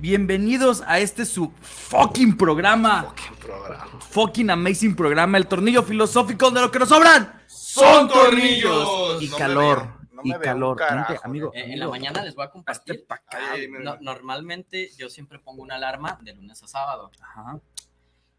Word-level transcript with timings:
bienvenidos 0.00 0.82
a 0.86 0.98
este 0.98 1.24
su 1.26 1.52
fucking 1.60 2.36
programa, 2.36 3.14
Programa. 3.40 3.86
fucking 4.10 4.50
amazing 4.50 4.96
programa, 4.96 5.36
el 5.38 5.46
tornillo 5.46 5.82
filosófico 5.82 6.50
de 6.50 6.60
lo 6.62 6.70
que 6.70 6.78
nos 6.78 6.88
sobran. 6.88 7.42
¡Son 7.46 8.08
tornillos! 8.08 9.22
Y 9.22 9.28
No 9.28 9.36
calor, 9.36 9.88
no 10.12 10.20
y 10.24 10.32
calor. 10.32 10.76
carajo, 10.78 11.14
amigo, 11.22 11.52
Eh, 11.54 11.72
en 11.72 11.78
la 11.78 11.88
mañana 11.88 12.22
les 12.22 12.34
voy 12.34 12.46
a 12.46 12.50
compartir. 12.50 13.04
Ay, 13.28 13.68
No- 13.68 13.96
normalmente 14.00 14.90
yo 14.96 15.08
siempre 15.10 15.38
pongo 15.38 15.62
una 15.62 15.76
alarma 15.76 16.18
de 16.22 16.34
lunes 16.34 16.62
a 16.62 16.66
sábado. 16.68 17.10
Ajá. 17.20 17.60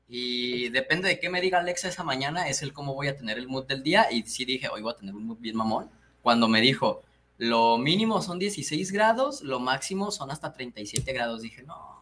Y 0.07 0.69
depende 0.69 1.07
de 1.07 1.19
qué 1.19 1.29
me 1.29 1.39
diga 1.39 1.59
Alexa 1.59 1.87
esa 1.87 2.03
mañana, 2.03 2.49
es 2.49 2.61
el 2.63 2.73
cómo 2.73 2.93
voy 2.95 3.07
a 3.07 3.15
tener 3.15 3.37
el 3.37 3.47
mood 3.47 3.65
del 3.65 3.81
día. 3.83 4.11
Y 4.11 4.23
sí 4.23 4.43
dije, 4.45 4.67
hoy 4.67 4.81
voy 4.81 4.91
a 4.91 4.97
tener 4.97 5.15
un 5.15 5.25
mood 5.25 5.37
bien 5.39 5.55
mamón. 5.55 5.89
Cuando 6.21 6.47
me 6.49 6.59
dijo, 6.59 7.01
lo 7.41 7.79
mínimo 7.79 8.21
son 8.21 8.37
16 8.37 8.91
grados, 8.91 9.41
lo 9.41 9.59
máximo 9.59 10.11
son 10.11 10.29
hasta 10.29 10.53
37 10.53 11.11
grados. 11.11 11.41
Dije, 11.41 11.63
no, 11.63 11.99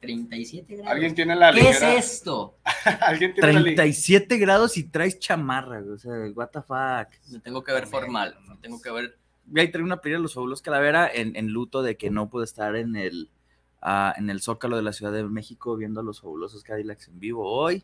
37 0.00 0.76
grados. 0.76 0.92
Alguien 0.92 1.14
tiene 1.14 1.34
la 1.34 1.50
¿Qué 1.50 1.70
es 1.70 1.80
esto? 1.80 2.58
Alguien 3.00 3.32
tiene 3.32 3.52
la 3.54 3.60
ligera. 3.60 3.76
37 3.76 4.36
grados 4.36 4.76
y 4.76 4.84
traes 4.84 5.18
chamarra, 5.18 5.80
güey, 5.80 5.94
o 5.94 5.98
sea, 5.98 6.12
what 6.34 6.48
the 6.48 6.60
fuck. 6.60 7.32
Me 7.32 7.40
tengo 7.40 7.64
que 7.64 7.72
ver 7.72 7.86
formal, 7.86 8.36
me 8.46 8.56
tengo 8.58 8.82
que 8.82 8.90
ver 8.90 9.16
Ahí 9.56 9.70
trae 9.70 9.82
una 9.82 10.00
pelea 10.00 10.18
de 10.18 10.22
los 10.22 10.34
fabulosos 10.34 10.62
Calavera 10.62 11.10
en, 11.12 11.34
en 11.34 11.48
luto 11.48 11.82
de 11.82 11.96
que 11.96 12.10
no 12.10 12.28
pude 12.28 12.44
estar 12.44 12.76
en 12.76 12.96
el, 12.96 13.30
ah, 13.80 14.14
en 14.16 14.30
el 14.30 14.40
Zócalo 14.40 14.76
de 14.76 14.82
la 14.82 14.92
Ciudad 14.92 15.12
de 15.12 15.24
México 15.24 15.76
viendo 15.76 16.00
a 16.00 16.04
los 16.04 16.20
fabulosos 16.20 16.62
Cadillacs 16.62 17.08
en 17.08 17.18
vivo 17.18 17.50
hoy. 17.50 17.82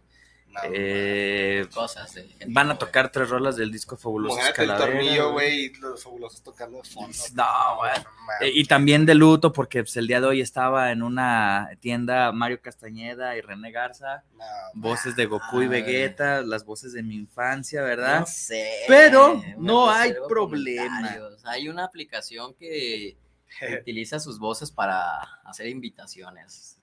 Eh, 0.65 1.67
cosas 1.73 2.13
de 2.15 2.23
gente 2.29 2.47
van 2.49 2.71
a 2.71 2.79
tocar 2.79 3.11
tres 3.11 3.29
rolas 3.29 3.57
del 3.57 3.71
disco 3.71 3.97
Fabulosos 3.97 4.39
Imagínate 4.39 4.63
el 4.63 4.69
Calavera. 4.69 4.93
tornillo, 4.99 5.33
güey, 5.33 5.65
y 5.67 5.75
los 5.75 6.03
fabulosos 6.03 6.43
tocando 6.43 6.79
de 6.83 6.89
fondo. 6.89 7.17
No, 7.35 7.77
güey. 7.77 7.93
Eh, 8.41 8.53
y 8.55 8.65
también 8.65 9.07
de 9.07 9.15
luto 9.15 9.53
porque 9.53 9.83
pues, 9.83 9.97
el 9.97 10.07
día 10.07 10.21
de 10.21 10.27
hoy 10.27 10.41
estaba 10.41 10.93
en 10.93 11.03
una 11.03 11.71
tienda 11.81 12.33
Mario 12.33 12.61
Castañeda 12.61 13.37
y 13.37 13.41
René 13.41 13.71
Garza, 13.71 14.25
No, 14.37 14.45
voces 14.75 15.17
de 15.17 15.27
Goku 15.27 15.61
y 15.61 15.65
Ay. 15.65 15.69
Vegeta, 15.69 16.43
las 16.43 16.65
voces 16.65 16.93
de 16.93 17.03
mi 17.03 17.17
infancia, 17.17 17.83
¿verdad? 17.83 18.21
No 18.21 18.27
sé. 18.27 18.71
Pero 18.87 19.43
no 19.57 19.91
hay 19.91 20.11
reservo 20.11 20.29
problema. 20.29 21.17
Hay 21.45 21.69
una 21.69 21.85
aplicación 21.85 22.55
que 22.55 23.17
utiliza 23.81 24.19
sus 24.21 24.39
voces 24.39 24.71
para 24.71 25.21
hacer 25.45 25.69
invitaciones. 25.69 26.79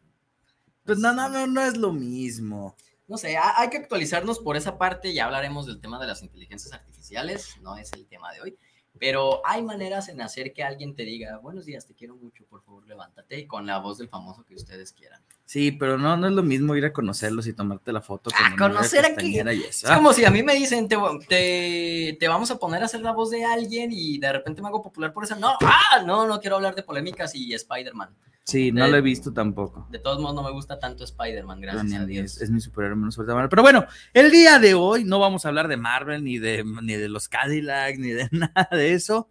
Pues 0.84 1.00
no, 1.00 1.14
no, 1.14 1.28
no, 1.30 1.48
no 1.48 1.62
es 1.62 1.78
lo 1.78 1.92
mismo. 1.92 2.76
No 3.08 3.18
sé, 3.18 3.38
ha- 3.38 3.60
hay 3.60 3.70
que 3.70 3.78
actualizarnos 3.78 4.40
por 4.40 4.58
esa 4.58 4.78
parte. 4.78 5.14
Ya 5.14 5.26
hablaremos 5.26 5.66
del 5.68 5.80
tema 5.80 6.00
de 6.00 6.08
las 6.08 6.24
inteligencias 6.24 6.74
artificiales. 6.74 7.56
No 7.62 7.78
es 7.78 7.94
el 7.94 8.06
tema 8.08 8.32
de 8.34 8.42
hoy. 8.42 8.58
Pero 8.98 9.42
hay 9.46 9.62
maneras 9.62 10.08
en 10.08 10.22
hacer 10.22 10.54
que 10.54 10.64
alguien 10.64 10.96
te 10.96 11.04
diga, 11.04 11.38
buenos 11.40 11.66
días, 11.66 11.86
te 11.86 11.94
quiero 11.94 12.16
mucho, 12.16 12.46
por 12.46 12.64
favor, 12.64 12.88
levántate, 12.88 13.38
y 13.40 13.46
con 13.46 13.66
la 13.66 13.80
voz 13.80 13.98
del 13.98 14.08
famoso 14.08 14.46
que 14.46 14.56
ustedes 14.56 14.94
quieran. 14.94 15.22
Sí, 15.44 15.74
pero 15.74 15.98
no, 15.98 16.16
no 16.16 16.28
es 16.28 16.34
lo 16.34 16.44
mismo 16.44 16.78
ir 16.78 16.86
a 16.86 16.94
conocerlos 16.94 17.46
y 17.48 17.52
tomarte 17.52 17.92
la 17.92 18.02
foto 18.02 18.32
con 18.32 18.40
Ah, 18.54 18.56
conocer 18.58 19.04
aquí. 19.06 19.38
Es 19.38 19.84
como 19.84 20.14
si 20.14 20.24
a 20.24 20.32
mí 20.32 20.44
me 20.44 20.56
dicen, 20.56 20.88
te, 20.88 20.96
te, 21.28 22.16
te 22.18 22.28
vamos 22.30 22.52
a 22.52 22.58
poner 22.58 22.82
a 22.84 22.86
hacer 22.86 23.02
la 23.02 23.12
voz 23.12 23.32
de 23.32 23.44
alguien 23.44 23.90
y 23.92 24.18
de 24.18 24.32
repente 24.32 24.62
me 24.62 24.70
hago 24.70 24.82
popular 24.82 25.12
por 25.12 25.26
eso. 25.26 25.36
No, 25.36 25.58
ah, 25.62 26.02
no, 26.06 26.26
no 26.26 26.40
quiero 26.40 26.56
hablar 26.56 26.74
de 26.74 26.84
polémicas 26.84 27.36
y 27.36 27.54
Spider-Man. 27.54 28.16
Sí, 28.46 28.72
no 28.72 28.88
lo 28.88 28.96
he 28.98 29.02
visto 29.02 29.34
tampoco. 29.34 29.88
De 29.90 29.98
todos 29.98 30.20
modos, 30.22 30.36
no 30.36 30.44
me 30.44 30.52
gusta 30.52 30.78
tanto 30.78 31.04
Spider-Man, 31.04 31.62
gracias 31.62 31.84
a 32.02 32.06
Dios. 32.06 32.36
Es, 32.36 32.42
es 32.44 32.52
mi 32.52 32.62
superhéroe 32.62 32.96
menos 32.96 33.16
fuerte 33.16 33.34
Marvel. 33.34 33.50
Pero 33.50 33.64
bueno, 33.64 33.86
el 34.14 34.30
día 34.32 34.60
de 34.60 34.76
hoy 34.76 35.04
no 35.04 35.18
vamos 35.20 35.46
a 35.46 35.48
hablar 35.48 35.68
de 35.68 35.78
Marvel, 35.78 36.24
ni 36.24 36.38
de, 36.38 36.64
ni 36.64 36.94
de 36.94 37.10
los 37.10 37.28
Cadillac, 37.28 37.98
ni 37.98 38.10
de 38.10 38.30
nada 38.32 38.70
de 38.72 38.94
eso. 38.94 39.30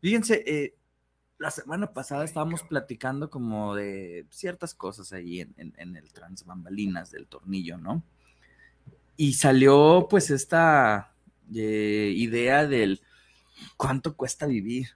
Fíjense, 0.00 0.42
eh, 0.46 0.74
la 1.38 1.52
semana 1.52 1.92
pasada 1.92 2.24
estábamos 2.24 2.64
platicando 2.64 3.30
como 3.30 3.76
de 3.76 4.26
ciertas 4.30 4.74
cosas 4.74 5.12
ahí 5.12 5.40
en, 5.40 5.54
en- 5.56 5.74
en 5.78 5.96
el 5.96 6.12
trans 6.12 6.44
bambalinas 6.44 7.12
del 7.12 7.28
tornillo, 7.28 7.78
¿no? 7.78 8.02
Y 9.16 9.34
salió 9.34 10.08
pues 10.10 10.30
esta 10.30 11.14
eh, 11.54 12.12
idea 12.16 12.66
del 12.66 13.00
cuánto 13.76 14.16
cuesta 14.16 14.46
vivir. 14.46 14.88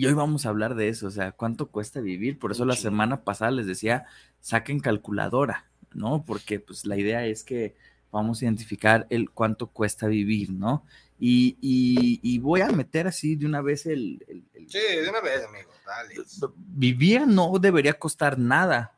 Y 0.00 0.06
hoy 0.06 0.14
vamos 0.14 0.46
a 0.46 0.48
hablar 0.48 0.76
de 0.76 0.88
eso, 0.88 1.08
o 1.08 1.10
sea, 1.10 1.32
cuánto 1.32 1.66
cuesta 1.70 2.00
vivir. 2.00 2.38
Por 2.38 2.52
eso 2.52 2.64
la 2.64 2.74
semana 2.74 3.22
pasada 3.22 3.50
les 3.50 3.66
decía, 3.66 4.06
saquen 4.40 4.80
calculadora, 4.80 5.66
¿no? 5.92 6.24
Porque 6.24 6.58
pues 6.58 6.86
la 6.86 6.96
idea 6.96 7.26
es 7.26 7.44
que 7.44 7.76
vamos 8.10 8.40
a 8.40 8.46
identificar 8.46 9.06
el 9.10 9.28
cuánto 9.30 9.66
cuesta 9.66 10.06
vivir, 10.06 10.52
¿no? 10.52 10.86
Y, 11.18 11.58
y- 11.60 12.18
y 12.22 12.38
voy 12.38 12.62
a 12.62 12.68
meter 12.68 13.08
así 13.08 13.36
de 13.36 13.44
una 13.44 13.60
vez 13.60 13.84
el, 13.84 14.24
el- 14.26 14.44
el- 14.54 14.70
Sí, 14.70 14.78
de 14.78 15.06
una 15.10 15.20
vez, 15.20 15.44
amigo. 15.44 15.70
Dale. 15.84 16.14
vivir 16.56 17.26
no 17.26 17.52
debería 17.60 17.92
costar 17.92 18.38
nada. 18.38 18.96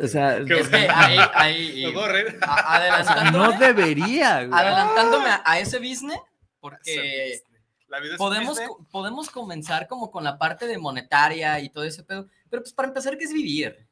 O 0.00 0.06
sea, 0.06 0.36
Es 0.38 0.68
que 0.68 0.76
ahí, 0.88 1.18
ahí- 1.34 1.84
no 3.32 3.58
debería. 3.58 4.44
güey. 4.46 4.60
adelantándome 4.60 5.28
a, 5.28 5.42
a 5.44 5.58
ese 5.58 5.80
business, 5.80 6.20
porque 6.60 7.42
La 7.90 8.00
vida 8.00 8.12
es 8.14 8.18
podemos, 8.18 8.58
co- 8.60 8.86
podemos 8.90 9.28
comenzar 9.30 9.86
como 9.88 10.10
con 10.10 10.24
la 10.24 10.38
parte 10.38 10.66
de 10.66 10.78
monetaria 10.78 11.58
y 11.60 11.68
todo 11.70 11.84
ese 11.84 12.02
pedo, 12.04 12.26
pero 12.48 12.62
pues 12.62 12.72
para 12.72 12.88
empezar, 12.88 13.18
¿qué 13.18 13.24
es 13.24 13.32
vivir? 13.32 13.86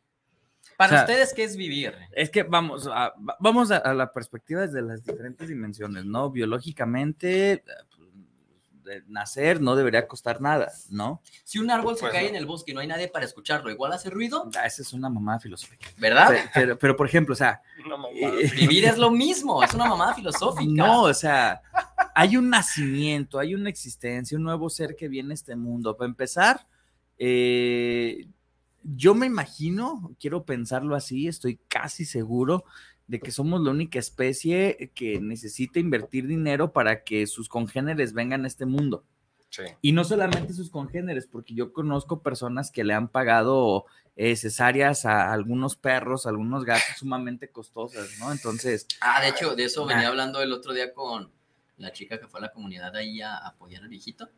Para 0.76 0.92
O 0.92 0.94
sea, 0.94 1.00
ustedes, 1.02 1.34
¿qué 1.34 1.42
es 1.44 1.56
vivir? 1.56 1.94
Es 2.12 2.30
que 2.30 2.44
vamos 2.44 2.86
a, 2.86 3.10
va- 3.18 3.36
vamos 3.40 3.70
a, 3.72 3.78
a 3.78 3.92
la 3.94 4.12
perspectiva 4.12 4.60
desde 4.60 4.80
las 4.82 5.04
diferentes 5.04 5.48
dimensiones, 5.48 6.04
¿no? 6.04 6.30
Biológicamente, 6.30 7.64
pues, 7.96 8.08
de 8.84 9.02
nacer 9.08 9.60
no 9.60 9.74
debería 9.76 10.06
costar 10.06 10.40
nada, 10.40 10.70
¿no? 10.88 11.20
Si 11.44 11.58
un 11.58 11.70
árbol 11.70 11.96
se 11.96 12.02
Pues 12.02 12.12
cae 12.12 12.22
no. 12.24 12.28
en 12.30 12.36
el 12.36 12.46
bosque 12.46 12.70
y 12.70 12.74
no 12.74 12.80
hay 12.80 12.86
nadie 12.86 13.08
para 13.08 13.24
escucharlo, 13.24 13.70
igual 13.70 13.92
hace 13.92 14.08
ruido, 14.08 14.48
Ah, 14.56 14.64
Esa 14.66 14.82
es 14.82 14.92
una 14.94 15.08
mamada 15.10 15.40
filosófica. 15.40 15.88
¿verdad? 15.98 16.28
Pero, 16.30 16.48
pero, 16.54 16.78
pero, 16.78 16.96
por 16.96 17.06
ejemplo, 17.06 17.32
o 17.32 17.36
sea, 17.36 17.60
Una 17.84 17.96
mamada. 17.96 18.14
eh, 18.40 18.50
Vivir 18.54 18.84
es 18.86 18.96
lo 18.96 19.10
mismo, 19.10 19.62
es 19.64 19.74
una 19.74 19.86
mamada 19.86 20.14
filosófica. 20.14 20.72
no, 20.72 21.02
o 21.02 21.12
sea, 21.14 21.60
hay 22.20 22.36
un 22.36 22.50
nacimiento, 22.50 23.38
hay 23.38 23.54
una 23.54 23.68
existencia, 23.68 24.36
un 24.36 24.42
nuevo 24.42 24.68
ser 24.70 24.96
que 24.96 25.06
viene 25.06 25.32
a 25.32 25.34
este 25.34 25.54
mundo. 25.54 25.96
Para 25.96 26.08
empezar, 26.08 26.66
eh, 27.16 28.26
yo 28.82 29.14
me 29.14 29.26
imagino, 29.26 30.16
quiero 30.18 30.44
pensarlo 30.44 30.96
así, 30.96 31.28
estoy 31.28 31.60
casi 31.68 32.04
seguro 32.04 32.64
de 33.06 33.20
que 33.20 33.30
somos 33.30 33.60
la 33.62 33.70
única 33.70 34.00
especie 34.00 34.90
que 34.96 35.20
necesita 35.20 35.78
invertir 35.78 36.26
dinero 36.26 36.72
para 36.72 37.04
que 37.04 37.24
sus 37.28 37.48
congéneres 37.48 38.12
vengan 38.12 38.44
a 38.44 38.48
este 38.48 38.66
mundo. 38.66 39.04
Sí. 39.50 39.62
Y 39.80 39.92
no 39.92 40.02
solamente 40.02 40.52
sus 40.54 40.70
congéneres, 40.70 41.28
porque 41.28 41.54
yo 41.54 41.72
conozco 41.72 42.20
personas 42.20 42.72
que 42.72 42.82
le 42.82 42.94
han 42.94 43.06
pagado 43.08 43.86
eh, 44.16 44.34
cesáreas 44.34 45.04
a 45.06 45.32
algunos 45.32 45.76
perros, 45.76 46.26
a 46.26 46.30
algunos 46.30 46.64
gatos 46.64 46.98
sumamente 46.98 47.48
costosas, 47.48 48.18
¿no? 48.18 48.32
Entonces, 48.32 48.88
Ah, 49.00 49.22
de 49.22 49.28
hecho, 49.28 49.54
de 49.54 49.64
eso 49.64 49.86
venía 49.86 50.08
Ah. 50.08 50.10
hablando 50.10 50.42
el 50.42 50.52
otro 50.52 50.72
día 50.74 50.92
con 50.92 51.30
la 51.78 51.92
chica 51.92 52.20
que 52.20 52.26
fue 52.26 52.40
a 52.40 52.42
la 52.42 52.52
comunidad 52.52 52.94
ahí 52.96 53.20
a 53.20 53.36
apoyar 53.36 53.82
al 53.82 53.88
viejito, 53.88 54.28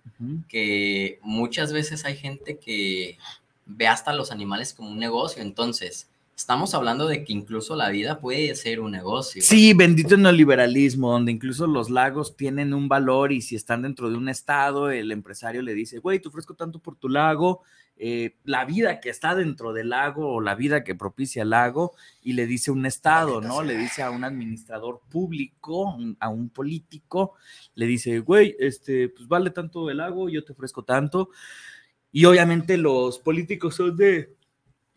que 0.49 1.19
muchas 1.23 1.73
veces 1.73 2.05
hay 2.05 2.17
gente 2.17 2.59
que 2.59 3.19
ve 3.67 3.89
hasta 3.89 4.13
los 4.13 4.31
animales 4.31 4.75
como 4.75 4.91
un 4.91 4.99
negocio, 4.99 5.43
entonces, 5.43 6.09
estamos 6.37 6.75
hablando 6.75 7.07
de 7.07 7.25
que 7.25 7.33
incluso 7.33 7.77
la 7.77 7.91
vida 7.91 8.19
puede 8.19 8.55
ser 8.55 8.81
un 8.81 8.93
negocio. 8.93 9.43
Sí, 9.43 9.75
bendito 9.75 10.17
neoliberalismo, 10.17 11.13
donde 11.13 11.33
incluso 11.33 11.67
los 11.67 11.91
lagos 11.91 12.37
tienen 12.37 12.73
un 12.73 12.89
valor 12.89 13.33
y 13.33 13.43
si 13.43 13.57
están 13.57 13.83
dentro 13.83 14.11
de 14.11 14.17
un 14.17 14.29
estado, 14.29 14.91
el 14.91 15.13
empresario 15.13 15.63
le 15.63 15.75
dice, 15.75 15.99
güey, 15.99 16.19
te 16.19 16.29
ofrezco 16.29 16.55
tanto 16.55 16.79
por 16.79 16.97
tu 16.97 17.09
lago, 17.09 17.63
eh, 18.03 18.39
la 18.45 18.65
vida 18.65 18.99
que 18.99 19.11
está 19.11 19.35
dentro 19.35 19.75
del 19.75 19.91
lago 19.91 20.37
o 20.37 20.41
la 20.41 20.55
vida 20.55 20.85
que 20.85 20.95
propicia 20.95 21.43
el 21.43 21.51
lago, 21.51 21.93
y 22.23 22.33
le 22.33 22.47
dice 22.47 22.71
un 22.71 22.87
estado, 22.87 23.43
¿no? 23.43 23.63
Le 23.63 23.77
dice 23.77 24.03
a 24.03 24.11
un 24.11 24.25
administrador 24.25 25.03
público, 25.11 25.99
a 26.19 26.31
un 26.31 26.49
político, 26.49 27.35
le 27.75 27.85
dice, 27.85 28.21
güey, 28.21 28.57
este, 28.59 29.11
pues 29.11 29.29
vale 29.29 29.51
tanto 29.51 29.91
el 29.91 29.99
lago, 29.99 30.31
yo 30.31 30.43
te 30.43 30.53
ofrezco 30.53 30.83
tanto. 30.83 31.29
Y 32.11 32.25
obviamente 32.25 32.79
los 32.79 33.19
políticos 33.19 33.75
son 33.75 33.95
de, 33.95 34.35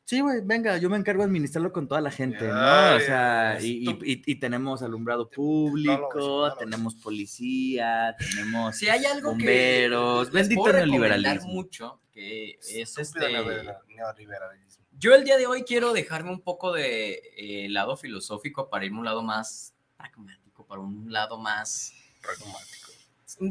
Sí, 0.05 0.19
güey, 0.19 0.41
venga, 0.43 0.77
yo 0.77 0.89
me 0.89 0.97
encargo 0.97 1.21
de 1.23 1.27
administrarlo 1.27 1.71
con 1.71 1.87
toda 1.87 2.01
la 2.01 2.11
gente, 2.11 2.45
¿no? 2.45 2.95
O 2.95 2.99
sea, 2.99 3.57
y, 3.61 3.87
esto- 3.89 4.03
y- 4.05 4.11
y- 4.13 4.31
y 4.33 4.35
tenemos 4.35 4.81
alumbrado 4.83 5.29
público, 5.29 6.49
no, 6.49 6.55
tenemos 6.55 6.95
policía, 6.95 8.13
tenemos 8.19 8.75
Si 8.75 8.89
hay 8.89 9.05
algo 9.05 9.29
bomberos, 9.31 10.27
que 10.29 10.33
bendito 10.33 10.71
neoliberalismo. 10.73 11.47
mucho, 11.53 12.01
que 12.11 12.51
es 12.61 12.97
Estúpido 12.97 13.27
este... 13.27 13.37
neoliberal- 13.37 13.77
neoliberalismo. 13.87 14.83
Yo 14.99 15.15
el 15.15 15.23
día 15.23 15.37
de 15.37 15.47
hoy 15.47 15.63
quiero 15.63 15.93
dejarme 15.93 16.31
un 16.31 16.41
poco 16.41 16.73
de 16.73 17.21
eh, 17.37 17.67
lado 17.69 17.95
filosófico 17.97 18.69
para 18.69 18.85
irme 18.85 18.97
a 18.97 18.99
un 18.99 19.05
lado 19.05 19.23
más 19.23 19.73
pragmático, 19.97 20.65
para 20.67 20.81
un 20.81 21.11
lado 21.11 21.37
más... 21.39 21.93
Pragmático. 22.21 22.82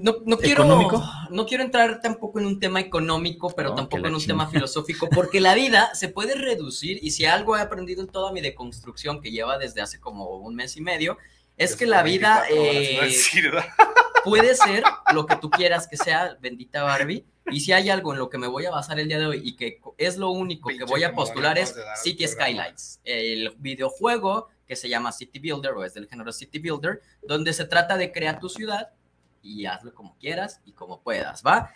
No, 0.01 0.17
no 0.25 0.39
quiero, 0.39 0.65
¿Económico? 0.65 1.03
no 1.31 1.45
quiero 1.45 1.63
entrar 1.63 2.01
tampoco 2.01 2.41
en 2.41 2.47
un 2.47 2.59
tema 2.59 2.81
económico, 2.81 3.53
pero 3.55 3.71
No, 3.71 3.75
tampoco 3.75 4.07
en 4.07 4.15
un 4.15 4.21
chingada. 4.21 4.39
tema 4.45 4.51
filosófico, 4.51 5.09
porque 5.11 5.41
la 5.41 5.55
vida 5.55 5.95
se 5.95 6.09
puede 6.09 6.35
reducir 6.35 6.99
y 7.03 7.11
si 7.11 7.27
algo 7.27 7.57
he 7.57 7.61
aprendido 7.61 8.01
en 8.01 8.09
toda 8.09 8.33
mi 8.33 8.41
deconstrucción 8.41 9.21
que 9.21 9.31
lleva 9.31 9.59
desde 9.59 9.83
hace 9.83 10.01
como 10.01 10.37
un 10.37 10.55
mes 10.55 10.77
y 10.77 10.81
medio, 10.81 11.19
es 11.59 11.77
que 11.77 11.85
la 11.87 12.03
vida 12.03 12.45
24 12.49 12.63
horas, 12.63 13.35
iba 13.35 13.61
a 13.61 13.65
eh, 13.65 13.69
puede 14.25 14.55
ser 14.55 14.83
lo 15.13 15.27
que 15.27 15.37
tú 15.37 15.51
quieras 15.51 15.87
que 15.87 15.97
sea, 15.97 16.37
bendita 16.41 16.83
Barbie. 16.83 17.27
Y 17.51 17.61
si 17.61 17.73
hay 17.73 17.91
algo 17.91 18.13
en 18.13 18.19
lo 18.19 18.31
que 18.31 18.39
me 18.39 18.47
voy 18.47 18.65
a 18.67 18.71
basar 18.71 18.99
el 18.99 19.09
día 19.09 19.19
de 19.19 19.27
hoy 19.27 19.43
y 19.45 19.57
que 19.57 19.81
es 19.99 20.17
lo 20.17 20.31
único 20.31 20.71
que 20.71 20.85
voy 20.85 21.03
a 21.03 21.13
postular 21.13 21.59
es 21.59 21.75
City. 22.03 22.27
Skylines, 22.27 23.01
el 23.05 23.55
videojuego 23.59 24.49
que 24.67 24.77
se 24.77 24.89
llama 24.89 25.13
City 25.13 25.39
Builder 25.39 25.73
o 25.73 25.85
es 25.85 25.93
del 25.93 26.09
género 26.09 26.33
City 26.33 26.59
Builder, 26.61 27.03
donde 27.23 27.53
se 27.53 27.65
trata 27.65 27.97
de 27.97 28.13
crear 28.13 28.39
tu 28.39 28.49
ciudad 28.49 28.91
y 29.43 29.67
hazlo 29.67 29.93
como 29.95 30.17
quieras 30.19 30.61
y 30.65 30.73
como 30.73 31.03
puedas, 31.03 31.43
¿va? 31.45 31.71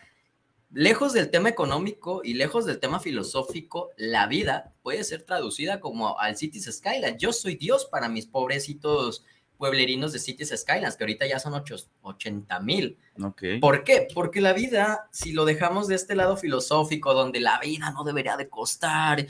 Lejos 0.72 1.12
del 1.12 1.30
tema 1.30 1.48
económico 1.48 2.22
y 2.24 2.34
lejos 2.34 2.64
del 2.66 2.80
tema 2.80 2.98
filosófico, 3.00 3.90
la 3.96 4.26
vida 4.26 4.74
puede 4.82 5.04
ser 5.04 5.22
traducida 5.22 5.80
como 5.80 6.18
al 6.18 6.36
Cities 6.36 6.64
Skylines. 6.76 7.16
Yo 7.18 7.32
soy 7.32 7.54
Dios 7.56 7.86
para 7.86 8.08
mis 8.08 8.26
pobrecitos 8.26 9.24
pueblerinos 9.58 10.12
de 10.12 10.18
Cities 10.18 10.52
Skylines, 10.56 10.96
que 10.96 11.04
ahorita 11.04 11.26
ya 11.26 11.38
son 11.38 11.54
ocho- 11.54 11.76
80 12.02 12.60
mil. 12.60 12.98
Ok. 13.22 13.42
¿Por 13.60 13.84
qué? 13.84 14.06
Porque 14.12 14.40
la 14.40 14.52
vida, 14.52 15.08
si 15.12 15.32
lo 15.32 15.44
dejamos 15.44 15.86
de 15.88 15.94
este 15.94 16.14
lado 16.14 16.36
filosófico, 16.36 17.14
donde 17.14 17.40
la 17.40 17.58
vida 17.60 17.90
no 17.92 18.04
debería 18.04 18.36
de 18.36 18.48
costar 18.50 19.24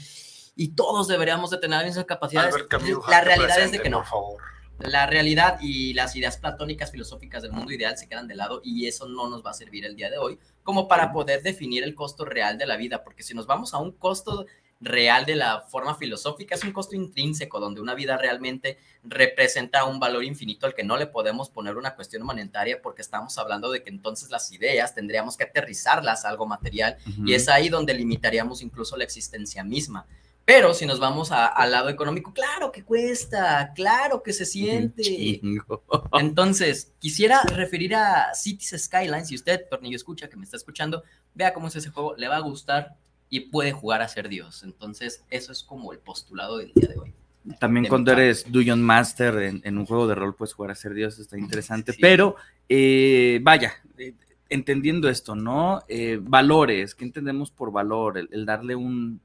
y 0.57 0.69
todos 0.69 1.07
deberíamos 1.07 1.51
de 1.51 1.59
tener 1.59 1.87
esas 1.87 2.07
capacidades, 2.07 2.55
Albert 2.55 2.71
Camus, 2.71 3.05
la 3.09 3.21
realidad 3.21 3.61
es 3.61 3.73
de 3.73 3.81
que 3.81 3.91
no. 3.91 3.99
Por 3.99 4.07
favor. 4.07 4.43
La 4.79 5.07
realidad 5.07 5.59
y 5.61 5.95
las 5.95 6.15
ideas 6.17 6.37
platónicas 6.37 6.91
filosóficas 6.91 7.43
del 7.43 7.53
mundo 7.53 7.73
ideal 7.73 7.97
se 7.97 8.09
quedan 8.09 8.29
de 8.29 8.35
lado 8.35 8.61
y 8.63 8.87
eso 8.87 9.09
no 9.09 9.29
nos 9.29 9.45
va 9.45 9.51
a 9.51 9.55
servir 9.55 9.85
el 9.87 9.97
día 9.97 10.11
de 10.11 10.19
hoy 10.19 10.39
como 10.63 10.87
para 10.89 11.13
poder 11.13 11.43
definir 11.43 11.85
el 11.85 11.95
costo 11.95 12.25
real 12.25 12.59
de 12.59 12.67
la 12.67 12.77
vida, 12.77 13.05
porque 13.05 13.23
si 13.23 13.35
nos 13.35 13.47
vamos 13.47 13.73
a 13.73 13.79
un 13.79 13.93
costo 13.93 14.47
real 14.81 15.25
de 15.25 15.37
la 15.37 15.63
forma 15.63 15.95
filosófica, 15.95 16.55
es 16.55 16.65
un 16.65 16.73
costo 16.73 16.95
intrínseco, 16.97 17.61
donde 17.61 17.81
una 17.81 17.95
vida 17.95 18.19
realmente 18.19 18.79
representa 19.03 19.85
un 19.85 19.99
valor 19.99 20.25
infinito 20.25 20.67
al 20.67 20.75
que 20.75 20.85
no 20.85 20.97
le 20.97 21.07
podemos 21.07 21.49
poner 21.49 21.77
una 21.77 21.95
cuestión 21.95 22.25
monetaria, 22.25 22.83
porque 22.83 23.03
estamos 23.03 23.39
hablando 23.39 23.71
de 23.71 23.83
que 23.83 23.91
entonces 23.91 24.31
las 24.31 24.53
ideas 24.53 24.95
tendríamos 24.95 25.37
que 25.37 25.45
aterrizarlas 25.45 26.25
a 26.25 26.29
algo 26.29 26.47
material 26.47 26.99
y 27.25 27.33
es 27.33 27.49
ahí 27.49 27.69
donde 27.69 27.95
limitaríamos 27.95 28.61
incluso 28.61 28.97
la 28.97 29.05
existencia 29.05 29.65
misma. 29.65 30.07
Pero 30.47 30.73
si 30.75 30.87
nos 30.87 31.01
vamos 31.01 31.33
a- 31.33 31.47
al 31.49 31.73
lado 31.73 31.89
económico, 31.91 32.33
claro 32.33 32.71
que 32.73 32.85
cuesta, 32.85 33.73
claro 33.75 34.23
que 34.23 34.33
se 34.33 34.47
siente. 34.47 35.03
Chingo. 35.03 35.83
Entonces, 36.13 36.93
quisiera 37.01 37.43
referir 37.43 37.95
a 37.97 38.33
Cities 38.33 38.85
Skylines. 38.85 39.29
Si 39.29 39.35
usted, 39.35 39.63
Tornillo, 39.69 39.97
escucha, 39.97 40.29
que 40.29 40.37
me 40.37 40.45
está 40.45 40.57
escuchando, 40.57 41.03
vea 41.35 41.53
cómo 41.53 41.67
es 41.69 41.77
ese 41.77 41.91
juego, 41.91 42.15
le 42.17 42.29
va 42.29 42.37
a 42.37 42.41
gustar 42.41 42.95
y 43.29 43.41
puede 43.41 43.73
jugar 43.73 44.03
a 44.03 44.09
ser 44.09 44.29
Dios. 44.29 44.63
Entonces, 44.63 45.25
eso 45.31 45.51
es 45.51 45.65
como 45.65 45.93
el 45.93 45.99
postulado 45.99 46.59
del 46.59 46.73
día 46.75 46.89
de 46.91 46.97
hoy. 46.97 47.13
También 47.59 47.83
de 47.85 47.89
cuando 47.89 48.13
eres 48.13 48.45
Dungeon 48.51 48.83
Master 48.83 49.37
en, 49.43 49.61
en 49.65 49.79
un 49.79 49.87
juego 49.87 50.07
de 50.07 50.15
rol, 50.15 50.35
puedes 50.37 50.55
jugar 50.55 50.71
a 50.71 50.75
ser 50.77 50.95
Dios, 50.95 51.19
está 51.19 51.37
interesante. 51.39 51.93
Sí. 51.93 51.99
Pero, 52.01 52.37
eh, 52.69 53.41
vaya, 53.43 53.73
eh, 53.99 54.15
entendiendo 54.49 55.09
esto, 55.09 55.35
¿no? 55.35 55.83
Eh, 55.89 56.19
valores, 56.23 56.95
¿qué 56.95 57.05
entendemos 57.05 57.51
por 57.51 57.73
valor? 57.73 58.17
El, 58.19 58.29
el 58.31 58.47
darle 58.47 58.77
un, 58.77 59.21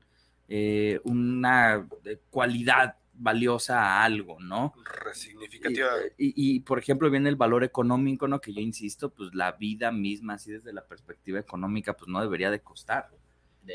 eh, 0.54 1.00
una 1.06 1.88
eh, 2.04 2.20
cualidad 2.30 2.98
valiosa 3.14 3.80
a 3.82 4.04
algo, 4.04 4.38
¿no? 4.42 4.74
Y, 4.78 4.84
Resignificativa. 4.84 5.88
y- 6.18 6.34
y, 6.56 6.60
por 6.62 6.78
ejemplo, 6.80 7.10
viene 7.10 7.30
el 7.30 7.38
valor 7.38 7.64
económico, 7.64 8.28
¿no? 8.28 8.42
Que 8.42 8.52
yo 8.54 8.60
insisto, 8.60 9.12
pues 9.12 9.34
la 9.34 9.54
vida 9.54 9.92
misma, 9.92 10.34
así 10.34 10.52
desde 10.52 10.74
la 10.74 10.84
perspectiva 10.84 11.40
económica, 11.40 11.94
pues 11.96 12.10
no 12.10 12.20
debería 12.20 12.52
de 12.52 12.60
costar. 12.60 13.10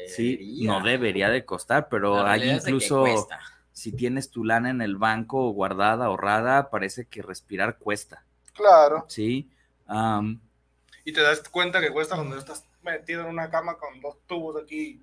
Sí, 0.08 0.60
no 0.64 0.82
debería 0.82 1.30
de 1.30 1.44
costar, 1.46 1.88
pero 1.88 2.26
hay 2.26 2.50
incluso 2.50 3.26
si 3.72 3.92
tienes 3.92 4.30
tu 4.30 4.44
lana 4.44 4.68
en 4.70 4.82
el 4.82 4.96
banco 4.96 5.48
guardada, 5.50 6.06
ahorrada, 6.06 6.68
parece 6.70 7.06
que 7.06 7.22
respirar 7.22 7.78
cuesta, 7.78 8.24
Claro. 8.52 9.06
¿sí? 9.08 9.48
Y 11.04 11.12
te 11.12 11.22
das 11.22 11.40
cuenta 11.48 11.80
que 11.80 11.90
cuesta 11.90 12.16
cuando 12.16 12.36
estás 12.36 12.64
metido 12.82 13.22
en 13.22 13.28
una 13.28 13.48
cama 13.48 13.78
con 13.78 14.00
dos 14.00 14.16
tubos 14.26 14.60
aquí. 14.62 15.00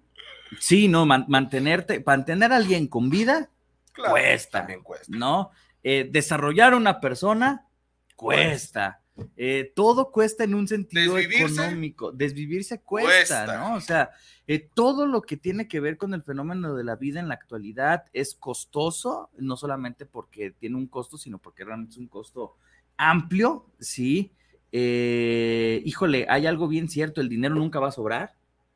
Sí, 0.59 0.87
no, 0.87 1.05
Man- 1.05 1.25
mantenerte, 1.27 2.03
mantener 2.05 2.51
a 2.53 2.57
alguien 2.57 2.87
con 2.87 3.09
vida, 3.09 3.49
Claro, 3.91 4.11
Cuesta. 4.13 4.59
También 4.59 4.81
cuesta. 4.81 5.15
¿no? 5.15 5.51
Eh, 5.83 6.09
desarrollar 6.11 6.73
una 6.73 6.99
persona 6.99 7.67
cuesta. 8.15 9.01
Eh, 9.37 9.71
todo 9.75 10.09
cuesta 10.11 10.43
en 10.43 10.55
un 10.55 10.67
sentido 10.67 11.13
Desvivirse. 11.13 11.53
económico. 11.61 12.11
Desvivirse 12.11 12.81
cuesta, 12.81 13.45
Cuesta. 13.45 13.57
¿no? 13.57 13.75
O 13.75 13.81
sea, 13.81 14.09
eh, 14.47 14.67
todo 14.73 15.05
lo 15.05 15.21
que 15.21 15.37
tiene 15.37 15.67
que 15.67 15.79
ver 15.79 15.97
con 15.97 16.15
el 16.15 16.23
fenómeno 16.23 16.73
de 16.73 16.83
la 16.83 16.95
vida 16.95 17.19
en 17.19 17.27
la 17.27 17.35
actualidad 17.35 18.05
es 18.13 18.33
costoso, 18.33 19.29
no 19.37 19.55
solamente 19.57 20.07
porque 20.07 20.49
tiene 20.49 20.75
un 20.77 20.87
costo, 20.87 21.19
sino 21.19 21.37
porque 21.37 21.63
realmente 21.63 21.91
es 21.91 21.97
un 21.97 22.07
costo 22.07 22.55
amplio, 22.97 23.67
¿sí? 23.79 24.31
Eh, 24.71 25.83
híjole, 25.85 26.25
hay 26.29 26.47
algo 26.47 26.67
bien 26.67 26.89
cierto, 26.89 27.21
el 27.21 27.29
dinero 27.29 27.53
nunca 27.53 27.79
va 27.79 27.89
a 27.89 27.91
sobrar. 27.91 28.33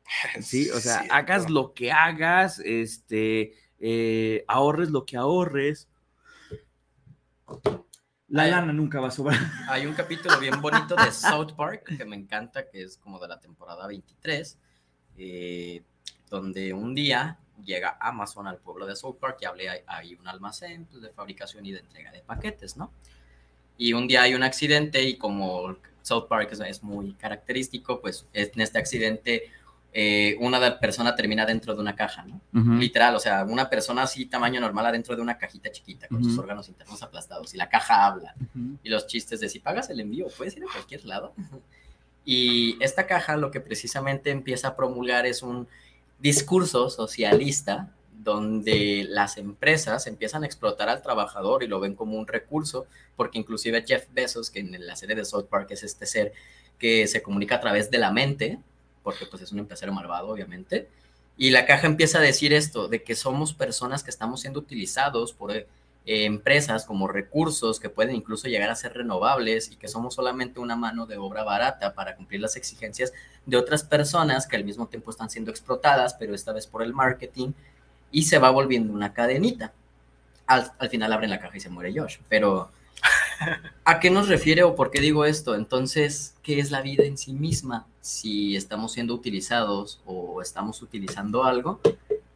Sí, 0.42 0.70
o 0.70 0.80
sea, 0.80 1.04
hagas 1.10 1.50
lo 1.50 1.74
que 1.74 1.92
hagas, 1.92 2.60
este, 2.60 3.54
eh, 3.78 4.44
ahorres 4.48 4.90
lo 4.90 5.04
que 5.04 5.16
ahorres. 5.16 5.88
La 8.28 8.42
Ay. 8.42 8.50
lana 8.50 8.72
nunca 8.72 9.00
va 9.00 9.08
a 9.08 9.10
sobrar. 9.10 9.38
Hay 9.68 9.86
un 9.86 9.94
capítulo 9.94 10.38
bien 10.38 10.60
bonito 10.60 10.94
de 10.96 11.10
South 11.12 11.54
Park 11.56 11.96
que 11.96 12.04
me 12.04 12.16
encanta, 12.16 12.68
que 12.68 12.82
es 12.82 12.98
como 12.98 13.18
de 13.18 13.28
la 13.28 13.40
temporada 13.40 13.86
23, 13.86 14.58
eh, 15.16 15.82
donde 16.28 16.72
un 16.72 16.94
día 16.94 17.38
llega 17.64 17.96
Amazon 18.00 18.46
al 18.46 18.58
pueblo 18.58 18.86
de 18.86 18.94
South 18.94 19.16
Park 19.18 19.38
y 19.40 19.44
hablé, 19.46 19.68
hay, 19.68 19.80
hay 19.86 20.14
un 20.14 20.28
almacén 20.28 20.84
pues, 20.86 21.02
de 21.02 21.10
fabricación 21.10 21.64
y 21.66 21.72
de 21.72 21.80
entrega 21.80 22.12
de 22.12 22.20
paquetes, 22.20 22.76
¿no? 22.76 22.92
Y 23.78 23.92
un 23.92 24.06
día 24.06 24.22
hay 24.22 24.34
un 24.34 24.42
accidente 24.42 25.02
y 25.02 25.16
como 25.16 25.76
South 26.02 26.26
Park 26.28 26.50
es, 26.52 26.60
es 26.60 26.82
muy 26.82 27.14
característico, 27.14 28.00
pues 28.00 28.26
en 28.32 28.60
este 28.60 28.78
accidente 28.78 29.52
eh, 29.92 30.36
una 30.40 30.78
persona 30.78 31.14
termina 31.14 31.46
dentro 31.46 31.74
de 31.74 31.80
una 31.80 31.96
caja, 31.96 32.24
¿no? 32.24 32.40
Literal, 32.78 33.14
o 33.16 33.18
sea, 33.18 33.44
una 33.44 33.70
persona 33.70 34.02
así 34.02 34.26
tamaño 34.26 34.60
normal 34.60 34.86
adentro 34.86 35.16
de 35.16 35.22
una 35.22 35.38
cajita 35.38 35.70
chiquita 35.72 36.08
con 36.08 36.22
sus 36.22 36.34
Ujú. 36.34 36.42
órganos 36.42 36.68
internos 36.68 37.02
aplastados 37.02 37.54
y 37.54 37.56
la 37.56 37.68
caja 37.68 38.06
habla 38.06 38.34
Ujú. 38.38 38.76
y 38.82 38.88
los 38.90 39.06
chistes 39.06 39.40
de 39.40 39.48
si 39.48 39.60
pagas 39.60 39.88
el 39.90 40.00
envío, 40.00 40.26
puedes 40.36 40.56
ir 40.56 40.62
a 40.64 40.72
cualquier 40.72 41.04
lado. 41.06 41.32
Y 42.24 42.76
esta 42.82 43.06
caja 43.06 43.36
lo 43.36 43.50
que 43.50 43.60
precisamente 43.60 44.30
empieza 44.30 44.68
a 44.68 44.76
promulgar 44.76 45.24
es 45.24 45.42
un 45.42 45.66
discurso 46.18 46.90
socialista 46.90 47.90
donde 48.12 49.06
las 49.08 49.38
empresas 49.38 50.06
empiezan 50.06 50.42
a 50.42 50.46
explotar 50.46 50.88
al 50.90 51.00
trabajador 51.00 51.62
y 51.62 51.66
lo 51.68 51.80
ven 51.80 51.94
como 51.94 52.18
un 52.18 52.26
recurso, 52.26 52.86
porque 53.16 53.38
inclusive 53.38 53.84
Jeff 53.86 54.06
Bezos, 54.12 54.50
que 54.50 54.60
en 54.60 54.86
la 54.86 54.96
serie 54.96 55.16
de 55.16 55.24
South 55.24 55.46
Park 55.48 55.70
es 55.70 55.82
este 55.82 56.04
ser 56.04 56.32
que 56.78 57.06
se 57.06 57.22
comunica 57.22 57.54
a 57.56 57.60
través 57.60 57.90
de 57.90 57.98
la 57.98 58.10
mente, 58.12 58.58
porque 59.08 59.24
pues 59.24 59.42
es 59.42 59.52
un 59.52 59.58
empresario 59.60 59.94
malvado, 59.94 60.28
obviamente, 60.28 60.86
y 61.38 61.48
la 61.48 61.64
caja 61.64 61.86
empieza 61.86 62.18
a 62.18 62.20
decir 62.20 62.52
esto, 62.52 62.88
de 62.88 63.02
que 63.02 63.16
somos 63.16 63.54
personas 63.54 64.04
que 64.04 64.10
estamos 64.10 64.42
siendo 64.42 64.60
utilizados 64.60 65.32
por 65.32 65.50
eh, 65.50 65.66
empresas 66.04 66.84
como 66.84 67.08
recursos 67.08 67.80
que 67.80 67.88
pueden 67.88 68.14
incluso 68.14 68.48
llegar 68.48 68.68
a 68.68 68.74
ser 68.74 68.92
renovables 68.92 69.72
y 69.72 69.76
que 69.76 69.88
somos 69.88 70.14
solamente 70.14 70.60
una 70.60 70.76
mano 70.76 71.06
de 71.06 71.16
obra 71.16 71.42
barata 71.42 71.94
para 71.94 72.16
cumplir 72.16 72.42
las 72.42 72.56
exigencias 72.56 73.14
de 73.46 73.56
otras 73.56 73.82
personas 73.82 74.46
que 74.46 74.56
al 74.56 74.64
mismo 74.64 74.88
tiempo 74.88 75.10
están 75.10 75.30
siendo 75.30 75.50
explotadas, 75.50 76.12
pero 76.12 76.34
esta 76.34 76.52
vez 76.52 76.66
por 76.66 76.82
el 76.82 76.92
marketing, 76.92 77.52
y 78.10 78.24
se 78.24 78.38
va 78.38 78.50
volviendo 78.50 78.92
una 78.92 79.14
cadenita. 79.14 79.72
al, 80.46 80.70
al 80.78 80.90
final 80.90 81.14
abren 81.14 81.30
la 81.30 81.40
caja 81.40 81.56
y 81.56 81.60
se 81.60 81.70
muere 81.70 81.98
Josh. 81.98 82.18
Pero, 82.28 82.70
¿a 83.84 84.00
qué 84.00 84.10
nos 84.10 84.28
refiere 84.28 84.62
o 84.62 84.74
por 84.74 84.90
qué 84.90 85.00
digo 85.00 85.24
esto? 85.24 85.54
Entonces, 85.54 86.34
¿qué 86.42 86.58
es 86.58 86.70
la 86.70 86.82
vida 86.82 87.04
en 87.04 87.18
sí 87.18 87.32
misma? 87.32 87.86
Si 88.00 88.56
estamos 88.56 88.92
siendo 88.92 89.14
utilizados 89.14 90.00
o 90.06 90.42
estamos 90.42 90.82
utilizando 90.82 91.44
algo, 91.44 91.80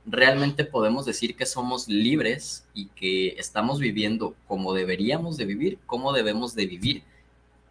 realmente 0.04 0.64
podemos 0.64 1.06
decir 1.06 1.36
que 1.36 1.46
somos 1.46 1.88
libres 1.88 2.64
y 2.74 2.86
que 2.88 3.28
estamos 3.38 3.78
viviendo 3.78 4.34
como 4.46 4.74
deberíamos 4.74 5.36
de 5.36 5.44
vivir, 5.46 5.78
como 5.86 6.12
debemos 6.12 6.54
de 6.54 6.66
vivir. 6.66 7.02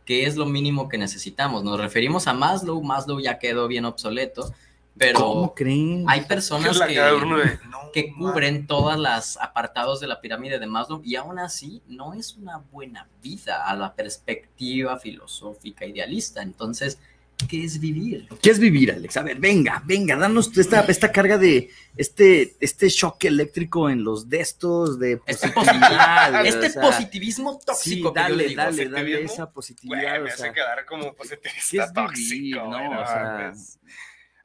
¿Qué 0.06 0.26
es 0.26 0.36
lo 0.36 0.46
mínimo 0.46 0.90
que 0.90 0.98
necesitamos? 0.98 1.64
Nos 1.64 1.80
referimos 1.80 2.28
a 2.28 2.34
Maslow, 2.34 2.82
Maslow 2.82 3.20
ya 3.20 3.40
quedó 3.40 3.68
bien 3.68 3.86
obsoleto, 3.86 4.54
pero 4.98 5.20
¿Cómo 5.20 5.56
creen? 5.56 6.06
hay 6.08 6.22
personas 6.22 6.80
que, 6.82 6.96
no, 6.96 7.92
cubren 8.18 8.68
todas 8.68 9.00
las 9.00 9.38
apartados 9.38 10.00
de 10.00 10.08
la 10.08 10.22
pirámide 10.22 10.60
de 10.60 10.68
Maslow 10.68 11.02
y 11.04 11.16
aún 11.16 11.40
así 11.40 11.82
no 11.88 12.14
es 12.14 12.36
una 12.36 12.58
buena 12.72 13.08
vida 13.22 13.66
a 13.68 13.76
la 13.76 13.94
perspectiva 13.96 14.98
filosófica 15.00 15.86
idealista. 15.86 16.42
Entonces, 16.42 17.00
¿qué 17.50 17.64
es 17.64 17.80
vivir? 17.80 18.28
¿Qué 18.42 18.52
es 18.52 18.60
vivir, 18.60 18.92
Alex? 18.92 19.18
A 19.18 19.24
ver, 19.24 19.40
venga, 19.40 19.82
venga, 19.86 20.16
danos 20.16 20.56
esta, 20.58 20.82
esta 20.82 21.12
carga 21.12 21.38
de 21.38 21.70
este, 21.98 22.56
este 22.60 22.88
shock 22.90 23.24
eléctrico 23.26 23.90
en 23.90 24.04
los 24.04 24.30
destos 24.30 25.00
de 25.00 25.20
Este, 25.26 25.50
positividad. 25.50 26.46
este 26.46 26.68
o 26.68 26.70
sea, 26.70 26.82
positivismo 26.84 27.54
Sí, 27.54 27.66
tóxico 27.66 28.14
que 28.14 28.20
yo 28.22 28.28
le 28.30 28.34
dale, 28.36 28.48
digo. 28.50 28.62
dale, 28.62 28.90
dale 28.90 29.24
esa 29.24 29.44
Güey, 29.46 29.54
positividad. 29.54 30.02
me 30.20 30.20
o 30.20 30.28
hace 30.28 30.38
sea, 30.38 30.54
quedar 30.54 30.86
como 30.86 31.04
¿qué 31.04 31.10
es 31.10 31.16
positivista 31.16 31.86
vivir, 31.88 31.94
tóxico, 31.94 32.60
no? 32.62 32.68
güey, 32.78 32.90
no 32.90 33.02
O 33.02 33.06
sea, 33.08 33.24
mames. 33.24 33.80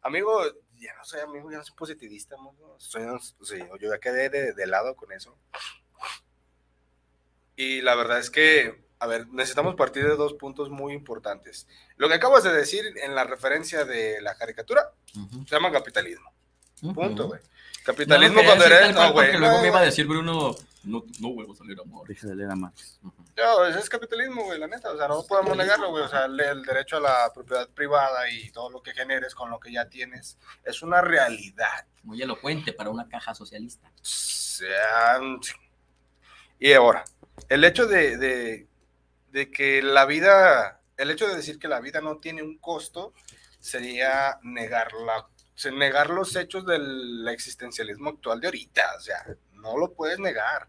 Amigo, 0.07 0.41
ya 0.77 0.95
no 0.97 1.05
soy 1.05 1.21
amigo, 1.21 1.51
ya 1.51 1.59
no 1.59 1.65
soy 1.65 1.75
positivista, 1.75 2.37
amigo. 2.37 2.77
Soy, 2.79 3.03
sí, 3.43 3.59
yo 3.81 3.91
ya 3.91 3.99
quedé 3.99 4.31
de, 4.31 4.53
de 4.53 4.67
lado 4.67 4.95
con 4.95 5.11
eso. 5.13 5.37
Y 7.57 7.81
la 7.83 7.95
verdad 7.95 8.19
es 8.19 8.31
que, 8.31 8.85
a 8.99 9.07
ver, 9.07 9.27
necesitamos 9.29 9.75
partir 9.75 10.07
de 10.07 10.15
dos 10.15 10.35
puntos 10.35 10.71
muy 10.71 10.93
importantes. 10.93 11.67
Lo 11.97 12.09
que 12.09 12.15
acabas 12.15 12.45
de 12.45 12.53
decir 12.53 12.85
en 13.03 13.15
la 13.15 13.25
referencia 13.25 13.85
de 13.85 14.21
la 14.21 14.37
caricatura 14.37 14.93
Ujú, 15.17 15.45
se 15.47 15.55
llama 15.57 15.73
capitalismo. 15.73 16.31
Punto, 16.81 17.25
ujú. 17.25 17.29
güey. 17.29 17.41
No 17.41 17.49
Capitalismo 17.85 18.37
quería 18.37 18.49
cuando 18.49 18.65
eres. 18.67 18.95
No, 18.95 19.13
güey. 19.13 19.39
luego 19.39 19.57
no, 19.57 19.63
me 19.63 19.69
iba 19.69 19.79
a 19.81 19.85
decir 19.85 20.07
Bruno, 20.07 20.55
no, 20.87 21.05
no 21.21 21.35
vuelvo 21.35 21.53
a 21.53 21.57
salir 21.57 21.79
amor. 21.81 22.07
deja 22.09 22.27
de 22.29 22.35
leer 22.37 22.51
a 22.51 22.57
Marx. 22.57 22.99
No, 23.37 23.65
ese 23.67 23.79
es 23.81 23.89
capitalismo, 23.89 24.45
güey, 24.45 24.59
la 24.59 24.67
neta. 24.67 24.91
O 24.93 24.97
sea, 24.97 25.09
no 25.09 25.23
podemos 25.27 25.57
negarlo, 25.57 25.91
güey. 25.91 26.05
O 26.05 26.09
sea, 26.09 26.25
el, 26.25 26.39
el 26.41 26.63
derecho 26.63 26.97
a 26.97 27.01
la 27.01 27.33
propiedad 27.35 27.69
privada 27.69 28.31
y 28.31 28.51
todo 28.51 28.71
lo 28.71 28.83
que 28.83 28.93
generes 28.95 29.35
con 29.35 29.51
lo 29.51 29.61
que 29.61 29.73
ya 29.73 29.89
tienes 29.89 30.39
es 30.65 30.83
una 30.83 31.01
realidad. 31.03 31.87
Muy 32.03 32.23
elocuente 32.23 32.73
para 32.73 32.91
una 32.91 33.09
caja 33.09 33.35
socialista. 33.35 33.91
Y 36.59 36.73
ahora, 36.73 37.05
el 37.49 37.65
hecho 37.65 37.87
de, 37.87 38.17
de, 38.17 38.69
de 39.31 39.51
que 39.51 39.83
la 39.83 40.07
vida, 40.07 40.81
el 40.97 41.11
hecho 41.11 41.27
de 41.29 41.37
decir 41.37 41.59
que 41.59 41.69
la 41.69 41.81
vida 41.81 42.01
no 42.01 42.19
tiene 42.19 42.43
un 42.43 42.57
costo 42.59 43.13
sería 43.61 44.39
negarla, 44.43 45.29
se- 45.55 45.73
negar 45.73 46.09
los 46.11 46.35
hechos 46.37 46.65
del 46.65 47.27
existencialismo 47.29 48.11
actual 48.11 48.41
de 48.41 48.47
ahorita. 48.47 48.83
O 48.97 49.01
sea, 49.01 49.27
no 49.53 49.77
lo 49.77 49.93
puedes 49.93 50.19
negar. 50.19 50.69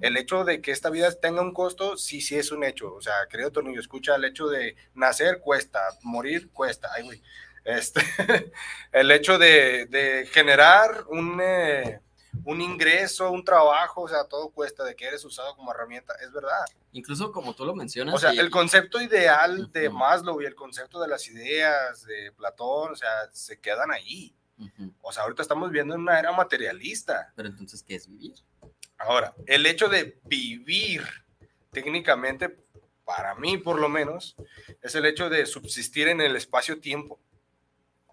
El 0.00 0.16
hecho 0.16 0.44
de 0.44 0.60
que 0.60 0.70
esta 0.70 0.90
vida 0.90 1.10
tenga 1.12 1.42
un 1.42 1.52
costo, 1.52 1.96
sí, 1.96 2.20
sí 2.20 2.36
es 2.36 2.50
un 2.52 2.64
hecho. 2.64 2.94
O 2.94 3.00
sea, 3.00 3.14
querido 3.30 3.50
Tornillo, 3.52 3.80
escucha, 3.80 4.14
el 4.16 4.24
hecho 4.24 4.46
de 4.48 4.76
nacer 4.94 5.40
cuesta, 5.40 5.80
morir 6.02 6.50
cuesta. 6.50 6.88
Ay, 6.94 7.04
güey. 7.04 7.22
Este, 7.64 8.00
el 8.92 9.10
hecho 9.10 9.38
de, 9.38 9.86
de 9.86 10.26
generar 10.32 11.04
un, 11.08 11.38
eh, 11.42 12.00
un 12.44 12.60
ingreso, 12.60 13.30
un 13.30 13.44
trabajo, 13.44 14.02
o 14.02 14.08
sea, 14.08 14.24
todo 14.24 14.48
cuesta, 14.50 14.84
de 14.84 14.96
que 14.96 15.06
eres 15.06 15.24
usado 15.24 15.54
como 15.56 15.70
herramienta, 15.72 16.14
es 16.22 16.32
verdad. 16.32 16.64
Incluso 16.92 17.30
como 17.32 17.54
tú 17.54 17.64
lo 17.66 17.74
mencionas. 17.74 18.14
O 18.14 18.18
sea, 18.18 18.32
y- 18.32 18.38
el 18.38 18.48
concepto 18.50 19.00
ideal 19.00 19.70
de 19.72 19.88
Ujú. 19.88 19.98
Maslow 19.98 20.40
y 20.40 20.46
el 20.46 20.54
concepto 20.54 21.00
de 21.00 21.08
las 21.08 21.26
ideas 21.28 22.04
de 22.06 22.32
Platón, 22.32 22.92
o 22.92 22.96
sea, 22.96 23.28
se 23.32 23.60
quedan 23.60 23.90
ahí. 23.90 24.34
Ujú. 24.58 24.92
O 25.02 25.12
sea, 25.12 25.24
ahorita 25.24 25.42
estamos 25.42 25.70
viendo 25.70 25.94
una 25.94 26.18
era 26.18 26.32
materialista. 26.32 27.32
Pero 27.36 27.48
entonces, 27.50 27.82
¿qué 27.82 27.96
es 27.96 28.08
vivir? 28.08 28.34
Ahora, 28.98 29.34
el 29.46 29.64
hecho 29.66 29.88
de 29.88 30.18
vivir 30.24 31.02
técnicamente, 31.70 32.56
para 33.04 33.34
mí 33.36 33.56
por 33.56 33.80
lo 33.80 33.88
menos, 33.88 34.36
es 34.82 34.94
el 34.94 35.06
hecho 35.06 35.30
de 35.30 35.46
subsistir 35.46 36.08
en 36.08 36.20
el 36.20 36.36
espacio-tiempo. 36.36 37.18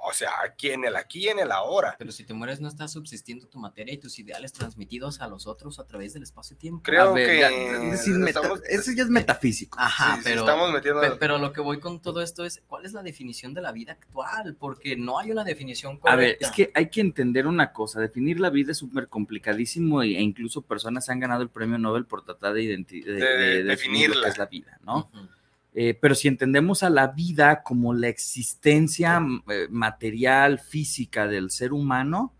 O 0.08 0.14
sea, 0.14 0.30
aquí 0.44 0.70
en 0.70 0.86
el 0.86 0.96
aquí 0.96 1.26
y 1.26 1.28
en 1.30 1.40
el 1.40 1.52
ahora. 1.52 1.96
Pero 1.98 2.12
si 2.12 2.24
te 2.24 2.34
mueres, 2.34 2.62
no 2.62 2.68
estás 2.68 2.92
subsistiendo 2.94 3.48
tu 3.48 3.58
materia 3.60 3.94
y 3.94 3.98
tus 3.98 4.18
ideales 4.20 4.54
transmitidos 4.54 5.20
a 5.22 5.28
los 5.28 5.48
otros 5.48 5.80
a 5.80 5.86
través 5.88 6.14
del 6.14 6.24
espacio-tiempo. 6.24 6.84
Creo 6.84 7.14
ver, 7.14 7.28
que 7.30 7.40
ya, 7.40 7.50
es 7.50 7.92
decir, 7.92 8.14
meta- 8.16 8.40
estamos- 8.42 8.62
eso 8.70 8.92
ya 8.96 9.04
es 9.04 9.10
metafísico. 9.10 9.78
Ajá, 9.80 10.12
sí, 10.16 10.18
sí, 10.18 10.22
pero, 10.26 10.42
estamos 10.42 10.72
metiendo 10.72 11.02
pe- 11.02 11.12
pero 11.20 11.38
lo 11.38 11.52
que 11.54 11.62
voy 11.62 11.80
con 11.80 12.02
todo 12.02 12.22
esto 12.22 12.46
es, 12.46 12.62
¿cuál 12.68 12.86
es 12.86 12.94
la 12.94 13.02
definición 13.04 13.54
de 13.54 13.62
la 13.62 13.72
vida 13.72 13.94
actual? 13.94 14.56
Porque 14.60 14.96
no 14.96 15.20
hay 15.20 15.32
una 15.32 15.44
definición 15.44 15.98
correcta. 15.98 16.14
A 16.14 16.16
ver, 16.18 16.38
es 16.40 16.52
que 16.52 16.72
hay 16.74 16.90
que 16.90 17.02
entender 17.02 17.48
una 17.48 17.74
cosa, 17.74 18.00
definir 18.00 18.40
la 18.40 18.50
vida 18.50 18.72
es 18.72 18.78
súper 18.78 19.08
complicadísimo 19.08 20.02
e 20.04 20.08
incluso 20.22 20.62
personas 20.62 21.10
han 21.10 21.20
ganado 21.20 21.42
el 21.42 21.50
premio 21.50 21.78
Nobel 21.78 22.06
por 22.06 22.24
tratar 22.24 22.54
de, 22.54 22.62
de- 22.68 22.76
De 23.02 23.14
de 23.14 23.64
definir 23.64 23.64
lo 23.64 24.16
definirla. 24.16 24.24
que 24.24 24.30
es 24.30 24.38
la 24.38 24.46
vida, 24.46 24.80
¿no? 24.86 25.12
Eh, 25.76 25.94
pero 25.94 26.16
si 26.16 26.30
entendemos 26.30 26.84
a 26.84 26.90
la 26.90 27.10
vida 27.10 27.62
como 27.64 27.94
la 27.94 28.08
existencia 28.10 29.22
eh, 29.50 29.68
material, 29.70 30.60
física 30.60 31.28
del 31.28 31.52
ser 31.52 31.74
humano, 31.74 32.34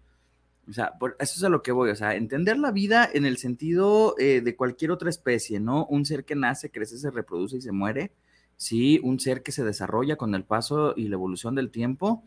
o 0.70 0.74
sea, 0.74 0.94
por- 1.00 1.16
eso 1.20 1.34
es 1.38 1.44
a 1.44 1.50
lo 1.50 1.62
que 1.62 1.72
voy, 1.72 1.90
o 1.92 1.96
sea, 1.96 2.16
entender 2.16 2.58
la 2.58 2.72
vida 2.72 3.10
en 3.14 3.26
el 3.26 3.38
sentido 3.38 4.16
eh, 4.20 4.42
de 4.42 4.56
cualquier 4.56 4.92
otra 4.92 5.10
especie, 5.10 5.60
¿no? 5.60 5.86
Un 5.88 6.06
ser 6.06 6.26
que 6.26 6.36
nace, 6.36 6.72
crece, 6.72 6.98
se 6.98 7.12
reproduce 7.12 7.58
y 7.58 7.62
se 7.62 7.72
muere, 7.72 8.12
sí, 8.58 9.00
un 9.04 9.20
ser 9.20 9.44
que 9.44 9.52
se 9.52 9.64
desarrolla 9.64 10.16
con 10.18 10.34
el 10.36 10.44
paso 10.46 10.94
y 10.98 11.08
la 11.10 11.16
evolución 11.16 11.56
del 11.56 11.72
tiempo, 11.72 12.24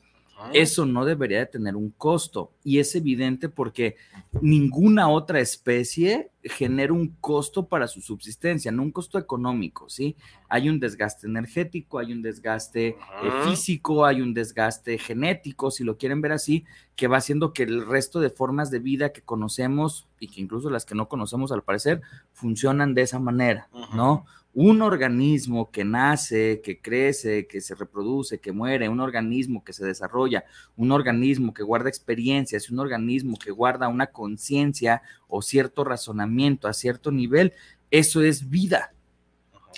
eso 0.53 0.87
no 0.87 1.05
debería 1.05 1.41
de 1.41 1.47
tener 1.47 1.77
un 1.77 1.91
costo. 1.91 2.53
Y 2.65 2.79
es 2.79 2.95
evidente 2.95 3.49
porque 3.49 3.97
ninguna 4.41 5.09
otra 5.09 5.41
especie 5.41 6.31
genera 6.43 6.93
un 6.93 7.17
costo 7.21 7.67
para 7.67 7.89
su 7.89 8.01
subsistencia, 8.01 8.73
no 8.73 8.83
un 8.83 8.93
costo 8.93 9.19
económico, 9.19 9.89
¿sí? 9.89 10.17
Hay 10.49 10.69
un 10.69 10.81
desgaste 10.81 11.27
energético, 11.27 11.99
hay 11.99 12.13
un 12.13 12.23
desgaste 12.23 12.89
eh, 12.89 12.97
físico, 13.45 14.05
hay 14.05 14.21
un 14.23 14.35
desgaste 14.35 14.99
genético, 14.99 15.71
si 15.71 15.85
lo 15.85 15.99
quieren 15.99 16.21
ver 16.21 16.33
así, 16.33 16.65
que 16.97 17.09
va 17.09 17.19
haciendo 17.19 17.53
que 17.53 17.65
el 17.65 17.87
resto 17.87 18.21
de 18.21 18.31
formas 18.31 18.71
de 18.71 18.79
vida 18.79 19.13
que 19.13 19.23
conocemos 19.23 20.07
y 20.21 20.29
que 20.29 20.41
incluso 20.41 20.71
las 20.71 20.85
que 20.85 20.95
no 20.95 21.09
conocemos 21.09 21.53
al 21.53 21.63
parecer 21.63 22.01
funcionan 22.33 22.95
de 22.95 23.03
esa 23.03 23.19
manera, 23.19 23.69
¿no? 23.95 24.25
Un 24.55 24.83
organismo 24.83 25.71
que 25.71 25.85
nace, 25.85 26.61
que 26.63 26.81
crece, 26.81 27.47
que 27.47 27.61
se 27.61 27.75
reproduce, 27.75 28.41
que 28.41 28.53
muere, 28.53 28.89
un 28.89 29.01
organismo 29.01 29.63
que 29.63 29.73
se 29.73 29.85
desarrolla, 29.85 30.45
un 30.77 30.91
organismo 30.91 31.55
que 31.55 31.63
guarda 31.63 31.89
experiencias, 31.89 32.71
un 32.71 32.81
organismo 32.81 33.39
que 33.39 33.51
guarda 33.51 33.89
una 33.89 34.09
conciencia 34.09 35.03
o 35.29 35.43
cierto 35.43 35.85
razonamiento 35.85 36.67
a 36.67 36.73
cierto 36.73 37.13
nivel, 37.13 37.53
eso 37.91 38.23
es 38.23 38.49
vida. 38.49 38.93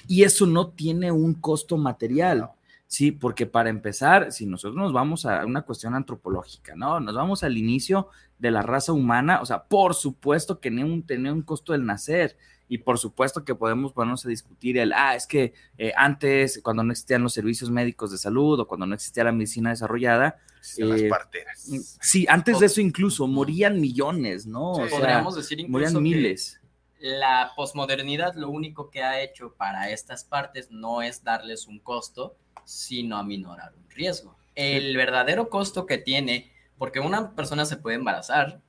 Y 0.07 0.23
eso 0.23 0.47
no 0.47 0.69
tiene 0.69 1.13
un 1.13 1.35
costo 1.35 1.77
material. 1.77 2.51
Sí, 2.87 3.13
porque 3.13 3.47
para 3.47 3.71
empezar, 3.71 4.33
si 4.33 4.47
nosotros 4.47 4.77
nos 4.77 4.93
vamos 4.93 5.25
a 5.25 5.47
una 5.47 5.63
cuestión 5.63 5.95
antropológica, 5.95 6.75
¿no? 6.75 6.99
Nos 6.99 7.15
vamos 7.15 7.45
al 7.45 7.57
inicio 7.57 8.09
de 8.41 8.51
la 8.51 8.63
raza 8.63 8.93
humana, 8.93 9.41
o 9.41 9.47
sea, 9.47 9.63
por 9.63 9.95
supuesto 9.95 10.59
que 10.59 10.71
tenía 10.71 10.85
un, 10.85 11.05
tenía 11.05 11.33
un 11.33 11.43
costo 11.43 11.73
el 11.73 11.87
nacer 11.87 12.37
y 12.71 12.79
por 12.79 12.99
supuesto 12.99 13.45
que 13.45 13.57
podemos 13.57 13.93
ponernos 13.93 14.25
a 14.25 14.29
discutir 14.29 14.79
el, 14.79 14.93
ah, 14.93 15.17
es 15.17 15.27
que 15.27 15.53
eh, 15.77 15.93
antes, 15.97 16.61
cuando 16.63 16.85
no 16.85 16.93
existían 16.93 17.21
los 17.21 17.35
servicios 17.35 17.69
médicos 17.69 18.13
de 18.13 18.17
salud 18.17 18.61
o 18.61 18.69
cuando 18.69 18.87
no 18.87 18.95
existía 18.95 19.25
la 19.25 19.33
medicina 19.33 19.71
desarrollada, 19.71 20.39
Sí, 20.61 20.83
las 20.85 21.01
eh, 21.01 21.09
parteras. 21.09 21.69
sí, 22.01 22.27
antes 22.29 22.61
de 22.61 22.67
eso 22.67 22.81
incluso 22.81 23.27
morían 23.27 23.81
millones, 23.81 24.47
¿no? 24.47 24.77
Sí. 24.77 24.83
o 24.83 24.89
sea, 24.89 24.99
Podríamos 24.99 25.35
decir 25.35 25.59
incluso 25.59 25.73
morían 25.73 25.95
que 25.95 26.01
miles. 26.01 26.61
la 27.01 27.51
posmodernidad 27.57 28.35
lo 28.37 28.51
único 28.51 28.89
que 28.89 29.03
ha 29.03 29.21
hecho 29.21 29.53
para 29.55 29.91
estas 29.91 30.23
partes 30.23 30.71
no 30.71 31.03
es 31.03 31.25
darles 31.25 31.67
un 31.67 31.81
costo, 31.81 32.37
sino 32.65 33.17
aminorar 33.17 33.73
un 33.75 33.91
riesgo. 33.91 34.37
El 34.55 34.97
verdadero 34.97 35.49
costo 35.49 35.87
que 35.87 35.99
tiene, 35.99 36.53
porque 36.79 37.01
una 37.01 37.35
persona 37.35 37.65
se 37.65 37.79
puede 37.79 37.97
embarazar, 37.97 38.61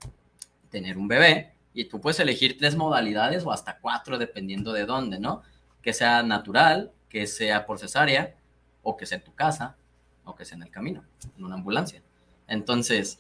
tener 0.71 0.97
un 0.97 1.07
bebé, 1.07 1.53
y 1.73 1.85
tú 1.85 2.01
puedes 2.01 2.19
elegir 2.19 2.57
tres 2.57 2.75
modalidades 2.75 3.45
o 3.45 3.51
hasta 3.51 3.79
cuatro, 3.79 4.17
dependiendo 4.17 4.73
de 4.73 4.85
dónde, 4.85 5.19
¿no? 5.19 5.41
Que 5.81 5.93
sea 5.93 6.23
natural, 6.23 6.91
que 7.09 7.27
sea 7.27 7.65
por 7.65 7.79
cesárea, 7.79 8.35
o 8.83 8.97
que 8.97 9.05
sea 9.05 9.17
en 9.19 9.23
tu 9.23 9.33
casa, 9.33 9.75
o 10.23 10.35
que 10.35 10.45
sea 10.45 10.57
en 10.57 10.63
el 10.63 10.71
camino, 10.71 11.03
en 11.37 11.43
una 11.43 11.55
ambulancia. 11.55 12.01
Entonces, 12.47 13.19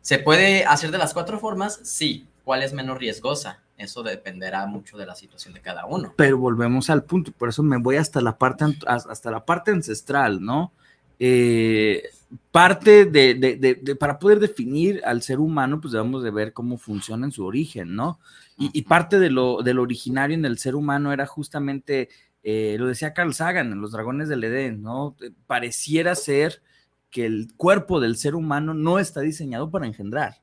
¿se 0.00 0.18
puede 0.18 0.64
hacer 0.64 0.90
de 0.90 0.98
las 0.98 1.12
cuatro 1.12 1.38
formas? 1.38 1.80
Sí. 1.82 2.26
¿Cuál 2.44 2.62
es 2.62 2.72
menos 2.72 2.98
riesgosa? 2.98 3.62
Eso 3.76 4.02
dependerá 4.02 4.66
mucho 4.66 4.96
de 4.96 5.04
la 5.04 5.14
situación 5.14 5.52
de 5.52 5.60
cada 5.60 5.84
uno. 5.84 6.14
Pero 6.16 6.38
volvemos 6.38 6.88
al 6.90 7.02
punto, 7.02 7.32
por 7.32 7.48
eso 7.48 7.62
me 7.62 7.76
voy 7.76 7.96
hasta 7.96 8.20
la 8.20 8.38
parte, 8.38 8.64
hasta 8.86 9.30
la 9.30 9.44
parte 9.44 9.72
ancestral, 9.72 10.40
¿no? 10.40 10.72
Eh, 11.18 12.04
parte 12.50 13.04
de, 13.04 13.34
de, 13.34 13.56
de, 13.56 13.96
para 13.96 14.18
poder 14.18 14.40
definir 14.40 15.00
al 15.04 15.22
ser 15.22 15.38
humano, 15.38 15.80
pues 15.80 15.92
debemos 15.92 16.22
de 16.22 16.30
ver 16.30 16.52
cómo 16.52 16.78
funciona 16.78 17.26
en 17.26 17.32
su 17.32 17.44
origen, 17.44 17.94
¿no? 17.94 18.18
Y, 18.58 18.70
y 18.76 18.82
parte 18.82 19.18
de 19.18 19.30
lo, 19.30 19.62
de 19.62 19.74
lo 19.74 19.82
originario 19.82 20.36
en 20.36 20.44
el 20.44 20.58
ser 20.58 20.74
humano 20.74 21.12
era 21.12 21.26
justamente, 21.26 22.08
eh, 22.42 22.76
lo 22.78 22.86
decía 22.86 23.14
Carl 23.14 23.34
Sagan 23.34 23.72
en 23.72 23.80
Los 23.80 23.92
Dragones 23.92 24.28
del 24.28 24.44
Edén, 24.44 24.82
¿no? 24.82 25.16
Pareciera 25.46 26.14
ser 26.14 26.62
que 27.10 27.26
el 27.26 27.48
cuerpo 27.56 28.00
del 28.00 28.16
ser 28.16 28.34
humano 28.34 28.74
no 28.74 28.98
está 28.98 29.20
diseñado 29.20 29.70
para 29.70 29.86
engendrar. 29.86 30.42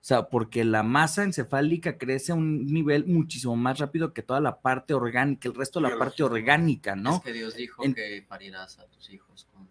O 0.00 0.04
sea, 0.08 0.28
porque 0.28 0.64
la 0.64 0.82
masa 0.82 1.24
encefálica 1.24 1.98
crece 1.98 2.32
a 2.32 2.34
un 2.34 2.64
nivel 2.66 3.04
muchísimo 3.06 3.56
más 3.56 3.78
rápido 3.78 4.14
que 4.14 4.22
toda 4.22 4.40
la 4.40 4.60
parte 4.60 4.94
orgánica, 4.94 5.48
el 5.48 5.54
resto 5.54 5.80
de 5.80 5.90
la 5.90 5.98
parte 5.98 6.22
orgánica, 6.22 6.96
¿no? 6.96 7.16
Es 7.16 7.22
que 7.22 7.32
Dios 7.32 7.56
dijo 7.56 7.84
en... 7.84 7.94
que 7.94 8.24
parirás 8.26 8.78
a 8.78 8.86
tus 8.86 9.10
hijos 9.10 9.46
con 9.52 9.68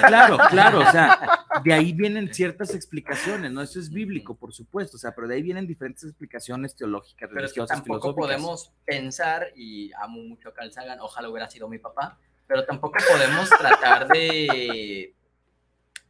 claro, 0.00 0.38
claro, 0.50 0.80
o 0.80 0.90
sea, 0.90 1.46
de 1.64 1.72
ahí 1.72 1.92
vienen 1.92 2.32
ciertas 2.32 2.74
explicaciones, 2.74 3.52
¿no? 3.52 3.62
Eso 3.62 3.78
es 3.78 3.90
bíblico, 3.90 4.34
por 4.34 4.52
supuesto, 4.52 4.96
o 4.96 5.00
sea, 5.00 5.14
pero 5.14 5.28
de 5.28 5.36
ahí 5.36 5.42
vienen 5.42 5.66
diferentes 5.66 6.04
explicaciones 6.04 6.74
teológicas, 6.74 7.28
pero 7.28 7.40
religiosas, 7.40 7.78
es 7.78 7.82
que 7.82 7.88
tampoco 7.90 8.14
podemos 8.14 8.72
pensar, 8.84 9.48
y 9.54 9.92
amo 9.94 10.20
mucho 10.22 10.48
a 10.48 10.54
Carl 10.54 10.72
Sagan, 10.72 11.00
ojalá 11.00 11.28
hubiera 11.28 11.50
sido 11.50 11.68
mi 11.68 11.78
papá, 11.78 12.18
pero 12.46 12.64
tampoco 12.64 12.98
podemos 13.10 13.48
tratar 13.50 14.08
de 14.08 15.14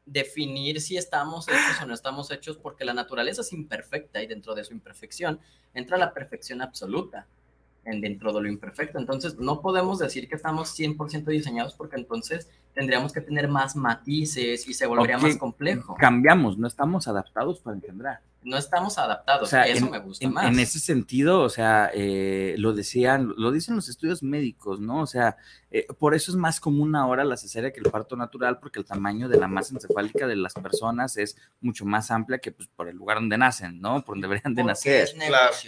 definir 0.07 0.81
si 0.81 0.97
estamos 0.97 1.49
hechos 1.49 1.81
o 1.83 1.87
no 1.87 1.95
estamos 1.95 2.31
hechos, 2.31 2.57
porque 2.57 2.85
la 2.85 2.95
naturaleza 2.95 3.41
es 3.41 3.53
imperfecta 3.53 4.23
y 4.23 4.27
dentro 4.27 4.55
de 4.55 4.65
su 4.65 4.73
imperfección 4.73 5.41
entra 5.73 5.97
la 5.97 6.13
perfección 6.13 6.61
absoluta 6.61 7.27
en 7.85 8.01
dentro 8.01 8.33
de 8.33 8.43
lo 8.43 8.49
imperfecto. 8.49 8.99
Entonces, 8.99 9.37
no 9.37 9.61
podemos 9.61 9.99
decir 9.99 10.29
que 10.29 10.37
estamos 10.37 10.79
100% 10.79 11.25
diseñados 11.25 11.75
porque 11.75 11.97
entonces 11.97 12.49
tendríamos 12.75 13.13
que 13.13 13.21
tener 13.21 13.49
más 13.49 13.77
matices 13.77 14.69
y 14.69 14.75
se 14.75 14.87
volvería 14.87 15.17
okay. 15.17 15.31
más 15.31 15.39
complejo. 15.39 15.95
Cambiamos, 15.99 16.59
no 16.59 16.67
estamos 16.67 17.09
adaptados 17.09 17.61
para 17.61 17.77
engendrar. 17.77 18.21
No 18.45 18.59
estamos 18.59 18.99
adaptados, 18.99 19.45
o 19.45 19.51
sea, 19.51 19.63
eso 19.67 19.87
en, 19.87 19.91
me 19.91 19.99
gusta 20.01 20.27
en, 20.27 20.33
más. 20.35 20.45
En 20.45 20.59
ese 20.59 20.79
sentido, 20.79 21.41
o 21.41 21.49
sea, 21.49 21.91
eh, 21.95 22.55
lo 22.59 22.75
decían, 22.75 23.33
lo 23.39 23.51
dicen 23.51 23.75
los 23.75 23.89
estudios 23.89 24.23
médicos, 24.23 24.81
¿no? 24.81 25.01
O 25.01 25.07
sea, 25.07 25.39
eh, 25.71 25.87
por 25.99 26.15
eso 26.15 26.31
es 26.31 26.37
más 26.37 26.61
común 26.61 26.95
ahora 26.95 27.25
la 27.25 27.39
cesárea 27.39 27.73
que 27.73 27.81
el 27.81 27.91
parto 27.91 28.17
natural, 28.17 28.59
porque 28.59 28.79
el 28.79 28.85
tamaño 28.85 29.31
de 29.31 29.39
la 29.39 29.49
masa 29.49 29.75
encefálica 29.75 30.27
de 30.27 30.37
las 30.37 30.53
personas 30.53 31.17
es 31.17 31.39
mucho 31.63 31.87
más 31.87 32.11
amplia 32.11 32.39
que 32.39 32.53
pues, 32.53 32.69
por 32.69 32.89
el 32.89 32.97
lugar 32.97 33.17
donde 33.17 33.39
nacen, 33.39 33.81
¿no? 33.81 34.05
Por 34.05 34.17
donde 34.17 34.29
deberían 34.29 34.55
de 34.55 34.63
Porque 34.63 34.73
nacer. 34.73 35.09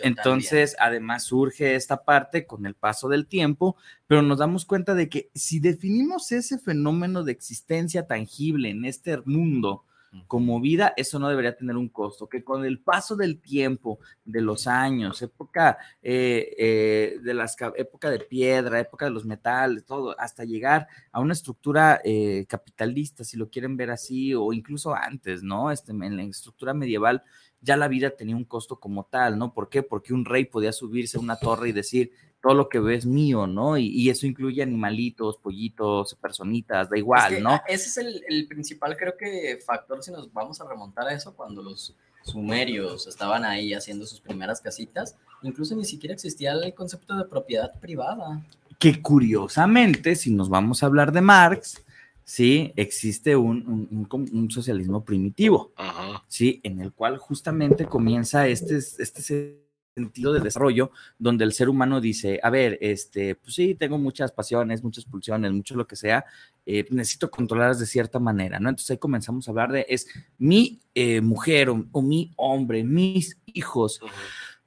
Entonces, 0.03 0.77
además 0.79 1.25
surge 1.25 1.77
esta 1.77 2.05
parte 2.05 2.47
con 2.47 2.67
el 2.67 2.75
paso 2.75 3.09
del 3.09 3.27
tiempo, 3.27 3.77
pero 4.07 4.23
nos 4.23 4.39
damos 4.39 4.65
cuenta 4.65 4.95
de 4.95 5.09
que 5.09 5.31
si 5.35 5.61
definimos 5.61 6.31
ese 6.33 6.59
fenómeno 6.59 7.25
de 7.25 7.33
existencia 7.33 8.07
tangible 8.07 8.71
en 8.71 8.85
este 8.85 9.21
mundo 9.25 9.85
como 10.27 10.61
vida, 10.61 10.95
eso 10.97 11.19
no 11.19 11.29
debería 11.29 11.57
tener 11.57 11.77
un 11.77 11.89
costo, 11.89 12.29
que 12.29 12.43
con 12.43 12.65
el 12.65 12.79
paso 12.79 13.17
del 13.17 13.41
tiempo, 13.41 13.99
de 14.25 14.41
los 14.41 14.67
años, 14.67 15.21
época 15.21 15.79
eh, 16.03 16.55
eh, 16.59 17.19
de 17.23 17.35
las 17.35 17.57
época 17.77 18.11
de 18.11 18.21
piedra, 18.21 18.81
época 18.81 19.05
de 19.05 19.11
los 19.11 19.25
metales, 19.25 19.85
todo, 19.85 20.19
hasta 20.19 20.45
llegar 20.45 20.87
a 21.13 21.21
una 21.21 21.33
estructura 21.33 22.01
eh, 22.05 22.47
capitalista, 22.49 23.25
si 23.25 23.37
lo 23.37 23.51
quieren 23.51 23.77
ver 23.77 23.91
así, 23.91 24.35
o 24.35 24.53
incluso 24.53 24.95
antes, 24.95 25.43
¿no? 25.43 25.71
Este, 25.71 25.93
en 25.93 26.17
la 26.17 26.23
estructura 26.23 26.73
medieval 26.73 27.23
ya 27.61 27.77
la 27.77 27.89
vida 27.89 28.11
tenía 28.11 28.37
un 28.37 28.45
costo 28.45 28.79
como 28.79 29.05
tal, 29.05 29.39
¿no? 29.39 29.53
¿Por 29.53 29.69
qué? 29.69 29.83
Porque 29.83 30.15
un 30.15 30.25
rey 30.25 30.45
podía 30.45 30.73
subirse 30.73 31.17
a 31.17 31.21
una 31.21 31.37
torre 31.37 31.71
y 31.71 31.73
decir, 31.73 32.13
todo 32.47 32.55
lo 32.55 32.69
que 32.69 32.79
ves 32.79 33.05
mío, 33.05 33.49
¿no? 33.49 33.77
Y, 33.77 33.89
y, 33.89 34.09
eso 34.09 34.25
incluye 34.25 34.63
animalitos, 34.63 35.37
pollitos, 35.39 36.15
personitas, 36.15 36.89
da 36.89 36.97
igual, 36.97 37.33
es 37.33 37.39
que 37.39 37.43
¿no? 37.43 37.61
Ese 37.67 37.89
es 37.89 37.97
el, 37.97 38.23
el, 38.29 38.47
principal, 38.47 38.97
creo 38.97 39.17
que, 39.17 39.59
factor, 39.67 40.01
si 40.01 40.13
nos 40.13 40.33
vamos 40.33 40.61
a 40.61 40.69
remontar 40.69 41.09
a 41.09 41.13
eso, 41.13 41.35
cuando 41.35 41.61
los 41.61 41.97
sumerios 42.23 43.09
estaban 43.09 43.45
ahí 43.45 43.75
haciendo 43.75 44.07
sus 44.07 44.21
primeras 44.21 44.61
casitas, 44.61 45.17
incluso 45.43 45.75
ni 45.75 45.85
siquiera 45.85 46.15
existía 46.15 46.53
el 46.53 46.73
concepto 46.73 47.17
de 47.17 47.25
propiedad 47.25 47.73
privada. 47.81 48.41
Que 48.79 49.03
curiosamente, 49.03 50.15
si 50.15 50.31
nos 50.31 50.49
vamos 50.49 50.85
a 50.85 50.87
hablar 50.87 51.11
de 51.11 51.23
Marx, 51.23 51.83
sí, 52.23 52.73
existe 52.77 53.35
un, 53.35 53.89
un, 53.91 54.07
un, 54.09 54.31
un 54.33 54.51
socialismo 54.53 55.05
primitivo, 55.05 55.73
Ajá. 55.75 56.23
sí, 56.29 56.61
en 56.63 56.81
el 56.81 56.93
cual 56.93 57.19
justamente 57.19 57.87
comienza 57.87 58.47
este, 58.47 58.77
este 58.77 59.66
sentido 59.97 60.35
de 60.35 60.41
desarrollo 60.41 60.91
donde 61.19 61.45
el 61.45 61.55
ser 61.55 61.71
humano 61.71 62.03
dice, 62.03 62.39
a 62.43 62.51
ver, 62.51 62.77
este, 62.83 63.35
pues 63.35 63.55
sí, 63.55 63.75
tengo 63.75 63.97
muchas 63.97 64.31
pasiones, 64.31 64.85
muchas 64.85 65.07
pulsiones, 65.07 65.51
mucho 65.53 65.75
lo 65.75 65.87
que 65.87 65.97
sea, 65.97 66.27
eh, 66.67 66.85
necesito 66.91 67.31
controlarlas 67.31 67.79
de 67.79 67.87
cierta 67.87 68.19
manera, 68.19 68.61
¿no? 68.61 68.69
Entonces 68.69 68.91
ahí 68.91 68.99
comenzamos 68.99 69.49
a 69.49 69.53
hablar 69.53 69.73
de, 69.73 69.87
es 69.89 70.07
mi 70.37 70.81
eh, 70.95 71.23
mujer 71.23 71.71
o, 71.71 72.03
mi 72.03 72.33
hombre, 72.37 72.85
mis 72.85 73.39
hijos. 73.47 74.01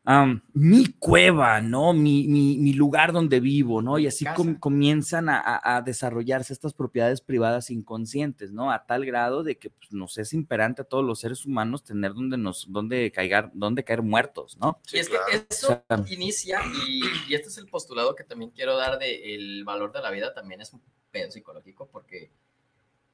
Um, 0.05 0.41
mi 0.53 0.85
cueva, 0.97 1.61
¿no? 1.61 1.93
Mi, 1.93 2.27
mi, 2.27 2.57
mi, 2.57 2.73
lugar 2.73 3.11
donde 3.11 3.39
vivo, 3.39 3.81
¿no? 3.81 3.99
Y 3.99 4.07
así 4.07 4.25
com 4.35 4.55
comienzan 4.55 5.29
a, 5.29 5.61
a, 5.63 5.81
desarrollarse 5.81 6.53
estas 6.53 6.73
propiedades 6.73 7.21
privadas 7.21 7.69
inconscientes, 7.69 8.51
¿no? 8.51 8.71
A 8.71 8.85
tal 8.85 9.05
grado 9.05 9.43
de 9.43 9.57
que 9.57 9.69
pues, 9.69 9.91
nos 9.91 10.17
es 10.17 10.33
imperante 10.33 10.81
a 10.81 10.85
todos 10.85 11.03
los 11.03 11.19
seres 11.19 11.45
humanos 11.45 11.83
tener 11.83 12.13
donde 12.13 12.37
nos, 12.37 12.71
donde 12.71 13.11
caigar, 13.11 13.51
donde 13.53 13.83
caer 13.83 14.01
muertos, 14.01 14.57
¿no? 14.57 14.79
Y 14.91 14.97
es 14.99 15.09
que 15.09 15.17
eso 15.49 15.67
o 15.67 15.95
sea, 15.95 16.05
inicia, 16.09 16.61
y, 16.87 17.01
y, 17.29 17.35
este 17.35 17.49
es 17.49 17.57
el 17.57 17.67
postulado 17.67 18.15
que 18.15 18.23
también 18.23 18.51
quiero 18.51 18.77
dar 18.77 18.97
de 18.99 19.35
el 19.35 19.63
valor 19.63 19.91
de 19.91 20.01
la 20.01 20.11
vida, 20.11 20.33
también 20.33 20.61
es 20.61 20.73
un 20.73 20.81
pedo 21.11 21.29
psicológico, 21.29 21.87
porque 21.91 22.31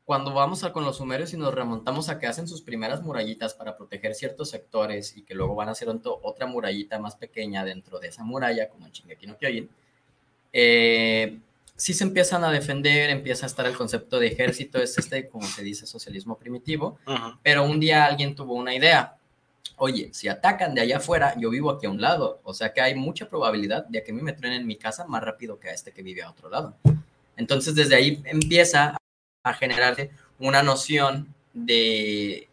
cuando 0.05 0.33
vamos 0.33 0.63
a, 0.63 0.71
con 0.71 0.85
los 0.85 0.97
sumerios 0.97 1.33
y 1.33 1.37
nos 1.37 1.53
remontamos 1.53 2.09
a 2.09 2.19
que 2.19 2.27
hacen 2.27 2.47
sus 2.47 2.61
primeras 2.61 3.01
murallitas 3.01 3.55
para 3.55 3.75
proteger 3.75 4.13
ciertos 4.13 4.51
sectores 4.51 5.17
y 5.17 5.23
que 5.23 5.33
luego 5.33 5.55
van 5.55 5.67
a 5.67 5.71
hacer 5.71 5.89
otra 5.89 6.45
murallita 6.45 6.99
más 6.99 7.15
pequeña 7.15 7.65
dentro 7.65 7.99
de 7.99 8.09
esa 8.09 8.23
muralla, 8.23 8.69
como 8.69 8.85
en 8.85 8.91
Shingeki 8.91 9.25
no 9.25 9.35
Kyojin, 9.35 9.67
eh, 10.53 11.39
sí 11.75 11.93
se 11.93 12.03
empiezan 12.03 12.43
a 12.43 12.51
defender, 12.51 13.09
empieza 13.09 13.47
a 13.47 13.47
estar 13.47 13.65
el 13.65 13.75
concepto 13.75 14.19
de 14.19 14.27
ejército, 14.27 14.79
es 14.79 14.95
este, 14.95 15.27
como 15.27 15.47
se 15.47 15.63
dice, 15.63 15.87
socialismo 15.87 16.37
primitivo, 16.37 16.99
uh 17.07 17.11
-huh. 17.11 17.39
pero 17.41 17.63
un 17.63 17.79
día 17.79 18.05
alguien 18.05 18.35
tuvo 18.35 18.53
una 18.53 18.75
idea, 18.75 19.17
oye, 19.77 20.11
si 20.13 20.27
atacan 20.27 20.75
de 20.75 20.81
allá 20.81 20.97
afuera, 20.97 21.33
yo 21.39 21.49
vivo 21.49 21.71
aquí 21.71 21.87
a 21.87 21.89
un 21.89 21.99
lado, 21.99 22.41
o 22.43 22.53
sea 22.53 22.71
que 22.73 22.79
hay 22.79 22.93
mucha 22.93 23.27
probabilidad 23.27 23.85
de 23.87 24.03
que 24.03 24.11
a 24.11 24.13
mí 24.13 24.21
me 24.21 24.33
truenen 24.33 24.61
en 24.61 24.67
mi 24.67 24.75
casa 24.75 25.07
más 25.07 25.23
rápido 25.23 25.59
que 25.59 25.69
a 25.69 25.73
este 25.73 25.91
que 25.91 26.03
vive 26.03 26.21
a 26.21 26.29
otro 26.29 26.47
lado. 26.47 26.75
Entonces 27.35 27.73
desde 27.73 27.95
ahí 27.95 28.21
empieza 28.25 28.95
a 29.45 29.53
generarse 29.53 30.09
una 30.39 30.63
noción 30.63 31.33
de, 31.53 32.49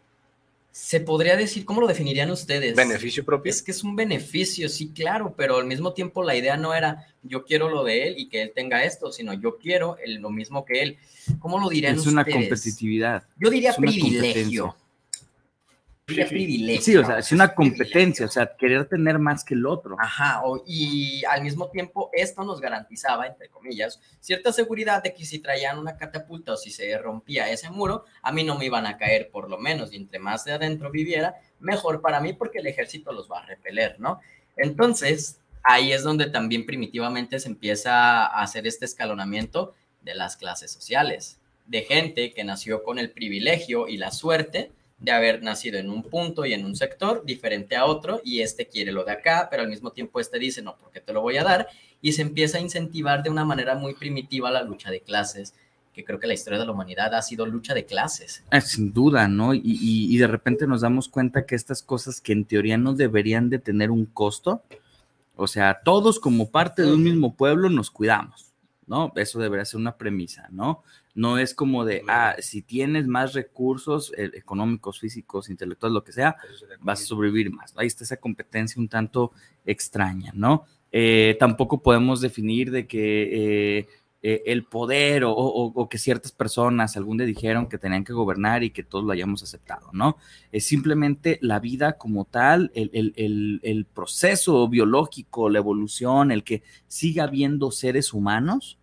se 0.70 1.00
podría 1.00 1.37
decir, 1.37 1.64
¿cómo 1.64 1.81
lo 1.81 1.87
definirían 1.87 2.31
ustedes? 2.31 2.76
Beneficio 2.76 3.24
propio. 3.24 3.50
Es 3.50 3.62
que 3.62 3.70
es 3.70 3.83
un 3.83 3.96
beneficio, 3.96 4.68
sí, 4.68 4.90
claro, 4.94 5.35
pero 5.37 5.57
al 5.57 5.66
mismo 5.66 5.94
tiempo 5.94 6.22
la 6.22 6.37
idea 6.37 6.57
no 6.57 6.74
era 6.74 7.09
yo 7.22 7.44
quiero 7.44 7.70
lo 7.70 7.83
de 7.83 8.09
él 8.09 8.14
y 8.18 8.28
que 8.28 8.42
él 8.42 8.52
tenga 8.55 8.85
esto, 8.85 9.11
sino 9.11 9.33
yo 9.33 9.57
quiero 9.59 9.96
el, 10.05 10.16
lo 10.16 10.31
mismo 10.31 10.64
que 10.64 10.83
él. 10.83 10.98
¿Cómo 11.38 11.59
lo 11.59 11.70
dirían 11.70 11.94
es 11.94 12.07
ustedes? 12.07 12.26
Es 12.26 12.35
una 12.35 12.40
competitividad. 12.40 13.24
Yo 13.38 13.48
diría 13.48 13.74
privilegio. 13.74 14.76
Privilegio. 16.14 16.83
Sí, 16.83 16.96
o 16.96 17.05
sea, 17.05 17.18
es 17.18 17.33
una 17.33 17.55
competencia, 17.55 18.27
o 18.27 18.29
sea, 18.29 18.55
querer 18.57 18.88
tener 18.88 19.18
más 19.18 19.44
que 19.44 19.55
el 19.55 19.66
otro. 19.66 19.96
Ajá, 19.98 20.42
o, 20.44 20.62
y 20.66 21.25
al 21.25 21.42
mismo 21.42 21.68
tiempo 21.70 22.11
esto 22.12 22.44
nos 22.44 22.61
garantizaba, 22.61 23.27
entre 23.27 23.48
comillas, 23.48 24.01
cierta 24.20 24.53
seguridad 24.53 25.03
de 25.03 25.14
que 25.14 25.25
si 25.25 25.38
traían 25.38 25.79
una 25.79 25.96
catapulta 25.96 26.53
o 26.53 26.57
si 26.57 26.70
se 26.70 26.96
rompía 26.98 27.51
ese 27.51 27.70
muro, 27.70 28.05
a 28.22 28.33
mí 28.33 28.44
no 28.44 28.59
me 28.59 28.66
iban 28.66 28.87
a 28.87 28.96
caer 28.96 29.31
por 29.31 29.48
lo 29.48 29.59
menos, 29.59 29.92
y 29.92 29.96
entre 29.96 30.18
más 30.18 30.44
de 30.44 30.53
adentro 30.53 30.90
viviera, 30.90 31.37
mejor 31.61 32.01
para 32.01 32.20
mí 32.20 32.33
porque 32.33 32.59
el 32.59 32.66
ejército 32.66 33.12
los 33.12 33.31
va 33.31 33.40
a 33.40 33.46
repeler, 33.46 33.98
¿no? 33.98 34.20
Entonces, 34.57 35.40
ahí 35.62 35.92
es 35.92 36.03
donde 36.03 36.27
también 36.27 36.66
primitivamente 36.66 37.40
se 37.40 37.48
empieza 37.48 38.27
a 38.27 38.42
hacer 38.42 38.66
este 38.66 38.85
escalonamiento 38.85 39.75
de 40.03 40.14
las 40.14 40.37
clases 40.37 40.70
sociales, 40.70 41.38
de 41.66 41.83
gente 41.83 42.33
que 42.33 42.44
nació 42.44 42.83
con 42.83 42.98
el 42.98 43.11
privilegio 43.11 43.88
y 43.88 43.96
la 43.96 44.11
suerte 44.11 44.72
de 45.02 45.10
haber 45.10 45.42
nacido 45.42 45.78
en 45.78 45.90
un 45.90 46.04
punto 46.04 46.46
y 46.46 46.52
en 46.52 46.64
un 46.64 46.76
sector 46.76 47.24
diferente 47.24 47.74
a 47.74 47.86
otro 47.86 48.20
y 48.24 48.40
este 48.40 48.66
quiere 48.66 48.92
lo 48.92 49.04
de 49.04 49.12
acá, 49.12 49.48
pero 49.50 49.62
al 49.62 49.68
mismo 49.68 49.90
tiempo 49.90 50.20
este 50.20 50.38
dice, 50.38 50.62
no, 50.62 50.76
porque 50.76 51.00
te 51.00 51.12
lo 51.12 51.20
voy 51.20 51.36
a 51.38 51.44
dar 51.44 51.66
y 52.00 52.12
se 52.12 52.22
empieza 52.22 52.58
a 52.58 52.60
incentivar 52.60 53.22
de 53.22 53.30
una 53.30 53.44
manera 53.44 53.74
muy 53.74 53.94
primitiva 53.94 54.50
la 54.52 54.62
lucha 54.62 54.92
de 54.92 55.00
clases, 55.00 55.54
que 55.92 56.04
creo 56.04 56.20
que 56.20 56.28
la 56.28 56.34
historia 56.34 56.60
de 56.60 56.66
la 56.66 56.72
humanidad 56.72 57.14
ha 57.14 57.22
sido 57.22 57.44
lucha 57.46 57.74
de 57.74 57.84
clases. 57.84 58.44
Eh, 58.52 58.60
sin 58.60 58.92
duda, 58.92 59.26
¿no? 59.26 59.54
Y, 59.54 59.60
y, 59.64 60.14
y 60.14 60.18
de 60.18 60.28
repente 60.28 60.68
nos 60.68 60.82
damos 60.82 61.08
cuenta 61.08 61.46
que 61.46 61.56
estas 61.56 61.82
cosas 61.82 62.20
que 62.20 62.32
en 62.32 62.44
teoría 62.44 62.78
no 62.78 62.94
deberían 62.94 63.50
de 63.50 63.58
tener 63.58 63.90
un 63.90 64.06
costo, 64.06 64.62
o 65.34 65.48
sea, 65.48 65.80
todos 65.82 66.20
como 66.20 66.50
parte 66.50 66.82
de 66.82 66.92
un 66.94 67.02
mismo 67.02 67.34
pueblo 67.34 67.68
nos 67.68 67.90
cuidamos, 67.90 68.52
¿no? 68.86 69.12
Eso 69.16 69.40
debería 69.40 69.64
ser 69.64 69.80
una 69.80 69.96
premisa, 69.96 70.46
¿no? 70.52 70.84
No 71.14 71.37
es 71.38 71.55
como 71.55 71.85
de, 71.85 72.03
ah, 72.09 72.37
si 72.40 72.62
tienes 72.62 73.07
más 73.07 73.35
recursos 73.35 74.12
eh, 74.16 74.31
económicos, 74.35 74.98
físicos, 74.98 75.51
intelectuales, 75.51 75.92
lo 75.94 76.05
que 76.05 76.12
sea, 76.12 76.37
vas 76.81 77.03
a 77.03 77.05
sobrevivir 77.07 77.51
más. 77.53 77.75
Ahí 77.77 77.87
está 77.87 78.05
esa 78.05 78.16
competencia 78.16 78.81
un 78.81 78.88
tanto 78.88 79.33
extraña, 79.66 80.33
¿no? 80.35 80.64
Eh, 80.90 81.37
tampoco 81.38 81.83
podemos 81.83 82.20
definir 82.20 82.70
de 82.70 82.87
que 82.87 83.79
eh, 83.81 83.88
eh, 84.22 84.42
el 84.46 84.64
poder 84.64 85.25
o, 85.25 85.33
o- 85.33 85.72
o 85.75 85.88
que 85.88 85.98
ciertas 85.98 86.33
personas 86.33 86.96
algún 86.96 87.16
día 87.18 87.27
dijeron 87.27 87.66
que 87.68 87.77
tenían 87.79 88.05
que 88.05 88.12
gobernar 88.12 88.62
y 88.62 88.70
que 88.70 88.83
todos 88.85 89.05
lo 89.05 89.12
hayamos 89.12 89.42
aceptado, 89.42 89.90
¿no? 89.92 90.16
Es 90.53 90.64
simplemente 90.66 91.38
la 91.42 91.59
vida 91.61 91.98
como 91.98 92.25
tal, 92.25 92.70
el, 92.75 92.90
el- 92.94 93.12
el- 93.16 93.61
el 93.64 93.85
proceso 93.87 94.68
biológico, 94.68 95.48
la 95.51 95.59
evolución, 95.59 96.31
el 96.31 96.44
que 96.44 96.62
siga 96.88 97.25
habiendo 97.25 97.70
seres 97.70 98.12
humanos, 98.14 98.79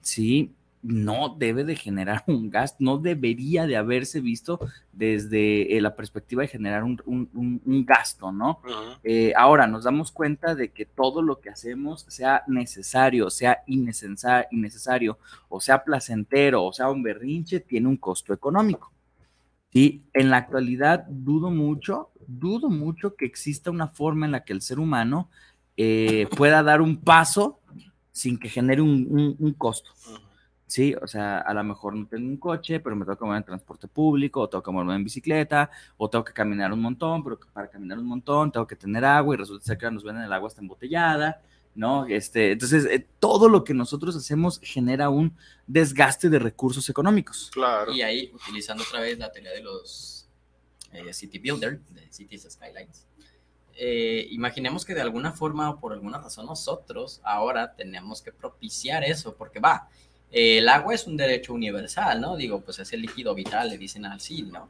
¿sí? 0.00 0.52
No 0.86 1.34
debe 1.38 1.64
de 1.64 1.76
generar 1.76 2.22
un 2.28 2.50
gasto, 2.50 2.76
no 2.80 2.98
debería 2.98 3.66
de 3.66 3.76
haberse 3.76 4.20
visto 4.20 4.60
desde 4.92 5.76
eh, 5.76 5.80
la 5.80 5.96
perspectiva 5.96 6.42
de 6.42 6.48
generar 6.48 6.84
un, 6.84 7.00
un- 7.06 7.30
un- 7.32 7.62
un 7.64 7.86
gasto, 7.86 8.30
¿no? 8.30 8.60
Eh, 9.02 9.32
ahora 9.34 9.66
nos 9.66 9.84
damos 9.84 10.12
cuenta 10.12 10.54
de 10.54 10.68
que 10.72 10.84
todo 10.84 11.22
lo 11.22 11.40
que 11.40 11.48
hacemos, 11.48 12.04
sea 12.08 12.42
necesario, 12.46 13.30
sea 13.30 13.62
innecesario, 13.66 15.18
o 15.48 15.60
sea 15.60 15.82
placentero, 15.82 16.64
o 16.64 16.72
sea 16.72 16.90
un 16.90 17.02
berrinche, 17.02 17.60
tiene 17.60 17.88
un 17.88 17.96
costo 17.96 18.34
económico. 18.34 18.92
Y 19.72 20.02
en 20.12 20.30
la 20.30 20.36
actualidad 20.36 21.04
dudo 21.08 21.50
mucho, 21.50 22.10
dudo 22.26 22.68
mucho 22.70 23.16
que 23.16 23.24
exista 23.24 23.70
una 23.70 23.88
forma 23.88 24.26
en 24.26 24.32
la 24.32 24.44
que 24.44 24.52
el 24.52 24.60
ser 24.62 24.78
humano 24.78 25.28
eh, 25.76 26.28
pueda 26.36 26.62
dar 26.62 26.80
un 26.80 26.98
paso 26.98 27.58
sin 28.12 28.38
que 28.38 28.48
genere 28.48 28.80
un, 28.82 29.06
un- 29.10 29.36
un 29.38 29.52
costo. 29.54 29.90
Sí, 30.66 30.94
o 31.00 31.06
sea, 31.06 31.38
a 31.38 31.52
lo 31.52 31.62
mejor 31.62 31.94
no 31.94 32.06
tengo 32.06 32.26
un 32.26 32.38
coche, 32.38 32.80
pero 32.80 32.96
me 32.96 33.04
tengo 33.04 33.18
que 33.18 33.24
mover 33.24 33.38
en 33.38 33.44
transporte 33.44 33.86
público, 33.86 34.40
o 34.40 34.48
tengo 34.48 34.62
que 34.62 34.70
moverme 34.70 34.96
en 34.96 35.04
bicicleta, 35.04 35.70
o 35.96 36.08
tengo 36.08 36.24
que 36.24 36.32
caminar 36.32 36.72
un 36.72 36.80
montón, 36.80 37.22
pero 37.22 37.38
para 37.52 37.68
caminar 37.68 37.98
un 37.98 38.06
montón 38.06 38.50
tengo 38.50 38.66
que 38.66 38.76
tener 38.76 39.04
agua 39.04 39.34
y 39.34 39.38
resulta 39.38 39.64
ser 39.64 39.78
que 39.78 39.90
nos 39.90 40.02
venden 40.02 40.24
el 40.24 40.32
agua 40.32 40.48
hasta 40.48 40.62
embotellada, 40.62 41.42
¿no? 41.74 42.06
Este, 42.06 42.52
entonces, 42.52 42.86
eh, 42.86 43.06
todo 43.20 43.48
lo 43.48 43.62
que 43.62 43.74
nosotros 43.74 44.16
hacemos 44.16 44.58
genera 44.62 45.10
un 45.10 45.36
desgaste 45.66 46.30
de 46.30 46.38
recursos 46.38 46.88
económicos. 46.88 47.50
Claro. 47.52 47.92
Y 47.92 48.02
ahí, 48.02 48.30
utilizando 48.34 48.84
otra 48.84 49.00
vez 49.00 49.18
la 49.18 49.30
teoría 49.30 49.52
de 49.52 49.62
los 49.62 50.28
eh, 50.92 51.12
City 51.12 51.38
Builder, 51.38 51.80
de 51.90 52.10
Cities 52.10 52.48
Skylines, 52.50 53.06
eh, 53.76 54.28
imaginemos 54.30 54.84
que 54.84 54.94
de 54.94 55.00
alguna 55.00 55.32
forma 55.32 55.68
o 55.68 55.80
por 55.80 55.92
alguna 55.92 56.18
razón 56.18 56.46
nosotros 56.46 57.20
ahora 57.24 57.74
tenemos 57.74 58.22
que 58.22 58.30
propiciar 58.30 59.02
eso, 59.02 59.34
porque 59.34 59.58
va, 59.58 59.88
eh, 60.36 60.58
el 60.58 60.68
agua 60.68 60.94
es 60.94 61.06
un 61.06 61.16
derecho 61.16 61.54
universal, 61.54 62.20
¿no? 62.20 62.36
Digo, 62.36 62.60
pues 62.60 62.80
es 62.80 62.92
el 62.92 63.02
líquido 63.02 63.36
vital, 63.36 63.68
le 63.68 63.78
dicen 63.78 64.04
así, 64.04 64.42
¿no? 64.42 64.68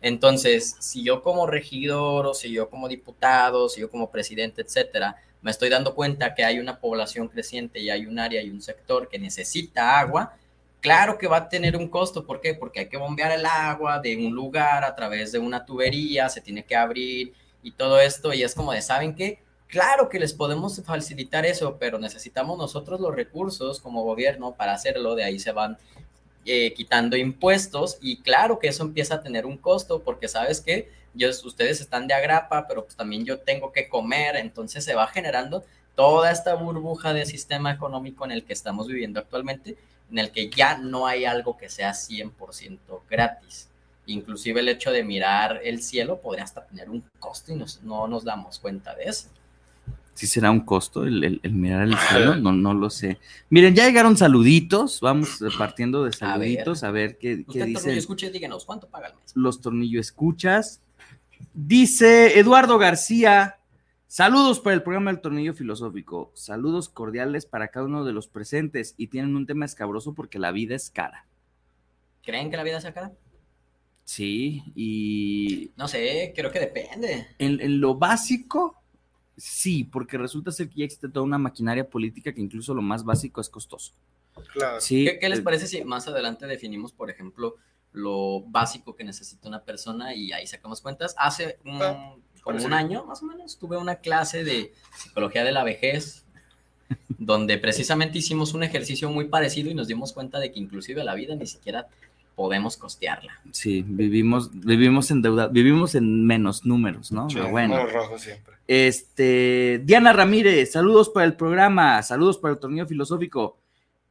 Entonces, 0.00 0.76
si 0.78 1.02
yo 1.02 1.20
como 1.24 1.48
regidor 1.48 2.28
o 2.28 2.32
si 2.32 2.52
yo 2.52 2.70
como 2.70 2.88
diputado, 2.88 3.68
si 3.68 3.80
yo 3.80 3.90
como 3.90 4.12
presidente, 4.12 4.62
etcétera, 4.62 5.16
me 5.42 5.50
estoy 5.50 5.68
dando 5.68 5.96
cuenta 5.96 6.32
que 6.32 6.44
hay 6.44 6.60
una 6.60 6.78
población 6.78 7.26
creciente 7.26 7.80
y 7.80 7.90
hay 7.90 8.06
un 8.06 8.20
área 8.20 8.40
y 8.40 8.50
un 8.50 8.62
sector 8.62 9.08
que 9.08 9.18
necesita 9.18 9.98
agua, 9.98 10.36
claro 10.80 11.18
que 11.18 11.26
va 11.26 11.38
a 11.38 11.48
tener 11.48 11.76
un 11.76 11.88
costo. 11.88 12.24
¿Por 12.24 12.40
qué? 12.40 12.54
Porque 12.54 12.78
hay 12.78 12.88
que 12.88 12.96
bombear 12.96 13.32
el 13.32 13.44
agua 13.46 13.98
de 13.98 14.16
un 14.16 14.32
lugar 14.32 14.84
a 14.84 14.94
través 14.94 15.32
de 15.32 15.40
una 15.40 15.66
tubería, 15.66 16.28
se 16.28 16.40
tiene 16.40 16.64
que 16.64 16.76
abrir 16.76 17.34
y 17.64 17.72
todo 17.72 17.98
esto. 17.98 18.32
Y 18.32 18.44
es 18.44 18.54
como 18.54 18.72
de, 18.72 18.80
¿saben 18.80 19.16
qué? 19.16 19.42
Claro 19.70 20.08
que 20.08 20.18
les 20.18 20.32
podemos 20.32 20.82
facilitar 20.84 21.46
eso, 21.46 21.76
pero 21.78 21.98
necesitamos 22.00 22.58
nosotros 22.58 23.00
los 23.00 23.14
recursos 23.14 23.78
como 23.78 24.02
gobierno 24.02 24.52
para 24.52 24.72
hacerlo. 24.72 25.14
De 25.14 25.22
ahí 25.22 25.38
se 25.38 25.52
van 25.52 25.78
eh, 26.44 26.74
quitando 26.74 27.16
impuestos 27.16 27.96
y 28.00 28.16
claro 28.16 28.58
que 28.58 28.66
eso 28.66 28.82
empieza 28.82 29.16
a 29.16 29.22
tener 29.22 29.46
un 29.46 29.56
costo 29.56 30.02
porque 30.02 30.26
sabes 30.26 30.60
que 30.60 30.90
ustedes 31.44 31.80
están 31.80 32.08
de 32.08 32.14
agrapa, 32.14 32.66
pero 32.66 32.84
pues 32.84 32.96
también 32.96 33.24
yo 33.24 33.38
tengo 33.38 33.70
que 33.70 33.88
comer, 33.88 34.36
entonces 34.36 34.84
se 34.84 34.94
va 34.94 35.06
generando 35.06 35.64
toda 35.94 36.32
esta 36.32 36.54
burbuja 36.54 37.12
de 37.12 37.24
sistema 37.26 37.70
económico 37.70 38.24
en 38.24 38.32
el 38.32 38.44
que 38.44 38.52
estamos 38.52 38.88
viviendo 38.88 39.20
actualmente, 39.20 39.76
en 40.10 40.18
el 40.18 40.32
que 40.32 40.50
ya 40.50 40.78
no 40.78 41.06
hay 41.06 41.24
algo 41.24 41.56
que 41.56 41.68
sea 41.68 41.92
100% 41.92 42.78
gratis. 43.08 43.68
Inclusive 44.06 44.60
el 44.60 44.68
hecho 44.68 44.90
de 44.90 45.04
mirar 45.04 45.60
el 45.62 45.80
cielo 45.80 46.20
podría 46.20 46.42
hasta 46.42 46.64
tener 46.64 46.90
un 46.90 47.04
costo 47.20 47.52
y 47.52 47.64
no 47.82 48.08
nos 48.08 48.24
damos 48.24 48.58
cuenta 48.58 48.96
de 48.96 49.04
eso. 49.04 49.28
¿Sí 50.14 50.26
será 50.26 50.50
un 50.50 50.60
costo 50.60 51.04
el, 51.04 51.22
el- 51.24 51.40
el 51.42 51.52
mirar 51.52 51.82
el 51.82 51.96
cielo? 52.08 52.36
No, 52.36 52.52
no 52.52 52.74
lo 52.74 52.90
sé. 52.90 53.18
Miren, 53.48 53.74
ya 53.74 53.86
llegaron 53.86 54.16
saluditos, 54.16 55.00
vamos 55.00 55.38
partiendo 55.56 56.04
de 56.04 56.12
saluditos 56.12 56.82
a 56.84 56.90
ver, 56.90 57.16
qué, 57.18 57.44
qué 57.50 57.64
dicen 57.64 57.96
escuche, 57.96 58.30
díganos, 58.30 58.64
¿cuánto 58.64 58.88
paga 58.88 59.08
el 59.08 59.14
mes? 59.14 59.32
los 59.34 59.60
tornillo 59.60 60.00
escuchas. 60.00 60.80
Dice 61.54 62.38
Eduardo 62.38 62.76
García, 62.78 63.58
saludos 64.06 64.60
para 64.60 64.74
el 64.74 64.82
programa 64.82 65.10
del 65.10 65.20
tornillo 65.22 65.54
filosófico, 65.54 66.30
saludos 66.34 66.88
cordiales 66.90 67.46
para 67.46 67.68
cada 67.68 67.86
uno 67.86 68.04
de 68.04 68.12
los 68.12 68.28
presentes 68.28 68.94
y 68.98 69.06
tienen 69.06 69.34
un 69.36 69.46
tema 69.46 69.64
escabroso 69.64 70.12
porque 70.14 70.38
la 70.38 70.52
vida 70.52 70.74
es 70.76 70.90
cara. 70.90 71.26
¿Creen 72.22 72.50
que 72.50 72.58
la 72.58 72.62
vida 72.62 72.80
sea 72.80 72.92
cara? 72.92 73.12
Sí, 74.04 74.62
y 74.74 75.70
No 75.76 75.88
sé, 75.88 76.32
creo 76.36 76.50
que 76.50 76.60
depende. 76.60 77.28
en, 77.38 77.60
en 77.60 77.80
lo 77.80 77.94
básico, 77.94 78.79
sí, 79.40 79.84
porque 79.84 80.18
resulta 80.18 80.50
ser 80.52 80.68
que 80.68 80.80
ya 80.80 80.84
existe 80.84 81.08
toda 81.08 81.24
una 81.24 81.38
maquinaria 81.38 81.88
política 81.88 82.32
que 82.32 82.40
incluso 82.40 82.74
lo 82.74 82.82
más 82.82 83.04
básico 83.04 83.40
es 83.40 83.48
costoso. 83.48 83.92
Claro. 84.52 84.80
Sí, 84.80 85.04
¿Qué, 85.04 85.18
qué 85.18 85.28
les 85.28 85.40
eh, 85.40 85.42
parece 85.42 85.66
si 85.66 85.82
más 85.84 86.06
adelante 86.06 86.46
definimos, 86.46 86.92
por 86.92 87.10
ejemplo, 87.10 87.56
lo 87.92 88.42
básico 88.42 88.94
que 88.94 89.02
necesita 89.04 89.48
una 89.48 89.62
persona 89.64 90.14
y 90.14 90.32
ahí 90.32 90.46
sacamos 90.46 90.80
cuentas? 90.80 91.14
Hace 91.18 91.58
un- 91.64 91.82
Ah, 91.82 92.14
como 92.42 92.64
un 92.64 92.72
año, 92.72 93.04
más 93.04 93.22
o 93.22 93.26
menos, 93.26 93.58
tuve 93.58 93.76
una 93.76 93.96
clase 93.96 94.44
de 94.44 94.72
psicología 94.96 95.44
de 95.44 95.52
la 95.52 95.62
vejez, 95.62 96.24
donde 97.18 97.58
precisamente 97.58 98.18
hicimos 98.18 98.54
un 98.54 98.62
ejercicio 98.62 99.10
muy 99.10 99.26
parecido 99.28 99.70
y 99.70 99.74
nos 99.74 99.88
dimos 99.88 100.12
cuenta 100.12 100.38
de 100.38 100.50
que 100.50 100.58
inclusive 100.58 101.04
la 101.04 101.14
vida 101.14 101.34
ni 101.36 101.46
siquiera 101.46 101.88
podemos 102.40 102.78
costearla. 102.78 103.38
Sí, 103.50 103.84
vivimos, 103.86 104.50
vivimos 104.50 105.10
en 105.10 105.20
deuda, 105.20 105.48
vivimos 105.48 105.94
en 105.94 106.24
menos 106.24 106.64
números, 106.64 107.12
¿no? 107.12 107.28
Sí, 107.28 107.36
Pero 107.36 107.50
bueno. 107.50 107.76
número 107.76 107.92
rojo 107.98 108.18
siempre. 108.18 108.54
Este, 108.66 109.82
Diana 109.84 110.14
Ramírez, 110.14 110.72
saludos 110.72 111.10
para 111.10 111.26
el 111.26 111.34
programa, 111.34 112.02
saludos 112.02 112.38
para 112.38 112.54
el 112.54 112.58
torneo 112.58 112.86
filosófico. 112.86 113.58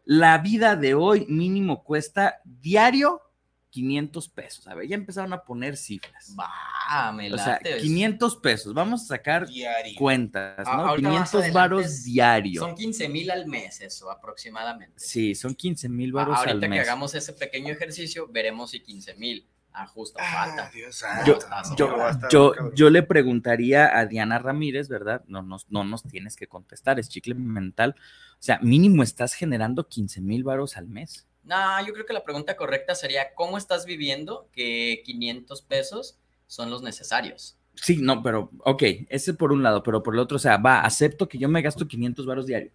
La 0.05 0.37
vida 0.37 0.75
de 0.75 0.93
hoy 0.93 1.25
mínimo 1.27 1.83
cuesta 1.83 2.35
diario 2.45 3.19
500 3.69 4.29
pesos. 4.29 4.67
A 4.67 4.73
ver, 4.75 4.87
ya 4.87 4.95
empezaron 4.95 5.31
a 5.33 5.43
poner 5.43 5.77
cifras. 5.77 6.35
Va, 6.39 7.11
me 7.11 7.31
O 7.33 7.37
sea, 7.37 7.53
late. 7.53 7.77
500 7.77 8.35
pesos. 8.37 8.73
Vamos 8.73 9.03
a 9.03 9.05
sacar 9.07 9.47
Diario. 9.47 9.93
cuentas, 9.97 10.67
A- 10.67 10.75
¿no? 10.77 10.85
ahorita 10.87 11.09
más 11.09 11.17
500 11.29 11.33
adelante 11.35 11.53
varos 11.55 11.85
es- 11.85 12.03
diario. 12.05 12.61
Son 12.61 12.75
15 12.75 13.09
mil 13.09 13.29
al 13.31 13.45
mes, 13.47 13.81
eso 13.81 14.09
aproximadamente. 14.11 14.95
Sí, 14.99 15.35
son 15.35 15.53
15 15.55 15.87
mil 15.89 16.11
varos 16.11 16.37
Ahorita 16.37 16.53
al 16.53 16.59
que 16.61 16.67
mes. 16.69 16.81
hagamos 16.81 17.13
ese 17.15 17.33
pequeño 17.33 17.71
ejercicio, 17.71 18.27
veremos 18.27 18.71
si 18.71 18.79
15 18.81 19.13
mil 19.15 19.47
ajusta 19.71 20.21
o 20.21 20.25
Ah, 20.25 20.45
falta. 20.45 20.71
Dios 20.73 21.03
Yo, 21.27 21.39
santo. 21.39 22.27
yo, 22.31 22.53
yo 22.73 22.89
le 22.89 23.03
preguntaría 23.03 23.97
a 23.97 24.07
Diana 24.07 24.39
Ramírez, 24.39 24.89
¿verdad? 24.89 25.23
No 25.27 25.43
nos, 25.43 25.69
no 25.69 25.83
nos 25.83 26.01
tienes 26.03 26.35
que 26.35 26.47
contestar, 26.47 26.99
es 26.99 27.07
chicle 27.07 27.35
mental. 27.35 27.95
O 28.33 28.41
sea, 28.41 28.59
mínimo 28.63 29.03
estás 29.03 29.35
generando 29.35 29.87
15 29.87 30.21
mil 30.21 30.43
varos 30.43 30.75
al 30.75 30.87
mes. 30.87 31.27
No, 31.49 31.85
yo 31.85 31.93
creo 31.93 32.05
que 32.05 32.13
la 32.13 32.23
pregunta 32.23 32.55
correcta 32.55 32.93
sería, 32.93 33.33
¿cómo 33.33 33.57
estás 33.57 33.85
viviendo 33.85 34.47
que 34.51 35.01
500 35.03 35.63
pesos 35.63 36.19
son 36.45 36.69
los 36.69 36.83
necesarios? 36.83 37.57
Sí, 37.73 37.97
no, 37.99 38.21
pero, 38.21 38.51
ok, 38.65 38.83
ese 39.09 39.33
por 39.33 39.51
un 39.51 39.63
lado, 39.63 39.81
pero 39.81 40.03
por 40.03 40.13
el 40.13 40.19
otro, 40.19 40.35
o 40.35 40.39
sea, 40.39 40.57
va, 40.57 40.81
acepto 40.81 41.27
que 41.27 41.37
yo 41.39 41.49
me 41.49 41.61
gasto 41.63 41.87
500 41.87 42.25
varos 42.27 42.45
diario. 42.45 42.71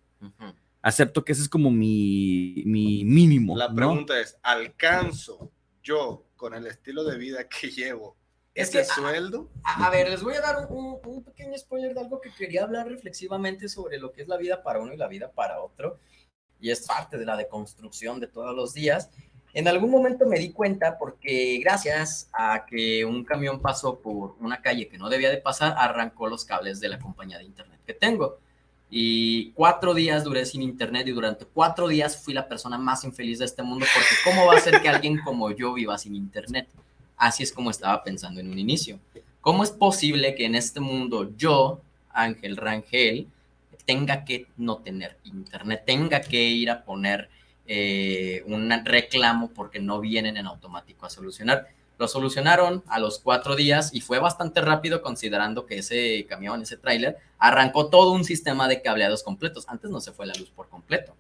Acepto 0.83 1.25
que 1.25 1.33
ese 1.33 1.43
es 1.43 1.49
como 1.49 1.71
mi, 1.71 2.63
mi 2.67 3.05
mínimo. 3.05 3.57
La 3.57 3.69
¿no? 3.69 3.75
pregunta 3.77 4.19
es, 4.21 4.37
¿alcanzo 4.43 5.51
yo 5.83 6.27
con 6.37 6.53
el 6.55 6.67
estilo 6.67 7.05
de 7.05 7.17
vida 7.17 7.49
que 7.49 7.71
llevo 7.71 8.17
Es 8.55 8.69
ese 8.69 8.79
que, 8.79 8.91
a- 8.91 8.95
sueldo? 8.95 9.51
A, 9.63 9.87
a 9.87 9.91
ver, 9.91 10.09
les 10.11 10.23
voy 10.23 10.35
a 10.35 10.41
dar 10.41 10.67
un, 10.69 10.99
un 11.05 11.23
pequeño 11.25 11.57
spoiler 11.57 11.95
de 11.95 12.01
algo 12.01 12.21
que 12.21 12.35
quería 12.35 12.65
hablar 12.65 12.89
reflexivamente 12.89 13.69
sobre 13.69 13.99
lo 13.99 14.11
que 14.13 14.23
es 14.23 14.29
la 14.29 14.37
vida 14.37 14.63
para 14.63 14.81
uno 14.81 14.93
y 14.93 14.97
la 14.97 15.09
vida 15.09 15.31
para 15.31 15.63
otro. 15.63 16.01
Y 16.61 16.71
es 16.71 16.87
parte 16.87 17.19
de 17.19 17.27
la 17.27 17.37
deconstrucción 17.37 18.21
de 18.21 18.27
todos 18.27 18.55
los 18.55 18.75
días. 18.75 19.11
En 19.53 19.69
algún 19.69 19.91
momento 19.91 20.27
me 20.27 20.39
di 20.39 20.51
cuenta 20.51 20.99
porque 20.99 21.61
gracias 21.63 22.29
a 22.33 22.67
que 22.67 23.05
un 23.05 23.25
camión 23.25 23.61
pasó 23.61 23.99
por 24.01 24.35
una 24.41 24.61
calle 24.61 24.89
que 24.89 24.99
no 24.99 25.09
debía 25.09 25.31
de 25.31 25.37
pasar, 25.37 25.75
arrancó 25.79 26.27
los 26.27 26.45
cables 26.45 26.81
de 26.81 26.89
la 26.89 26.99
compañía 26.99 27.39
de 27.39 27.45
internet 27.45 27.79
que 27.87 27.95
tengo. 27.95 28.39
Y 28.91 29.51
cuatro 29.53 29.95
días 29.95 30.25
duré 30.25 30.45
sin 30.47 30.63
internet 30.63 31.07
y 31.07 31.13
durante 31.13 31.45
cuatro 31.45 31.89
días 31.89 32.17
fui 32.17 32.35
la 32.35 32.49
persona 32.49 32.79
más 32.79 33.05
infeliz 33.05 33.39
de 33.39 33.45
este 33.45 33.63
mundo 33.63 33.87
porque 33.95 34.15
¿cómo 34.25 34.47
va 34.47 34.57
a 34.57 34.61
ser 34.61 34.81
que 34.81 34.89
alguien 34.89 35.21
como 35.25 35.51
yo 35.51 35.73
viva 35.73 35.99
sin 35.99 36.15
internet? 36.15 36.69
Así 37.17 37.43
es 37.43 37.53
como 37.53 37.71
estaba 37.71 38.03
pensando 38.03 38.41
en 38.41 38.51
un 38.51 38.59
inicio. 38.59 38.99
¿Cómo 39.41 39.63
es 39.63 39.71
posible 39.71 40.35
que 40.35 40.47
en 40.47 40.55
este 40.55 40.81
mundo 40.81 41.31
yo, 41.37 41.81
Ángel 42.11 42.57
Rangel, 42.57 43.29
tenga 43.85 44.25
que 44.25 44.47
no 44.57 44.79
tener 44.79 45.19
internet, 45.25 45.83
tenga 45.87 46.21
que 46.21 46.43
ir 46.43 46.71
a 46.71 46.85
poner 46.85 47.29
eh, 47.67 48.43
un 48.47 48.71
reclamo 48.85 49.51
porque 49.51 49.81
no 49.81 50.01
vienen 50.01 50.37
en 50.37 50.47
automático 50.47 51.07
a 51.07 51.11
solucionar? 51.11 51.69
Lo 51.97 52.09
solucionaron 52.09 52.83
a 52.89 52.99
los 52.99 53.21
cuatro 53.21 53.55
días 53.55 53.95
y 53.95 54.01
fue 54.01 54.19
bastante 54.19 54.61
rápido 54.61 55.01
considerando 55.01 55.65
que 55.65 55.79
ese 55.79 56.27
camión, 56.29 56.61
ese 56.61 56.77
tráiler, 56.77 57.19
arrancó 57.39 57.89
todo 57.89 58.13
un 58.13 58.25
sistema 58.25 58.67
de 58.67 58.83
cableados 58.83 59.23
completos. 59.23 59.65
Antes 59.69 59.91
no 59.91 60.01
se 60.01 60.13
fue 60.13 60.27
la 60.27 60.35
luz 60.35 60.51
por 60.51 60.69
completo. 60.69 61.15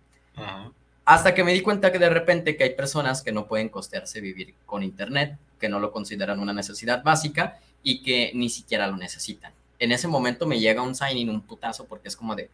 Hasta 1.05 1.33
que 1.33 1.45
me 1.45 1.53
di 1.53 1.61
cuenta 1.61 1.93
que 1.93 1.99
de 1.99 2.11
repente 2.11 2.57
que 2.57 2.65
hay 2.65 2.75
personas 2.75 3.23
que 3.23 3.31
no 3.31 3.47
pueden 3.47 3.69
costearse 3.69 4.21
vivir 4.21 4.55
con 4.67 4.83
internet, 4.83 5.39
que 5.61 5.69
no 5.69 5.79
lo 5.79 5.93
consideran 5.93 6.41
una 6.41 6.53
necesidad 6.53 7.05
básica 7.05 7.61
y 7.83 8.03
que 8.03 8.33
ni 8.35 8.51
siquiera 8.51 8.89
lo 8.89 8.97
necesitan. 8.97 9.54
En 9.79 9.93
ese 9.93 10.09
momento 10.09 10.47
me 10.47 10.61
llega 10.61 10.83
un 10.83 10.95
sign-in, 10.95 11.31
un 11.31 11.41
putazo, 11.41 11.87
porque 11.87 12.09
es 12.09 12.17
como 12.17 12.35
de, 12.35 12.49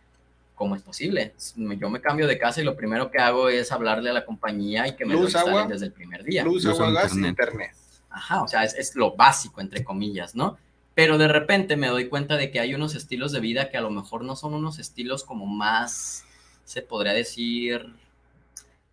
¿cómo 0.54 0.76
es 0.76 0.82
posible? 0.82 1.34
Yo 1.56 1.90
me 1.90 2.00
cambio 2.00 2.26
de 2.26 2.38
casa 2.38 2.60
y 2.60 2.64
lo 2.64 2.76
primero 2.76 3.10
que 3.10 3.18
hago 3.18 3.48
es 3.48 3.72
hablarle 3.72 4.10
a 4.10 4.12
la 4.12 4.24
compañía 4.24 4.86
y 4.88 4.96
que 4.96 5.04
me 5.04 5.14
Luz, 5.14 5.22
lo 5.22 5.28
instalen 5.28 5.54
agua. 5.54 5.66
desde 5.66 5.86
el 5.86 5.92
primer 5.92 6.24
día. 6.24 6.44
Luz, 6.44 6.64
Luz, 6.64 6.80
agua, 6.80 6.92
gas, 6.92 7.12
internet. 7.14 7.30
internet. 7.30 7.70
Ajá, 8.10 8.42
o 8.42 8.48
sea, 8.48 8.64
es, 8.64 8.74
es 8.74 8.96
lo 8.96 9.14
básico, 9.14 9.60
entre 9.60 9.84
comillas, 9.84 10.34
¿no? 10.34 10.58
Pero 10.94 11.18
de 11.18 11.28
repente 11.28 11.76
me 11.76 11.86
doy 11.86 12.08
cuenta 12.08 12.36
de 12.36 12.50
que 12.50 12.60
hay 12.60 12.74
unos 12.74 12.94
estilos 12.94 13.32
de 13.32 13.40
vida 13.40 13.70
que 13.70 13.78
a 13.78 13.80
lo 13.80 13.90
mejor 13.90 14.24
no 14.24 14.36
son 14.36 14.54
unos 14.54 14.78
estilos 14.78 15.24
como 15.24 15.46
más, 15.46 16.24
se 16.64 16.82
podría 16.82 17.12
decir, 17.12 17.94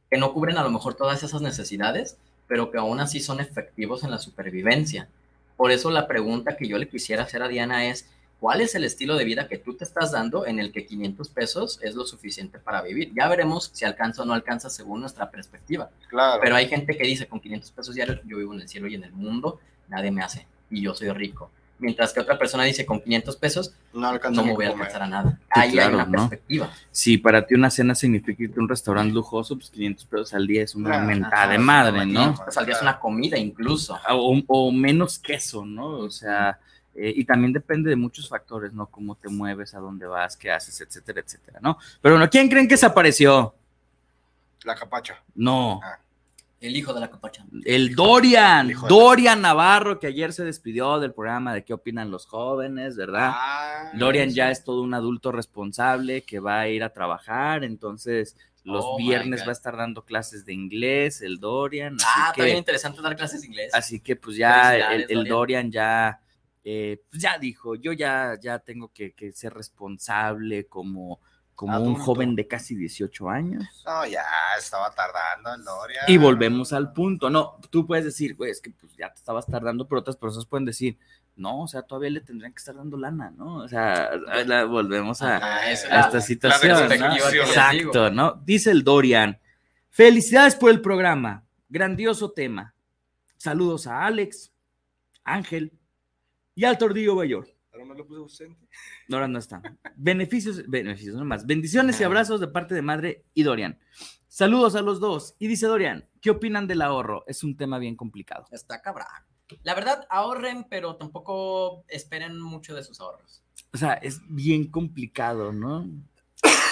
que 0.10 0.18
no 0.18 0.34
cubren 0.34 0.58
a 0.58 0.64
lo 0.64 0.72
mejor 0.72 0.96
todas 0.96 1.24
esas 1.24 1.42
necesidades, 1.42 2.18
pero 2.48 2.72
que 2.72 2.78
aún 2.78 3.00
así 3.00 3.20
son 3.20 3.40
efectivos 3.40 4.04
en 4.04 4.12
la 4.12 4.20
supervivencia. 4.20 5.10
Por 5.58 5.72
eso 5.72 5.90
la 5.92 6.08
pregunta 6.08 6.56
que 6.56 6.68
yo 6.68 6.78
le 6.78 6.88
quisiera 6.88 7.24
hacer 7.24 7.44
a 7.44 7.48
Diana 7.48 7.88
es, 7.88 8.08
¿cuál 8.40 8.62
es 8.62 8.76
el 8.76 8.84
estilo 8.84 9.16
de 9.16 9.26
vida 9.26 9.48
que 9.48 9.58
tú 9.58 9.76
te 9.76 9.84
estás 9.84 10.12
dando 10.12 10.46
en 10.46 10.60
el 10.60 10.72
que 10.72 10.86
500 10.86 11.30
pesos 11.30 11.80
es 11.82 11.96
lo 11.96 12.06
suficiente 12.06 12.60
para 12.60 12.82
vivir? 12.82 13.12
Ya 13.16 13.28
veremos 13.28 13.72
si 13.74 13.86
alcanza 13.86 14.22
o 14.22 14.26
no 14.26 14.34
alcanza 14.34 14.70
según 14.70 15.02
nuestra 15.02 15.30
perspectiva. 15.32 15.90
Claro. 16.10 16.40
Pero 16.42 16.56
hay 16.56 16.68
gente 16.68 16.96
que 16.98 17.04
dice, 17.04 17.28
con 17.28 17.40
500 17.40 17.72
pesos 17.72 17.96
diarios 17.96 18.20
yo 18.26 18.38
vivo 18.38 18.54
en 18.54 18.62
el 18.62 18.68
cielo 18.70 18.88
y 18.88 18.96
en 18.96 19.04
el 19.04 19.12
mundo, 19.12 19.60
nadie 19.88 20.12
me 20.12 20.22
hace 20.24 20.46
y 20.70 20.82
yo 20.82 20.94
soy 20.94 21.10
rico. 21.12 21.50
Mientras 21.80 22.12
que 22.12 22.20
otra 22.20 22.40
persona 22.40 22.64
dice, 22.64 22.88
con 22.88 23.00
500 23.00 23.36
pesos 23.36 23.74
no 23.94 24.12
no 24.32 24.44
me 24.44 24.54
voy 24.54 24.66
a 24.66 24.70
alcanzar 24.70 25.04
a 25.04 25.08
nada. 25.08 25.40
Sí, 25.40 25.46
Ahí 25.52 25.72
claro, 25.74 25.90
hay 25.90 25.94
una 25.96 26.06
¿no? 26.06 26.12
perspectiva. 26.12 26.72
Si 26.90 27.20
para 27.20 27.46
ti 27.46 27.54
una 27.54 27.70
cena 27.70 27.94
significa 27.94 28.42
irte 28.44 28.60
a 28.60 28.64
un 28.64 28.70
restaurante 28.70 29.14
lujoso, 29.14 29.56
pues 29.56 29.70
500 29.70 30.06
pesos 30.06 30.34
al 30.34 30.48
día 30.48 30.64
es 30.64 30.74
una 30.74 30.96
Ah, 30.98 31.06
mentada 31.06 31.44
Ajá, 31.44 31.52
de 31.52 31.58
madre, 31.60 32.06
¿no? 32.08 32.34
Pues 32.44 32.58
al 32.58 32.66
día 32.66 32.74
es 32.76 32.82
una 32.82 33.00
comida 33.00 33.38
incluso. 33.38 33.96
O, 34.10 34.42
o 34.48 34.72
menos 34.72 35.20
queso, 35.20 35.66
¿no? 35.68 36.00
O 36.00 36.10
sea, 36.10 36.60
eh, 36.98 37.14
y 37.16 37.24
también 37.26 37.54
depende 37.54 37.90
de 37.90 37.96
muchos 37.96 38.28
factores, 38.28 38.74
¿no? 38.74 38.88
Cómo 38.88 39.16
te 39.16 39.30
mueves, 39.30 39.74
a 39.76 39.80
dónde 39.80 40.06
vas, 40.08 40.36
qué 40.36 40.52
haces, 40.52 40.82
etcétera, 40.82 41.22
etcétera, 41.22 41.60
¿no? 41.62 41.78
Pero 42.02 42.16
bueno, 42.16 42.30
¿quién 42.30 42.50
creen 42.50 42.68
que 42.68 42.76
se 42.76 42.86
apareció? 42.88 43.54
La 44.66 44.76
capacha. 44.76 45.22
No, 45.36 45.80
Ah. 45.84 46.00
El 46.60 46.76
hijo 46.76 46.92
de 46.92 47.00
la 47.00 47.08
capacha. 47.08 47.46
el 47.66 47.94
Dorian, 47.94 48.74
Dorian 48.90 49.42
Navarro, 49.44 50.00
que 50.00 50.08
ayer 50.08 50.34
se 50.34 50.44
despidió 50.44 51.00
del 51.00 51.14
programa 51.14 51.54
de 51.54 51.64
qué 51.64 51.72
opinan 51.72 52.10
los 52.10 52.26
jóvenes, 52.26 52.98
¿verdad? 52.98 53.30
Ah, 53.32 53.92
Dorian 53.94 54.32
ya 54.32 54.50
es 54.50 54.64
todo 54.64 54.82
un 54.82 54.96
adulto 54.96 55.32
responsable 55.32 56.24
que 56.24 56.40
va 56.40 56.62
a 56.62 56.68
ir 56.68 56.84
a 56.84 56.90
trabajar, 56.90 57.64
entonces 57.64 58.36
los 58.64 58.84
Oh, 58.84 58.98
viernes 58.98 59.44
va 59.44 59.50
a 59.50 59.52
estar 59.52 59.78
dando 59.78 60.04
clases 60.04 60.46
de 60.48 60.54
inglés, 60.56 61.22
el 61.22 61.40
Dorian. 61.40 61.94
Así 61.98 62.06
Ah, 62.08 62.32
que, 62.34 62.42
también 62.42 62.58
interesante 62.58 63.04
dar 63.04 63.16
clases 63.16 63.42
de 63.42 63.48
inglés. 63.48 63.72
Así 63.76 64.00
que 64.00 64.16
pues 64.16 64.36
ya 64.36 64.76
el, 64.76 64.82
Felicidades, 64.82 65.10
el 65.12 65.18
Dorian. 65.18 65.30
Dorian 65.38 65.72
ya, 65.72 66.20
eh, 66.70 67.02
pues, 67.10 67.22
ya 67.22 67.38
dijo, 67.38 67.76
yo 67.76 67.94
ya, 67.94 68.38
ya 68.42 68.60
tengo 68.60 68.92
que, 68.94 69.14
que 69.14 69.32
ser 69.32 69.54
responsable 69.54 70.66
como, 70.68 71.22
como 71.56 71.80
un 71.80 71.96
joven 71.96 72.36
de 72.36 72.46
casi 72.46 72.76
18 72.76 73.30
años. 73.30 73.64
No, 73.86 74.06
ya 74.06 74.24
estaba 74.60 74.92
tardando 74.92 75.54
el 75.56 75.64
Dorian. 75.64 76.04
Y 76.10 76.18
volvemos 76.18 76.74
al 76.74 76.92
punto, 76.92 77.30
no, 77.30 77.58
tú 77.70 77.88
puedes 77.88 78.04
decir, 78.04 78.36
güey, 78.36 78.52
es 78.52 78.60
que 78.60 78.72
pues 78.72 78.94
ya 78.98 79.10
te 79.14 79.16
estabas 79.16 79.46
tardando, 79.48 79.88
pero 79.88 80.02
otras 80.02 80.18
personas 80.18 80.46
pueden 80.46 80.66
decir, 80.66 80.98
no, 81.38 81.62
o 81.62 81.68
sea, 81.70 81.84
todavía 81.84 82.10
le 82.10 82.20
tendrían 82.22 82.52
que 82.52 82.58
estar 82.60 82.76
dando 82.76 82.98
lana, 82.98 83.32
¿no? 83.32 83.58
O 83.60 83.68
sea, 83.70 84.12
la- 84.46 84.66
volvemos 84.66 85.22
a, 85.22 85.38
Ah, 85.38 85.56
a 85.60 85.72
esta 85.72 86.20
situación, 86.20 86.92
Exacto. 86.92 88.10
¿no? 88.10 88.42
Dice 88.44 88.72
el 88.72 88.84
Dorian, 88.84 89.40
felicidades 89.90 90.56
por 90.56 90.70
el 90.72 90.82
programa, 90.82 91.46
grandioso 91.70 92.32
tema. 92.32 92.74
Saludos 93.38 93.88
a 93.88 94.06
Alex, 94.06 94.52
Ángel 95.24 95.72
y 96.58 96.66
al 96.66 96.80
Tordillo 96.80 97.16
Bayor. 97.16 97.48
Pero 97.72 97.86
me 97.86 97.94
lo 97.94 98.08
puse 98.08 98.20
ausente. 98.20 98.68
No, 99.08 99.18
ahora 99.18 99.28
no 99.28 99.38
está. 99.38 99.62
Beneficios, 99.96 100.68
beneficios 100.68 101.16
nomás. 101.16 101.46
Bendiciones 101.46 102.02
y 102.02 102.04
abrazos 102.04 102.40
de 102.40 102.48
parte 102.48 102.74
de 102.74 102.82
madre 102.82 103.26
y 103.36 103.44
Dorian. 103.44 103.80
Saludos 104.28 104.74
a 104.74 104.82
los 104.82 105.00
dos. 105.00 105.36
Y 105.38 105.48
dice 105.48 105.68
Dorian, 105.68 106.10
¿qué 106.20 106.32
opinan 106.32 106.66
del 106.66 106.82
ahorro? 106.82 107.24
Es 107.28 107.44
un 107.44 107.56
tema 107.56 107.78
bien 107.78 107.96
complicado. 107.96 108.48
Está 108.50 108.82
cabrón. 108.82 109.06
La 109.62 109.76
verdad, 109.76 110.08
ahorren, 110.10 110.66
pero 110.68 110.96
tampoco 110.96 111.86
esperen 111.90 112.42
mucho 112.42 112.74
de 112.74 112.84
sus 112.84 113.00
ahorros. 113.00 113.44
O 113.72 113.78
sea, 113.78 113.94
es 113.94 114.20
bien 114.28 114.72
complicado, 114.72 115.54
¿no? 115.54 115.88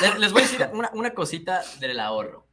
Les, 0.01 0.17
les 0.17 0.31
voy 0.33 0.41
a 0.41 0.45
decir 0.45 0.67
una, 0.73 0.89
una 0.95 1.13
cosita 1.13 1.61
del 1.79 1.99
ahorro. 1.99 2.47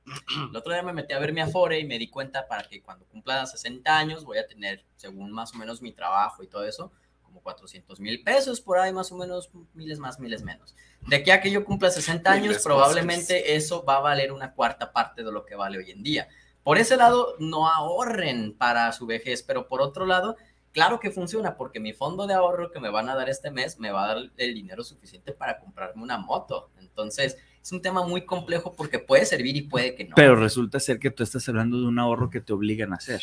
El 0.50 0.56
otro 0.56 0.72
día 0.72 0.82
me 0.82 0.92
metí 0.92 1.14
a 1.14 1.18
ver 1.18 1.32
mi 1.32 1.40
Afore 1.40 1.78
y 1.78 1.86
me 1.86 1.98
di 1.98 2.10
cuenta 2.10 2.46
para 2.46 2.68
que 2.68 2.82
cuando 2.82 3.06
cumpla 3.06 3.46
60 3.46 3.96
años 3.96 4.24
voy 4.24 4.36
a 4.36 4.46
tener, 4.46 4.84
según 4.96 5.32
más 5.32 5.54
o 5.54 5.58
menos 5.58 5.80
mi 5.80 5.92
trabajo 5.92 6.42
y 6.42 6.48
todo 6.48 6.64
eso, 6.64 6.92
como 7.32 7.42
400 7.42 7.98
mil 7.98 8.22
pesos 8.22 8.60
por 8.60 8.78
ahí, 8.78 8.92
más 8.92 9.10
o 9.10 9.16
menos, 9.16 9.50
miles 9.72 9.98
más, 9.98 10.20
miles 10.20 10.42
menos. 10.42 10.76
De 11.06 11.16
aquí 11.16 11.30
a 11.30 11.40
que 11.40 11.50
yo 11.50 11.64
cumpla 11.64 11.90
60 11.90 12.30
años, 12.30 12.42
Miles 12.42 12.56
más, 12.58 12.64
probablemente 12.64 13.56
eso 13.56 13.84
va 13.84 13.96
a 13.96 14.00
valer 14.00 14.32
una 14.32 14.52
cuarta 14.52 14.92
parte 14.92 15.24
de 15.24 15.32
lo 15.32 15.46
que 15.46 15.54
vale 15.54 15.78
hoy 15.78 15.90
en 15.90 16.02
día. 16.02 16.28
Por 16.62 16.76
ese 16.76 16.98
lado, 16.98 17.34
no 17.38 17.68
ahorren 17.68 18.54
para 18.56 18.92
su 18.92 19.06
vejez, 19.06 19.42
pero 19.42 19.66
por 19.66 19.80
otro 19.80 20.04
lado, 20.04 20.36
claro 20.72 21.00
que 21.00 21.10
funciona, 21.10 21.56
porque 21.56 21.80
mi 21.80 21.94
fondo 21.94 22.26
de 22.26 22.34
ahorro 22.34 22.70
que 22.70 22.80
me 22.80 22.90
van 22.90 23.08
a 23.08 23.16
dar 23.16 23.30
este 23.30 23.50
mes 23.50 23.78
me 23.78 23.90
va 23.90 24.04
a 24.04 24.14
dar 24.14 24.30
el 24.36 24.54
dinero 24.54 24.84
suficiente 24.84 25.32
para 25.32 25.58
comprarme 25.58 26.02
una 26.02 26.18
moto. 26.18 26.70
Entonces, 26.78 27.38
es 27.62 27.72
un 27.72 27.80
tema 27.80 28.06
muy 28.06 28.26
complejo 28.26 28.76
porque 28.76 28.98
puede 28.98 29.24
servir 29.24 29.56
y 29.56 29.62
puede 29.62 29.94
que 29.94 30.04
no. 30.04 30.16
Pero 30.16 30.36
resulta 30.36 30.78
ser 30.80 30.98
que 30.98 31.10
tú 31.10 31.22
estás 31.22 31.48
hablando 31.48 31.80
de 31.80 31.86
un 31.86 31.98
ahorro 31.98 32.28
que 32.28 32.42
te 32.42 32.52
obligan 32.52 32.92
a 32.92 32.96
hacer. 32.96 33.22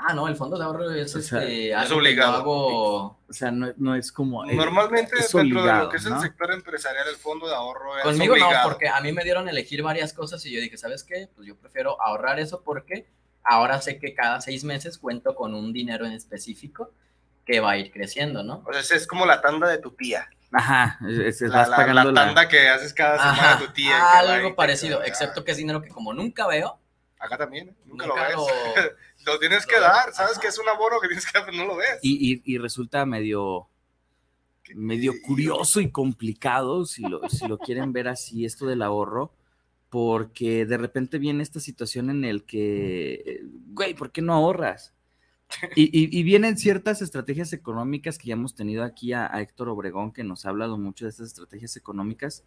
Ah, 0.00 0.14
no, 0.14 0.28
el 0.28 0.36
fondo 0.36 0.56
de 0.56 0.64
ahorro 0.64 0.90
es, 0.92 1.12
O 1.16 1.20
sea, 1.20 1.40
este, 1.42 1.70
es 1.70 1.74
algo 1.76 1.88
que 1.88 1.90
yo 1.90 1.96
obligado. 1.98 2.34
hago. 2.36 3.06
O 3.28 3.32
sea, 3.32 3.50
no, 3.50 3.72
no 3.78 3.96
es 3.96 4.12
como... 4.12 4.44
eh, 4.48 4.54
Normalmente 4.54 5.16
es 5.18 5.32
dentro 5.32 5.62
de 5.64 5.72
lo 5.72 5.88
que 5.88 5.96
es 5.96 6.04
¿no? 6.06 6.14
el 6.16 6.22
sector 6.22 6.52
empresarial, 6.52 7.08
el 7.08 7.16
fondo 7.16 7.48
de 7.48 7.54
ahorro 7.56 7.98
es 7.98 8.04
Conmigo 8.04 8.36
no, 8.36 8.48
porque 8.62 8.88
a 8.88 9.00
mí 9.00 9.12
me 9.12 9.24
dieron 9.24 9.48
a 9.48 9.50
elegir 9.50 9.82
varias 9.82 10.12
cosas 10.12 10.44
y 10.46 10.52
yo 10.54 10.60
dije, 10.60 10.78
¿sabes 10.78 11.02
qué? 11.02 11.28
Pues 11.34 11.48
yo 11.48 11.56
prefiero 11.56 12.00
ahorrar 12.00 12.38
eso 12.38 12.62
porque 12.62 13.08
ahora 13.42 13.80
sé 13.80 13.98
que 13.98 14.14
cada 14.14 14.40
seis 14.40 14.62
meses 14.62 14.98
cuento 14.98 15.34
con 15.34 15.52
un 15.54 15.72
dinero 15.72 16.06
en 16.06 16.12
específico 16.12 16.92
que 17.44 17.58
va 17.60 17.72
a 17.72 17.76
ir 17.78 17.90
creciendo, 17.90 18.44
¿no? 18.44 18.62
O 18.66 18.72
sea, 18.72 18.96
es- 18.96 19.06
como 19.06 19.26
la 19.26 19.40
tanda 19.40 19.66
de 19.68 19.78
tu 19.78 19.90
tía. 19.90 20.28
Ajá, 20.52 20.98
es, 21.08 21.40
es- 21.42 21.50
La, 21.50 21.56
vas 21.58 21.68
la- 21.70 21.76
pagando 21.76 22.12
la 22.12 22.20
la... 22.20 22.26
tanda 22.26 22.48
que 22.48 22.68
haces 22.68 22.94
cada 22.94 23.18
semana 23.18 23.32
Ajá, 23.52 23.56
de 23.60 23.66
tu 23.66 23.72
tía. 23.72 24.18
algo 24.18 24.54
parecido, 24.54 25.02
excepto 25.02 25.44
que 25.44 25.50
es 25.50 25.56
dinero 25.56 25.82
que 25.82 25.88
como 25.88 26.12
nunca 26.14 26.46
veo, 26.46 26.78
Acá 27.20 27.36
también, 27.36 27.70
¿eh? 27.70 27.74
nunca, 27.84 28.06
nunca 28.06 28.28
lo 28.30 28.36
lo... 28.36 28.46
Lo, 29.32 29.38
tienes 29.38 29.66
que 29.66 29.78
dar, 29.78 30.12
sabes 30.12 30.38
que 30.38 30.48
es 30.48 30.58
un 30.58 30.68
abono 30.68 31.00
que 31.00 31.08
tienes 31.08 31.24
que 31.26 31.38
dar, 31.38 31.46
pero 31.46 31.56
no 31.58 31.66
lo 31.66 31.76
ves. 31.76 31.98
Y, 32.02 32.32
y- 32.34 32.42
y 32.44 32.58
resulta 32.58 33.04
medio, 33.06 33.68
medio 34.74 35.12
curioso 35.26 35.80
y 35.80 35.90
complicado, 35.90 36.84
si 36.84 37.02
lo, 37.02 37.28
si 37.30 37.46
lo 37.46 37.58
quieren 37.58 37.92
ver 37.92 38.08
así, 38.08 38.44
esto 38.44 38.66
del 38.66 38.82
ahorro, 38.82 39.32
porque 39.90 40.66
de 40.66 40.76
repente 40.76 41.18
viene 41.18 41.42
esta 41.42 41.60
situación 41.60 42.10
en 42.10 42.24
el 42.24 42.44
que, 42.44 43.14
eh, 43.26 43.40
güey, 43.68 43.94
¿por 43.94 44.10
qué 44.12 44.20
no 44.20 44.34
ahorras? 44.34 44.92
Y, 45.74 45.84
y- 45.84 46.18
y 46.18 46.22
vienen 46.24 46.58
ciertas 46.58 47.00
estrategias 47.00 47.54
económicas 47.54 48.18
que 48.18 48.28
ya 48.28 48.34
hemos 48.34 48.54
tenido 48.54 48.84
aquí 48.84 49.14
a, 49.14 49.34
a 49.34 49.40
Héctor 49.40 49.70
Obregón, 49.70 50.12
que 50.12 50.22
nos 50.24 50.44
ha 50.44 50.50
hablado 50.50 50.76
mucho 50.76 51.06
de 51.06 51.10
estas 51.10 51.28
estrategias 51.28 51.74
económicas, 51.76 52.44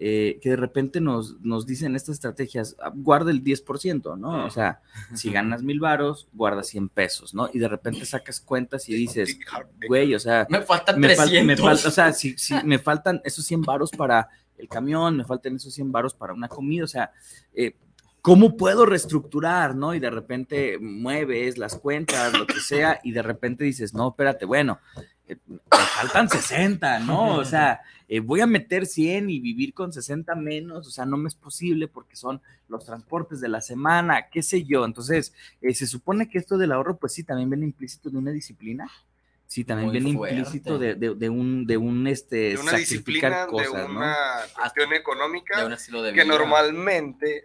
eh, 0.00 0.38
que 0.40 0.50
de 0.50 0.56
repente 0.56 1.00
nos, 1.00 1.40
nos 1.40 1.66
dicen 1.66 1.96
estas 1.96 2.14
estrategias, 2.14 2.76
"Ah, 2.80 2.92
guarda 2.94 3.30
el 3.32 3.42
10%, 3.42 4.16
¿no? 4.16 4.44
O 4.46 4.50
sea, 4.50 4.80
si 5.14 5.30
ganas 5.32 5.62
mil 5.62 5.80
varos, 5.80 6.28
guarda 6.32 6.62
100 6.62 6.88
pesos, 6.88 7.34
¿no? 7.34 7.50
Y 7.52 7.58
de 7.58 7.66
repente 7.68 8.04
sacas 8.06 8.40
cuentas 8.40 8.88
y 8.88 8.94
dices, 8.94 9.38
güey, 9.88 10.14
o 10.14 10.18
sea, 10.20 10.46
Me 10.50 10.62
faltan 10.62 11.00
me, 11.00 11.08
fal- 11.16 11.26
300. 11.28 11.46
me 11.46 11.56
falta, 11.56 11.88
o 11.88 11.90
sea, 11.90 12.12
si, 12.12 12.38
si 12.38 12.54
me 12.64 12.78
faltan 12.78 13.20
esos 13.24 13.44
100 13.44 13.62
varos 13.62 13.90
para 13.90 14.28
el 14.56 14.68
camión, 14.68 15.16
me 15.16 15.24
faltan 15.24 15.56
esos 15.56 15.74
100 15.74 15.90
varos 15.92 16.14
para 16.14 16.32
una 16.32 16.48
comida, 16.48 16.84
o 16.84 16.88
sea, 16.88 17.10
eh, 17.54 17.74
¿cómo 18.22 18.56
puedo 18.56 18.86
reestructurar, 18.86 19.74
no? 19.74 19.94
Y 19.94 20.00
de 20.00 20.10
repente 20.10 20.78
mueves 20.80 21.58
las 21.58 21.76
cuentas, 21.76 22.32
lo 22.36 22.46
que 22.46 22.60
sea, 22.60 23.00
y 23.02 23.12
de 23.12 23.22
repente 23.22 23.64
dices, 23.64 23.94
no, 23.94 24.08
espérate, 24.10 24.44
bueno, 24.44 24.78
eh, 25.26 25.36
me 25.48 25.58
faltan 25.70 26.28
60, 26.28 27.00
¿no? 27.00 27.36
O 27.36 27.44
sea, 27.44 27.80
eh, 28.08 28.20
voy 28.20 28.40
a 28.40 28.46
meter 28.46 28.86
100 28.86 29.28
y 29.30 29.38
vivir 29.38 29.74
con 29.74 29.92
60 29.92 30.34
menos, 30.34 30.86
o 30.86 30.90
sea, 30.90 31.04
no 31.04 31.16
me 31.16 31.28
es 31.28 31.34
posible 31.34 31.88
porque 31.88 32.16
son 32.16 32.40
los 32.68 32.84
transportes 32.84 33.40
de 33.40 33.48
la 33.48 33.60
semana, 33.60 34.28
qué 34.30 34.42
sé 34.42 34.64
yo. 34.64 34.84
Entonces, 34.84 35.34
eh, 35.60 35.74
se 35.74 35.86
supone 35.86 36.28
que 36.28 36.38
esto 36.38 36.56
del 36.58 36.72
ahorro, 36.72 36.96
pues 36.96 37.12
sí, 37.12 37.22
también 37.24 37.50
viene 37.50 37.66
implícito 37.66 38.08
de 38.10 38.18
una 38.18 38.30
disciplina. 38.30 38.90
Sí, 39.46 39.64
también 39.64 39.88
Muy 39.90 39.98
viene 40.00 40.14
fuerte. 40.16 40.36
implícito 40.36 40.78
de, 40.78 40.94
de- 40.94 41.14
de 41.14 41.28
un, 41.30 41.66
de 41.66 41.76
un, 41.78 42.06
este, 42.06 42.36
de 42.54 42.58
una 42.58 42.72
disciplina, 42.72 43.46
cosas, 43.46 43.72
de 43.72 43.88
¿no? 43.88 43.98
una 43.98 44.14
cuestión 44.54 44.92
económica 44.92 45.60
de 45.60 45.66
un 45.66 45.72
estilo 45.72 46.02
de 46.02 46.12
que 46.12 46.24
vida. 46.24 46.36
normalmente 46.36 47.44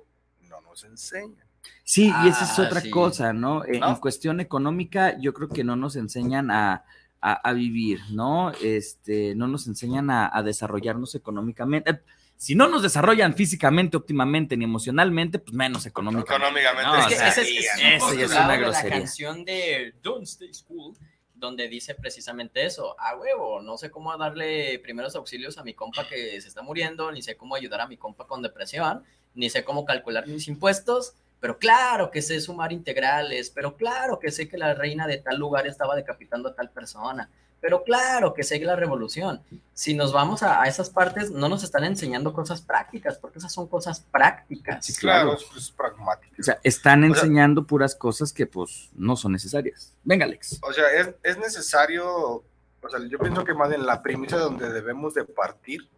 no 0.49 0.59
nos 0.61 0.83
enseñan. 0.83 1.45
Sí, 1.85 2.13
y 2.23 2.27
esa 2.27 2.43
es 2.43 2.59
Ah, 2.59 2.63
otra 2.63 2.81
sí. 2.81 2.89
cosa, 2.89 3.31
¿no? 3.31 3.63
Eh, 3.63 3.79
¿No? 3.79 3.89
En 3.89 3.95
cuestión 3.95 4.41
económica, 4.41 5.17
yo 5.19 5.33
creo 5.33 5.47
que 5.47 5.63
no 5.63 5.75
nos 5.77 5.95
enseñan 5.95 6.51
a, 6.51 6.83
a- 7.31 7.49
a 7.49 7.53
vivir, 7.53 7.99
¿no? 8.11 8.51
Este, 8.61 9.33
no 9.35 9.47
nos 9.47 9.67
enseñan 9.67 10.09
a, 10.09 10.29
a 10.33 10.43
desarrollarnos 10.43 11.15
económicamente. 11.15 11.91
Eh, 11.91 11.99
si 12.35 12.55
no 12.55 12.67
nos 12.67 12.81
desarrollan 12.83 13.33
físicamente, 13.35 13.95
óptimamente 13.95 14.57
ni 14.57 14.65
emocionalmente, 14.65 15.39
pues 15.39 15.53
menos 15.55 15.85
económicamente. 15.85 16.33
Económicamente. 16.35 16.83
No, 16.91 16.97
Es 16.97 17.05
o 17.05 17.09
que 17.09 17.15
sea, 17.15 17.27
ese 17.29 17.41
es, 17.41 17.49
es 17.81 18.03
un 18.03 18.09
una 18.09 18.17
de 18.19 18.27
la 18.27 18.55
grosería. 18.57 18.97
canción 18.97 19.45
de 19.45 19.93
Don't 20.03 20.23
Stay 20.23 20.53
School, 20.53 20.93
donde 21.35 21.67
dice 21.69 21.95
precisamente 21.95 22.65
eso, 22.65 22.95
a 22.99 23.15
huevo, 23.15 23.61
no 23.61 23.77
sé 23.77 23.89
cómo 23.91 24.15
darle 24.17 24.79
primeros 24.79 25.15
auxilios 25.15 25.57
a 25.57 25.63
mi 25.63 25.73
compa 25.73 26.07
que 26.07 26.39
se 26.41 26.47
está 26.47 26.61
muriendo, 26.61 27.11
ni 27.11 27.21
sé 27.21 27.35
cómo 27.37 27.55
ayudar 27.55 27.81
a 27.81 27.87
mi 27.87 27.95
compa 27.97 28.27
con 28.27 28.41
depresión, 28.41 29.03
ni 29.35 29.49
sé 29.49 29.63
cómo 29.63 29.85
calcular 29.85 30.27
mis 30.27 30.47
impuestos, 30.47 31.13
pero 31.43 31.59
claro 31.59 32.09
que 32.09 32.21
sé 32.21 32.39
sumar 32.39 32.71
integrales, 32.71 33.49
pero 33.49 33.75
claro 33.75 34.17
que 34.17 34.31
sé 34.31 34.47
que 34.47 34.57
la 34.57 34.73
reina 34.75 35.05
de 35.07 35.17
tal 35.17 35.37
lugar 35.37 35.67
estaba 35.67 35.93
decapitando 35.93 36.47
a 36.47 36.55
tal 36.55 36.69
persona, 36.69 37.29
pero 37.59 37.83
claro 37.83 38.33
que 38.33 38.43
sé 38.43 38.59
que 38.61 38.65
la 38.65 38.77
revolución. 38.77 39.41
Si 39.73 39.93
nos 39.93 40.13
vamos 40.13 40.41
a, 40.41 40.61
a 40.61 40.67
esas 40.69 40.89
partes, 40.89 41.31
no 41.31 41.49
nos 41.49 41.61
están 41.65 41.83
enseñando 41.83 42.31
cosas 42.31 42.61
prácticas, 42.61 43.17
porque 43.17 43.39
esas 43.39 43.51
son 43.51 43.67
cosas 43.67 43.99
prácticas. 43.99 44.85
Sí, 44.85 44.93
Claro, 44.95 45.35
claro. 45.35 45.57
es, 45.57 45.69
pragmático. 45.71 46.33
O 46.39 46.43
sea, 46.43 46.59
están 46.63 47.03
O 47.03 47.07
sea- 47.13 47.15
enseñando 47.23 47.67
puras 47.67 47.93
cosas 47.93 48.31
que 48.31 48.45
pues 48.47 48.89
no 48.95 49.17
son 49.17 49.33
necesarias. 49.33 49.93
Venga, 50.05 50.23
Alex. 50.23 50.59
O 50.63 50.71
sea, 50.71 50.85
es, 50.93 51.09
es 51.23 51.37
necesario, 51.37 52.05
o 52.07 52.89
sea, 52.89 52.99
yo 53.09 53.19
pienso 53.19 53.43
que 53.43 53.53
más 53.53 53.67
bien 53.67 53.85
la 53.85 54.01
premisa 54.01 54.37
donde 54.37 54.71
debemos 54.71 55.13
de 55.13 55.25
partir 55.25 55.89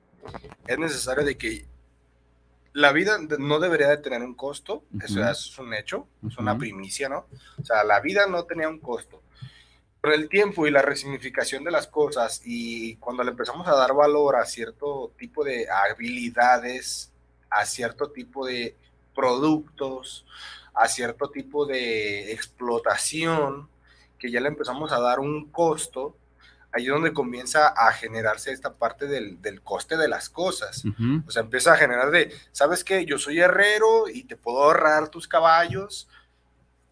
es 0.66 0.80
necesario 0.80 1.24
de 1.24 1.38
que 1.38 1.68
la 2.76 2.92
vida 2.92 3.18
no 3.40 3.60
debería 3.62 3.88
de 3.88 4.00
tener 4.00 4.22
un 4.22 4.36
costo, 4.36 4.84
eso 5.02 5.24
es 5.24 5.58
un 5.58 5.74
hecho, 5.74 6.10
es 6.28 6.38
una 6.38 6.58
primicia, 6.58 7.08
¿no? 7.08 7.26
O 7.58 7.64
sea, 7.64 7.86
la 7.86 8.02
vida 8.02 8.28
no 8.28 8.44
tenía 8.44 8.68
un 8.68 8.80
costo. 8.80 9.22
Con 10.02 10.12
el 10.12 10.28
tiempo 10.28 10.68
y 10.68 10.72
la 10.72 10.82
resignificación 10.82 11.64
de 11.64 11.72
las 11.72 11.88
cosas 11.88 12.42
y 12.44 12.98
cuando 12.98 13.24
le 13.24 13.32
empezamos 13.32 13.66
a 13.70 13.76
dar 13.76 13.94
valor 13.94 14.36
a 14.36 14.46
cierto 14.46 15.14
tipo 15.18 15.46
de 15.46 15.68
habilidades, 15.70 17.14
a 17.50 17.66
cierto 17.66 18.12
tipo 18.12 18.46
de 18.46 18.76
productos, 19.16 20.26
a 20.74 20.90
cierto 20.90 21.30
tipo 21.30 21.66
de 21.66 22.34
explotación, 22.34 23.70
que 24.20 24.30
ya 24.30 24.42
le 24.42 24.50
empezamos 24.50 24.92
a 24.92 25.00
dar 25.00 25.22
un 25.22 25.50
costo, 25.50 26.18
ahí 26.76 26.88
es 26.88 26.92
donde 26.92 27.14
comienza 27.14 27.70
a 27.70 27.92
generarse 27.94 28.52
esta 28.52 28.74
parte 28.74 29.08
del, 29.08 29.42
del 29.42 29.62
coste 29.62 29.96
de 29.96 30.10
las 30.10 30.30
cosas. 30.30 30.84
Ujú. 30.84 31.24
O 31.26 31.32
sea, 31.32 31.42
empieza 31.44 31.72
a 31.74 31.78
generar 31.78 32.12
de, 32.12 32.34
¿sabes 32.52 32.84
qué? 32.84 33.06
Yo 33.06 33.18
soy 33.18 33.40
herrero 33.40 34.10
y 34.10 34.26
te 34.26 34.36
puedo 34.36 34.62
ahorrar 34.62 35.08
tus 35.08 35.26
caballos, 35.28 36.10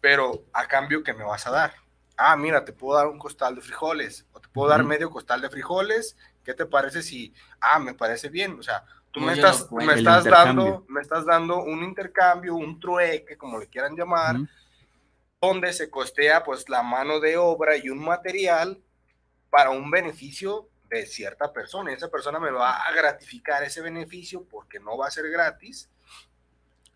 pero 0.00 0.42
a 0.54 0.66
cambio, 0.66 1.02
¿qué 1.02 1.12
me 1.12 1.24
vas 1.24 1.46
a 1.46 1.50
dar? 1.50 1.74
Ah, 2.16 2.34
mira, 2.36 2.64
te 2.64 2.72
puedo 2.72 2.96
dar 2.96 3.08
un 3.08 3.18
costal 3.18 3.54
de 3.56 3.60
frijoles, 3.60 4.24
o 4.32 4.40
te 4.40 4.48
puedo 4.48 4.68
dar 4.70 4.80
Ujú. 4.80 4.88
medio 4.88 5.10
costal 5.10 5.42
de 5.42 5.50
frijoles. 5.50 6.16
¿Qué 6.44 6.54
te 6.54 6.64
parece 6.64 7.02
si, 7.02 7.34
ah, 7.60 7.78
me 7.78 7.92
parece 7.94 8.28
bien? 8.30 8.58
O 8.58 8.62
sea, 8.62 8.84
tú 9.10 9.20
me 9.20 9.32
estás, 9.34 9.60
elocuente. 9.60 9.92
me 9.92 9.98
estás 9.98 10.24
intercambio. 10.24 10.64
dando, 10.64 10.84
me 10.88 11.00
estás 11.02 11.26
dando 11.26 11.62
un 11.62 11.82
intercambio, 11.82 12.54
un 12.54 12.80
trueque, 12.80 13.36
como 13.36 13.58
le 13.58 13.66
quieran 13.66 13.96
llamar, 13.96 14.36
Ujú. 14.36 14.48
donde 15.42 15.72
se 15.74 15.90
costea 15.90 16.42
pues 16.42 16.68
la 16.70 16.82
mano 16.82 17.20
de 17.20 17.36
obra 17.36 17.76
y 17.76 17.90
un 17.90 17.98
material 17.98 18.80
para 19.54 19.70
un 19.70 19.88
beneficio 19.88 20.68
de 20.90 21.06
cierta 21.06 21.52
persona. 21.52 21.92
Esa 21.92 22.08
persona 22.08 22.40
me 22.40 22.50
va 22.50 22.76
a 22.82 22.92
gratificar 22.92 23.62
ese 23.62 23.80
beneficio 23.82 24.44
porque 24.50 24.80
no 24.80 24.96
va 24.98 25.06
a 25.06 25.10
ser 25.12 25.30
gratis. 25.30 25.88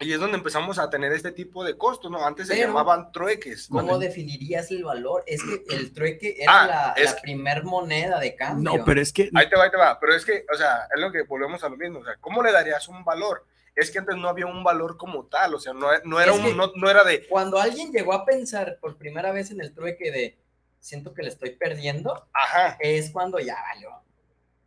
Y 0.00 0.12
es 0.12 0.18
donde 0.18 0.38
empezamos 0.38 0.78
a 0.80 0.90
tener 0.90 1.12
este 1.12 1.30
tipo 1.30 1.62
de 1.64 1.76
costos, 1.78 2.10
¿no? 2.10 2.24
Antes 2.26 2.48
se 2.48 2.56
llamaban 2.58 3.12
trueques. 3.12 3.70
¿no? 3.70 3.78
¿Cómo 3.78 3.98
definirías 3.98 4.70
el 4.72 4.82
valor? 4.84 5.22
Es 5.26 5.40
que 5.42 5.74
el 5.76 5.92
trueque 5.92 6.34
era 6.38 6.62
Ah, 6.62 6.66
la, 6.66 6.92
es 6.96 7.10
la 7.10 7.14
que- 7.16 7.22
primer 7.22 7.62
moneda 7.62 8.18
de 8.18 8.34
cambio. 8.34 8.76
No, 8.76 8.84
pero 8.84 9.00
es 9.00 9.12
que 9.12 9.30
Ahí 9.34 9.48
te 9.48 9.56
va, 9.56 9.64
ahí 9.64 9.70
te 9.70 9.76
va. 9.76 9.98
Pero 10.00 10.14
es 10.14 10.24
que, 10.24 10.44
o 10.52 10.56
sea, 10.56 10.88
es 10.94 11.00
lo 11.00 11.12
que 11.12 11.22
volvemos 11.22 11.62
a 11.62 11.68
lo 11.68 11.76
mismo. 11.76 12.00
O 12.00 12.04
sea, 12.04 12.14
¿cómo 12.20 12.42
le 12.42 12.50
darías 12.50 12.88
un 12.88 13.04
valor? 13.04 13.44
Es 13.76 13.90
que 13.92 13.98
antes 14.00 14.16
no 14.16 14.28
había 14.28 14.46
un 14.46 14.64
valor 14.64 14.96
como 14.96 15.26
tal. 15.26 15.54
O 15.54 15.60
sea, 15.60 15.72
no, 15.72 15.88
no 16.04 16.20
era, 16.20 16.32
Es 16.32 16.38
un, 16.38 16.44
que- 16.46 16.54
no, 16.54 16.72
no 16.74 16.90
era 16.90 17.04
de, 17.04 17.26
Cuando 17.28 17.58
alguien 17.60 17.92
llegó 17.92 18.12
a 18.12 18.24
pensar 18.24 18.78
por 18.80 18.96
primera 18.98 19.30
vez 19.32 19.50
en 19.52 19.60
el 19.60 19.72
trueque 19.74 20.10
de 20.10 20.38
siento 20.80 21.12
que 21.14 21.22
le 21.22 21.28
estoy 21.28 21.50
perdiendo, 21.50 22.28
ajá. 22.32 22.76
es 22.80 23.10
cuando 23.10 23.38
ya 23.38 23.56
valió. 23.74 23.90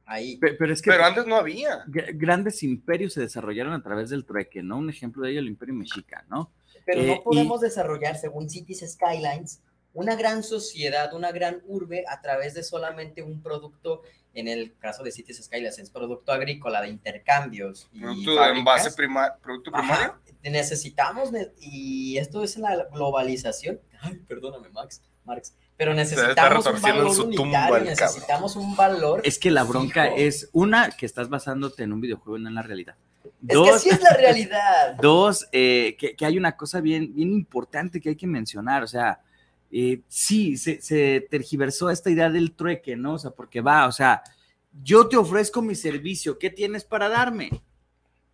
Ahí. 0.06 0.36
pe- 0.38 0.54
pero 0.56 0.74
es 0.74 0.82
que 0.82 0.92
Pero 0.92 1.06
antes 1.06 1.26
no 1.26 1.38
había. 1.38 1.86
gra- 1.86 2.12
grandes 2.14 2.64
imperios 2.64 3.14
se 3.14 3.22
desarrollaron 3.22 3.72
a 3.72 3.82
través 3.82 4.10
del 4.10 4.26
trueque, 4.26 4.62
¿no? 4.62 4.78
Un 4.78 4.90
ejemplo 4.90 5.24
de 5.24 5.32
ello 5.32 5.40
el 5.40 5.48
Imperio 5.48 5.74
Mexica, 5.74 6.26
¿no? 6.30 6.52
Pero 6.86 7.02
Eh, 7.02 7.08
no 7.08 7.24
podemos 7.24 7.62
desarrollar, 7.62 8.18
según 8.18 8.50
Cities 8.50 8.92
Skylines, 8.92 9.62
una 9.94 10.16
gran 10.16 10.44
sociedad, 10.44 11.14
una 11.14 11.32
gran 11.32 11.62
urbe 11.66 12.04
a 12.10 12.20
través 12.20 12.54
de 12.56 12.64
solamente 12.64 13.22
un 13.22 13.42
producto, 13.42 14.02
en 14.34 14.50
el 14.50 14.76
caso 14.80 15.02
de 15.04 15.12
Cities 15.12 15.46
Skylines, 15.46 15.80
es 15.80 15.90
producto 15.90 16.34
agrícola 16.34 16.82
de 16.82 16.90
intercambios. 16.90 17.88
Y 17.94 18.02
Producto 18.02 18.46
en 18.50 18.64
base 18.66 18.92
prima, 18.92 19.34
producto 19.42 19.72
Ajá, 19.74 20.18
primario. 20.18 20.42
necesitamos, 20.44 21.32
ne- 21.32 21.52
y 21.60 22.18
esto 22.18 22.44
es 22.44 22.58
la 22.58 22.84
globalización. 22.92 23.80
Ay, 24.02 24.16
perdóname, 24.28 24.68
Max, 24.70 25.02
Marx. 25.24 25.56
Pero 25.78 25.94
necesitamos 25.96 26.66
un 26.68 26.82
valor 26.82 27.14
su 27.16 27.30
tumba 27.32 27.44
unitario, 27.70 27.76
el 27.78 27.84
cabrón. 27.98 28.14
necesitamos 28.14 28.56
un 28.56 28.76
valor. 28.76 29.22
Es 29.24 29.40
que 29.40 29.50
la 29.50 29.64
bronca 29.64 30.04
fijo. 30.06 30.16
es 30.18 30.50
una 30.52 30.92
que 30.92 31.06
estás 31.08 31.28
basándote 31.30 31.84
en 31.84 31.94
un 31.94 32.02
videojuego, 32.02 32.38
no 32.38 32.50
en 32.50 32.56
la 32.56 32.62
realidad. 32.62 32.96
Es 33.24 33.32
que 33.50 33.54
Dos, 33.56 33.70
así 33.72 33.90
es 33.90 34.02
la 34.02 34.10
realidad. 34.18 34.96
Dos, 35.02 35.48
eh, 35.52 35.96
que, 36.00 36.16
que 36.16 36.26
hay 36.26 36.38
una 36.38 36.56
cosa 36.56 36.82
bien, 36.82 37.14
bien 37.16 37.32
importante 37.32 38.00
que 38.00 38.10
hay 38.10 38.16
que 38.16 38.28
mencionar, 38.28 38.84
o 38.84 38.88
sea, 38.88 39.22
eh, 39.72 40.02
sí, 40.08 40.58
se, 40.58 40.82
se 40.82 41.26
tergiversó 41.32 41.90
esta 41.90 42.10
idea 42.12 42.30
del 42.30 42.52
trueque, 42.54 42.96
¿no? 42.96 43.14
O 43.14 43.20
sea, 43.20 43.32
porque 43.32 43.62
va, 43.62 43.88
o 43.88 43.92
sea, 43.92 44.22
yo 44.84 45.08
te 45.08 45.18
ofrezco 45.18 45.62
mi 45.64 45.74
servicio, 45.76 46.38
¿qué 46.38 46.50
tienes 46.52 46.84
para 46.86 47.10
darme? 47.10 47.50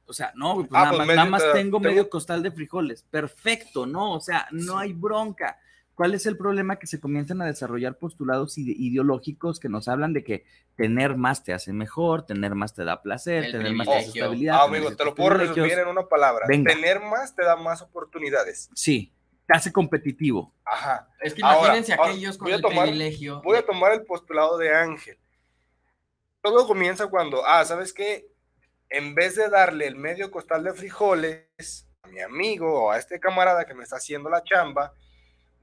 O 0.06 0.13
sea, 0.13 0.32
no, 0.36 0.56
pues 0.56 0.67
Ah, 0.71 0.86
nada, 0.86 0.89
pues 0.89 0.97
más, 1.00 1.08
medio 1.08 1.15
nada 1.17 1.30
más 1.30 1.41
te- 1.43 1.52
tengo 1.54 1.78
tengo- 1.78 1.89
medio 1.89 2.10
costal 2.10 2.43
de 2.43 2.52
frijoles, 2.52 3.04
perfecto, 3.10 3.86
¿no? 3.86 4.13
O 4.13 4.19
sea, 4.19 4.47
no 4.52 4.78
hay 4.78 4.91
bronca. 4.93 5.60
¿Cuál 5.98 6.14
es 6.14 6.28
el 6.28 6.38
problema? 6.38 6.78
Que 6.78 6.86
se 6.86 7.00
comienzan 7.00 7.42
a 7.42 7.46
desarrollar 7.48 7.98
postulados 7.98 8.56
ide- 8.60 8.76
ideológicos 8.78 9.60
que 9.60 9.68
nos 9.68 9.88
hablan 9.88 10.14
de 10.14 10.24
que 10.24 10.46
tener 10.76 11.18
más 11.18 11.44
te 11.44 11.54
hace 11.54 11.74
mejor, 11.74 12.24
tener 12.24 12.54
más 12.54 12.76
te 12.76 12.84
da 12.86 13.02
placer, 13.02 13.46
El 13.46 13.52
tener 13.54 13.74
más 13.74 13.88
te 13.88 13.94
hace 13.94 14.00
privilegio. 14.12 14.22
estabilidad. 14.26 14.56
Ah, 14.60 14.64
amigo, 14.66 14.96
te 14.96 15.04
lo 15.04 15.16
puedo 15.16 15.32
resumir 15.32 15.72
en 15.80 15.88
una 15.88 16.04
palabra. 16.08 16.46
Venga. 16.48 16.72
Tener 16.72 17.00
más 17.00 17.36
te 17.36 17.44
da 17.44 17.56
más 17.56 17.82
oportunidades. 17.82 18.70
Sí, 18.76 19.12
te 19.48 19.58
hace 19.58 19.72
competitivo. 19.74 20.54
Ajá. 20.66 21.10
Es 21.20 21.34
que 21.34 21.42
Ahora, 21.44 21.58
imagínense 21.62 21.94
ahora, 21.96 22.12
aquellos 22.12 22.38
con 22.38 22.46
voy 22.46 22.52
a 22.54 22.56
el 22.58 22.62
tomar- 22.62 22.84
privilegio. 22.84 23.42
Voy 23.42 23.58
a 23.58 23.66
tomar 23.66 23.92
el 23.94 24.04
postulado 24.04 24.60
de 24.60 24.76
Ángel. 24.76 25.18
Todo 26.44 26.68
comienza 26.68 27.08
cuando, 27.08 27.44
ah, 27.44 27.66
¿sabes 27.66 27.92
qué? 27.92 28.28
En 28.90 29.16
vez 29.16 29.36
de 29.36 29.50
darle 29.50 29.88
el 29.88 29.96
medio 29.96 30.30
costal 30.30 30.64
de 30.64 30.74
frijoles 30.74 31.90
a 32.04 32.08
mi 32.08 32.22
amigo 32.22 32.84
o 32.86 32.92
a 32.92 33.00
este 33.00 33.20
camarada 33.20 33.66
que 33.66 33.74
me 33.74 33.84
está 33.84 33.96
haciendo 33.98 34.30
la 34.30 34.44
chamba, 34.44 34.94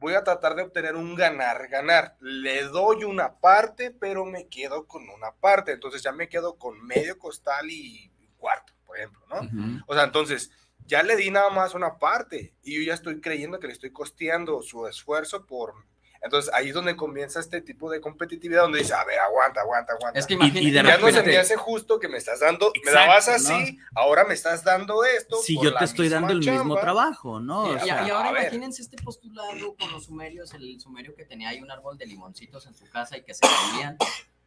voy 0.05 0.14
a 0.14 0.23
tratar 0.23 0.55
de 0.55 0.62
obtener 0.62 0.97
un 0.97 1.14
ganar, 1.14 1.67
ganar. 1.69 2.14
Le 2.21 2.64
doy 2.64 3.05
una 3.05 3.40
parte, 3.40 3.90
pero 3.90 4.27
me 4.27 4.49
quedo 4.49 4.87
con 4.87 5.09
una 5.09 5.33
parte. 5.33 5.73
Entonces 5.73 6.03
ya 6.03 6.12
me 6.12 6.29
quedo 6.29 6.59
con 6.59 6.85
medio 6.85 7.19
costal 7.19 7.71
y 7.71 8.11
cuarto, 8.37 8.75
por 8.85 8.99
ejemplo, 8.99 9.23
¿no? 9.31 9.83
O 9.87 9.95
sea, 9.95 10.05
entonces, 10.05 10.51
ya 10.85 11.03
le 11.03 11.17
di 11.17 11.31
nada 11.31 11.49
más 11.49 11.75
una 11.75 11.99
parte 11.99 12.55
y 12.62 12.77
yo 12.77 12.83
ya 12.83 12.93
estoy 12.93 13.23
creyendo 13.23 13.59
que 13.59 13.67
le 13.67 13.73
estoy 13.73 13.93
costeando 13.93 14.61
su 14.61 14.87
esfuerzo 14.87 15.47
por... 15.47 15.75
Entonces, 16.24 16.50
ahí 16.54 16.68
es 16.70 16.74
donde 16.74 16.96
comienza 16.96 17.38
este 17.38 17.60
tipo 17.60 17.90
de 17.90 18.00
competitividad, 18.00 18.62
donde 18.62 18.78
dice, 18.78 18.94
a 18.94 19.04
ver, 19.04 19.18
aguanta, 19.18 19.60
aguanta, 19.60 19.92
aguanta. 19.92 20.18
Es 20.18 20.26
que 20.26 20.32
Y- 20.34 20.37
y 20.37 20.40
imagínense. 20.40 20.70
de 20.70 20.74
ya 20.74 20.82
no 20.82 20.88
se 20.88 21.12
repente- 21.12 21.30
me 21.30 21.37
hace 21.37 21.56
justo 21.56 22.00
que 22.00 22.08
me 22.08 22.16
estás 22.16 22.40
dando, 22.40 22.72
me 22.74 22.78
Exacto, 22.90 22.98
dabas 22.98 23.26
¿no? 23.28 23.34
así, 23.56 23.78
ahora 23.94 24.24
me 24.24 24.32
estás 24.34 24.64
dando 24.64 25.04
esto. 25.04 25.37
Si 25.42 25.60
yo 25.62 25.74
te 25.76 25.84
estoy 25.84 26.08
dando 26.08 26.32
el 26.32 26.38
mismo 26.38 26.54
chamba. 26.56 26.80
trabajo, 26.80 27.40
¿no? 27.40 27.64
O 27.64 27.76
Y, 27.76 27.80
sea, 27.80 28.06
y 28.06 28.10
ahora 28.10 28.30
imagínense 28.30 28.80
este 28.82 28.96
postulado 29.02 29.76
con 29.78 29.92
los 29.92 30.06
sumerios, 30.06 30.52
el 30.54 30.80
sumerio 30.80 31.14
que 31.14 31.24
tenía 31.26 31.50
ahí 31.50 31.60
un 31.60 31.70
árbol 31.70 31.98
de 31.98 32.06
limoncitos 32.06 32.66
en 32.66 32.74
su 32.74 32.88
casa 32.88 33.18
y 33.18 33.22
que 33.22 33.34
se 33.34 33.40
caían. 33.42 33.98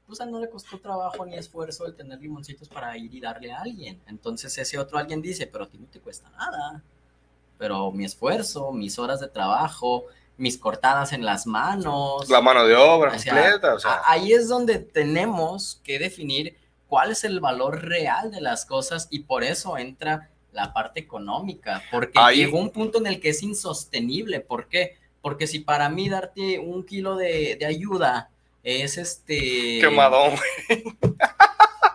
Pues 0.07 0.19
a 0.21 0.23
él 0.23 0.31
no 0.31 0.39
le 0.39 0.49
costó 0.49 0.79
trabajo 0.79 1.25
ni 1.25 1.35
esfuerzo 1.37 1.85
el 1.85 1.93
tener 1.95 2.19
limoncitos 2.19 2.69
para 2.69 2.97
ir 2.97 3.13
y 3.13 3.19
darle 3.19 3.51
a 3.51 3.59
alguien. 3.61 4.01
Entonces 4.07 4.57
ese 4.57 4.79
otro 4.79 4.97
alguien 4.97 5.21
dice, 5.21 5.45
pero 5.47 5.65
a 5.65 5.67
ti 5.69 5.77
no 5.77 5.85
te 5.87 5.99
cuesta 5.99 6.29
nada. 6.31 6.81
Pero 7.57 7.91
mi 7.91 8.05
esfuerzo, 8.05 8.71
mis 8.71 8.97
horas 8.99 9.19
de 9.19 9.27
trabajo, 9.27 10.05
mis 10.37 10.57
cortadas 10.57 11.13
en 11.13 11.25
las 11.25 11.47
manos. 11.47 12.29
La 12.29 12.41
mano 12.41 12.65
de 12.65 12.75
obra 12.75 13.13
O 13.15 13.19
sea, 13.19 13.33
completa, 13.33 13.73
o 13.75 13.79
sea, 13.79 13.91
a- 13.91 14.11
ahí 14.11 14.33
es 14.33 14.47
donde 14.47 14.77
tenemos 14.79 15.81
que 15.83 15.97
definir 15.99 16.55
cuál 16.87 17.11
es 17.11 17.23
el 17.23 17.39
valor 17.39 17.83
real 17.83 18.31
de 18.31 18.39
las 18.41 18.65
cosas 18.65 19.07
y 19.09 19.19
por 19.19 19.43
eso 19.43 19.77
entra 19.77 20.29
la 20.53 20.73
parte 20.73 20.99
económica, 20.99 21.83
porque 21.91 22.13
Ahí- 22.19 22.37
llegó 22.37 22.59
un 22.59 22.69
punto 22.71 22.97
en 22.99 23.07
el 23.07 23.19
que 23.19 23.29
es 23.29 23.43
insostenible. 23.43 24.39
¿Por 24.39 24.67
qué? 24.67 24.97
Porque 25.21 25.47
si 25.47 25.59
para 25.59 25.89
mí 25.89 26.07
darte 26.09 26.59
un 26.59 26.83
kilo 26.85 27.15
de, 27.15 27.57
de 27.59 27.65
ayuda 27.65 28.29
es 28.63 28.97
este... 28.97 29.79
quemadón. 29.81 30.33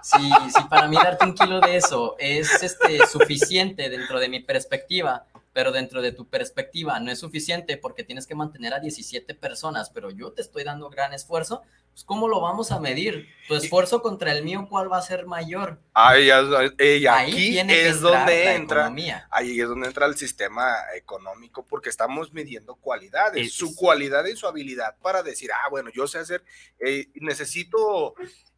Si, 0.02 0.18
si 0.18 0.64
para 0.68 0.88
mí 0.88 0.96
darte 0.96 1.24
un 1.24 1.35
kilo 1.35 1.61
de 1.61 1.76
eso 1.76 2.16
es 2.18 2.62
este, 2.62 3.07
suficiente 3.07 3.88
dentro 3.88 4.18
de 4.18 4.28
mi 4.28 4.40
perspectiva, 4.40 5.25
pero 5.53 5.73
dentro 5.73 6.03
de 6.03 6.13
tu 6.13 6.29
perspectiva 6.29 6.98
no 7.00 7.11
es 7.11 7.19
suficiente 7.19 7.77
porque 7.77 8.05
tienes 8.05 8.27
que 8.27 8.35
mantener 8.35 8.75
a 8.75 8.81
17 8.81 9.35
personas, 9.35 9.90
pero 9.90 10.11
yo 10.11 10.33
te 10.33 10.42
estoy 10.42 10.65
dando 10.65 10.88
gran 10.90 11.13
esfuerzo, 11.13 11.63
pues, 11.92 12.04
¿cómo 12.04 12.26
lo 12.26 12.40
vamos 12.40 12.72
a 12.72 12.80
medir? 12.80 13.28
Tu 13.48 13.54
esfuerzo 13.54 14.00
contra 14.00 14.32
el 14.32 14.42
mío, 14.44 14.66
¿cuál 14.70 14.90
va 14.90 14.96
a 14.98 15.02
ser 15.02 15.26
mayor? 15.26 15.78
Ahí, 15.92 16.30
ahí, 16.30 17.06
aquí 17.06 17.58
es 17.58 18.00
donde 18.00 18.54
entra, 18.54 18.80
economía. 18.82 19.28
ahí 19.30 19.60
es 19.60 19.68
donde 19.68 19.88
entra 19.88 20.06
el 20.06 20.16
sistema 20.16 20.74
económico, 20.96 21.66
porque 21.66 21.90
estamos 21.90 22.32
midiendo 22.32 22.76
cualidades, 22.76 23.48
Es- 23.48 23.52
su 23.54 23.74
cualidad 23.76 24.24
y 24.24 24.36
su 24.36 24.46
habilidad 24.46 24.96
para 25.02 25.22
decir, 25.22 25.50
ah, 25.52 25.68
bueno, 25.70 25.90
yo 25.94 26.06
sé 26.06 26.18
hacer, 26.18 26.42
eh, 26.78 27.08
necesito 27.16 28.14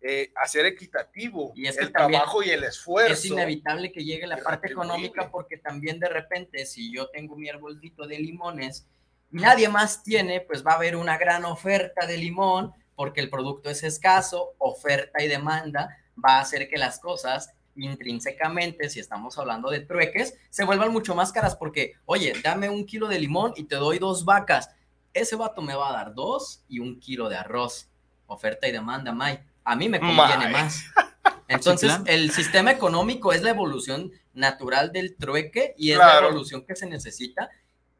eh, 0.07 0.33
hacer 0.37 0.67
equitativo 0.67 1.53
Y 1.57 1.67
es 1.67 1.79
que 1.79 1.85
el 1.85 1.93
trabajo 1.93 2.43
y 2.43 2.51
el 2.51 2.63
esfuerzo. 2.63 3.13
Es 3.15 3.25
inevitable 3.25 3.91
que 3.91 4.05
llegue 4.05 4.27
la 4.27 4.37
parte 4.37 4.69
económica 4.71 5.31
porque 5.31 5.57
también 5.57 5.99
de 5.99 6.11
repente 6.11 6.67
si 6.67 6.93
yo 6.95 7.09
tengo 7.09 7.37
mi 7.37 7.49
arbolito 7.49 8.07
de 8.07 8.19
limones 8.19 8.87
y 9.33 9.39
nadie 9.39 9.69
más 9.71 10.03
tiene, 10.05 10.43
pues 10.43 10.65
va 10.65 10.73
a 10.73 10.77
haber 10.77 10.95
una 10.97 11.17
gran 11.17 11.45
oferta 11.47 12.07
de 12.07 12.19
limón 12.19 12.73
porque 12.97 13.21
el 13.21 13.31
producto 13.31 13.71
es 13.71 13.83
escaso, 13.83 14.55
oferta 14.59 15.23
y 15.23 15.29
demanda 15.29 15.97
va 16.23 16.37
a 16.39 16.41
hacer 16.41 16.69
que 16.69 16.79
las 16.79 16.99
cosas 17.01 17.51
intrínsecamente, 17.77 18.89
si 18.91 19.01
estamos 19.01 19.37
hablando 19.39 19.71
de 19.71 19.81
trueques, 19.81 20.35
se 20.51 20.65
vuelvan 20.65 20.93
mucho 20.93 21.15
más 21.15 21.33
caras 21.33 21.57
porque, 21.57 21.95
oye, 22.05 22.33
dame 22.43 22.69
un 22.69 22.85
kilo 22.87 23.09
de 23.09 23.19
limón 23.19 23.53
y 23.57 23.65
te 23.65 23.77
doy 23.77 23.99
dos 23.99 24.25
vacas. 24.25 24.71
Ese 25.13 25.37
vato 25.37 25.63
me 25.63 25.75
va 25.75 25.89
a 25.91 25.93
dar 25.93 26.15
dos 26.15 26.63
y 26.69 26.79
un 26.81 27.01
kilo 27.01 27.29
de 27.29 27.37
arroz. 27.37 27.89
Oferta 28.27 28.67
y 28.69 28.73
demanda, 28.73 29.13
May. 29.13 29.41
A 29.65 29.77
mí 29.77 29.89
me 29.89 29.99
conviene 30.01 30.45
May. 30.49 30.53
más. 30.53 30.85
Entonces, 31.49 31.89
claro. 31.91 32.05
el 32.07 32.31
sistema 32.31 32.71
económico 32.73 33.33
es 33.33 33.43
la 33.43 33.51
evolución 33.51 34.13
natural 34.33 34.93
del 34.93 35.17
trueque 35.17 35.75
y 35.77 35.91
es 35.93 35.99
Claro. 35.99 36.23
la 36.23 36.29
evolución 36.29 36.65
que 36.67 36.75
se 36.77 36.87
necesita 36.87 37.51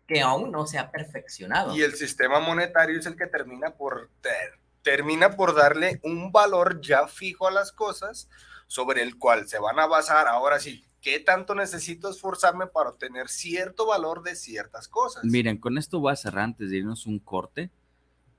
que 0.07 0.21
aún 0.21 0.51
no 0.51 0.67
se 0.67 0.79
ha 0.79 0.91
perfeccionado. 0.91 1.75
Y 1.77 1.83
el 1.83 1.95
sistema 1.95 2.41
monetario 2.41 2.99
es 2.99 3.07
el 3.07 3.17
que 3.17 3.27
termina 3.27 3.71
por 3.71 4.11
ter- 4.21 4.59
termina 4.85 5.31
por 5.31 5.57
darle 5.57 5.99
un 6.05 6.31
valor 6.31 6.81
ya 6.81 7.09
fijo 7.09 7.49
a 7.49 7.51
las 7.51 7.73
cosas 7.73 8.29
sobre 8.69 9.03
el 9.03 9.19
cual 9.19 9.49
se 9.49 9.59
van 9.59 9.81
a 9.81 9.87
basar 9.87 10.29
ahora 10.29 10.61
sí. 10.61 10.85
¿Qué 11.01 11.21
tanto 11.21 11.55
necesito 11.55 12.09
esforzarme 12.09 12.67
para 12.67 12.91
obtener 12.91 13.29
cierto 13.29 13.87
valor 13.87 14.23
de 14.23 14.37
ciertas 14.37 14.89
cosas? 14.89 15.25
Miren, 15.25 15.59
con 15.59 15.77
esto 15.77 16.01
voy 16.01 16.13
a 16.13 16.17
cerrar 16.17 16.45
antes 16.45 16.71
de 16.71 16.79
irnos 16.79 17.07
un 17.07 17.19
corte. 17.19 17.71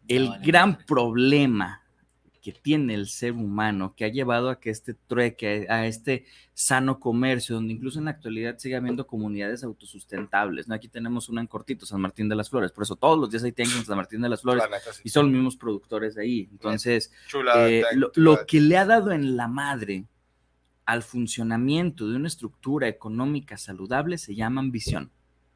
El 0.07 0.29
vale 0.29 0.45
gran 0.45 0.77
problema 0.85 1.84
que 2.45 2.51
tiene 2.51 2.93
el 2.93 3.07
ser 3.07 3.31
humano, 3.31 3.95
que 3.97 4.05
ha 4.05 4.07
llevado 4.07 4.51
a 4.51 4.59
que 4.59 4.69
este 4.69 4.93
trueque, 4.93 5.65
a 5.67 5.87
este 5.87 6.25
sano 6.53 6.99
comercio, 6.99 7.55
donde 7.55 7.73
incluso 7.73 7.97
en 7.97 8.05
la 8.05 8.11
actualidad 8.11 8.59
sigue 8.59 8.75
habiendo 8.75 9.07
comunidades 9.07 9.63
autosustentables. 9.63 10.67
¿no? 10.67 10.75
Aquí 10.75 10.87
tenemos 10.87 11.27
una 11.27 11.41
en 11.41 11.47
cortito, 11.47 11.87
San 11.87 12.01
Martín 12.01 12.29
de 12.29 12.35
las 12.35 12.51
Flores, 12.51 12.71
por 12.71 12.83
eso 12.83 12.97
todos 12.97 13.17
los 13.17 13.31
días 13.31 13.43
hay 13.43 13.51
tianguis 13.51 13.77
en 13.79 13.85
San 13.85 13.97
Martín 13.97 14.21
de 14.21 14.29
las 14.29 14.43
Flores 14.43 14.61
La 14.61 14.77
neta, 14.77 14.93
sí. 14.93 15.01
y 15.05 15.09
son 15.09 15.25
los 15.25 15.33
mismos 15.33 15.57
productores 15.57 16.13
de 16.13 16.21
ahí. 16.21 16.47
Entonces, 16.51 17.11
eh, 17.57 17.81
lo, 17.95 18.11
lo 18.13 18.45
que 18.45 18.61
le 18.61 18.77
ha 18.77 18.85
dado 18.85 19.11
en 19.11 19.35
la 19.35 19.47
madre 19.47 20.05
al 20.85 21.01
funcionamiento 21.01 22.07
de 22.07 22.15
una 22.15 22.27
estructura 22.27 22.87
económica 22.87 23.57
saludable 23.57 24.19
se 24.19 24.35
llama 24.35 24.61
ambición 24.61 25.09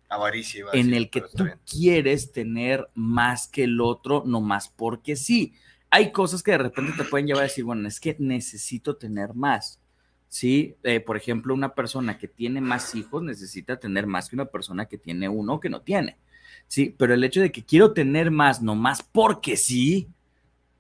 Avaricia, 0.09 0.65
en 0.73 0.95
el 0.95 1.11
que 1.11 1.21
tú 1.21 1.47
quieres 1.71 2.31
tener 2.31 2.89
más 2.95 3.47
que 3.47 3.65
el 3.65 3.79
otro, 3.79 4.23
no 4.25 4.41
más 4.41 4.69
porque 4.69 5.15
sí. 5.15 5.53
Hay 5.91 6.11
cosas 6.11 6.43
que 6.43 6.51
de 6.51 6.59
repente 6.59 6.93
te 6.93 7.03
pueden 7.03 7.27
llevar 7.27 7.41
a 7.43 7.47
decir, 7.47 7.63
bueno, 7.63 7.87
es 7.87 7.99
que 7.99 8.15
necesito 8.19 8.95
tener 8.97 9.33
más. 9.33 9.79
Sí, 10.27 10.75
Eh, 10.83 10.99
por 10.99 11.17
ejemplo, 11.17 11.53
una 11.53 11.73
persona 11.73 12.17
que 12.19 12.27
tiene 12.27 12.61
más 12.61 12.93
hijos 12.95 13.23
necesita 13.23 13.79
tener 13.79 14.05
más 14.07 14.29
que 14.29 14.35
una 14.35 14.45
persona 14.45 14.85
que 14.85 14.97
tiene 14.99 15.27
uno 15.29 15.59
que 15.59 15.69
no 15.69 15.81
tiene. 15.81 16.17
Sí, 16.67 16.95
pero 16.97 17.13
el 17.15 17.23
hecho 17.23 17.41
de 17.41 17.51
que 17.51 17.63
quiero 17.65 17.93
tener 17.93 18.29
más, 18.31 18.61
no 18.61 18.75
más 18.75 19.01
porque 19.03 19.57
sí, 19.57 20.07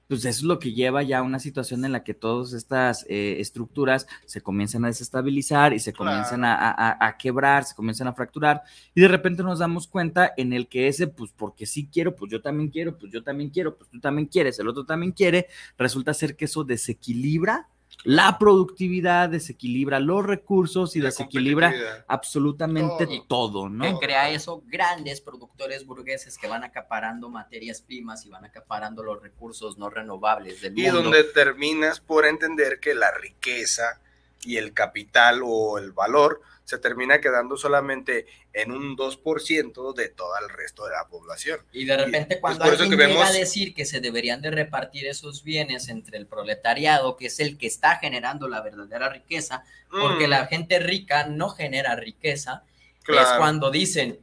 pues 0.09 0.21
eso 0.25 0.29
es 0.39 0.43
lo 0.43 0.59
que 0.59 0.73
lleva 0.73 1.01
ya 1.03 1.19
a 1.19 1.21
una 1.23 1.39
situación 1.39 1.85
en 1.85 1.93
la 1.93 2.03
que 2.03 2.13
todas 2.13 2.51
estas 2.53 3.05
eh, 3.07 3.37
estructuras 3.39 4.07
se 4.25 4.41
comienzan 4.41 4.83
a 4.83 4.89
desestabilizar 4.89 5.71
y 5.73 5.79
se 5.79 5.93
Claro. 5.93 6.11
comienzan 6.11 6.43
a, 6.43 6.55
a- 6.55 7.07
a 7.07 7.17
quebrar, 7.17 7.63
se 7.63 7.75
comienzan 7.75 8.07
a 8.09 8.13
fracturar 8.13 8.63
y 8.93 8.99
de 9.01 9.07
repente 9.07 9.43
nos 9.43 9.59
damos 9.59 9.87
cuenta 9.87 10.33
en 10.35 10.51
el 10.51 10.67
que 10.67 10.87
ese, 10.89 11.07
pues 11.07 11.31
porque 11.31 11.65
sí 11.65 11.87
quiero, 11.89 12.15
pues 12.15 12.29
yo 12.31 12.41
también 12.41 12.69
quiero, 12.69 12.97
pues 12.97 13.11
yo 13.13 13.23
también 13.23 13.51
quiero, 13.51 13.77
pues 13.77 13.89
tú 13.89 14.01
también 14.01 14.27
quieres, 14.27 14.59
el 14.59 14.67
otro 14.67 14.83
también 14.85 15.13
quiere, 15.13 15.47
resulta 15.77 16.13
ser 16.13 16.35
que 16.35 16.45
eso 16.45 16.63
desequilibra 16.65 17.69
la 18.05 18.37
productividad, 18.39 19.29
desequilibra 19.29 19.99
los 19.99 20.25
recursos 20.25 20.95
y 20.95 20.99
La 20.99 21.07
desequilibra 21.09 21.73
absolutamente 22.07 23.05
Todo. 23.05 23.23
todo, 23.27 23.63
que 23.65 23.91
¿no? 23.91 23.99
crea 23.99 24.29
eso 24.29 24.63
grandes 24.67 25.19
productores 25.21 25.85
burgueses 25.85 26.37
que 26.37 26.47
van 26.47 26.63
acaparando 26.63 27.29
materias 27.29 27.81
primas 27.81 28.25
y 28.25 28.29
van 28.29 28.45
acaparando 28.45 29.03
los 29.03 29.21
recursos 29.21 29.77
no 29.77 29.89
renovables 29.89 30.61
del 30.61 30.77
Y 30.79 30.83
mundo. 30.83 31.01
donde 31.03 31.23
terminas 31.25 31.99
por 31.99 32.25
entender 32.25 32.79
que 32.79 32.93
la 32.93 33.11
riqueza 33.11 33.99
y 34.43 34.57
el 34.57 34.73
capital 34.73 35.41
o 35.43 35.77
el 35.77 35.91
valor 35.91 36.41
se 36.69 36.77
termina 36.77 37.19
quedando 37.19 37.57
solamente 37.57 38.27
en 38.53 38.71
un 38.71 38.95
2% 38.95 39.93
de 39.95 40.09
todo 40.09 40.31
el 40.39 40.49
resto 40.55 40.85
de 40.85 40.91
la 40.91 41.07
población. 41.07 41.59
Y 41.71 41.85
de 41.85 41.97
repente 41.97 42.35
es 42.35 42.41
cuando 42.41 42.63
por 42.63 42.73
eso 42.75 42.83
alguien 42.83 43.09
llega 43.09 43.27
a 43.27 43.31
decir 43.31 43.73
que 43.73 43.85
se 43.85 43.99
deberían 44.01 44.41
de 44.41 44.51
repartir 44.51 45.07
esos 45.07 45.43
bienes 45.43 45.89
entre 45.89 46.19
el 46.19 46.27
proletariado, 46.27 47.17
que 47.17 47.25
es 47.25 47.39
el 47.39 47.57
que 47.57 47.65
está 47.65 47.97
generando 47.97 48.47
la 48.47 48.61
verdadera 48.61 49.09
riqueza, 49.09 49.63
porque 49.89 50.27
Mm, 50.27 50.29
la 50.29 50.45
gente 50.45 50.79
rica 50.79 51.25
no 51.25 51.49
genera 51.49 51.95
riqueza, 51.95 52.63
es 53.07 53.27
cuando 53.37 53.71
dicen, 53.71 54.19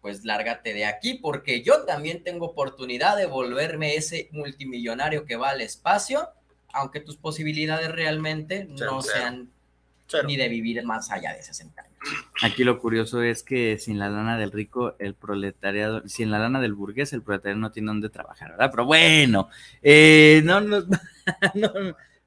pues 0.00 0.24
lárgate 0.24 0.72
de 0.72 0.86
aquí, 0.86 1.14
porque 1.14 1.62
yo 1.62 1.84
también 1.84 2.22
tengo 2.22 2.46
oportunidad 2.46 3.16
de 3.16 3.26
volverme 3.26 3.96
ese 3.96 4.28
multimillonario 4.32 5.26
que 5.26 5.36
va 5.36 5.50
al 5.50 5.60
espacio, 5.60 6.30
aunque 6.74 7.00
tus 7.00 7.16
posibilidades 7.16 7.90
realmente 7.90 8.66
no 8.68 9.00
sean 9.02 9.50
Cero. 10.06 10.24
ni 10.26 10.36
de 10.36 10.48
vivir 10.48 10.84
más 10.84 11.10
allá 11.10 11.32
de 11.32 11.42
60 11.42 11.80
años. 11.82 11.94
Aquí 12.42 12.62
lo 12.64 12.78
curioso 12.78 13.22
es 13.22 13.42
que 13.42 13.78
sin 13.78 13.98
la 13.98 14.10
lana 14.10 14.36
del 14.36 14.52
rico, 14.52 14.94
el 14.98 15.14
proletariado, 15.14 16.06
sin 16.06 16.30
la 16.30 16.38
lana 16.38 16.60
del 16.60 16.74
burgués, 16.74 17.12
el 17.14 17.22
proletariado 17.22 17.60
no 17.60 17.72
tiene 17.72 17.86
dónde 17.86 18.10
trabajar, 18.10 18.50
¿verdad? 18.50 18.70
Pero 18.70 18.84
bueno, 18.84 19.48
eh, 19.80 20.42
no, 20.44 20.60
nos- 20.60 20.86
no, 21.54 21.72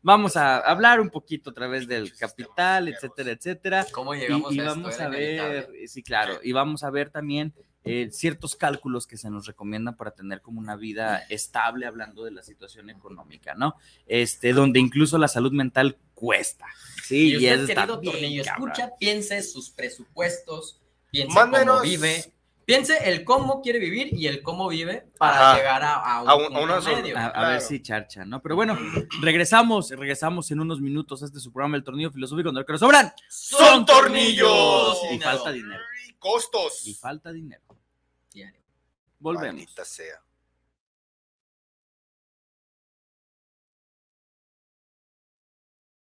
vamos 0.02 0.36
a 0.38 0.58
hablar 0.60 1.00
un 1.00 1.10
poquito 1.12 1.52
a 1.52 1.54
través 1.54 1.88
del 1.88 2.12
capital, 2.18 2.88
etcétera, 2.88 3.32
etcétera. 3.32 3.86
¿Cómo 3.92 4.16
llegamos 4.16 4.56
y 4.56 4.60
a 4.60 4.64
esto? 4.64 4.76
vamos 4.76 5.00
a 5.00 5.10
ver, 5.10 5.70
sí, 5.88 6.02
claro, 6.02 6.40
y 6.42 6.52
vamos 6.54 6.84
a 6.84 6.90
ver 6.90 7.12
también 7.12 7.54
eh, 7.88 8.10
ciertos 8.12 8.56
cálculos 8.56 9.08
que 9.08 9.18
se 9.18 9.30
nos 9.30 9.46
recomiendan 9.48 9.96
para 9.96 10.12
tener 10.12 10.42
como 10.42 10.60
una 10.60 10.76
vida 10.76 11.18
estable, 11.30 11.86
hablando 11.86 12.24
de 12.24 12.32
la 12.32 12.44
situación 12.44 12.90
económica, 12.90 13.54
¿no? 13.56 13.76
Este, 14.06 14.54
donde 14.54 14.80
incluso 14.80 15.18
la 15.18 15.28
salud 15.28 15.52
mental 15.52 15.98
cuesta, 16.14 16.66
sí, 17.04 17.30
Y 17.30 17.32
y, 17.34 17.36
usted, 17.38 17.54
eso 17.54 17.64
está 17.66 17.82
querido 17.86 18.00
bien, 18.02 18.14
Tornillo, 18.14 18.44
cabrón. 18.44 18.72
escucha, 18.72 18.92
piense 19.00 19.42
sus 19.44 19.70
presupuestos, 19.70 20.82
piense 21.12 21.34
Mándenos- 21.34 21.78
cómo 21.78 21.82
vive, 21.82 22.34
piense 22.66 22.98
el 23.10 23.24
cómo 23.24 23.62
quiere 23.62 23.80
vivir 23.80 24.10
y 24.14 24.28
el 24.28 24.42
cómo 24.42 24.68
vive 24.68 25.06
para 25.18 25.52
Ajá. 25.52 25.58
llegar 25.58 25.84
a, 25.84 25.94
a 25.94 26.22
un, 26.24 26.30
A 26.30 26.36
un- 26.36 26.44
a 26.44 26.48
punto 26.48 26.64
una 26.64 26.82
sol- 26.82 26.96
medio. 27.02 27.18
A, 27.18 27.28
a 27.28 27.32
Claro. 27.34 27.50
ver 27.50 27.62
si 27.62 27.82
charcha, 27.82 28.26
¿no? 28.26 28.42
Pero 28.42 28.56
bueno, 28.56 28.78
regresamos, 29.22 29.90
regresamos 29.92 30.50
en 30.52 30.60
unos 30.60 30.82
minutos 30.82 31.22
a 31.22 31.28
este 31.28 31.40
su 31.40 31.54
programa 31.54 31.78
El 31.78 31.84
Tornillo 31.84 32.12
Filosófico, 32.12 32.48
donde 32.50 32.62
lo 32.62 32.66
que 32.66 32.74
nos 32.74 32.80
sobran 32.82 33.14
¡Son 33.30 33.86
tornillos! 33.86 34.98
y 35.14 35.20
falta 35.20 35.52
dinero. 35.52 35.82
Costos. 36.20 36.88
Y 36.88 36.94
falta 36.94 37.32
dinero. 37.32 37.64
Diario. 38.32 38.62
Volvemos. 39.20 39.56
Maldita 39.56 39.86
sea. 39.86 40.22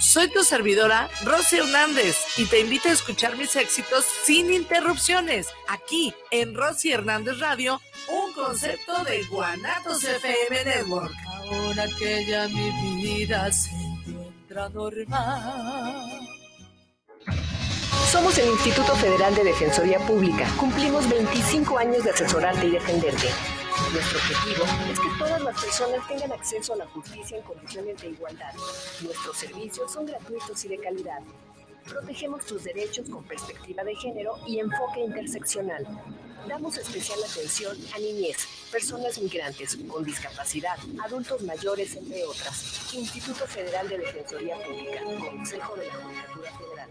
Soy 0.00 0.28
tu 0.30 0.42
servidora, 0.44 1.10
Rosy 1.24 1.58
Hernández, 1.58 2.16
y 2.38 2.46
te 2.46 2.60
invito 2.60 2.88
a 2.88 2.92
escuchar 2.92 3.36
mis 3.36 3.54
éxitos 3.54 4.06
sin 4.24 4.50
interrupciones, 4.50 5.48
aquí 5.68 6.14
en 6.30 6.54
Rosy 6.54 6.90
Hernández 6.92 7.38
Radio, 7.38 7.78
un 8.08 8.32
concepto 8.32 9.04
de 9.04 9.22
Guanatos 9.24 10.02
FM 10.02 10.64
Network. 10.64 11.12
Ahora 11.26 11.86
que 11.98 12.24
ya 12.24 12.48
mi 12.48 13.02
vida 13.02 13.52
se 13.52 13.70
encuentra 13.72 14.70
normal. 14.70 16.20
Somos 18.10 18.38
el 18.38 18.48
Instituto 18.48 18.96
Federal 18.96 19.34
de 19.34 19.44
Defensoría 19.44 19.98
Pública. 20.00 20.48
Cumplimos 20.56 21.08
25 21.10 21.78
años 21.78 22.04
de 22.04 22.10
asesorarte 22.10 22.66
y 22.66 22.70
defenderte. 22.70 23.28
Nuestro 23.92 24.18
objetivo 24.18 24.64
es 24.92 25.00
que 25.00 25.08
todas 25.18 25.42
las 25.42 25.60
personas 25.60 26.06
tengan 26.06 26.30
acceso 26.32 26.74
a 26.74 26.76
la 26.76 26.86
justicia 26.86 27.38
en 27.38 27.42
condiciones 27.42 28.00
de 28.00 28.08
igualdad. 28.10 28.54
Nuestros 29.02 29.36
servicios 29.36 29.92
son 29.92 30.06
gratuitos 30.06 30.64
y 30.64 30.68
de 30.68 30.78
calidad. 30.78 31.18
Protegemos 31.84 32.46
tus 32.46 32.62
derechos 32.62 33.10
con 33.10 33.24
perspectiva 33.24 33.82
de 33.82 33.96
género 33.96 34.38
y 34.46 34.60
enfoque 34.60 35.00
interseccional. 35.00 35.84
Damos 36.46 36.78
especial 36.78 37.18
atención 37.28 37.76
a 37.92 37.98
niñez, 37.98 38.46
personas 38.70 39.18
migrantes 39.20 39.76
con 39.88 40.04
discapacidad, 40.04 40.78
adultos 41.04 41.42
mayores, 41.42 41.96
entre 41.96 42.24
otras. 42.24 42.94
Instituto 42.94 43.44
Federal 43.46 43.88
de 43.88 43.98
Defensoría 43.98 44.56
Pública, 44.56 45.02
Consejo 45.30 45.74
de 45.74 45.86
la 45.86 45.94
Judicatura 45.94 46.52
Federal. 46.58 46.90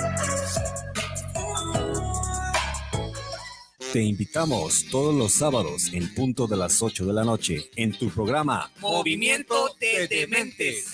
Te 3.93 4.01
invitamos 4.01 4.85
todos 4.89 5.13
los 5.13 5.33
sábados 5.33 5.91
en 5.91 6.13
punto 6.13 6.47
de 6.47 6.55
las 6.55 6.81
8 6.81 7.05
de 7.05 7.11
la 7.11 7.25
noche 7.25 7.69
en 7.75 7.91
tu 7.91 8.09
programa 8.09 8.71
Movimiento 8.79 9.75
de 9.81 10.07
Dementes. 10.07 10.89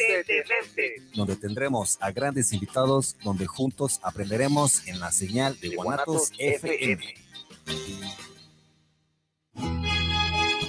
donde 1.13 1.35
tendremos 1.35 1.99
a 2.01 2.09
grandes 2.11 2.53
invitados 2.53 3.15
donde 3.23 3.45
juntos 3.45 3.99
aprenderemos 4.01 4.87
en 4.87 4.99
la 4.99 5.11
señal 5.11 5.59
de 5.59 5.75
Guanatos 5.75 6.31
FM. 6.39 7.13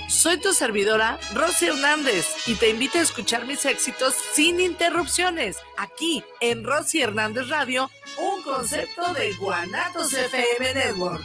Soy 0.09 0.39
tu 0.41 0.53
servidora, 0.53 1.19
Rosy 1.33 1.67
Hernández, 1.67 2.27
y 2.47 2.57
te 2.57 2.69
invito 2.69 2.99
a 2.99 3.03
escuchar 3.03 3.47
mis 3.47 3.65
éxitos 3.65 4.15
sin 4.35 4.61
interrupciones, 4.61 5.57
aquí 5.79 6.23
en 6.41 6.65
Rosy 6.65 7.01
Hernández 7.01 7.49
Radio, 7.49 7.89
un 8.19 8.43
concepto 8.43 9.15
de 9.15 9.33
Guanatos 9.35 10.13
FM 10.13 10.75
Network. 10.75 11.25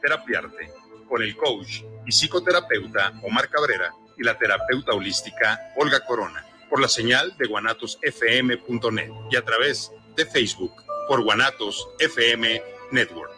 Terapiarte 0.00 0.72
con 1.08 1.22
el 1.22 1.36
coach 1.36 1.82
y 2.06 2.12
psicoterapeuta 2.12 3.20
Omar 3.22 3.48
Cabrera 3.48 3.92
y 4.16 4.22
la 4.22 4.36
terapeuta 4.36 4.92
holística 4.92 5.72
Olga 5.76 6.00
Corona 6.04 6.44
por 6.68 6.80
la 6.80 6.88
señal 6.88 7.36
de 7.38 7.46
guanatosfm.net 7.46 9.10
y 9.30 9.36
a 9.36 9.44
través 9.44 9.90
de 10.16 10.26
Facebook 10.26 10.72
por 11.08 11.22
Guanatos 11.22 11.88
FM 11.98 12.62
Network. 12.92 13.37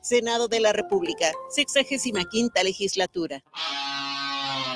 Senado 0.00 0.48
de 0.48 0.60
la 0.60 0.72
República, 0.72 1.32
65 1.50 2.18
quinta 2.30 2.62
legislatura. 2.62 3.42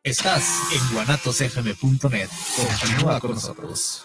Estás 0.02 0.62
en 0.72 0.94
guanatosfm.net. 0.94 2.28
Continúa 2.56 3.20
con 3.20 3.36
nosotros. 3.36 4.04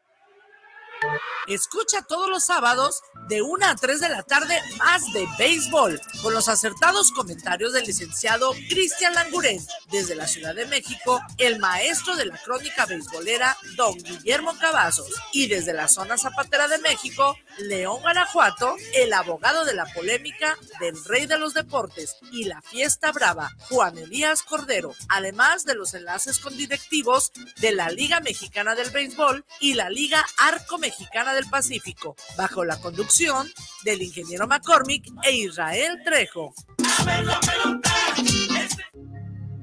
Escucha 1.47 2.03
todos 2.03 2.29
los 2.29 2.45
sábados 2.45 3.01
de 3.27 3.41
1 3.41 3.65
a 3.65 3.75
3 3.75 3.99
de 3.99 4.09
la 4.09 4.21
tarde 4.21 4.61
más 4.77 5.11
de 5.11 5.27
béisbol 5.39 5.99
con 6.21 6.33
los 6.33 6.47
acertados 6.47 7.11
comentarios 7.11 7.73
del 7.73 7.85
licenciado 7.85 8.51
Cristian 8.69 9.15
Languren 9.15 9.59
desde 9.89 10.15
la 10.15 10.27
Ciudad 10.27 10.53
de 10.53 10.67
México, 10.67 11.19
el 11.39 11.59
maestro 11.59 12.15
de 12.15 12.25
la 12.25 12.37
crónica 12.37 12.85
beisbolera 12.85 13.57
don 13.75 13.97
Guillermo 13.97 14.55
Cavazos 14.59 15.09
y 15.33 15.47
desde 15.47 15.73
la 15.73 15.87
zona 15.87 16.17
zapatera 16.17 16.67
de 16.67 16.77
México, 16.77 17.35
León 17.57 18.01
Guanajuato, 18.01 18.75
el 18.93 19.11
abogado 19.11 19.65
de 19.65 19.73
la 19.73 19.87
polémica 19.87 20.57
del 20.79 21.03
rey 21.05 21.25
de 21.25 21.39
los 21.39 21.53
deportes 21.53 22.17
y 22.31 22.45
la 22.45 22.61
fiesta 22.61 23.11
brava, 23.11 23.51
Juan 23.69 23.97
Elías 23.97 24.43
Cordero, 24.43 24.93
además 25.09 25.65
de 25.65 25.75
los 25.75 25.95
enlaces 25.95 26.39
con 26.39 26.55
directivos 26.55 27.31
de 27.57 27.71
la 27.71 27.89
Liga 27.89 28.19
Mexicana 28.19 28.75
del 28.75 28.91
Béisbol 28.91 29.43
y 29.59 29.73
la 29.73 29.89
Liga 29.89 30.23
Arco 30.37 30.77
Mexicana 30.77 30.90
del 31.33 31.49
Pacífico, 31.49 32.15
bajo 32.37 32.63
la 32.65 32.79
conducción 32.79 33.47
del 33.83 34.01
ingeniero 34.01 34.47
McCormick 34.47 35.05
e 35.23 35.35
Israel 35.35 36.01
Trejo. 36.03 36.53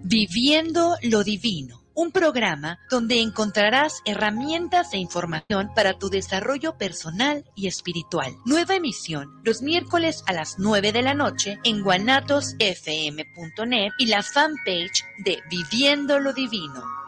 Viviendo 0.05 0.97
lo 1.03 1.25
Divino, 1.25 1.85
un 1.95 2.13
programa 2.13 2.79
donde 2.91 3.21
encontrarás 3.21 4.01
herramientas 4.05 4.95
e 4.95 4.99
información 4.99 5.71
para 5.75 5.99
tu 5.99 6.09
desarrollo 6.09 6.79
personal 6.79 7.45
y 7.55 7.67
espiritual. 7.67 8.37
Nueva 8.47 8.77
emisión 8.77 9.41
los 9.45 9.63
miércoles 9.63 10.23
a 10.27 10.33
las 10.33 10.59
9 10.59 10.93
de 10.93 11.03
la 11.03 11.15
noche 11.15 11.59
en 11.65 11.83
guanatosfm.net 11.83 13.91
y 13.99 14.07
la 14.07 14.23
fanpage 14.23 15.05
de 15.25 15.43
Viviendo 15.51 16.21
lo 16.21 16.33
Divino. 16.33 17.08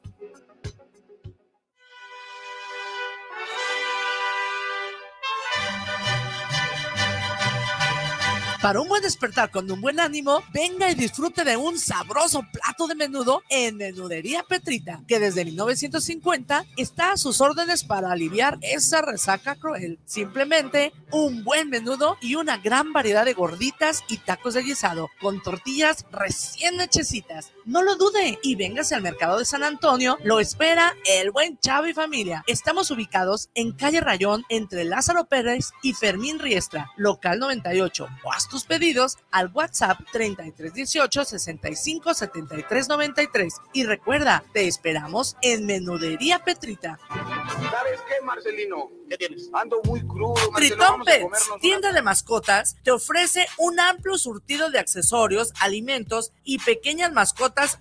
Para 8.61 8.79
un 8.79 8.87
buen 8.87 9.01
despertar 9.01 9.49
con 9.49 9.69
un 9.71 9.81
buen 9.81 9.99
ánimo, 9.99 10.43
venga 10.53 10.91
y 10.91 10.93
disfrute 10.93 11.43
de 11.43 11.57
un 11.57 11.79
sabroso 11.79 12.43
plato 12.53 12.85
de 12.85 12.93
menudo 12.93 13.41
en 13.49 13.77
Menudería 13.77 14.43
Petrita, 14.43 15.01
que 15.07 15.19
desde 15.19 15.45
1950 15.45 16.65
está 16.77 17.13
a 17.13 17.17
sus 17.17 17.41
órdenes 17.41 17.83
para 17.83 18.11
aliviar 18.11 18.59
esa 18.61 19.01
resaca 19.01 19.55
cruel. 19.55 19.97
Simplemente 20.05 20.93
un 21.11 21.43
buen 21.43 21.71
menudo 21.71 22.17
y 22.21 22.35
una 22.35 22.57
gran 22.57 22.93
variedad 22.93 23.25
de 23.25 23.33
gorditas 23.33 24.03
y 24.07 24.17
tacos 24.17 24.53
de 24.53 24.61
guisado 24.61 25.09
con 25.19 25.41
tortillas 25.41 26.05
recién 26.11 26.79
hechecitas. 26.81 27.51
No 27.65 27.83
lo 27.83 27.95
dude 27.95 28.39
y 28.41 28.55
véngase 28.55 28.95
al 28.95 29.03
mercado 29.03 29.37
de 29.37 29.45
San 29.45 29.61
Antonio. 29.63 30.17
Lo 30.23 30.39
espera 30.39 30.95
el 31.05 31.29
buen 31.29 31.59
Chavo 31.59 31.85
y 31.85 31.93
familia. 31.93 32.43
Estamos 32.47 32.89
ubicados 32.89 33.49
en 33.53 33.71
calle 33.73 34.01
Rayón 34.01 34.43
entre 34.49 34.83
Lázaro 34.83 35.25
Pérez 35.25 35.71
y 35.83 35.93
Fermín 35.93 36.39
Riestra, 36.39 36.89
local 36.97 37.37
98. 37.37 38.07
O 38.23 38.31
haz 38.33 38.49
tus 38.49 38.63
pedidos 38.63 39.17
al 39.29 39.51
WhatsApp 39.53 39.99
3318 40.11 41.23
65 41.23 42.13
73 42.15 42.89
93. 42.89 43.53
Y 43.73 43.83
recuerda, 43.83 44.43
te 44.53 44.67
esperamos 44.67 45.37
en 45.43 45.67
Menudería 45.67 46.43
Petrita. 46.43 46.99
¿Sabes 47.09 47.99
qué, 48.07 48.25
Marcelino? 48.25 48.89
¿Qué 49.07 49.17
tienes? 49.17 49.49
Ando 49.53 49.81
muy 49.83 50.01
crudo, 50.01 50.33
Marcelo. 50.51 50.77
Tritón 50.77 51.03
Pets, 51.03 51.49
tienda 51.59 51.91
de 51.91 52.01
mascotas, 52.01 52.75
te 52.83 52.91
ofrece 52.91 53.45
un 53.57 53.79
amplio 53.79 54.17
surtido 54.17 54.71
de 54.71 54.79
accesorios, 54.79 55.53
alimentos 55.59 56.31
y 56.43 56.59
pequeñas 56.59 57.11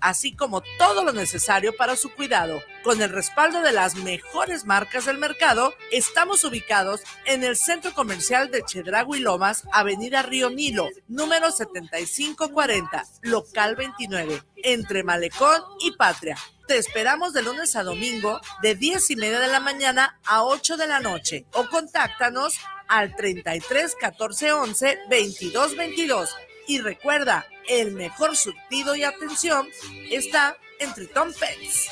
así 0.01 0.35
como 0.35 0.63
todo 0.79 1.05
lo 1.05 1.13
necesario 1.13 1.77
para 1.77 1.97
su 1.97 2.11
cuidado. 2.11 2.63
Con 2.83 3.03
el 3.03 3.11
respaldo 3.11 3.63
de 3.63 3.73
las 3.73 3.97
mejores 3.97 4.65
marcas 4.65 5.07
del 5.07 5.19
mercado, 5.19 5.75
estamos 5.93 6.45
ubicados 6.45 7.03
en 7.27 7.45
el 7.45 7.57
centro 7.57 7.93
comercial 7.93 8.51
de 8.51 8.63
Chedragui 8.63 9.21
Lomas, 9.21 9.65
Avenida 9.73 10.23
Río 10.23 10.51
Nilo, 10.51 10.89
número 11.09 11.51
7540, 11.51 13.05
local 13.23 13.77
29, 13.77 14.43
entre 14.63 15.03
Malecón 15.03 15.63
y 15.81 15.93
Patria. 15.93 16.37
Te 16.67 16.79
esperamos 16.79 17.33
de 17.33 17.43
lunes 17.43 17.75
a 17.75 17.83
domingo 17.83 18.41
de 18.63 18.77
10 18.77 19.11
y 19.11 19.17
media 19.17 19.41
de 19.41 19.49
la 19.49 19.59
mañana 19.59 20.21
a 20.25 20.45
8 20.45 20.77
de 20.77 20.87
la 20.87 21.01
noche 21.01 21.45
o 21.53 21.67
contáctanos 21.67 22.55
al 22.87 23.17
33 23.17 23.97
14 24.01 24.53
11 24.53 24.99
22 25.09 25.77
22. 25.77 26.37
Y 26.69 26.79
recuerda, 26.81 27.45
el 27.71 27.93
mejor 27.93 28.37
surtido 28.37 28.97
y 28.97 29.05
atención 29.05 29.69
está 30.11 30.57
en 30.81 30.93
Tritón 30.93 31.33
Pets. 31.33 31.89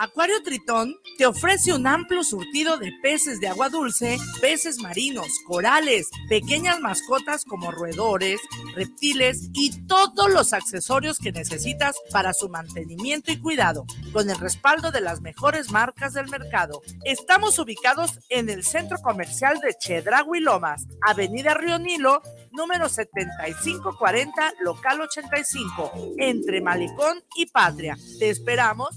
Acuario 0.00 0.40
Tritón 0.44 0.94
te 1.16 1.26
ofrece 1.26 1.72
un 1.72 1.84
amplio 1.84 2.22
surtido 2.22 2.76
de 2.76 2.92
peces 3.02 3.40
de 3.40 3.48
agua 3.48 3.68
dulce, 3.68 4.16
peces 4.40 4.78
marinos, 4.78 5.26
corales, 5.44 6.08
pequeñas 6.28 6.78
mascotas 6.78 7.44
como 7.44 7.72
roedores, 7.72 8.40
reptiles 8.76 9.50
y 9.54 9.86
todos 9.88 10.30
los 10.32 10.52
accesorios 10.52 11.18
que 11.18 11.32
necesitas 11.32 11.96
para 12.12 12.32
su 12.32 12.48
mantenimiento 12.48 13.32
y 13.32 13.40
cuidado, 13.40 13.86
con 14.12 14.30
el 14.30 14.38
respaldo 14.38 14.92
de 14.92 15.00
las 15.00 15.20
mejores 15.20 15.72
marcas 15.72 16.12
del 16.12 16.28
mercado. 16.28 16.80
Estamos 17.04 17.58
ubicados 17.58 18.20
en 18.28 18.50
el 18.50 18.62
centro 18.62 18.98
comercial 18.98 19.58
de 19.58 19.74
Chedragui 19.74 20.38
Lomas, 20.38 20.86
Avenida 21.00 21.54
Río 21.54 21.80
Nilo, 21.80 22.22
número 22.52 22.88
7540, 22.88 24.54
local 24.60 25.00
85, 25.00 26.14
entre 26.18 26.60
Malecón 26.60 27.24
y 27.34 27.46
Patria. 27.46 27.98
Te 28.20 28.30
esperamos 28.30 28.96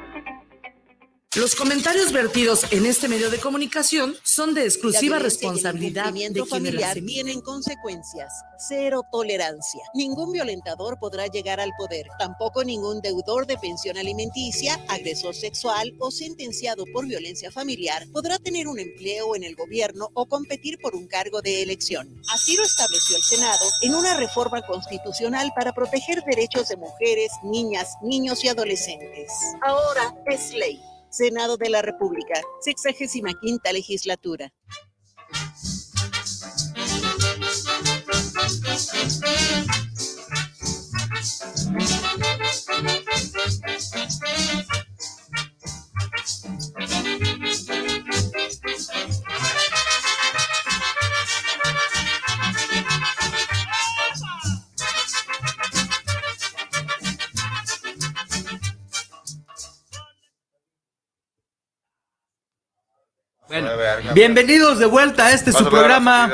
Los 1.37 1.55
comentarios 1.55 2.11
vertidos 2.11 2.65
en 2.71 2.85
este 2.85 3.07
medio 3.07 3.29
de 3.29 3.39
comunicación 3.39 4.17
son 4.21 4.53
de 4.53 4.65
exclusiva 4.65 5.17
responsabilidad 5.17 6.07
de 6.07 6.11
quienes 6.11 6.49
familiar 6.49 6.97
las 6.97 7.05
tienen 7.05 7.39
consecuencias. 7.39 8.33
Cero 8.67 9.03
tolerancia. 9.09 9.79
Ningún 9.93 10.33
violentador 10.33 10.99
podrá 10.99 11.27
llegar 11.27 11.61
al 11.61 11.71
poder. 11.77 12.07
Tampoco 12.19 12.65
ningún 12.65 12.99
deudor 12.99 13.47
de 13.47 13.57
pensión 13.57 13.97
alimenticia, 13.97 14.77
agresor 14.89 15.33
sexual 15.33 15.95
o 15.99 16.11
sentenciado 16.11 16.83
por 16.91 17.07
violencia 17.07 17.49
familiar 17.49 18.05
podrá 18.11 18.37
tener 18.37 18.67
un 18.67 18.79
empleo 18.79 19.33
en 19.33 19.45
el 19.45 19.55
gobierno 19.55 20.09
o 20.13 20.25
competir 20.25 20.79
por 20.79 20.95
un 20.95 21.07
cargo 21.07 21.41
de 21.41 21.61
elección. 21.61 22.13
Así 22.29 22.57
lo 22.57 22.63
estableció 22.63 23.15
el 23.15 23.23
Senado 23.23 23.65
en 23.83 23.95
una 23.95 24.17
reforma 24.17 24.61
constitucional 24.63 25.53
para 25.55 25.71
proteger 25.71 26.25
derechos 26.25 26.67
de 26.67 26.75
mujeres, 26.75 27.31
niñas, 27.41 27.95
niños 28.01 28.43
y 28.43 28.49
adolescentes. 28.49 29.31
Ahora 29.61 30.13
es 30.25 30.53
ley. 30.53 30.90
Senado 31.11 31.57
de 31.57 31.69
la 31.69 31.81
República, 31.81 32.41
65 32.61 33.27
quinta 33.41 33.73
legislatura. 33.73 34.53
Bienvenidos 64.13 64.79
de 64.79 64.85
vuelta 64.85 65.27
a 65.27 65.33
este 65.33 65.51
Vas 65.51 65.61
su 65.61 65.67
a 65.67 65.69
programa, 65.69 66.31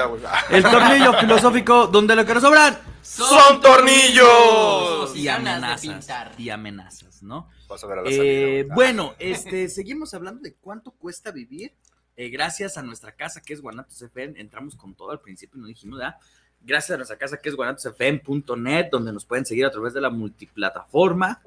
el 0.49 0.63
tornillo 0.63 1.13
filosófico, 1.19 1.87
donde 1.87 2.15
lo 2.15 2.25
que 2.25 2.33
nos 2.33 2.43
sobran 2.43 2.77
¡Son 3.01 3.61
tornillos! 3.61 5.15
y 5.15 5.27
amenazas 5.27 6.09
y 6.37 6.49
amenazas, 6.49 7.23
¿no? 7.23 7.49
Vas 7.67 7.83
a 7.83 7.87
ver 7.87 7.99
a 7.99 8.01
la 8.01 8.09
Eh, 8.09 8.13
salida, 8.61 8.75
bueno, 8.75 9.15
este, 9.19 9.69
seguimos 9.69 10.13
hablando 10.13 10.41
de 10.41 10.53
cuánto 10.53 10.91
cuesta 10.91 11.31
vivir. 11.31 11.73
Eh, 12.15 12.29
gracias 12.29 12.77
a 12.77 12.81
nuestra 12.81 13.11
casa 13.11 13.41
que 13.41 13.53
es 13.53 13.61
Guanatos 13.61 14.01
FM, 14.01 14.39
entramos 14.39 14.75
con 14.75 14.95
todo 14.95 15.11
al 15.11 15.19
principio 15.19 15.57
y 15.57 15.61
no 15.61 15.67
dijimos, 15.67 15.99
¿verdad? 15.99 16.15
Gracias 16.61 16.95
a 16.95 16.97
nuestra 16.97 17.17
casa 17.17 17.37
que 17.37 17.49
es 17.49 17.55
guanatosfm.net, 17.55 18.87
donde 18.91 19.13
nos 19.13 19.25
pueden 19.25 19.45
seguir 19.45 19.65
a 19.65 19.71
través 19.71 19.93
de 19.93 20.01
la 20.01 20.09
multiplataforma. 20.09 21.41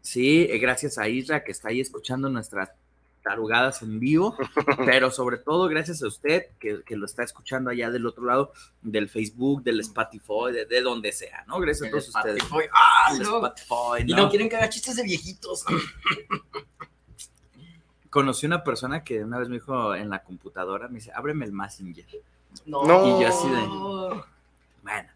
Sí, 0.00 0.46
eh, 0.48 0.58
gracias 0.58 0.98
a 0.98 1.08
Isra 1.08 1.44
que 1.44 1.52
está 1.52 1.68
ahí 1.68 1.80
escuchando 1.80 2.28
nuestras 2.28 2.70
tarugadas 3.22 3.82
en 3.82 4.00
vivo, 4.00 4.36
pero 4.84 5.10
sobre 5.10 5.38
todo 5.38 5.68
gracias 5.68 6.02
a 6.02 6.08
usted 6.08 6.46
que, 6.58 6.82
que 6.84 6.96
lo 6.96 7.06
está 7.06 7.22
escuchando 7.22 7.70
allá 7.70 7.90
del 7.90 8.06
otro 8.06 8.24
lado 8.24 8.52
del 8.82 9.08
Facebook, 9.08 9.62
del 9.62 9.80
Spotify, 9.80 10.52
de, 10.52 10.66
de 10.66 10.80
donde 10.82 11.12
sea, 11.12 11.44
¿no? 11.46 11.60
Gracias 11.60 11.88
a 11.88 11.90
todos 11.90 12.08
ustedes. 12.08 12.42
Spotify. 12.42 12.68
¡Ah, 12.72 13.10
El 13.12 13.22
no! 13.22 13.46
Spotify, 13.46 14.04
Y 14.06 14.14
no 14.14 14.28
quieren 14.28 14.48
que 14.48 14.56
haga 14.56 14.68
chistes 14.68 14.96
de 14.96 15.04
viejitos. 15.04 15.64
Conocí 18.10 18.44
una 18.44 18.62
persona 18.62 19.04
que 19.04 19.24
una 19.24 19.38
vez 19.38 19.48
me 19.48 19.54
dijo 19.54 19.94
en 19.94 20.10
la 20.10 20.22
computadora, 20.22 20.88
me 20.88 20.96
dice, 20.96 21.12
ábreme 21.14 21.46
el 21.46 21.52
Messenger. 21.52 22.04
No. 22.66 23.18
Y 23.18 23.22
yo 23.22 23.28
así 23.28 23.48
de, 23.48 24.22
bueno, 24.82 25.08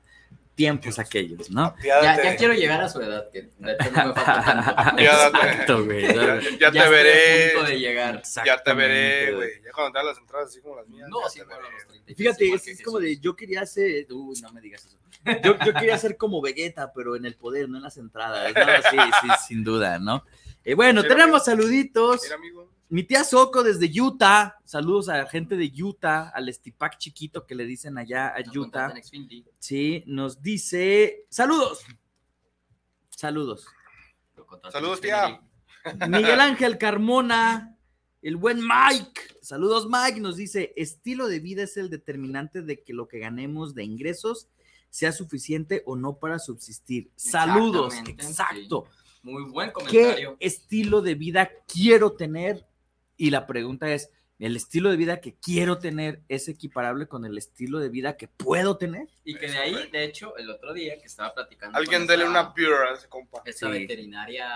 tiempos 0.57 0.99
aquellos, 0.99 1.51
¿no? 1.51 1.77
Ya, 1.85 2.17
ya 2.23 2.35
quiero 2.37 2.55
llegar 2.55 2.81
a 2.81 2.89
su 2.89 3.01
edad, 3.01 3.31
que 3.31 3.43
de 3.43 3.73
hecho 3.73 3.91
no 3.93 4.07
me 4.09 4.15
falta 4.15 4.75
tanto. 4.75 5.03
Exacto, 5.03 5.85
güey. 5.85 6.07
Ya, 6.17 6.41
ya 6.59 6.71
te 6.73 6.79
a 6.81 6.89
veré. 6.89 7.51
punto 7.55 7.69
de 7.69 7.79
llegar. 7.79 8.23
Ya 8.45 8.63
te 8.63 8.75
veré, 8.75 9.33
güey. 9.35 9.51
Ya 9.63 9.71
cuando 9.73 9.93
te 9.93 9.99
hagan 9.99 10.07
las 10.09 10.19
entradas 10.19 10.49
así 10.49 10.61
como 10.61 10.77
las 10.77 10.89
mías. 10.89 11.09
No, 11.09 11.29
sí, 11.29 11.41
bueno, 11.47 11.71
los 11.71 11.87
30. 11.87 12.15
Fíjate, 12.15 12.49
es, 12.53 12.67
es 12.67 12.83
como 12.83 12.99
de, 12.99 13.19
yo 13.19 13.37
quería 13.37 13.65
ser, 13.67 14.07
uy, 14.11 14.41
no 14.41 14.51
me 14.53 14.61
digas 14.61 14.87
eso. 14.87 14.97
Yo, 15.43 15.57
yo 15.65 15.75
quería 15.75 15.99
ser 15.99 16.17
como 16.17 16.41
Vegeta, 16.41 16.93
pero 16.93 17.17
en 17.17 17.27
el 17.27 17.35
poder, 17.35 17.69
no 17.69 17.77
en 17.77 17.83
las 17.83 17.97
entradas. 17.99 18.53
No, 18.55 18.91
sí, 18.91 18.97
sí, 19.21 19.29
sin 19.49 19.63
duda, 19.65 19.99
¿no? 19.99 20.25
Eh, 20.65 20.75
bueno, 20.75 21.03
tenemos 21.03 21.45
saluditos. 21.45 22.23
Mira, 22.23 22.35
amigo. 22.37 22.76
Mi 22.89 23.03
tía 23.03 23.25
Soco 23.25 23.65
desde 23.65 23.91
Utah. 24.01 24.59
Saludos 24.65 25.09
a 25.09 25.19
la 25.19 25.27
gente 25.27 25.57
de 25.57 25.73
Utah, 25.83 26.29
al 26.29 26.49
Estipac 26.49 26.99
chiquito 26.99 27.45
que 27.45 27.57
le 27.57 27.65
dicen 27.65 27.99
allá 27.99 28.29
a 28.29 28.41
Nos 28.41 28.57
Utah. 28.57 28.95
Sí, 29.59 30.05
nos 30.07 30.41
dice. 30.41 31.27
Saludos. 31.29 31.85
Saludos. 33.11 33.67
Saludos, 34.71 35.01
tía. 35.01 35.41
Miguel 36.09 36.41
Ángel 36.41 36.79
Carmona, 36.79 37.77
el 38.23 38.37
buen 38.37 38.61
Mike. 38.61 39.39
Saludos, 39.41 39.89
Mike. 39.91 40.21
Nos 40.21 40.37
dice: 40.37 40.73
estilo 40.77 41.27
de 41.27 41.41
vida 41.41 41.65
es 41.65 41.77
el 41.77 41.91
determinante 41.91 42.63
de 42.63 42.83
que 42.83 42.93
lo 42.93 43.09
que 43.09 43.19
ganemos 43.19 43.75
de 43.75 43.83
ingresos 43.83 44.49
sea 44.91 45.11
suficiente 45.11 45.83
o 45.87 45.97
no 45.97 46.19
para 46.19 46.39
subsistir. 46.39 47.11
Saludos. 47.17 47.95
Exacto. 48.07 48.87
Muy 49.23 49.43
buen 49.51 49.71
¿Qué 49.71 49.73
comentario. 49.73 50.37
estilo 50.39 51.03
de 51.03 51.17
vida 51.17 51.51
quiero 51.67 52.13
tener? 52.13 52.65
Y 53.17 53.31
la 53.31 53.47
pregunta 53.47 53.93
es, 53.93 54.11
¿el 54.39 54.57
estilo 54.57 54.91
de 54.91 54.97
vida 54.97 55.21
que 55.21 55.35
quiero 55.35 55.79
tener 55.79 56.23
es 56.29 56.49
equiparable 56.49 57.07
con 57.09 57.25
el 57.25 57.39
estilo 57.39 57.79
de 57.79 57.89
vida 57.89 58.17
que 58.17 58.29
puedo 58.29 58.77
tener? 58.77 59.09
Y 59.25 59.35
que 59.37 59.49
de 59.51 59.59
ahí, 59.59 59.91
de 59.91 60.05
hecho, 60.05 60.37
el 60.37 60.51
otro 60.51 60.75
día 60.75 60.99
que 60.99 61.07
estaba 61.07 61.35
platicando. 61.35 61.79
Alguien 61.79 62.07
dele 62.07 62.29
una 62.29 62.53
beer 62.55 62.73
a 62.91 62.95
ese 62.95 63.09
compa. 63.09 63.43
Esa 63.45 63.67
Sí. 63.73 63.73
veterinaria 63.81 64.49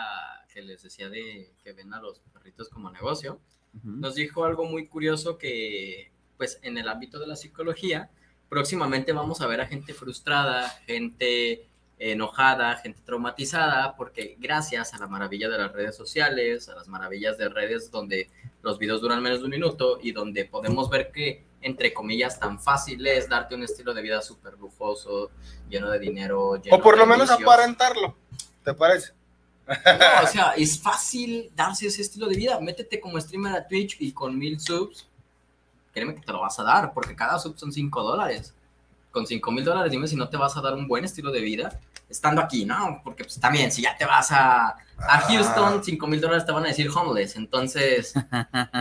que 0.53 0.63
les 0.63 0.83
decía 0.83 1.09
de 1.09 1.53
que 1.63 1.73
ven 1.73 1.95
a 1.95 2.01
los 2.01 2.21
perritos 2.33 2.69
como 2.69 2.91
negocio, 2.91 3.41
nos 3.85 4.17
dijo 4.17 4.45
algo 4.45 4.65
muy 4.65 4.87
curioso 4.89 5.39
que, 5.39 6.11
pues, 6.37 6.59
en 6.63 6.77
el 6.77 6.89
ámbito 6.89 7.21
de 7.21 7.29
la 7.29 7.37
psicología, 7.37 8.11
próximamente 8.49 9.13
vamos 9.13 9.41
a 9.41 9.47
ver 9.47 9.61
a 9.61 9.67
gente 9.67 9.95
frustrada, 9.95 10.69
gente 10.87 11.69
enojada, 12.01 12.77
gente 12.77 13.03
traumatizada, 13.05 13.95
porque 13.95 14.35
gracias 14.39 14.95
a 14.95 14.99
la 14.99 15.07
maravilla 15.07 15.51
de 15.51 15.59
las 15.59 15.71
redes 15.71 15.95
sociales, 15.95 16.69
a 16.71 16.75
las 16.75 16.89
maravillas 16.89 17.37
de 17.37 17.51
redes 17.51 17.91
donde 17.91 18.31
los 18.63 18.79
videos 18.79 19.03
duran 19.03 19.23
menos 19.23 19.41
de 19.41 19.45
un 19.45 19.51
minuto 19.51 19.99
y 20.03 20.13
donde 20.13 20.47
podemos 20.47 20.89
ver 20.89 21.13
que, 21.13 21.45
entre 21.61 21.93
comillas, 21.93 22.41
tan 22.41 22.59
fácil 22.59 23.07
es 23.07 23.29
darte 23.29 23.55
un 23.55 23.65
estilo 23.65 23.93
de 23.93 24.01
vida 24.01 24.23
súper 24.23 24.55
lujoso, 24.59 25.31
lleno 25.69 25.91
de 25.91 25.99
dinero, 25.99 26.57
lleno 26.57 26.75
O 26.77 26.81
por 26.81 26.95
de 26.95 27.01
lo 27.01 27.07
menos 27.07 27.29
vicios. 27.29 27.43
aparentarlo. 27.43 28.17
¿Te 28.65 28.73
parece? 28.73 29.13
No, 29.69 30.25
o 30.25 30.27
sea, 30.33 30.53
es 30.57 30.81
fácil 30.81 31.53
darse 31.55 31.87
ese 31.87 32.01
estilo 32.01 32.29
de 32.29 32.37
vida. 32.37 32.59
Métete 32.61 32.99
como 32.99 33.21
streamer 33.21 33.53
a 33.55 33.69
Twitch 33.69 33.99
y 34.01 34.13
con 34.13 34.39
mil 34.39 34.59
subs, 34.59 35.07
créeme 35.93 36.15
que 36.15 36.23
te 36.23 36.33
lo 36.33 36.41
vas 36.41 36.59
a 36.59 36.63
dar, 36.63 36.95
porque 36.95 37.15
cada 37.15 37.39
sub 37.39 37.59
son 37.59 37.71
5 37.71 38.03
dólares. 38.03 38.55
Con 39.11 39.27
5 39.27 39.51
mil 39.51 39.65
dólares, 39.65 39.93
dime 39.93 40.09
si 40.09 40.17
no 40.17 40.31
te 40.31 40.39
vas 40.39 40.57
a 40.57 40.63
dar 40.63 40.75
un 40.75 40.89
buen 40.89 41.05
estilo 41.05 41.31
de 41.31 41.41
vida 41.41 41.79
estando 42.11 42.43
aquí, 42.43 42.65
¿no? 42.65 43.01
Porque 43.05 43.25
pues 43.25 43.39
también, 43.39 43.71
si 43.71 43.83
ya 43.83 43.97
te 43.97 44.05
vas 44.05 44.33
a, 44.33 44.77
a 44.99 45.21
Houston, 45.29 45.83
5 45.83 46.07
mil 46.07 46.21
dólares 46.21 46.45
te 46.45 46.53
van 46.53 46.65
a 46.65 46.69
decir 46.69 46.91
homeless. 46.95 47.37
Entonces, 47.37 48.13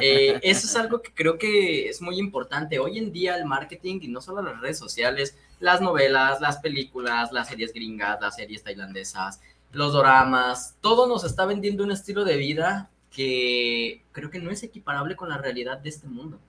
eh, 0.01 0.39
eso 0.43 0.67
es 0.67 0.75
algo 0.75 1.01
que 1.01 1.13
creo 1.13 1.37
que 1.37 1.87
es 1.87 2.01
muy 2.01 2.17
importante. 2.19 2.79
Hoy 2.79 2.97
en 2.97 3.11
día 3.11 3.35
el 3.35 3.45
marketing, 3.45 3.99
y 4.01 4.07
no 4.07 4.19
solo 4.19 4.41
las 4.41 4.59
redes 4.59 4.79
sociales, 4.79 5.37
las 5.59 5.79
novelas, 5.79 6.41
las 6.41 6.57
películas, 6.57 7.31
las 7.31 7.47
series 7.47 7.71
gringas, 7.71 8.19
las 8.19 8.35
series 8.35 8.63
tailandesas, 8.63 9.39
los 9.71 9.93
doramas, 9.93 10.75
todo 10.81 11.07
nos 11.07 11.23
está 11.23 11.45
vendiendo 11.45 11.83
un 11.83 11.91
estilo 11.91 12.25
de 12.25 12.37
vida 12.37 12.89
que 13.11 14.03
creo 14.11 14.29
que 14.31 14.39
no 14.39 14.51
es 14.51 14.63
equiparable 14.63 15.15
con 15.15 15.29
la 15.29 15.37
realidad 15.37 15.77
de 15.77 15.89
este 15.89 16.07
mundo. 16.07 16.39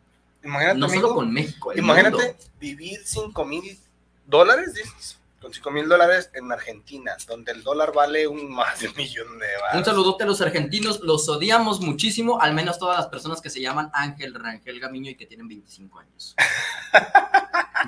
Imagínate, 0.42 0.78
no 0.78 0.86
amigo, 0.86 1.02
solo 1.02 1.14
con 1.14 1.32
México. 1.32 1.72
el 1.72 1.80
Imagínate 1.80 2.16
mundo. 2.16 2.34
vivir 2.58 3.00
5 3.04 3.44
mil 3.44 3.78
dólares, 4.26 4.74
dices. 4.74 5.19
Con 5.40 5.54
5 5.54 5.70
mil 5.70 5.88
dólares 5.88 6.30
en 6.34 6.52
Argentina, 6.52 7.16
donde 7.26 7.52
el 7.52 7.62
dólar 7.62 7.92
vale 7.94 8.26
un 8.28 8.50
más 8.54 8.78
de 8.80 8.88
un 8.88 8.96
millón 8.96 9.38
de 9.38 9.46
Un 9.46 9.60
baros. 9.72 9.84
saludote 9.86 10.24
a 10.24 10.26
los 10.26 10.40
argentinos, 10.40 11.00
los 11.00 11.28
odiamos 11.28 11.80
muchísimo, 11.80 12.40
al 12.40 12.52
menos 12.54 12.78
todas 12.78 12.98
las 12.98 13.06
personas 13.08 13.40
que 13.40 13.48
se 13.50 13.60
llaman 13.60 13.90
Ángel 13.94 14.34
Rangel 14.34 14.78
Gamiño 14.80 15.10
y 15.10 15.14
que 15.16 15.26
tienen 15.26 15.48
25 15.48 15.98
años. 15.98 16.34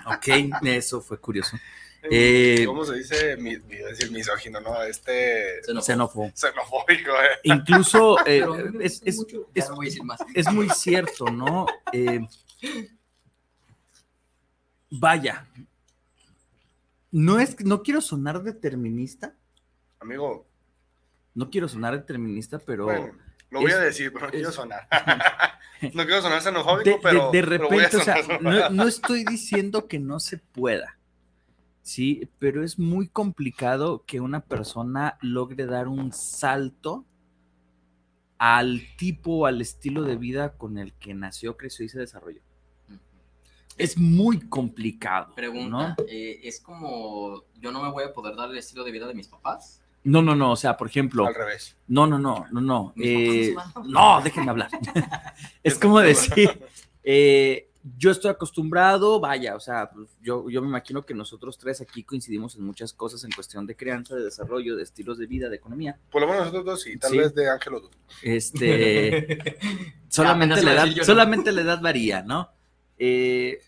Ok, 0.07 0.27
eso 0.65 1.01
fue 1.03 1.19
curioso. 1.21 1.57
Eh, 2.11 2.65
¿Cómo 2.67 2.83
se 2.85 2.95
dice? 2.95 3.37
Mi, 3.37 3.51
iba 3.53 3.87
a 3.87 3.91
decir 3.91 4.11
misógino, 4.11 4.59
¿no? 4.61 4.83
Este. 4.83 5.61
Xenófobo. 5.83 6.33
Xenofóbico, 6.35 7.11
eh. 7.13 7.39
Incluso 7.45 8.19
eh, 8.27 8.45
es, 8.81 9.01
es- 9.05 9.17
mucho, 9.17 9.49
es- 9.55 9.69
no 9.69 9.77
voy 9.77 9.87
a 9.87 9.91
decir 9.91 10.03
más. 10.03 10.19
es 10.35 10.51
muy 10.51 10.69
cierto, 10.71 11.27
¿no? 11.27 11.67
Eh, 11.93 12.21
vaya, 14.91 15.47
no 17.13 17.39
es, 17.39 17.65
no 17.65 17.83
quiero 17.83 18.01
sonar 18.01 18.43
determinista, 18.43 19.37
Amigo, 20.01 20.49
no 21.35 21.49
quiero 21.51 21.69
sonar 21.69 21.95
determinista, 21.95 22.59
pero 22.59 22.87
bueno, 22.87 23.13
lo 23.51 23.61
voy 23.61 23.71
es- 23.71 23.77
a 23.77 23.81
decir, 23.81 24.13
pero 24.13 24.27
no 24.27 24.33
quiero 24.33 24.51
sonar. 24.53 24.89
no 25.95 26.05
quiero 26.05 26.21
sonar 26.23 26.43
xenofóbico, 26.43 26.91
de, 26.91 26.99
pero. 27.01 27.31
de 27.31 27.43
repente, 27.43 27.97
o 27.97 28.01
sea, 28.01 28.17
no, 28.41 28.71
no 28.71 28.89
estoy 28.89 29.25
diciendo 29.25 29.87
que 29.87 30.01
no 30.01 30.19
se 30.19 30.39
pueda, 30.39 30.99
Sí, 31.85 32.29
pero 32.39 32.63
es 32.63 32.79
muy 32.79 33.09
complicado 33.09 34.05
que 34.07 34.21
una 34.21 34.39
persona 34.41 35.19
logre 35.21 35.67
dar 35.67 35.89
un 35.89 36.13
salto 36.13 37.05
al 38.39 38.83
tipo, 38.97 39.47
al 39.47 39.61
estilo 39.61 40.03
de 40.03 40.17
vida 40.17 40.57
con 40.57 40.79
el 40.79 40.93
que 40.95 41.13
nació, 41.15 41.57
creció 41.57 41.85
y 41.85 41.89
se 41.89 41.99
desarrolló. 41.99 42.41
Es 43.83 43.99
muy 43.99 44.41
complicado. 44.41 45.35
Pregunta, 45.35 45.97
eh, 46.09 46.41
es 46.43 46.61
como, 46.61 47.45
yo 47.61 47.72
no 47.72 47.83
me 47.83 47.91
voy 47.91 48.05
a 48.05 48.12
poder 48.12 48.37
dar 48.37 48.51
el 48.51 48.59
estilo 48.59 48.85
de 48.85 48.93
vida 48.93 49.07
de 49.07 49.14
mis 49.14 49.28
papás. 49.28 49.80
No, 50.05 50.20
no, 50.20 50.35
no, 50.35 50.53
o 50.53 50.57
sea, 50.57 50.76
por 50.76 50.89
ejemplo. 50.89 51.26
Al 51.26 51.35
revés. 51.35 51.76
No, 51.87 52.07
no, 52.07 52.18
no, 52.18 52.47
no, 52.51 52.61
no. 52.61 52.93
Mis 52.97 53.51
eh, 53.51 53.53
papás 53.55 53.87
no. 53.87 54.20
déjenme 54.22 54.51
hablar. 54.51 54.70
es 55.62 55.78
como 55.78 56.01
decir, 56.01 56.61
eh, 57.05 57.68
yo 57.99 58.11
estoy 58.11 58.30
acostumbrado, 58.30 59.20
vaya, 59.20 59.57
o 59.57 59.61
sea, 59.61 59.91
pues, 59.91 60.09
yo, 60.20 60.49
yo 60.49 60.62
me 60.62 60.68
imagino 60.68 61.05
que 61.05 61.14
nosotros 61.14 61.59
tres 61.59 61.80
aquí 61.80 62.05
coincidimos 62.05 62.57
en 62.57 62.64
muchas 62.64 62.93
cosas 62.93 63.24
en 63.24 63.33
cuestión 63.33 63.66
de 63.66 63.76
crianza, 63.76 64.14
de 64.14 64.24
desarrollo, 64.24 64.76
de 64.76 64.85
estilos 64.85 65.18
de 65.18 65.26
vida, 65.26 65.49
de 65.49 65.57
economía. 65.57 65.99
Por 66.11 66.22
lo 66.22 66.28
menos 66.28 66.47
nosotros 66.47 66.64
dos 66.64 66.87
y 66.87 66.97
tal 66.97 67.11
Sí. 67.11 67.18
vez 67.18 67.35
de 67.35 67.49
Ángelo 67.51 67.80
Duque. 67.80 67.99
Este, 68.22 69.39
solamente, 70.09 70.62
la 70.62 70.72
edad, 70.72 70.89
solamente 71.03 71.53
la 71.53 71.62
edad 71.62 71.80
varía, 71.80 72.22
¿no? 72.22 72.51
Eh, 72.99 73.61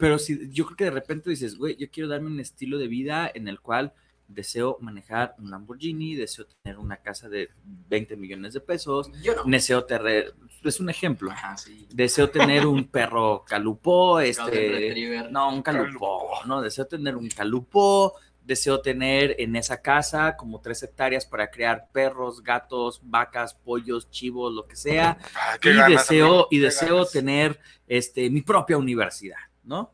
pero 0.00 0.18
si 0.18 0.50
yo 0.50 0.64
creo 0.64 0.76
que 0.76 0.84
de 0.84 0.90
repente 0.90 1.30
dices, 1.30 1.56
güey, 1.56 1.76
yo 1.76 1.88
quiero 1.90 2.08
darme 2.08 2.26
un 2.28 2.40
estilo 2.40 2.78
de 2.78 2.88
vida 2.88 3.30
en 3.32 3.46
el 3.46 3.60
cual 3.60 3.92
deseo 4.26 4.78
manejar 4.80 5.34
un 5.38 5.50
Lamborghini, 5.50 6.14
deseo 6.14 6.46
tener 6.62 6.78
una 6.78 6.96
casa 6.98 7.28
de 7.28 7.50
20 7.88 8.16
millones 8.16 8.54
de 8.54 8.60
pesos, 8.60 9.10
Yo 9.22 9.34
no. 9.34 9.42
deseo 9.44 9.84
tener, 9.84 10.34
es 10.62 10.78
un 10.80 10.88
ejemplo, 10.88 11.30
Ajá, 11.32 11.56
sí. 11.56 11.86
deseo 11.92 12.30
tener 12.30 12.64
un 12.66 12.86
perro 12.90 13.44
calupó, 13.46 14.20
este, 14.20 14.94
no, 15.30 15.52
un 15.52 15.62
calupó, 15.62 16.28
no, 16.46 16.62
deseo 16.62 16.86
tener 16.86 17.16
un 17.16 17.28
calupó, 17.28 18.14
deseo 18.44 18.80
tener 18.80 19.34
en 19.38 19.56
esa 19.56 19.82
casa 19.82 20.36
como 20.36 20.60
tres 20.60 20.82
hectáreas 20.84 21.26
para 21.26 21.50
crear 21.50 21.88
perros, 21.92 22.42
gatos, 22.42 23.00
vacas, 23.02 23.54
pollos, 23.54 24.10
chivos, 24.10 24.52
lo 24.54 24.64
que 24.66 24.76
sea, 24.76 25.18
Ah, 25.34 25.56
y 25.60 25.68
ganas, 25.70 25.88
deseo, 25.90 26.46
y 26.52 26.58
deseo 26.58 26.94
ganas. 26.98 27.10
tener 27.12 27.58
este, 27.88 28.30
mi 28.30 28.42
propia 28.42 28.78
universidad, 28.78 29.38
¿no? 29.64 29.90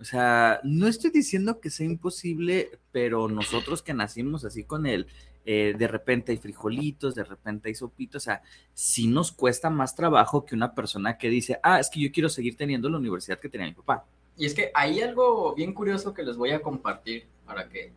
O 0.00 0.04
sea, 0.04 0.60
no 0.64 0.86
estoy 0.86 1.10
diciendo 1.10 1.60
que 1.60 1.70
sea 1.70 1.86
imposible, 1.86 2.78
pero 2.92 3.28
nosotros 3.28 3.82
que 3.82 3.94
nacimos 3.94 4.44
así 4.44 4.64
con 4.64 4.86
él, 4.86 5.06
eh, 5.46 5.74
de 5.76 5.88
repente 5.88 6.32
hay 6.32 6.38
frijolitos, 6.38 7.14
de 7.14 7.24
repente 7.24 7.68
hay 7.68 7.74
sopitos, 7.74 8.22
o 8.22 8.24
sea, 8.24 8.42
sí 8.72 9.06
nos 9.06 9.30
cuesta 9.30 9.70
más 9.70 9.94
trabajo 9.94 10.44
que 10.44 10.54
una 10.54 10.74
persona 10.74 11.18
que 11.18 11.28
dice, 11.28 11.60
ah, 11.62 11.78
es 11.80 11.90
que 11.90 12.00
yo 12.00 12.10
quiero 12.10 12.28
seguir 12.28 12.56
teniendo 12.56 12.88
la 12.88 12.98
universidad 12.98 13.38
que 13.38 13.48
tenía 13.48 13.66
mi 13.66 13.74
papá. 13.74 14.04
Y 14.36 14.46
es 14.46 14.54
que 14.54 14.70
hay 14.74 15.00
algo 15.00 15.54
bien 15.54 15.72
curioso 15.72 16.12
que 16.12 16.22
les 16.22 16.36
voy 16.36 16.50
a 16.50 16.60
compartir 16.60 17.26
para 17.46 17.68
que 17.68 17.92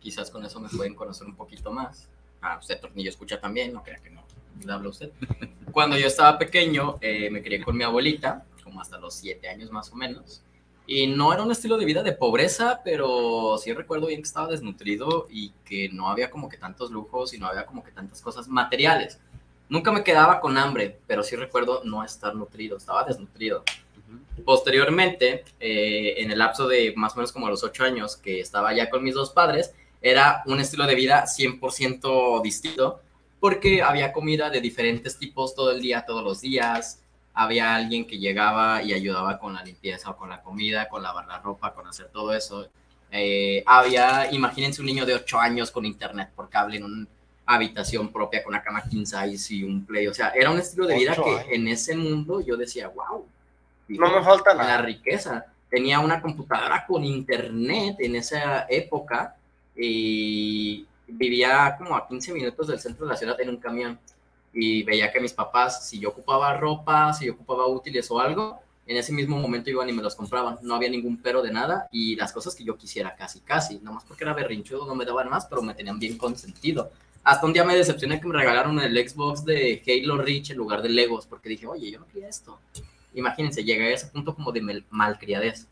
quizás 0.00 0.30
con 0.30 0.44
eso 0.44 0.60
me 0.60 0.68
pueden 0.68 0.94
conocer 0.94 1.26
un 1.26 1.34
poquito 1.34 1.72
más. 1.72 2.08
Ah, 2.40 2.58
usted 2.60 2.80
Tornillo 2.80 3.10
escucha 3.10 3.40
también, 3.40 3.72
no 3.72 3.82
crea 3.82 3.98
que 3.98 4.10
no 4.10 4.22
le 4.64 4.72
habla 4.72 4.88
usted. 4.88 5.10
Cuando 5.72 5.96
yo 5.96 6.06
estaba 6.06 6.38
pequeño, 6.38 6.96
eh, 7.00 7.30
me 7.30 7.42
crié 7.42 7.62
con 7.62 7.76
mi 7.76 7.84
abuelita, 7.84 8.44
como 8.64 8.80
hasta 8.80 8.98
los 8.98 9.14
siete 9.14 9.48
años 9.48 9.70
más 9.70 9.90
o 9.92 9.96
menos. 9.96 10.42
Y 10.90 11.06
no 11.06 11.34
era 11.34 11.42
un 11.42 11.52
estilo 11.52 11.76
de 11.76 11.84
vida 11.84 12.02
de 12.02 12.12
pobreza, 12.12 12.80
pero 12.82 13.58
sí 13.58 13.74
recuerdo 13.74 14.06
bien 14.06 14.22
que 14.22 14.26
estaba 14.26 14.48
desnutrido 14.48 15.26
y 15.30 15.50
que 15.66 15.90
no 15.90 16.08
había 16.08 16.30
como 16.30 16.48
que 16.48 16.56
tantos 16.56 16.90
lujos 16.90 17.34
y 17.34 17.38
no 17.38 17.46
había 17.46 17.66
como 17.66 17.84
que 17.84 17.90
tantas 17.90 18.22
cosas 18.22 18.48
materiales. 18.48 19.18
Nunca 19.68 19.92
me 19.92 20.02
quedaba 20.02 20.40
con 20.40 20.56
hambre, 20.56 20.98
pero 21.06 21.22
sí 21.22 21.36
recuerdo 21.36 21.82
no 21.84 22.02
estar 22.02 22.34
nutrido, 22.34 22.78
estaba 22.78 23.04
desnutrido. 23.04 23.64
Posteriormente, 24.46 25.44
eh, 25.60 26.14
en 26.22 26.30
el 26.30 26.38
lapso 26.38 26.66
de 26.66 26.94
más 26.96 27.12
o 27.12 27.16
menos 27.16 27.32
como 27.32 27.50
los 27.50 27.62
ocho 27.62 27.84
años 27.84 28.16
que 28.16 28.40
estaba 28.40 28.74
ya 28.74 28.88
con 28.88 29.04
mis 29.04 29.14
dos 29.14 29.28
padres, 29.30 29.74
era 30.00 30.42
un 30.46 30.58
estilo 30.58 30.86
de 30.86 30.94
vida 30.94 31.26
100% 31.26 32.40
distinto, 32.40 33.02
porque 33.40 33.82
había 33.82 34.10
comida 34.14 34.48
de 34.48 34.62
diferentes 34.62 35.18
tipos 35.18 35.54
todo 35.54 35.70
el 35.70 35.82
día, 35.82 36.06
todos 36.06 36.24
los 36.24 36.40
días. 36.40 37.02
Había 37.40 37.76
alguien 37.76 38.04
que 38.04 38.18
llegaba 38.18 38.82
y 38.82 38.92
ayudaba 38.92 39.38
con 39.38 39.54
la 39.54 39.62
limpieza 39.62 40.10
o 40.10 40.16
con 40.16 40.28
la 40.28 40.42
comida, 40.42 40.88
con 40.88 41.04
lavar 41.04 41.28
la 41.28 41.38
ropa, 41.38 41.72
con 41.72 41.86
hacer 41.86 42.08
todo 42.08 42.34
eso. 42.34 42.66
Eh, 43.12 43.62
había, 43.64 44.28
imagínense 44.32 44.80
un 44.80 44.86
niño 44.86 45.06
de 45.06 45.14
8 45.14 45.38
años 45.38 45.70
con 45.70 45.86
internet 45.86 46.30
por 46.34 46.48
cable 46.50 46.78
en 46.78 46.84
una 46.84 47.06
habitación 47.46 48.12
propia 48.12 48.42
con 48.42 48.54
una 48.54 48.62
cama 48.64 48.82
king 48.82 49.06
size 49.06 49.54
y 49.54 49.62
un 49.62 49.86
play. 49.86 50.08
O 50.08 50.14
sea, 50.14 50.30
era 50.30 50.50
un 50.50 50.58
estilo 50.58 50.84
de 50.88 50.96
vida 50.96 51.14
que 51.14 51.30
años. 51.30 51.44
en 51.48 51.68
ese 51.68 51.96
mundo 51.96 52.40
yo 52.40 52.56
decía, 52.56 52.88
wow. 52.88 53.24
No 53.86 54.10
me 54.10 54.24
falta 54.24 54.52
nada. 54.52 54.78
La 54.78 54.82
riqueza. 54.82 55.46
Tenía 55.70 56.00
una 56.00 56.20
computadora 56.20 56.84
con 56.88 57.04
internet 57.04 57.98
en 58.00 58.16
esa 58.16 58.66
época 58.68 59.36
y 59.76 60.84
vivía 61.06 61.76
como 61.78 61.94
a 61.94 62.08
15 62.08 62.32
minutos 62.32 62.66
del 62.66 62.80
centro 62.80 63.06
de 63.06 63.12
la 63.12 63.16
ciudad 63.16 63.40
en 63.40 63.50
un 63.50 63.58
camión 63.58 63.96
y 64.60 64.82
veía 64.82 65.12
que 65.12 65.20
mis 65.20 65.32
papás, 65.32 65.88
si 65.88 65.98
yo 66.00 66.08
ocupaba 66.08 66.54
ropa, 66.56 67.12
si 67.12 67.26
yo 67.26 67.34
ocupaba 67.34 67.66
útiles 67.68 68.10
o 68.10 68.18
algo, 68.20 68.58
en 68.86 68.96
ese 68.96 69.12
mismo 69.12 69.38
momento 69.38 69.70
iban 69.70 69.88
y 69.88 69.92
me 69.92 70.02
los 70.02 70.14
compraban. 70.14 70.58
No 70.62 70.74
había 70.74 70.88
ningún 70.88 71.18
pero 71.22 71.42
de 71.42 71.52
nada 71.52 71.88
y 71.92 72.16
las 72.16 72.32
cosas 72.32 72.54
que 72.54 72.64
yo 72.64 72.76
quisiera 72.76 73.14
casi, 73.14 73.40
casi. 73.40 73.78
Nomás 73.80 74.04
porque 74.04 74.24
era 74.24 74.32
berrinchudo 74.32 74.86
no 74.86 74.94
me 74.94 75.04
daban 75.04 75.28
más, 75.28 75.46
pero 75.46 75.62
me 75.62 75.74
tenían 75.74 75.98
bien 75.98 76.16
consentido. 76.18 76.90
Hasta 77.22 77.44
un 77.46 77.52
día 77.52 77.64
me 77.64 77.76
decepcioné 77.76 78.20
que 78.20 78.26
me 78.26 78.34
regalaron 78.34 78.80
el 78.80 79.08
Xbox 79.08 79.44
de 79.44 79.82
Halo 79.86 80.16
Reach 80.18 80.50
en 80.50 80.56
lugar 80.56 80.80
de 80.82 80.88
Legos 80.88 81.26
porque 81.26 81.50
dije, 81.50 81.66
oye, 81.66 81.90
yo 81.90 82.00
no 82.00 82.06
quería 82.08 82.28
esto. 82.28 82.58
Imagínense, 83.14 83.62
llegué 83.64 83.88
a 83.88 83.94
ese 83.94 84.06
punto 84.06 84.34
como 84.34 84.50
de 84.52 84.62
mal- 84.62 84.84
malcriadez. 84.90 85.66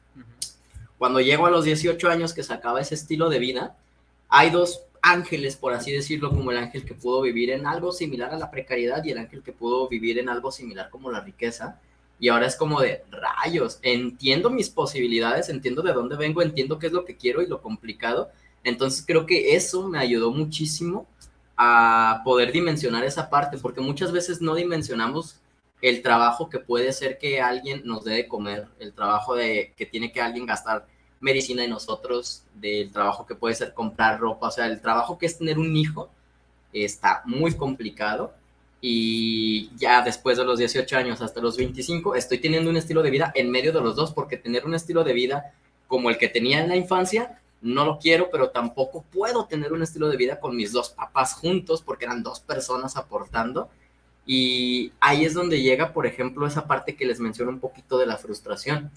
Cuando 0.98 1.20
llego 1.20 1.46
a 1.46 1.50
los 1.50 1.64
18 1.64 2.08
años 2.08 2.32
que 2.34 2.42
se 2.42 2.52
acaba 2.52 2.80
ese 2.80 2.94
estilo 2.94 3.28
de 3.28 3.38
vida, 3.38 3.76
hay 4.28 4.50
dos 4.50 4.82
ángeles, 5.06 5.56
por 5.56 5.72
así 5.72 5.92
decirlo, 5.92 6.30
como 6.30 6.50
el 6.50 6.58
ángel 6.58 6.84
que 6.84 6.94
pudo 6.94 7.22
vivir 7.22 7.50
en 7.50 7.66
algo 7.66 7.92
similar 7.92 8.34
a 8.34 8.38
la 8.38 8.50
precariedad 8.50 9.04
y 9.04 9.12
el 9.12 9.18
ángel 9.18 9.42
que 9.42 9.52
pudo 9.52 9.88
vivir 9.88 10.18
en 10.18 10.28
algo 10.28 10.50
similar 10.50 10.90
como 10.90 11.12
la 11.12 11.20
riqueza. 11.20 11.80
Y 12.18 12.28
ahora 12.28 12.46
es 12.46 12.56
como 12.56 12.80
de 12.80 13.04
rayos, 13.10 13.78
entiendo 13.82 14.50
mis 14.50 14.68
posibilidades, 14.68 15.48
entiendo 15.48 15.82
de 15.82 15.92
dónde 15.92 16.16
vengo, 16.16 16.42
entiendo 16.42 16.78
qué 16.78 16.88
es 16.88 16.92
lo 16.92 17.04
que 17.04 17.16
quiero 17.16 17.40
y 17.40 17.46
lo 17.46 17.62
complicado. 17.62 18.30
Entonces 18.64 19.04
creo 19.06 19.26
que 19.26 19.54
eso 19.54 19.86
me 19.86 19.98
ayudó 19.98 20.32
muchísimo 20.32 21.06
a 21.56 22.22
poder 22.24 22.50
dimensionar 22.50 23.04
esa 23.04 23.30
parte, 23.30 23.58
porque 23.58 23.80
muchas 23.80 24.10
veces 24.10 24.40
no 24.40 24.54
dimensionamos 24.54 25.40
el 25.82 26.02
trabajo 26.02 26.50
que 26.50 26.58
puede 26.58 26.92
ser 26.92 27.18
que 27.18 27.40
alguien 27.40 27.82
nos 27.84 28.04
dé 28.04 28.14
de 28.14 28.28
comer, 28.28 28.66
el 28.80 28.92
trabajo 28.92 29.36
de 29.36 29.72
que 29.76 29.86
tiene 29.86 30.10
que 30.10 30.20
alguien 30.20 30.46
gastar 30.46 30.86
medicina 31.20 31.64
en 31.64 31.70
nosotros, 31.70 32.42
del 32.54 32.90
trabajo 32.92 33.26
que 33.26 33.34
puede 33.34 33.54
ser 33.54 33.74
comprar 33.74 34.20
ropa, 34.20 34.48
o 34.48 34.50
sea, 34.50 34.66
el 34.66 34.80
trabajo 34.80 35.18
que 35.18 35.26
es 35.26 35.38
tener 35.38 35.58
un 35.58 35.76
hijo 35.76 36.10
está 36.72 37.22
muy 37.24 37.54
complicado 37.54 38.34
y 38.80 39.74
ya 39.76 40.02
después 40.02 40.36
de 40.36 40.44
los 40.44 40.58
18 40.58 40.96
años 40.96 41.22
hasta 41.22 41.40
los 41.40 41.56
25 41.56 42.14
estoy 42.14 42.38
teniendo 42.38 42.68
un 42.70 42.76
estilo 42.76 43.02
de 43.02 43.10
vida 43.10 43.32
en 43.34 43.50
medio 43.50 43.72
de 43.72 43.80
los 43.80 43.96
dos 43.96 44.12
porque 44.12 44.36
tener 44.36 44.66
un 44.66 44.74
estilo 44.74 45.02
de 45.02 45.14
vida 45.14 45.54
como 45.88 46.10
el 46.10 46.18
que 46.18 46.28
tenía 46.28 46.60
en 46.60 46.68
la 46.68 46.76
infancia 46.76 47.40
no 47.62 47.84
lo 47.84 47.98
quiero, 47.98 48.28
pero 48.30 48.50
tampoco 48.50 49.04
puedo 49.12 49.46
tener 49.46 49.72
un 49.72 49.82
estilo 49.82 50.08
de 50.08 50.16
vida 50.16 50.38
con 50.38 50.54
mis 50.54 50.72
dos 50.72 50.90
papás 50.90 51.34
juntos 51.34 51.82
porque 51.82 52.04
eran 52.04 52.22
dos 52.22 52.40
personas 52.40 52.96
aportando. 52.96 53.70
Y 54.28 54.92
ahí 54.98 55.24
es 55.24 55.34
donde 55.34 55.62
llega, 55.62 55.92
por 55.92 56.04
ejemplo, 56.04 56.48
esa 56.48 56.66
parte 56.66 56.96
que 56.96 57.06
les 57.06 57.20
menciono 57.20 57.52
un 57.52 57.60
poquito 57.60 57.96
de 57.96 58.06
la 58.06 58.16
frustración. 58.16 58.90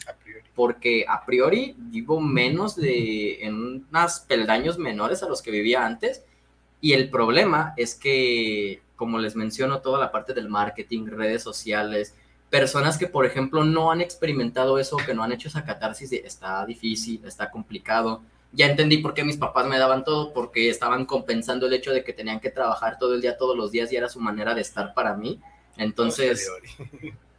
Porque 0.56 1.06
a 1.08 1.24
priori 1.24 1.76
vivo 1.78 2.20
menos 2.20 2.76
de, 2.76 3.44
en 3.46 3.86
unos 3.90 4.20
peldaños 4.22 4.80
menores 4.80 5.22
a 5.22 5.30
los 5.30 5.44
que 5.44 5.52
vivía 5.52 5.86
antes. 5.86 6.26
Y 6.82 6.94
el 6.94 7.12
problema 7.12 7.74
es 7.78 7.94
que, 7.94 8.82
como 8.96 9.20
les 9.20 9.36
menciono, 9.36 9.82
toda 9.82 10.00
la 10.00 10.12
parte 10.12 10.34
del 10.34 10.50
marketing, 10.50 11.06
redes 11.06 11.44
sociales, 11.44 12.16
personas 12.50 12.98
que, 12.98 13.06
por 13.06 13.26
ejemplo, 13.26 13.64
no 13.64 13.92
han 13.92 14.02
experimentado 14.02 14.80
eso, 14.80 14.98
que 14.98 15.14
no 15.14 15.24
han 15.24 15.32
hecho 15.32 15.48
esa 15.48 15.64
catarsis 15.64 16.10
de 16.10 16.24
está 16.26 16.66
difícil, 16.66 17.22
está 17.26 17.52
complicado. 17.52 18.24
Ya 18.52 18.66
entendí 18.66 18.98
por 18.98 19.14
qué 19.14 19.24
mis 19.24 19.38
papás 19.38 19.68
me 19.68 19.78
daban 19.78 20.04
todo, 20.04 20.34
porque 20.34 20.70
estaban 20.70 21.06
compensando 21.06 21.68
el 21.68 21.74
hecho 21.74 21.92
de 21.92 22.04
que 22.04 22.14
tenían 22.14 22.40
que 22.40 22.50
trabajar 22.50 22.98
todo 22.98 23.14
el 23.14 23.22
día, 23.22 23.38
todos 23.38 23.56
los 23.56 23.72
días, 23.72 23.92
y 23.92 23.96
era 23.96 24.10
su 24.10 24.20
manera 24.20 24.56
de 24.56 24.62
estar 24.62 24.94
para 24.94 25.16
mí. 25.16 25.40
Entonces, 25.78 26.50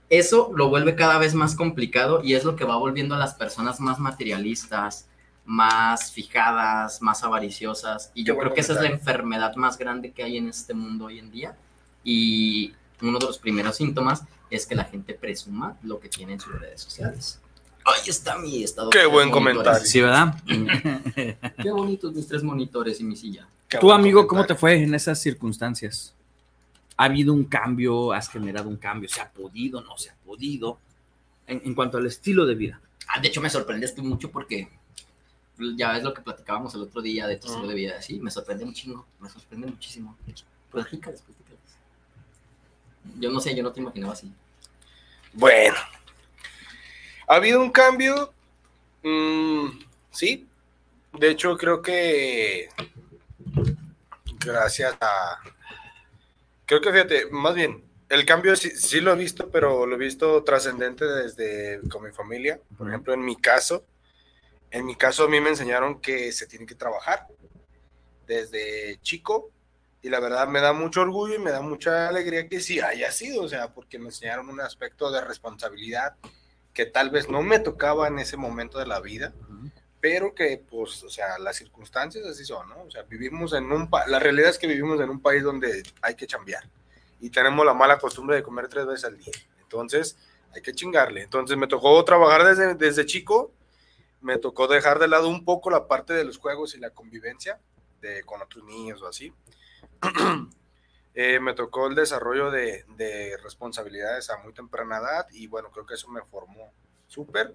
eso 0.09 0.51
lo 0.55 0.69
vuelve 0.69 0.95
cada 0.95 1.19
vez 1.19 1.35
más 1.35 1.55
complicado 1.55 2.23
y 2.23 2.35
es 2.35 2.45
lo 2.45 2.57
que 2.57 2.65
va 2.65 2.77
volviendo 2.77 3.15
a 3.15 3.19
las 3.19 3.35
personas 3.35 3.81
más 3.81 3.99
materialistas, 3.99 5.07
más 5.45 6.13
fijadas, 6.13 7.03
más 7.03 7.25
avariciosas. 7.25 8.13
Y 8.15 8.25
yo 8.25 8.39
creo 8.39 8.55
que 8.55 8.61
esa 8.61 8.75
es 8.75 8.81
la 8.81 8.89
enfermedad 8.89 9.57
más 9.57 9.79
grande 9.79 10.13
que 10.13 10.23
hay 10.23 10.37
en 10.37 10.49
este 10.49 10.75
mundo 10.75 11.07
hoy 11.07 11.19
en 11.19 11.31
día. 11.33 11.57
Y 12.05 12.73
uno 13.03 13.19
de 13.19 13.27
los 13.27 13.39
primeros 13.39 13.77
síntomas 13.77 14.23
es 14.49 14.67
que 14.67 14.75
la 14.75 14.85
gente 14.85 15.15
presuma 15.15 15.77
lo 15.83 15.99
que 15.99 16.09
tiene 16.09 16.35
en 16.35 16.41
sus 16.41 16.59
redes 16.59 16.81
sociales. 16.81 17.40
Ahí 17.85 18.09
está 18.09 18.39
mi 18.39 18.63
estado. 18.63 18.91
Qué 18.91 19.07
buen 19.07 19.31
comentario. 19.31 19.85
Sí, 19.85 20.01
¿verdad? 20.01 20.35
Qué 20.45 21.71
bonitos 21.71 22.13
mis 22.13 22.27
tres 22.27 22.43
monitores 22.43 23.01
y 23.01 23.05
mi 23.05 23.17
silla. 23.17 23.49
Tú, 23.81 23.93
amigo, 23.93 24.27
¿cómo 24.27 24.45
te 24.45 24.55
fue 24.55 24.83
en 24.83 24.95
esas 24.95 25.21
circunstancias? 25.21 26.15
¿Ha 26.97 27.05
habido 27.05 27.33
un 27.33 27.45
cambio? 27.45 28.13
¿Has 28.13 28.29
generado 28.29 28.69
un 28.69 28.77
cambio? 28.77 29.09
¿Se 29.09 29.21
ha 29.21 29.31
podido? 29.31 29.81
¿No 29.81 29.97
se 29.97 30.11
ha 30.11 30.15
podido? 30.27 30.79
En, 31.47 31.63
en 31.65 31.75
cuanto 31.75 31.99
al 31.99 32.07
estilo 32.07 32.47
de 32.47 32.55
vida. 32.55 32.81
Ah, 33.09 33.21
de 33.21 33.29
hecho, 33.29 33.41
me 33.41 33.51
sorprendiste 33.51 34.03
mucho 34.03 34.31
porque 34.31 34.69
ya 35.77 35.93
ves 35.93 36.03
lo 36.03 36.15
que 36.15 36.23
platicábamos 36.23 36.75
el 36.75 36.83
otro 36.83 37.03
día 37.03 37.27
de 37.27 37.37
tu 37.37 37.49
estilo 37.49 37.67
de 37.67 37.75
vida, 37.75 38.01
sí, 38.01 38.19
me 38.19 38.31
sorprende 38.31 38.65
un 38.65 38.73
chingo, 38.73 39.07
me 39.19 39.29
sorprende 39.29 39.67
muchísimo. 39.67 40.17
Platícales, 40.71 41.21
platícales. 41.21 41.61
Yo 43.19 43.31
no 43.31 43.41
sé, 43.41 43.55
yo 43.55 43.63
no 43.63 43.73
te 43.73 43.81
imaginaba 43.81 44.13
así. 44.13 44.33
Bueno, 45.33 45.77
ha 47.31 47.37
habido 47.37 47.61
un 47.61 47.71
cambio, 47.71 48.35
mm, 49.05 49.69
sí. 50.11 50.49
De 51.17 51.31
hecho, 51.31 51.57
creo 51.57 51.81
que 51.81 52.69
gracias 54.45 54.97
a... 55.01 55.39
Creo 56.67 56.81
que 56.81 56.91
fíjate, 56.91 57.27
más 57.31 57.55
bien, 57.55 57.85
el 58.09 58.27
cambio 58.27 58.57
sí, 58.57 58.71
sí 58.71 59.01
lo 59.01 59.13
he 59.13 59.17
visto, 59.17 59.49
pero 59.49 59.87
lo 59.87 59.95
he 59.95 59.99
visto 59.99 60.43
trascendente 60.43 61.05
desde 61.05 61.81
con 61.89 62.03
mi 62.03 62.11
familia. 62.11 62.61
Por 62.77 62.89
ejemplo, 62.89 63.15
en 63.15 63.25
mi 63.25 63.37
caso, 63.37 63.85
en 64.73 64.85
mi 64.85 64.97
caso 64.97 65.23
a 65.25 65.29
mí 65.29 65.41
me 65.41 65.51
enseñaron 65.51 66.01
que 66.01 66.33
se 66.33 66.49
tiene 66.49 66.67
que 66.67 66.75
trabajar 66.75 67.29
desde 68.27 68.99
chico 69.03 69.53
y 70.03 70.09
la 70.09 70.19
verdad 70.19 70.49
me 70.49 70.61
da 70.61 70.73
mucho 70.73 71.03
orgullo 71.03 71.37
y 71.37 71.39
me 71.39 71.53
da 71.53 71.61
mucha 71.61 72.09
alegría 72.09 72.49
que 72.49 72.61
sí 72.61 72.81
haya 72.81 73.13
sido, 73.13 73.45
o 73.45 73.49
sea, 73.49 73.73
porque 73.73 74.01
me 74.01 74.07
enseñaron 74.07 74.49
un 74.49 74.61
aspecto 74.61 75.13
de 75.13 75.21
responsabilidad 75.21 76.17
que 76.73 76.87
tal 76.87 77.11
vez 77.11 77.29
no 77.29 77.43
me 77.43 77.59
tocaba 77.59 78.09
en 78.09 78.19
ese 78.19 78.37
momento 78.37 78.79
de 78.79 78.87
la 78.87 79.01
vida, 79.01 79.33
pero 80.01 80.35
que 80.35 80.63
pues, 80.71 81.03
o 81.03 81.11
sea, 81.11 81.39
las 81.39 81.57
circunstancias 81.57 82.27
así 82.27 82.45
son, 82.45 82.69
¿no? 82.69 82.83
O 82.83 82.91
sea, 82.91 83.03
vivimos 83.03 83.53
en 83.53 83.71
un, 83.71 83.91
pa 83.91 84.07
la 84.07 84.19
realidad 84.19 84.51
es 84.51 84.59
que 84.59 84.67
vivimos 84.67 85.01
en 85.01 85.11
un 85.11 85.21
país 85.21 85.43
donde 85.43 85.83
hay 86.01 86.15
que 86.15 86.27
chambear 86.27 86.69
y 87.21 87.31
tenemos 87.31 87.67
la 87.67 87.75
mala 87.75 87.99
costumbre 87.99 88.37
de 88.37 88.43
comer 88.43 88.69
tres 88.69 88.87
veces 88.87 89.05
al 89.05 89.19
día, 89.19 89.33
entonces 89.61 90.17
hay 90.55 90.63
que 90.63 90.73
chingarle, 90.73 91.23
entonces 91.23 91.57
me 91.57 91.67
tocó 91.67 92.03
trabajar 92.05 92.45
desde, 92.45 92.75
desde 92.75 93.05
chico, 93.05 93.53
me 94.21 94.39
tocó 94.39 94.69
dejar 94.69 94.99
de 94.99 95.09
lado 95.09 95.29
un 95.29 95.45
poco 95.45 95.71
la 95.71 95.87
parte 95.87 96.13
de 96.13 96.25
los 96.25 96.39
juegos 96.39 96.75
y 96.75 96.79
la 96.79 96.91
convivencia 96.91 97.61
de, 98.01 98.23
con 98.23 98.41
otros 98.41 98.65
niños 98.65 99.03
o 99.03 99.07
así, 99.07 99.33
eh, 101.23 101.39
me 101.39 101.53
tocó 101.53 101.87
el 101.87 101.95
desarrollo 101.95 102.51
de, 102.51 102.87
de, 102.97 103.37
responsabilidades 103.43 104.31
a 104.31 104.39
muy 104.39 104.55
temprana 104.55 105.01
edad 105.01 105.27
y 105.31 105.49
bueno, 105.49 105.71
creo 105.71 105.85
que 105.85 105.93
eso 105.93 106.09
me 106.09 106.23
formó 106.23 106.73
súper. 107.09 107.55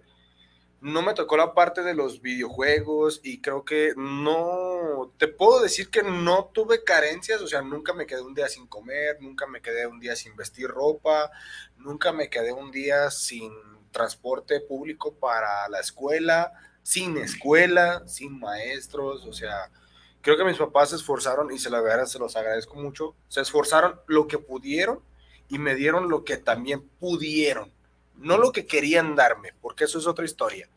No 0.81 1.01
me 1.01 1.15
tocó 1.15 1.35
la 1.35 1.55
parte 1.55 1.81
de 1.81 1.95
los 1.95 2.21
videojuegos 2.21 3.21
y 3.23 3.41
creo 3.41 3.65
que 3.65 3.95
no, 3.97 5.11
te 5.17 5.27
puedo 5.27 5.63
decir 5.63 5.89
que 5.89 6.03
no 6.03 6.51
tuve 6.53 6.83
carencias, 6.83 7.41
o 7.41 7.47
sea, 7.47 7.63
nunca 7.63 7.93
me 7.93 8.05
quedé 8.05 8.21
un 8.21 8.35
día 8.35 8.49
sin 8.49 8.67
comer, 8.67 9.17
nunca 9.19 9.47
me 9.47 9.63
quedé 9.63 9.87
un 9.87 9.99
día 9.99 10.15
sin 10.15 10.35
vestir 10.35 10.67
ropa, 10.67 11.31
nunca 11.77 12.13
me 12.13 12.29
quedé 12.29 12.51
un 12.51 12.69
día 12.69 13.09
sin 13.09 13.51
transporte 13.89 14.59
público 14.59 15.15
para 15.15 15.67
la 15.69 15.79
escuela, 15.79 16.53
sin 16.83 17.17
escuela, 17.17 18.03
sin 18.05 18.39
maestros, 18.39 19.25
o 19.25 19.33
sea, 19.33 19.71
creo 20.25 20.37
que 20.37 20.43
mis 20.43 20.57
papás 20.57 20.89
se 20.89 20.95
esforzaron 20.95 21.51
y 21.51 21.59
se, 21.59 21.69
la 21.69 21.81
verdad, 21.81 22.07
se 22.07 22.17
los 22.17 22.35
agradezco 22.35 22.75
mucho. 22.77 23.13
Se 23.27 23.41
esforzaron 23.41 24.01
lo 24.07 24.27
que 24.27 24.39
pudieron 24.39 24.99
y 25.49 25.59
me 25.59 25.75
dieron 25.75 26.09
lo 26.09 26.23
que 26.23 26.37
también 26.37 26.81
pudieron. 26.99 27.71
No 28.15 28.39
lo 28.39 28.51
que 28.51 28.65
querían 28.65 29.15
darme, 29.15 29.53
porque 29.61 29.83
eso 29.83 29.99
es 29.99 30.07
otra 30.07 30.25
historia. 30.25 30.67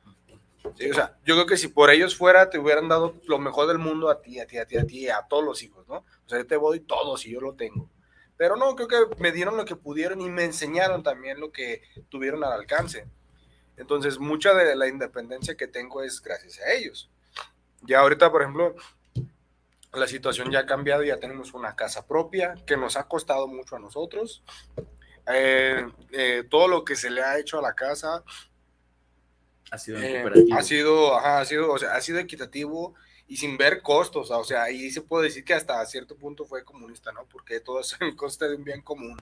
Sí, 0.77 0.91
o 0.91 0.95
sea, 0.95 1.17
yo 1.25 1.35
creo 1.35 1.47
que 1.47 1.57
si 1.57 1.69
por 1.69 1.89
ellos 1.89 2.15
fuera, 2.15 2.51
te 2.51 2.59
hubieran 2.59 2.89
dado 2.89 3.15
lo 3.27 3.39
mejor 3.39 3.69
del 3.69 3.79
mundo 3.79 4.11
a 4.11 4.21
ti, 4.21 4.39
a 4.39 4.47
ti, 4.47 4.59
a 4.59 4.67
ti, 4.67 4.77
a 4.77 4.85
ti, 4.85 5.09
a 5.09 5.23
todos 5.23 5.43
los 5.43 5.63
hijos, 5.63 5.89
¿no? 5.89 5.97
O 5.97 6.29
sea, 6.29 6.37
yo 6.37 6.47
te 6.47 6.59
voy 6.59 6.81
todo 6.81 7.17
si 7.17 7.31
yo 7.31 7.41
lo 7.41 7.55
tengo. 7.55 7.89
Pero 8.37 8.55
no, 8.55 8.77
creo 8.77 8.87
que 8.87 9.17
me 9.17 9.33
dieron 9.33 9.57
lo 9.57 9.65
que 9.65 9.77
pudieron 9.77 10.21
y 10.21 10.29
me 10.29 10.45
enseñaron 10.45 11.03
también 11.03 11.41
lo 11.41 11.53
que 11.53 11.81
tuvieron 12.11 12.45
al 12.45 12.53
alcance. 12.53 13.07
Entonces, 13.79 14.19
mucha 14.19 14.53
de 14.53 14.77
la 14.77 14.89
independencia 14.89 15.57
que 15.57 15.69
tengo 15.69 16.03
es 16.03 16.21
gracias 16.21 16.61
a 16.61 16.71
ellos. 16.75 17.09
Ya 17.81 18.01
ahorita, 18.01 18.31
por 18.31 18.43
ejemplo, 18.43 18.75
la 19.93 20.07
situación 20.07 20.51
ya 20.51 20.61
ha 20.61 20.67
cambiado, 20.67 21.03
ya 21.03 21.19
tenemos 21.19 21.55
una 21.55 21.75
casa 21.75 22.07
propia 22.07 22.55
que 22.67 22.77
nos 22.77 22.97
ha 22.97 23.09
costado 23.09 23.47
mucho 23.47 23.77
a 23.77 23.79
nosotros. 23.79 24.43
Eh, 25.33 25.87
eh, 26.13 26.45
todo 26.49 26.69
lo 26.69 26.85
que 26.85 26.97
se 26.97 27.11
le 27.11 27.23
ha 27.23 27.39
hecho 27.39 27.59
a 27.59 27.63
la 27.63 27.75
casa 27.75 28.23
ha 29.71 29.79
sido, 29.79 29.99
eh, 29.99 30.25
ha 30.53 30.63
sido, 30.63 31.17
ajá, 31.17 31.41
ha 31.41 31.45
sido, 31.45 31.73
o 31.73 31.79
sea, 31.79 31.95
ha 31.95 32.01
sido 32.01 32.19
equitativo 32.19 32.95
y 33.27 33.37
sin 33.37 33.59
ver 33.59 33.83
costos, 33.83 34.31
o 34.31 34.45
sea, 34.45 34.63
ahí 34.63 34.91
se 34.91 35.03
puede 35.03 35.25
decir 35.25 35.45
que 35.45 35.53
hasta 35.53 35.85
cierto 35.85 36.17
punto 36.17 36.47
fue 36.47 36.65
comunista, 36.65 37.13
¿no? 37.13 37.27
Porque 37.27 37.61
todo 37.61 37.81
es 37.81 37.95
en 38.01 38.17
coste 38.17 38.49
de 38.49 38.57
un 38.57 38.65
bien 38.65 38.81
común. 38.81 39.19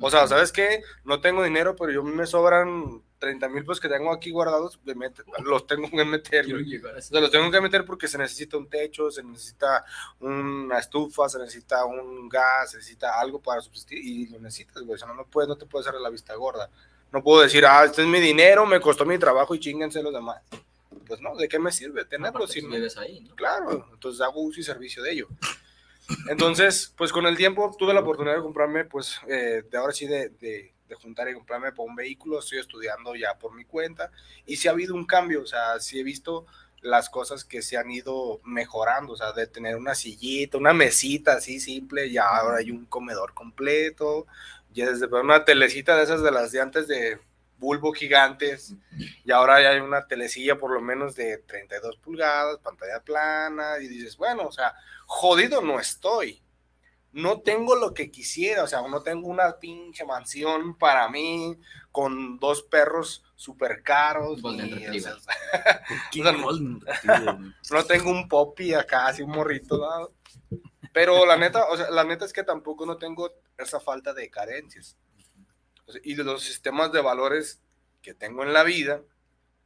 O 0.00 0.10
sea, 0.10 0.26
¿sabes 0.26 0.50
qué? 0.50 0.82
No 1.04 1.20
tengo 1.20 1.44
dinero, 1.44 1.76
pero 1.76 1.92
yo 1.92 2.02
me 2.02 2.26
sobran 2.26 3.02
30 3.18 3.48
mil 3.50 3.62
pesos 3.62 3.80
que 3.80 3.88
tengo 3.88 4.12
aquí 4.12 4.30
guardados, 4.30 4.80
los 5.44 5.66
tengo 5.66 5.90
que 5.90 6.04
meter. 6.04 6.46
O 6.46 7.00
sea, 7.00 7.20
los 7.20 7.30
tengo 7.30 7.50
que 7.50 7.60
meter 7.60 7.84
porque 7.84 8.08
se 8.08 8.16
necesita 8.16 8.56
un 8.56 8.68
techo, 8.68 9.10
se 9.10 9.22
necesita 9.22 9.84
una 10.20 10.78
estufa, 10.78 11.28
se 11.28 11.38
necesita 11.38 11.84
un 11.84 12.28
gas, 12.28 12.70
se 12.70 12.78
necesita 12.78 13.20
algo 13.20 13.40
para 13.40 13.60
subsistir 13.60 13.98
y 13.98 14.26
lo 14.28 14.40
necesitas, 14.40 14.82
güey. 14.82 14.94
O 14.94 14.98
sea, 14.98 15.06
no, 15.06 15.14
no, 15.14 15.26
puedes, 15.26 15.48
no 15.48 15.56
te 15.56 15.66
puedes 15.66 15.86
hacer 15.86 16.00
la 16.00 16.08
vista 16.08 16.34
gorda. 16.34 16.70
No 17.12 17.22
puedo 17.22 17.42
decir, 17.42 17.66
ah, 17.66 17.84
este 17.84 18.02
es 18.02 18.08
mi 18.08 18.20
dinero, 18.20 18.64
me 18.64 18.80
costó 18.80 19.04
mi 19.04 19.18
trabajo 19.18 19.54
y 19.54 19.60
chinguense 19.60 20.02
los 20.02 20.14
demás. 20.14 20.40
Pues 21.06 21.20
no, 21.20 21.36
¿de 21.36 21.48
qué 21.48 21.58
me 21.58 21.72
sirve 21.72 22.04
tenerlo? 22.04 22.46
Si 22.46 22.62
no, 22.62 22.74
ahí, 23.00 23.20
¿no? 23.20 23.34
Claro, 23.34 23.86
entonces 23.92 24.20
hago 24.22 24.40
uso 24.40 24.60
y 24.60 24.62
servicio 24.62 25.02
de 25.02 25.12
ello. 25.12 25.28
Entonces, 26.28 26.92
pues 26.96 27.12
con 27.12 27.26
el 27.26 27.36
tiempo 27.36 27.74
tuve 27.78 27.94
la 27.94 28.00
oportunidad 28.00 28.36
de 28.36 28.42
comprarme, 28.42 28.84
pues, 28.84 29.20
eh, 29.28 29.62
de 29.70 29.78
ahora 29.78 29.92
sí, 29.92 30.06
de, 30.06 30.30
de, 30.30 30.72
juntar 31.00 31.28
y 31.28 31.34
comprarme 31.34 31.70
por 31.72 31.88
un 31.88 31.94
vehículo. 31.94 32.40
Estoy 32.40 32.58
estudiando 32.58 33.14
ya 33.14 33.38
por 33.38 33.54
mi 33.54 33.64
cuenta. 33.64 34.10
Y 34.44 34.56
sí 34.56 34.66
ha 34.66 34.72
habido 34.72 34.94
un 34.94 35.06
cambio, 35.06 35.42
o 35.42 35.46
sea, 35.46 35.78
sí 35.78 36.00
he 36.00 36.02
visto 36.02 36.46
las 36.82 37.10
cosas 37.10 37.44
que 37.44 37.62
se 37.62 37.76
han 37.76 37.90
ido 37.90 38.40
mejorando, 38.44 39.12
o 39.12 39.16
sea, 39.16 39.32
de 39.32 39.46
tener 39.46 39.76
una 39.76 39.94
sillita, 39.94 40.58
una 40.58 40.72
mesita 40.72 41.34
así 41.34 41.60
simple, 41.60 42.10
ya 42.10 42.26
ahora 42.26 42.58
hay 42.58 42.70
un 42.70 42.86
comedor 42.86 43.34
completo, 43.34 44.26
ya 44.72 44.90
desde 44.90 45.06
una 45.06 45.44
telecita 45.44 45.96
de 45.96 46.04
esas 46.04 46.22
de 46.22 46.30
las 46.30 46.52
de 46.52 46.60
antes 46.60 46.88
de 46.88 47.18
bulbo 47.58 47.92
gigantes, 47.92 48.74
y 49.24 49.30
ahora 49.30 49.60
ya 49.62 49.70
hay 49.70 49.80
una 49.80 50.06
telecilla 50.06 50.56
por 50.56 50.72
lo 50.72 50.80
menos 50.80 51.14
de 51.14 51.38
32 51.38 51.98
pulgadas, 51.98 52.58
pantalla 52.58 53.00
plana, 53.00 53.78
y 53.80 53.88
dices, 53.88 54.16
bueno, 54.16 54.46
o 54.46 54.52
sea, 54.52 54.74
jodido 55.10 55.60
no 55.60 55.80
estoy. 55.80 56.40
No 57.12 57.40
tengo 57.40 57.74
lo 57.74 57.92
que 57.92 58.12
quisiera, 58.12 58.62
o 58.62 58.68
sea, 58.68 58.86
no 58.86 59.02
tengo 59.02 59.26
una 59.26 59.58
pinche 59.58 60.04
mansión 60.04 60.78
para 60.78 61.08
mí 61.08 61.58
con 61.90 62.38
dos 62.38 62.62
perros 62.62 63.24
súper 63.34 63.82
caros. 63.82 64.40
Ni, 64.40 64.96
o 64.96 65.00
sea, 65.00 65.16
o 65.16 65.20
sea, 66.94 67.38
no, 67.72 67.84
tengo 67.84 68.10
un 68.10 68.28
popi 68.28 68.72
acá, 68.72 69.08
así 69.08 69.22
un 69.22 69.32
morrito, 69.32 69.78
¿no? 69.78 70.10
Pero 70.92 71.26
la 71.26 71.36
neta, 71.36 71.66
o 71.66 71.76
sea, 71.76 71.90
la 71.90 72.04
neta 72.04 72.24
es 72.24 72.32
que 72.32 72.44
tampoco 72.44 72.86
no 72.86 72.96
tengo 72.96 73.32
esa 73.58 73.80
falta 73.80 74.14
de 74.14 74.30
carencias. 74.30 74.96
O 75.86 75.92
sea, 75.92 76.00
y 76.04 76.14
de 76.14 76.22
los 76.22 76.44
sistemas 76.44 76.92
de 76.92 77.00
valores 77.00 77.60
que 78.00 78.14
tengo 78.14 78.44
en 78.44 78.52
la 78.52 78.62
vida, 78.62 79.02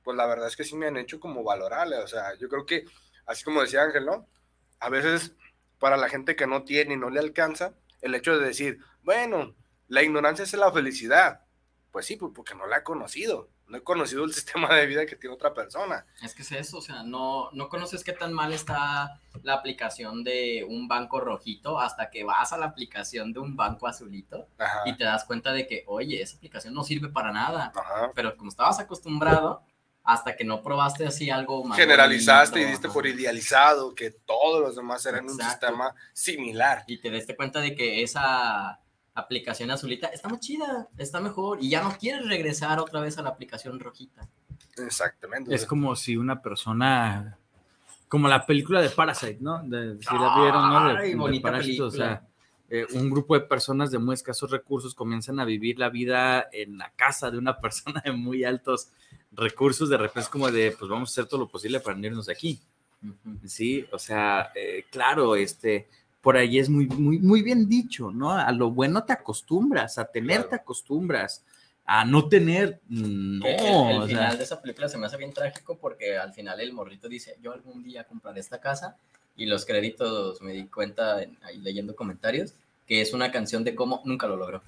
pues 0.03 0.17
la 0.17 0.25
verdad 0.25 0.49
es 0.49 0.57
que 0.57 0.65
sí 0.65 0.75
me 0.75 0.87
han 0.87 0.97
hecho 0.97 1.21
como 1.21 1.45
valorarle. 1.45 1.99
O 1.99 2.09
sea, 2.09 2.35
yo 2.39 2.49
creo 2.49 2.65
que, 2.65 2.87
así 3.27 3.45
como 3.45 3.61
decía 3.61 3.83
Ángel, 3.83 4.07
¿no? 4.07 4.27
A 4.85 4.91
veces 4.91 5.33
para 5.79 5.97
la 5.97 6.11
gente 6.11 6.37
que 6.37 6.47
no 6.47 6.63
tiene 6.63 6.93
y 6.93 6.97
no 6.99 7.09
le 7.09 7.21
alcanza, 7.21 7.73
el 8.03 8.15
hecho 8.15 8.39
de 8.39 8.47
decir, 8.47 8.81
bueno, 9.03 9.55
la 9.89 10.03
ignorancia 10.03 10.43
es 10.43 10.53
la 10.53 10.71
felicidad. 10.71 11.41
Pues 11.91 12.05
sí, 12.05 12.17
pues 12.17 12.33
porque 12.35 12.55
no 12.55 12.67
la 12.67 12.79
he 12.79 12.83
conocido. 12.83 13.49
No 13.67 13.79
he 13.79 13.83
conocido 13.83 14.25
el 14.25 14.35
sistema 14.35 14.75
de 14.75 14.85
vida 14.85 15.07
que 15.07 15.17
tiene 15.17 15.35
otra 15.35 15.55
persona. 15.55 16.05
Es 16.23 16.35
que 16.35 16.43
es 16.43 16.53
eso, 16.53 16.79
o 16.79 16.83
sea, 16.83 17.03
no, 17.03 17.51
no 17.53 17.71
conoces 17.71 18.05
qué 18.05 18.13
tan 18.13 18.35
mal 18.35 18.53
está 18.53 19.21
la 19.43 19.55
aplicación 19.55 20.23
de 20.23 20.67
un 20.69 20.87
banco 20.87 21.19
rojito 21.19 21.81
hasta 21.81 22.11
que 22.11 22.25
vas 22.25 22.53
a 22.53 22.59
la 22.59 22.67
aplicación 22.67 23.33
de 23.33 23.41
un 23.41 23.57
banco 23.57 23.87
azulito 23.87 24.49
Ajá. 24.59 24.83
y 24.85 24.95
te 24.99 25.05
das 25.05 25.25
cuenta 25.25 25.53
de 25.53 25.67
que, 25.67 25.85
oye, 25.87 26.21
esa 26.21 26.37
aplicación 26.37 26.75
no 26.75 26.85
sirve 26.85 27.09
para 27.09 27.33
nada. 27.33 27.73
Pero 28.15 28.37
como 28.37 28.51
estabas 28.51 28.81
acostumbrado, 28.81 29.63
hasta 30.05 30.37
que 30.37 30.45
no 30.45 30.63
probaste 30.63 31.07
así 31.07 31.31
algo 31.31 31.65
más. 31.65 31.79
Generalizaste 31.79 32.59
bonito, 32.61 32.69
y 32.69 32.71
diste 32.73 32.89
por 32.91 33.07
idealizado 33.07 33.95
que 33.95 34.11
todos 34.11 34.61
los 34.61 34.77
demás 34.77 35.05
eran 35.07 35.25
Exacto. 35.25 35.43
un 35.43 35.51
sistema 35.51 35.95
similar. 36.13 36.85
Y 36.87 36.99
te 36.99 37.11
diste 37.11 37.35
cuenta 37.35 37.61
de 37.61 37.75
que 37.75 38.03
esa 38.03 38.81
aplicación 39.15 39.71
azulita 39.71 40.09
está 40.09 40.29
más 40.29 40.41
chida, 40.41 40.89
está 40.99 41.21
mejor 41.21 41.59
y 41.63 41.71
ya 41.71 41.83
no 41.83 41.97
quieres 41.97 42.27
regresar 42.27 42.79
otra 42.81 43.01
vez 43.01 43.17
a 43.17 43.23
la 43.23 43.31
aplicación 43.31 43.81
rojita. 43.81 44.29
Exactamente. 44.77 45.55
Es 45.55 45.65
como 45.65 45.97
si 45.97 46.17
una 46.17 46.43
persona, 46.43 47.39
como 48.09 48.29
la 48.29 48.45
película 48.45 48.83
de 48.83 48.91
Parasite, 48.91 49.39
¿no? 49.41 49.63
De, 49.63 49.97
si 50.01 50.15
la 50.15 50.39
vieron, 50.39 50.69
¿no? 50.69 50.89
De, 50.89 50.99
Ay, 50.99 51.15
bonita 51.15 51.49
de 51.49 51.53
Parásito, 51.53 51.89
película. 51.89 52.05
o 52.05 52.09
sea, 52.09 52.29
eh, 52.71 52.87
un 52.95 53.11
grupo 53.11 53.35
de 53.35 53.43
personas 53.43 53.91
de 53.91 53.99
muy 53.99 54.15
escasos 54.15 54.51
recursos 54.51 54.95
comienzan 54.95 55.39
a 55.39 55.45
vivir 55.45 55.79
la 55.79 55.91
vida 55.91 56.49
en 56.53 56.79
la 56.79 56.93
casa 56.97 57.31
de 57.31 57.39
una 57.39 57.59
persona 57.61 58.03
de 58.05 58.13
muy 58.13 58.45
altos 58.45 58.89
recursos, 59.33 59.89
de 59.89 59.97
repente 59.97 60.21
es 60.21 60.29
como 60.29 60.51
de, 60.51 60.75
pues 60.79 60.91
vamos 60.91 61.11
a 61.11 61.13
hacer 61.13 61.27
todo 61.27 61.41
lo 61.41 61.49
posible 61.49 61.81
para 61.81 61.99
irnos 61.99 62.27
de 62.27 62.33
aquí. 62.33 62.61
Uh 63.03 63.09
-huh. 63.09 63.47
Sí, 63.47 63.87
o 63.93 63.99
sea, 63.99 64.51
eh, 64.55 64.87
claro, 64.91 65.37
este, 65.37 65.89
por 66.23 66.37
ahí 66.37 66.59
es 66.59 66.71
muy, 66.71 66.87
muy, 66.87 67.19
muy 67.19 67.43
bien 67.43 67.69
dicho, 67.69 68.11
¿no? 68.11 68.33
A 68.33 68.51
lo 68.53 68.71
bueno 68.71 69.05
te 69.05 69.13
acostumbras, 69.13 69.99
a 69.99 70.07
tener 70.07 70.37
claro. 70.37 70.49
te 70.49 70.57
acostumbras. 70.57 71.45
a 71.87 72.03
no 72.07 72.29
tener, 72.31 72.81
no. 72.89 73.45
Que 73.45 73.57
el, 73.57 73.91
el 73.91 74.03
o 74.03 74.07
sea, 74.07 74.09
final 74.09 74.39
de 74.39 74.45
esa 74.45 74.63
película 74.63 74.89
se 74.89 74.97
me 74.97 75.05
hace 75.05 75.19
bien 75.19 75.35
trágico 75.35 75.77
porque 75.77 76.17
al 76.17 76.33
final 76.33 76.59
el 76.61 76.73
morrito 76.73 77.11
dice, 77.11 77.37
yo 77.43 77.53
algún 77.53 77.83
día 77.83 78.05
compraré 78.05 78.41
esta 78.41 78.59
casa 78.59 78.97
y 79.37 79.47
los 79.47 79.65
créditos 79.65 80.41
me 80.43 80.53
di 80.53 80.67
cuenta 80.67 81.23
en- 81.23 81.37
ahí 81.43 81.59
leyendo 81.59 81.95
comentarios 81.97 82.55
que 82.87 83.01
es 83.01 83.13
una 83.15 83.33
canción 83.33 83.65
de 83.65 83.75
cómo 83.75 84.03
nunca 84.05 84.27
lo 84.27 84.37
logró. 84.37 84.63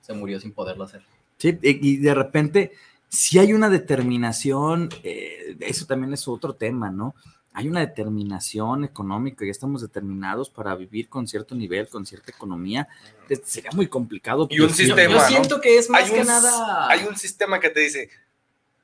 Se 0.00 0.12
murió 0.12 0.38
sin 0.38 0.52
poderlo 0.52 0.84
hacer. 0.84 1.02
Sí, 1.38 1.58
y 1.62 1.96
de 1.96 2.14
repente, 2.14 2.72
si 3.08 3.38
hay 3.40 3.52
una 3.52 3.68
determinación, 3.68 4.88
eh, 5.02 5.56
eso 5.60 5.84
también 5.86 6.12
es 6.12 6.26
otro 6.28 6.54
tema, 6.54 6.90
¿no? 6.90 7.14
Hay 7.52 7.68
una 7.68 7.80
determinación 7.80 8.84
económica, 8.84 9.44
ya 9.44 9.50
estamos 9.50 9.82
determinados 9.82 10.48
para 10.50 10.76
vivir 10.76 11.08
con 11.08 11.26
cierto 11.26 11.56
nivel, 11.56 11.88
con 11.88 12.06
cierta 12.06 12.30
economía. 12.30 12.86
Es- 13.28 13.40
Sería 13.44 13.70
muy 13.72 13.88
complicado. 13.88 14.46
Y 14.50 14.60
un 14.60 14.70
sistema. 14.70 15.02
yo 15.12 15.18
¿no? 15.20 15.26
siento 15.26 15.60
que 15.60 15.76
es 15.78 15.90
más 15.90 16.04
Hay 16.04 16.12
que 16.12 16.20
un- 16.20 16.26
nada- 16.28 16.88
Hay 16.88 17.04
un 17.06 17.16
sistema 17.16 17.58
que 17.58 17.70
te 17.70 17.80
dice: 17.80 18.10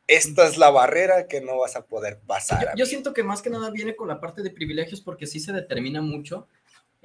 esta 0.06 0.46
es 0.46 0.58
la 0.58 0.70
barrera 0.70 1.26
que 1.28 1.40
no 1.40 1.58
vas 1.58 1.76
a 1.76 1.86
poder 1.86 2.20
pasar. 2.26 2.62
Yo, 2.62 2.84
yo 2.84 2.86
siento 2.86 3.12
que 3.12 3.22
más 3.22 3.42
que 3.42 3.50
nada 3.50 3.70
viene 3.70 3.96
con 3.96 4.08
la 4.08 4.20
parte 4.20 4.42
de 4.42 4.50
privilegios 4.50 5.00
porque 5.00 5.26
sí 5.26 5.40
se 5.40 5.52
determina 5.52 6.02
mucho. 6.02 6.46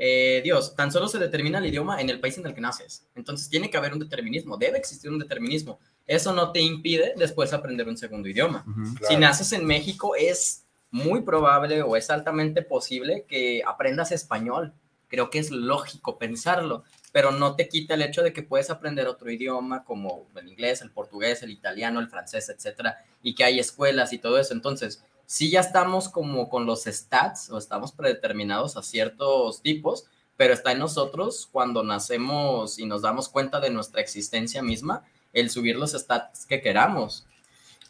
Eh, 0.02 0.40
Dios, 0.46 0.76
tan 0.76 0.94
solo 0.94 1.10
se 1.10 1.20
determina 1.20 1.60
el 1.60 1.66
idioma 1.66 2.00
en 2.00 2.10
el 2.10 2.22
país 2.22 2.38
en 2.38 2.46
el 2.46 2.54
que 2.54 2.62
naces. 2.62 3.06
Entonces 3.16 3.50
tiene 3.50 3.70
que 3.70 3.78
haber 3.78 3.92
un 3.92 4.00
determinismo, 4.00 4.58
debe 4.58 4.78
existir 4.78 5.12
un 5.12 5.20
determinismo. 5.20 5.80
Eso 6.08 6.34
no 6.34 6.54
te 6.54 6.62
impide 6.62 7.14
después 7.18 7.52
aprender 7.52 7.88
un 7.88 7.98
segundo 7.98 8.30
idioma. 8.30 8.66
Si 9.08 9.18
naces 9.18 9.52
en 9.52 9.66
México 9.66 10.16
es 10.16 10.64
muy 10.90 11.22
probable 11.22 11.82
o 11.84 11.98
es 11.98 12.10
altamente 12.10 12.62
posible 12.62 13.26
que 13.28 13.62
aprendas 13.68 14.12
español. 14.14 14.74
Creo 15.10 15.30
que 15.30 15.40
es 15.40 15.52
lógico 15.52 16.18
pensarlo, 16.18 16.84
pero 17.12 17.32
no 17.32 17.56
te 17.56 17.68
quita 17.68 17.96
el 17.96 18.02
hecho 18.02 18.22
de 18.22 18.34
que 18.34 18.44
puedes 18.44 18.70
aprender 18.70 19.08
otro 19.08 19.32
idioma 19.32 19.84
como 19.84 20.28
el 20.36 20.48
inglés, 20.48 20.82
el 20.82 20.92
portugués, 20.92 21.42
el 21.44 21.52
italiano, 21.52 22.00
el 22.00 22.10
francés, 22.10 22.50
etcétera, 22.50 23.04
y 23.24 23.36
que 23.36 23.44
hay 23.44 23.60
escuelas 23.60 24.14
y 24.14 24.20
todo 24.20 24.38
eso. 24.38 24.54
Entonces, 24.54 25.04
sí 25.26 25.50
ya 25.50 25.60
estamos 25.60 26.10
como 26.10 26.50
con 26.50 26.66
los 26.66 26.84
stats 26.84 27.50
o 27.50 27.58
estamos 27.58 27.92
predeterminados 27.92 28.78
a 28.78 28.84
ciertos 28.84 29.62
tipos, 29.62 30.06
pero 30.38 30.54
está 30.54 30.72
en 30.72 30.80
nosotros 30.80 31.50
cuando 31.52 31.84
nacemos 31.84 32.80
y 32.80 32.86
nos 32.86 33.02
damos 33.02 33.30
cuenta 33.30 33.60
de 33.60 33.70
nuestra 33.70 34.02
existencia 34.02 34.62
misma, 34.62 35.04
el 35.34 35.50
subir 35.50 35.76
los 35.76 35.92
stats 35.92 36.46
que 36.46 36.62
queramos. 36.62 37.26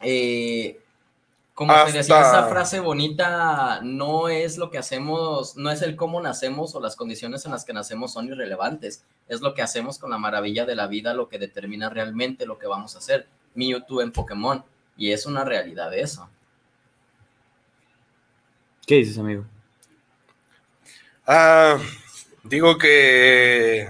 Eh, 0.01 0.79
como 1.59 1.73
te 1.73 1.91
decía, 1.91 2.21
esa 2.21 2.47
frase 2.47 2.79
bonita 2.79 3.81
no 3.83 4.29
es 4.29 4.57
lo 4.57 4.71
que 4.71 4.77
hacemos, 4.77 5.57
no 5.57 5.69
es 5.69 5.81
el 5.81 5.97
cómo 5.97 6.21
nacemos 6.21 6.73
o 6.73 6.79
las 6.79 6.95
condiciones 6.95 7.43
en 7.43 7.51
las 7.51 7.65
que 7.65 7.73
nacemos 7.73 8.13
son 8.13 8.27
irrelevantes, 8.27 9.03
es 9.27 9.41
lo 9.41 9.53
que 9.53 9.61
hacemos 9.61 9.99
con 9.99 10.09
la 10.09 10.17
maravilla 10.17 10.65
de 10.65 10.77
la 10.77 10.87
vida 10.87 11.13
lo 11.13 11.27
que 11.27 11.37
determina 11.37 11.89
realmente 11.89 12.45
lo 12.45 12.57
que 12.57 12.67
vamos 12.67 12.95
a 12.95 12.99
hacer. 12.99 13.27
Mewtwo 13.55 14.01
en 14.01 14.13
Pokémon, 14.13 14.63
y 14.95 15.11
es 15.11 15.25
una 15.25 15.43
realidad 15.43 15.91
de 15.91 15.99
eso. 15.99 16.29
¿Qué 18.87 18.95
dices, 18.95 19.17
amigo? 19.17 19.43
Ah, 21.27 21.77
digo 22.43 22.77
que 22.77 23.89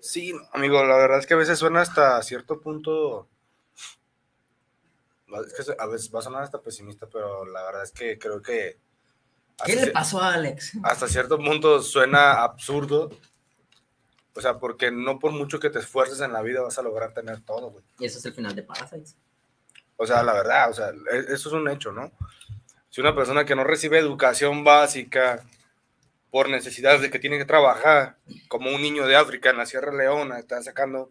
sí, 0.00 0.34
amigo, 0.52 0.82
la 0.82 0.96
verdad 0.96 1.20
es 1.20 1.26
que 1.28 1.34
a 1.34 1.36
veces 1.36 1.56
suena 1.56 1.82
hasta 1.82 2.20
cierto 2.24 2.60
punto. 2.60 3.28
Es 5.46 5.66
que 5.66 5.74
a 5.78 5.86
veces 5.86 6.10
va 6.14 6.20
a 6.20 6.22
sonar 6.22 6.42
hasta 6.42 6.60
pesimista, 6.60 7.06
pero 7.06 7.44
la 7.46 7.62
verdad 7.64 7.82
es 7.84 7.92
que 7.92 8.18
creo 8.18 8.40
que. 8.40 8.78
¿Qué 9.64 9.74
le 9.74 9.88
pasó 9.88 10.20
a 10.22 10.34
Alex? 10.34 10.72
Hasta 10.84 11.08
cierto 11.08 11.36
punto 11.38 11.82
suena 11.82 12.42
absurdo. 12.42 13.10
O 14.34 14.40
sea, 14.40 14.58
porque 14.58 14.92
no 14.92 15.18
por 15.18 15.32
mucho 15.32 15.58
que 15.58 15.68
te 15.68 15.80
esfuerces 15.80 16.20
en 16.20 16.32
la 16.32 16.42
vida 16.42 16.62
vas 16.62 16.78
a 16.78 16.82
lograr 16.82 17.12
tener 17.12 17.40
todo, 17.40 17.70
güey. 17.70 17.84
Y 17.98 18.04
ese 18.06 18.18
es 18.18 18.24
el 18.24 18.34
final 18.34 18.54
de 18.54 18.62
Parasites. 18.62 19.16
O 19.96 20.06
sea, 20.06 20.22
la 20.22 20.32
verdad, 20.32 20.70
o 20.70 20.74
sea, 20.74 20.90
e- 20.90 21.32
eso 21.32 21.48
es 21.48 21.52
un 21.52 21.68
hecho, 21.68 21.90
¿no? 21.90 22.12
Si 22.88 23.00
una 23.00 23.16
persona 23.16 23.44
que 23.44 23.56
no 23.56 23.64
recibe 23.64 23.98
educación 23.98 24.62
básica 24.62 25.44
por 26.30 26.48
necesidades 26.48 27.00
de 27.00 27.10
que 27.10 27.18
tiene 27.18 27.36
que 27.36 27.44
trabajar, 27.44 28.16
como 28.48 28.70
un 28.70 28.80
niño 28.80 29.06
de 29.06 29.16
África 29.16 29.50
en 29.50 29.56
la 29.56 29.66
Sierra 29.66 29.92
Leona, 29.92 30.38
está 30.38 30.62
sacando 30.62 31.10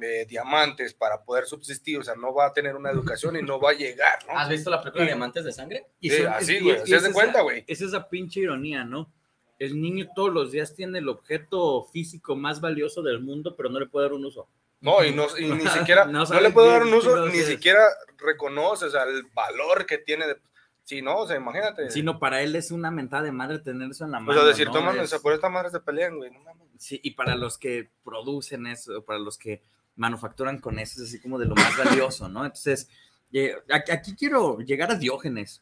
eh, 0.00 0.26
diamantes 0.28 0.94
para 0.94 1.22
poder 1.22 1.46
subsistir, 1.46 1.98
o 1.98 2.02
sea, 2.02 2.14
no 2.14 2.34
va 2.34 2.46
a 2.46 2.52
tener 2.52 2.74
una 2.76 2.90
educación 2.90 3.36
y 3.36 3.42
no 3.42 3.60
va 3.60 3.70
a 3.70 3.74
llegar, 3.74 4.18
¿no? 4.26 4.38
¿Has 4.38 4.48
visto 4.48 4.70
la 4.70 4.80
película 4.80 5.04
Diamantes 5.04 5.44
de 5.44 5.52
Sangre? 5.52 5.86
Sí, 6.00 6.10
son- 6.10 6.26
así, 6.28 6.56
y- 6.56 6.60
güey, 6.60 6.76
y 6.76 6.80
así 6.80 6.94
haz 6.94 7.02
de 7.02 7.08
es 7.08 7.14
cuenta, 7.14 7.32
esa- 7.38 7.42
güey. 7.42 7.64
Es 7.66 7.80
esa 7.80 8.08
pinche 8.08 8.40
ironía, 8.40 8.84
¿no? 8.84 9.10
El 9.58 9.80
niño 9.80 10.06
todos 10.14 10.32
los 10.32 10.52
días 10.52 10.74
tiene 10.74 10.98
el 10.98 11.08
objeto 11.08 11.84
físico 11.92 12.36
más 12.36 12.60
valioso 12.60 13.02
del 13.02 13.20
mundo, 13.20 13.54
pero 13.56 13.68
no 13.70 13.80
le 13.80 13.86
puede 13.86 14.06
dar 14.06 14.12
un 14.12 14.24
uso. 14.26 14.48
No, 14.82 15.02
y, 15.02 15.12
no, 15.14 15.26
y 15.38 15.46
ni 15.46 15.64
siquiera, 15.94 16.04
No 16.04 16.24
no, 16.24 16.40
le 16.40 16.50
puedo 16.50 16.66
qué 16.68 16.72
dar 16.74 16.82
un 16.82 16.92
uso, 16.94 17.26
ni 17.28 17.38
es. 17.38 17.46
siquiera 17.46 17.80
reconoce, 18.18 18.84
o 18.84 18.90
sea, 18.90 19.04
el 19.04 19.22
valor 19.34 19.86
que 19.86 19.96
tiene. 19.98 20.26
De, 20.26 20.36
sí, 20.84 21.00
no, 21.00 21.20
o 21.20 21.26
sea, 21.26 21.36
imagínate. 21.36 21.90
Sino 21.90 22.18
para 22.18 22.42
él 22.42 22.54
es 22.54 22.70
una 22.70 22.90
mentada 22.90 23.22
de 23.22 23.32
madre 23.32 23.58
tener 23.58 23.90
eso 23.90 24.04
en 24.04 24.10
la 24.10 24.18
o 24.18 24.20
mano. 24.20 24.38
sea, 24.38 24.46
decir, 24.48 24.66
¿no? 24.66 24.74
toman, 24.74 24.98
o 24.98 25.02
Es- 25.02 25.10
sea, 25.10 25.18
por 25.20 25.32
esta 25.32 25.48
madre 25.48 25.70
se 25.70 25.80
pelean, 25.80 26.18
güey, 26.18 26.30
no 26.30 26.40
mames. 26.40 26.66
Sí, 26.78 27.00
y 27.02 27.12
para 27.12 27.34
los 27.36 27.56
que 27.56 27.88
producen 28.04 28.66
eso, 28.66 29.02
para 29.06 29.18
los 29.18 29.38
que 29.38 29.62
manufacturan 29.96 30.58
con 30.58 30.78
eso, 30.78 31.02
es 31.02 31.08
así 31.08 31.20
como 31.20 31.38
de 31.38 31.46
lo 31.46 31.54
más 31.54 31.76
valioso, 31.76 32.28
¿no? 32.28 32.44
Entonces, 32.44 32.88
eh, 33.32 33.54
aquí 33.68 34.14
quiero 34.14 34.58
llegar 34.58 34.90
a 34.90 34.96
Diógenes. 34.96 35.60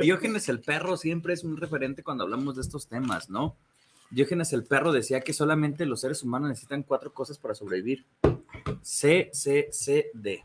Diógenes 0.00 0.48
el 0.48 0.60
perro 0.60 0.96
siempre 0.96 1.34
es 1.34 1.44
un 1.44 1.56
referente 1.56 2.02
cuando 2.02 2.24
hablamos 2.24 2.56
de 2.56 2.62
estos 2.62 2.88
temas, 2.88 3.30
¿no? 3.30 3.56
Diógenes 4.10 4.52
el 4.52 4.64
perro 4.64 4.92
decía 4.92 5.20
que 5.20 5.32
solamente 5.32 5.86
los 5.86 6.00
seres 6.00 6.22
humanos 6.22 6.50
necesitan 6.50 6.82
cuatro 6.82 7.14
cosas 7.14 7.38
para 7.38 7.54
sobrevivir. 7.54 8.04
C, 8.82 9.30
C, 9.32 9.68
C, 9.70 10.10
D. 10.12 10.44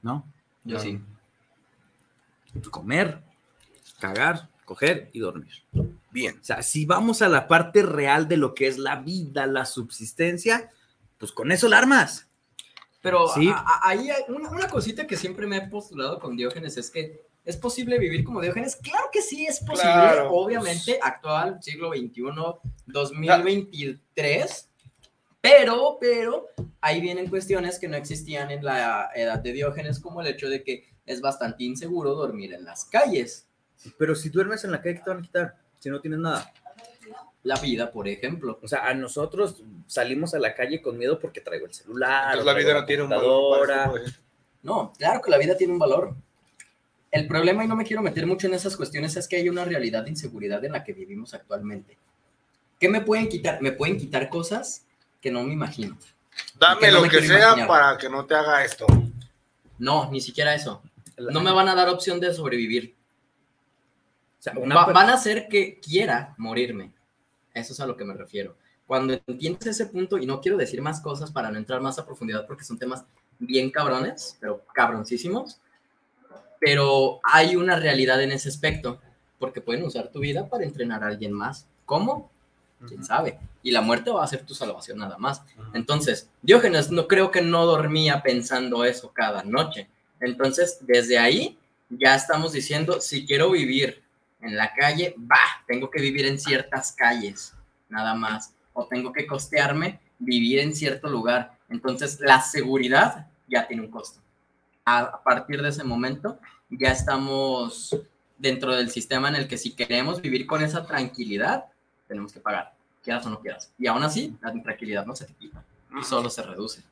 ¿No? 0.00 0.26
Yo 0.64 0.78
sí. 0.78 1.00
Comer, 2.70 3.22
cagar, 4.00 4.48
coger 4.64 5.10
y 5.12 5.18
dormir. 5.18 5.52
Bien. 6.10 6.38
O 6.40 6.44
sea, 6.44 6.62
si 6.62 6.84
vamos 6.86 7.20
a 7.22 7.28
la 7.28 7.46
parte 7.48 7.82
real 7.82 8.28
de 8.28 8.36
lo 8.36 8.54
que 8.54 8.66
es 8.66 8.78
la 8.78 8.96
vida, 8.96 9.46
la 9.46 9.64
subsistencia, 9.66 10.70
pues 11.18 11.32
con 11.32 11.52
eso 11.52 11.68
la 11.68 11.78
armas. 11.78 12.26
Pero 13.02 13.28
Sí. 13.28 13.48
a- 13.48 13.58
a- 13.58 13.80
ahí 13.90 14.10
hay 14.10 14.22
una, 14.28 14.50
una 14.50 14.68
cosita 14.68 15.06
que 15.06 15.16
siempre 15.16 15.46
me 15.46 15.58
he 15.58 15.68
postulado 15.68 16.18
con 16.18 16.36
Diógenes 16.36 16.76
es 16.76 16.90
que 16.90 17.22
¿es 17.44 17.56
posible 17.56 17.98
vivir 17.98 18.24
como 18.24 18.40
Diógenes? 18.40 18.76
Claro 18.76 19.06
que 19.12 19.22
sí, 19.22 19.46
es 19.46 19.60
posible. 19.60 19.82
Claro, 19.92 20.30
obviamente, 20.32 20.98
actual, 21.02 21.58
siglo 21.62 21.90
XXI, 21.92 22.22
2023. 22.86 24.68
Pero, 25.40 25.98
pero, 26.00 26.46
ahí 26.80 27.00
vienen 27.00 27.28
cuestiones 27.30 27.78
que 27.78 27.86
no 27.88 27.96
existían 27.96 28.50
en 28.50 28.64
la 28.64 29.10
edad 29.14 29.38
de 29.38 29.52
Diógenes, 29.52 30.00
como 30.00 30.20
el 30.20 30.26
hecho 30.26 30.48
de 30.48 30.62
que 30.64 30.88
es 31.06 31.20
bastante 31.20 31.64
inseguro 31.64 32.14
dormir 32.14 32.52
en 32.54 32.64
las 32.64 32.84
calles. 32.84 33.46
Pero 33.96 34.14
si 34.16 34.28
duermes 34.28 34.64
en 34.64 34.72
la 34.72 34.82
calle, 34.82 34.96
¿qué 34.96 35.02
te 35.04 35.10
van 35.10 35.18
a 35.20 35.22
quitar? 35.22 35.56
Si 35.78 35.90
no 35.90 36.00
tienes 36.00 36.20
nada. 36.20 36.52
La 37.44 37.56
vida, 37.56 37.90
por 37.90 38.08
ejemplo. 38.08 38.58
O 38.62 38.68
sea, 38.68 38.86
a 38.86 38.94
nosotros 38.94 39.62
salimos 39.86 40.34
a 40.34 40.38
la 40.38 40.54
calle 40.54 40.82
con 40.82 40.98
miedo 40.98 41.18
porque 41.18 41.40
traigo 41.40 41.66
el 41.66 41.72
celular. 41.72 42.34
Entonces 42.34 42.46
la 42.46 42.54
vida 42.54 42.74
no 42.74 42.84
tiene 42.84 43.02
un 43.04 43.08
valor 43.08 44.02
No, 44.62 44.92
claro 44.98 45.22
que 45.22 45.30
la 45.30 45.38
vida 45.38 45.56
tiene 45.56 45.72
un 45.72 45.78
valor. 45.78 46.14
El 47.10 47.26
problema, 47.26 47.64
y 47.64 47.68
no 47.68 47.76
me 47.76 47.84
quiero 47.84 48.02
meter 48.02 48.26
mucho 48.26 48.48
en 48.48 48.54
esas 48.54 48.76
cuestiones, 48.76 49.16
es 49.16 49.26
que 49.26 49.36
hay 49.36 49.48
una 49.48 49.64
realidad 49.64 50.04
de 50.04 50.10
inseguridad 50.10 50.62
en 50.64 50.72
la 50.72 50.84
que 50.84 50.92
vivimos 50.92 51.32
actualmente. 51.32 51.96
¿Qué 52.78 52.88
me 52.88 53.00
pueden 53.00 53.28
quitar? 53.28 53.62
Me 53.62 53.72
pueden 53.72 53.96
quitar 53.96 54.28
cosas 54.28 54.84
que 55.20 55.30
no 55.30 55.42
me 55.42 55.52
imagino. 55.52 55.96
Dame 56.58 56.80
Que 56.80 56.92
no 56.92 57.00
lo 57.00 57.08
que 57.08 57.22
sea 57.22 57.38
imaginar. 57.38 57.68
para 57.68 57.98
que 57.98 58.08
no 58.08 58.26
te 58.26 58.34
haga 58.34 58.64
esto. 58.64 58.86
No, 59.78 60.10
ni 60.10 60.20
siquiera 60.20 60.54
eso. 60.54 60.82
No 61.16 61.40
me 61.40 61.50
van 61.52 61.68
a 61.68 61.74
dar 61.74 61.88
opción 61.88 62.20
de 62.20 62.32
sobrevivir. 62.34 62.94
O 64.38 64.42
sea, 64.42 64.52
una 64.58 64.74
Va- 64.74 64.92
van 64.92 65.10
a 65.10 65.14
hacer 65.14 65.48
que 65.48 65.80
quiera 65.80 66.34
morirme. 66.38 66.92
Eso 67.54 67.72
es 67.72 67.80
a 67.80 67.86
lo 67.86 67.96
que 67.96 68.04
me 68.04 68.14
refiero. 68.14 68.56
Cuando 68.86 69.18
entiendes 69.26 69.66
ese 69.66 69.86
punto, 69.86 70.16
y 70.18 70.26
no 70.26 70.40
quiero 70.40 70.56
decir 70.56 70.80
más 70.80 71.00
cosas 71.00 71.30
para 71.30 71.50
no 71.50 71.58
entrar 71.58 71.80
más 71.80 71.98
a 71.98 72.06
profundidad 72.06 72.46
porque 72.46 72.64
son 72.64 72.78
temas 72.78 73.04
bien 73.38 73.70
cabrones, 73.70 74.36
pero 74.40 74.64
cabroncísimos, 74.72 75.60
pero 76.60 77.20
hay 77.22 77.56
una 77.56 77.76
realidad 77.76 78.22
en 78.22 78.32
ese 78.32 78.48
aspecto, 78.48 79.00
porque 79.38 79.60
pueden 79.60 79.84
usar 79.84 80.10
tu 80.10 80.20
vida 80.20 80.48
para 80.48 80.64
entrenar 80.64 81.04
a 81.04 81.08
alguien 81.08 81.32
más. 81.32 81.66
¿Cómo? 81.84 82.30
¿Quién 82.86 83.04
sabe? 83.04 83.38
Y 83.62 83.70
la 83.72 83.80
muerte 83.80 84.10
va 84.10 84.24
a 84.24 84.28
ser 84.28 84.44
tu 84.44 84.54
salvación 84.54 84.98
nada 84.98 85.18
más. 85.18 85.42
Entonces, 85.74 86.28
Diógenes 86.42 86.90
no 86.90 87.06
creo 87.08 87.30
que 87.30 87.42
no 87.42 87.66
dormía 87.66 88.22
pensando 88.22 88.84
eso 88.84 89.12
cada 89.12 89.42
noche. 89.42 89.88
Entonces, 90.20 90.78
desde 90.80 91.18
ahí 91.18 91.58
ya 91.90 92.14
estamos 92.14 92.52
diciendo, 92.52 93.00
si 93.00 93.26
quiero 93.26 93.50
vivir 93.50 94.02
en 94.40 94.56
la 94.56 94.72
calle, 94.72 95.14
va, 95.18 95.64
tengo 95.66 95.90
que 95.90 96.00
vivir 96.00 96.26
en 96.26 96.38
ciertas 96.38 96.92
calles, 96.92 97.54
nada 97.88 98.14
más. 98.14 98.54
O 98.72 98.86
tengo 98.86 99.12
que 99.12 99.26
costearme 99.26 100.00
vivir 100.18 100.60
en 100.60 100.74
cierto 100.74 101.08
lugar. 101.08 101.58
Entonces, 101.68 102.20
la 102.20 102.40
seguridad 102.40 103.26
ya 103.48 103.66
tiene 103.66 103.82
un 103.82 103.90
costo. 103.90 104.20
A 104.84 105.22
partir 105.22 105.60
de 105.60 105.68
ese 105.68 105.84
momento, 105.84 106.38
ya 106.70 106.92
estamos 106.92 107.96
dentro 108.38 108.74
del 108.74 108.90
sistema 108.90 109.28
en 109.28 109.36
el 109.36 109.48
que 109.48 109.58
si 109.58 109.72
queremos 109.72 110.22
vivir 110.22 110.46
con 110.46 110.62
esa 110.62 110.86
tranquilidad, 110.86 111.66
tenemos 112.06 112.32
que 112.32 112.40
pagar, 112.40 112.72
quieras 113.02 113.26
o 113.26 113.30
no 113.30 113.40
quieras. 113.40 113.72
Y 113.78 113.86
aún 113.86 114.02
así, 114.02 114.36
la 114.40 114.52
tranquilidad 114.62 115.04
no 115.04 115.14
se 115.14 115.26
te 115.26 115.34
solo 116.02 116.30
se 116.30 116.42
reduce. 116.42 116.82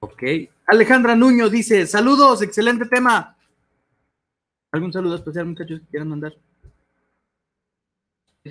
Ok. 0.00 0.22
Alejandra 0.66 1.14
Nuño 1.14 1.48
dice, 1.48 1.86
saludos, 1.86 2.42
excelente 2.42 2.86
tema. 2.86 3.36
¿Algún 4.72 4.92
saludo 4.92 5.16
especial, 5.16 5.46
muchachos, 5.46 5.80
que 5.80 5.86
quieran 5.86 6.08
mandar? 6.08 6.34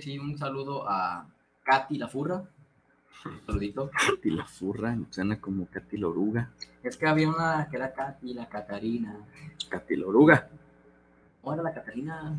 Sí, 0.01 0.17
un 0.17 0.35
saludo 0.39 0.89
a 0.89 1.27
Katy 1.63 1.97
la 1.99 2.07
Furra. 2.07 2.43
Un 3.25 3.41
saludito. 3.45 3.91
Katy 4.07 4.31
la 4.31 4.45
Furra, 4.45 4.97
suena 5.11 5.39
como 5.39 5.67
Katy 5.67 5.97
la 5.97 6.07
Oruga. 6.07 6.49
Es 6.81 6.97
que 6.97 7.05
había 7.07 7.29
una 7.29 7.67
que 7.69 7.77
era 7.77 7.93
Katy 7.93 8.33
la 8.33 8.49
Catarina. 8.49 9.15
Katy 9.69 9.95
la 9.97 10.07
Oruga. 10.07 10.49
¿Cómo 11.41 11.53
era 11.53 11.61
la 11.63 11.73
Catarina? 11.73 12.33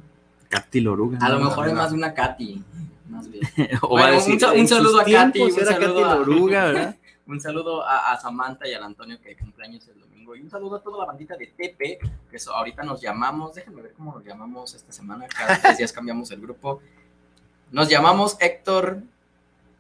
Katy 0.49 0.81
la 0.81 0.91
Oruga. 0.91 1.19
A 1.21 1.29
lo 1.29 1.39
mejor 1.41 1.69
es 1.69 1.75
más 1.75 1.91
de 1.91 1.97
una 1.97 2.13
Katy. 2.13 2.65
Más 3.09 3.31
bien. 3.31 3.45
O 3.83 3.95
va 3.95 4.01
a 4.01 4.03
Bueno, 4.11 4.15
decir, 4.17 4.35
un, 4.35 4.67
saludo 4.69 5.01
a 5.01 5.05
Katy. 5.05 5.43
Un 5.43 5.53
saludo 5.53 5.79
Katy 5.79 6.01
la 6.01 6.13
a- 6.13 6.17
Oruga, 6.17 6.65
¿verdad? 6.73 6.97
un 7.27 7.41
saludo 7.41 7.83
a, 7.87 8.13
a 8.13 8.21
Samantha 8.21 8.69
y 8.69 8.75
al 8.75 8.83
Antonio 8.83 9.19
que 9.23 9.37
cumpleaños 9.37 9.87
el 9.89 10.01
domingo. 10.01 10.35
Y 10.35 10.41
un 10.41 10.51
saludo 10.51 10.77
a 10.77 10.83
toda 10.83 10.99
la 10.99 11.05
bandita 11.05 11.37
de 11.37 11.47
Tepe, 11.47 11.99
que 12.29 12.39
so- 12.41 12.53
ahorita 12.53 12.83
nos 12.83 13.01
llamamos. 13.01 13.55
Déjenme 13.55 13.81
ver 13.81 13.93
cómo 13.93 14.13
nos 14.13 14.25
llamamos 14.25 14.75
esta 14.75 14.91
semana. 14.91 15.27
Cada 15.29 15.57
tres 15.63 15.79
días 15.79 15.93
cambiamos 15.93 16.33
el 16.33 16.41
grupo. 16.41 16.81
Nos 17.75 17.89
llamamos 17.89 18.37
Héctor 18.41 19.03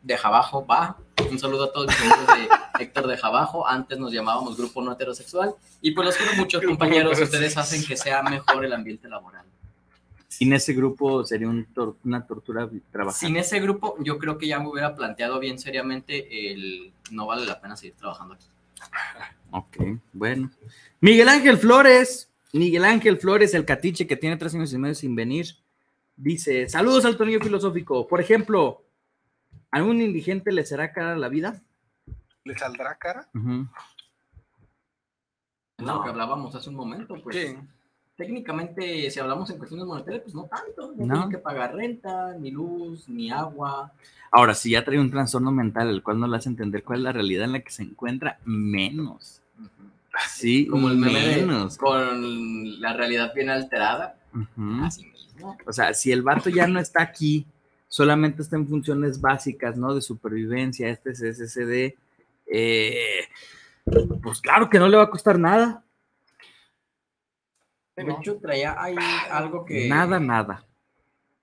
de 0.02 0.16
Jabajo, 0.18 0.66
va. 0.66 0.96
Un 1.30 1.38
saludo 1.38 1.64
a 1.66 1.72
todos 1.72 1.86
los 1.86 2.00
amigos 2.00 2.26
de 2.26 2.48
Héctor 2.84 3.06
de 3.06 3.16
Jabajo. 3.16 3.68
Antes 3.68 3.98
nos 4.00 4.12
llamábamos 4.12 4.56
Grupo 4.56 4.82
No 4.82 4.90
Heterosexual. 4.92 5.54
Y 5.80 5.92
pues 5.92 6.04
los 6.06 6.16
quiero 6.16 6.32
mucho, 6.34 6.58
Grupo 6.58 6.72
compañeros. 6.76 7.20
Ustedes 7.20 7.56
hacen 7.56 7.84
que 7.84 7.96
sea 7.96 8.22
mejor 8.24 8.64
el 8.64 8.72
ambiente 8.72 9.08
laboral. 9.08 9.44
Sin 10.26 10.52
ese 10.52 10.72
grupo 10.72 11.24
sería 11.24 11.46
un 11.48 11.64
tor- 11.72 11.94
una 12.04 12.26
tortura 12.26 12.68
trabajar. 12.90 13.16
Sin 13.20 13.36
ese 13.36 13.60
grupo, 13.60 13.94
yo 14.00 14.18
creo 14.18 14.38
que 14.38 14.48
ya 14.48 14.58
me 14.58 14.68
hubiera 14.68 14.96
planteado 14.96 15.38
bien 15.38 15.60
seriamente 15.60 16.50
el 16.50 16.92
no 17.12 17.26
vale 17.26 17.46
la 17.46 17.60
pena 17.60 17.76
seguir 17.76 17.94
trabajando 17.94 18.34
aquí. 18.34 18.46
Ok, 19.52 19.76
bueno. 20.12 20.50
Miguel 21.00 21.28
Ángel 21.28 21.58
Flores, 21.58 22.28
Miguel 22.52 22.84
Ángel 22.84 23.18
Flores, 23.18 23.54
el 23.54 23.64
catiche 23.64 24.08
que 24.08 24.16
tiene 24.16 24.36
tres 24.36 24.52
años 24.56 24.72
y 24.72 24.78
medio 24.78 24.96
sin 24.96 25.14
venir, 25.14 25.54
dice, 26.16 26.68
saludos 26.68 27.04
al 27.04 27.16
tornillo 27.16 27.40
filosófico. 27.40 28.06
Por 28.06 28.20
ejemplo, 28.20 28.82
¿a 29.70 29.82
un 29.82 30.00
indigente 30.00 30.52
le 30.52 30.64
será 30.64 30.92
cara 30.92 31.16
la 31.16 31.28
vida? 31.28 31.60
¿Le 32.44 32.56
saldrá 32.58 32.94
cara? 32.96 33.28
Ujú. 33.34 33.66
Es 35.78 35.84
lo 35.86 36.02
que 36.02 36.08
hablábamos 36.10 36.54
hace 36.54 36.68
un 36.70 36.76
momento, 36.76 37.14
pues. 37.22 37.36
Sí. 37.36 37.56
Técnicamente, 38.16 39.10
si 39.10 39.18
hablamos 39.18 39.50
en 39.50 39.58
cuestiones 39.58 39.86
monetarias, 39.86 40.22
pues 40.22 40.34
no 40.36 40.44
tanto. 40.44 40.92
No, 40.96 41.04
No. 41.06 41.14
tienen 41.14 41.30
que 41.30 41.38
pagar 41.38 41.74
renta, 41.74 42.32
ni 42.38 42.52
luz, 42.52 43.08
ni 43.08 43.30
agua. 43.32 43.92
Ahora, 44.30 44.54
si 44.54 44.70
ya 44.70 44.84
trae 44.84 45.00
un 45.00 45.10
trastorno 45.10 45.50
mental, 45.50 45.88
el 45.88 46.00
cual 46.02 46.20
no 46.20 46.28
le 46.28 46.36
hace 46.36 46.48
entender 46.48 46.84
cuál 46.84 47.00
es 47.00 47.04
la 47.04 47.12
realidad 47.12 47.44
en 47.46 47.52
la 47.52 47.60
que 47.60 47.70
se 47.72 47.82
encuentra, 47.82 48.38
menos. 48.44 49.40
Sí, 50.28 50.68
Como 50.68 50.90
el 50.90 50.96
meme 50.96 51.38
menos. 51.38 51.76
con 51.76 52.80
la 52.80 52.92
realidad 52.92 53.32
bien 53.34 53.50
alterada. 53.50 54.16
Ujú. 54.32 54.84
Así 54.84 55.02
mismo. 55.06 55.13
O 55.66 55.72
sea, 55.72 55.94
si 55.94 56.12
el 56.12 56.22
vato 56.22 56.50
ya 56.50 56.66
no 56.66 56.80
está 56.80 57.02
aquí, 57.02 57.46
solamente 57.88 58.42
está 58.42 58.56
en 58.56 58.68
funciones 58.68 59.20
básicas, 59.20 59.76
¿no? 59.76 59.94
De 59.94 60.00
supervivencia, 60.02 60.88
este 60.88 61.10
es 61.10 61.20
SSD, 61.20 61.94
eh, 62.46 63.28
pues 64.22 64.40
claro 64.40 64.68
que 64.70 64.78
no 64.78 64.88
le 64.88 64.96
va 64.96 65.04
a 65.04 65.10
costar 65.10 65.38
nada. 65.38 65.82
De 67.96 68.10
hecho, 68.10 68.36
traía 68.38 68.74
ahí 68.82 68.96
algo 69.30 69.64
que, 69.64 69.88
Nada, 69.88 70.18
nada. 70.18 70.64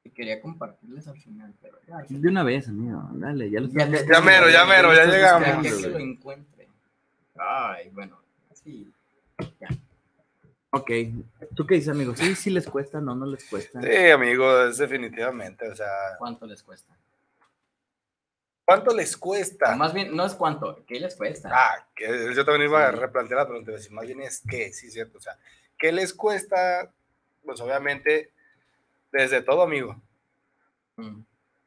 que 0.04 0.12
quería 0.12 0.42
compartirles 0.42 1.08
al 1.08 1.18
final, 1.18 1.54
pero 1.62 1.78
ya. 1.88 2.04
De 2.10 2.28
una 2.28 2.44
vez, 2.44 2.68
amigo, 2.68 3.08
dale, 3.14 3.50
ya 3.50 3.62
lo 3.62 3.68
Ya, 3.70 3.88
Ya 3.88 4.22
mero, 4.22 4.50
ya 4.50 4.66
mero, 4.66 4.94
ya 4.94 5.06
llegamos. 5.06 5.64
Buscando, 5.64 5.82
que 5.82 5.90
lo 5.90 6.00
encuentre. 6.00 6.68
Ay, 7.38 7.90
bueno, 7.94 8.20
así. 8.52 8.92
Ok, 10.74 10.90
¿tú 11.56 11.66
qué 11.68 11.76
dices, 11.76 11.90
amigo? 11.90 12.16
¿Sí, 12.16 12.34
sí 12.36 12.50
les 12.50 12.66
cuesta? 12.68 13.02
No, 13.02 13.14
no 13.14 13.26
les 13.26 13.44
cuesta. 13.46 13.82
Sí, 13.82 14.10
amigo, 14.10 14.64
es 14.68 14.78
definitivamente, 14.78 15.70
o 15.70 15.76
sea, 15.76 15.88
¿Cuánto 16.18 16.46
les 16.46 16.64
cuesta? 16.64 16.98
¿cuánto 18.64 18.96
les 18.96 19.18
cuesta? 19.18 19.74
O 19.74 19.78
más 19.78 19.94
bien, 19.94 20.16
no 20.16 20.26
es 20.26 20.34
cuánto, 20.34 20.86
¿qué 20.88 20.98
les 21.00 21.16
cuesta? 21.18 21.50
Ah, 21.52 21.86
que 21.94 22.34
yo 22.34 22.46
también 22.46 22.70
iba 22.70 22.88
a 22.88 22.92
replantear 22.92 23.42
la 23.42 23.48
pregunta, 23.48 23.72
decir, 23.74 23.92
más 23.92 24.06
bien 24.06 24.22
es 24.22 24.42
qué, 24.50 24.72
sí, 24.72 24.90
cierto, 24.90 25.18
o 25.18 25.22
sea, 25.22 25.38
¿qué 25.78 25.92
les 25.92 26.14
cuesta? 26.14 26.94
Pues 27.44 27.60
obviamente, 27.60 28.32
desde 29.12 29.42
todo, 29.42 29.64
amigo, 29.64 30.02
Mm. 30.96 31.24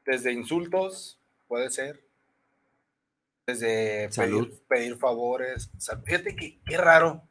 desde 0.07 0.33
insultos, 0.33 1.19
puede 1.47 1.69
ser, 1.71 2.03
desde 3.47 4.11
Salud. 4.11 4.47
pedir, 4.49 4.63
pedir 4.67 4.97
favores, 4.97 5.71
sal- 5.77 6.03
fíjate 6.07 6.35
que 6.35 6.59
qué 6.65 6.79
raro, 6.79 7.23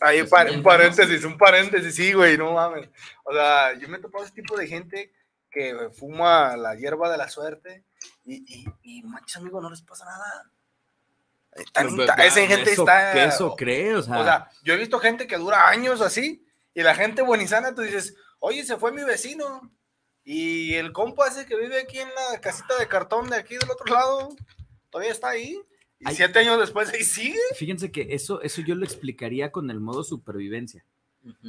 Ahí 0.00 0.22
Pues, 0.24 0.54
un 0.56 0.62
paréntesis, 0.62 1.24
un 1.24 1.38
paréntesis, 1.38 1.94
sí, 1.94 2.12
güey, 2.12 2.36
no 2.36 2.52
mames. 2.52 2.88
O 3.24 3.32
sea, 3.32 3.72
yo 3.78 3.88
me 3.88 3.98
he 3.98 4.00
topado 4.00 4.24
ese 4.24 4.34
tipo 4.34 4.56
de 4.56 4.66
gente 4.66 5.12
que 5.50 5.90
fuma 5.98 6.56
la 6.56 6.74
hierba 6.74 7.10
de 7.10 7.16
la 7.18 7.28
suerte 7.28 7.84
y, 8.24 8.36
y, 8.54 8.66
y 8.82 9.02
manches, 9.02 9.36
amigo, 9.36 9.60
no 9.60 9.70
les 9.70 9.82
pasa 9.82 10.04
nada. 10.04 10.50
Tan 11.72 11.94
Pues, 11.96 12.08
pues, 12.14 12.26
esa 12.26 12.46
gente 12.46 12.70
eso- 12.72 12.82
está. 12.82 13.24
eso 13.24 13.56
cree, 13.56 13.94
o 13.96 14.02
sea. 14.02 14.18
O 14.20 14.24
sea, 14.24 14.50
yo 14.62 14.74
he 14.74 14.76
visto 14.76 15.00
gente 15.00 15.26
que 15.26 15.36
dura 15.38 15.68
años 15.68 16.00
así 16.00 16.46
y 16.74 16.82
la 16.82 16.94
gente 16.94 17.22
buenizana, 17.22 17.74
tú 17.74 17.82
dices, 17.82 18.14
oye, 18.38 18.64
se 18.64 18.76
fue 18.76 18.92
mi 18.92 19.02
vecino. 19.04 19.72
Y 20.24 20.74
el 20.74 20.92
compa 20.92 21.26
ese 21.28 21.46
que 21.46 21.56
vive 21.56 21.80
aquí 21.80 21.98
en 21.98 22.10
la 22.14 22.38
casita 22.40 22.76
de 22.78 22.86
cartón 22.86 23.30
de 23.30 23.36
aquí 23.36 23.56
del 23.56 23.70
otro 23.70 23.86
lado, 23.92 24.28
todavía 24.90 25.10
está 25.12 25.30
ahí. 25.30 25.58
Y 26.00 26.04
Ay. 26.06 26.14
siete 26.14 26.38
años 26.38 26.58
después 26.60 26.88
ahí 26.90 27.02
sigue. 27.02 27.38
Fíjense 27.56 27.90
que 27.90 28.08
eso, 28.10 28.40
eso 28.42 28.62
yo 28.62 28.74
lo 28.74 28.84
explicaría 28.84 29.50
con 29.50 29.70
el 29.70 29.80
modo 29.80 30.04
supervivencia. 30.04 30.84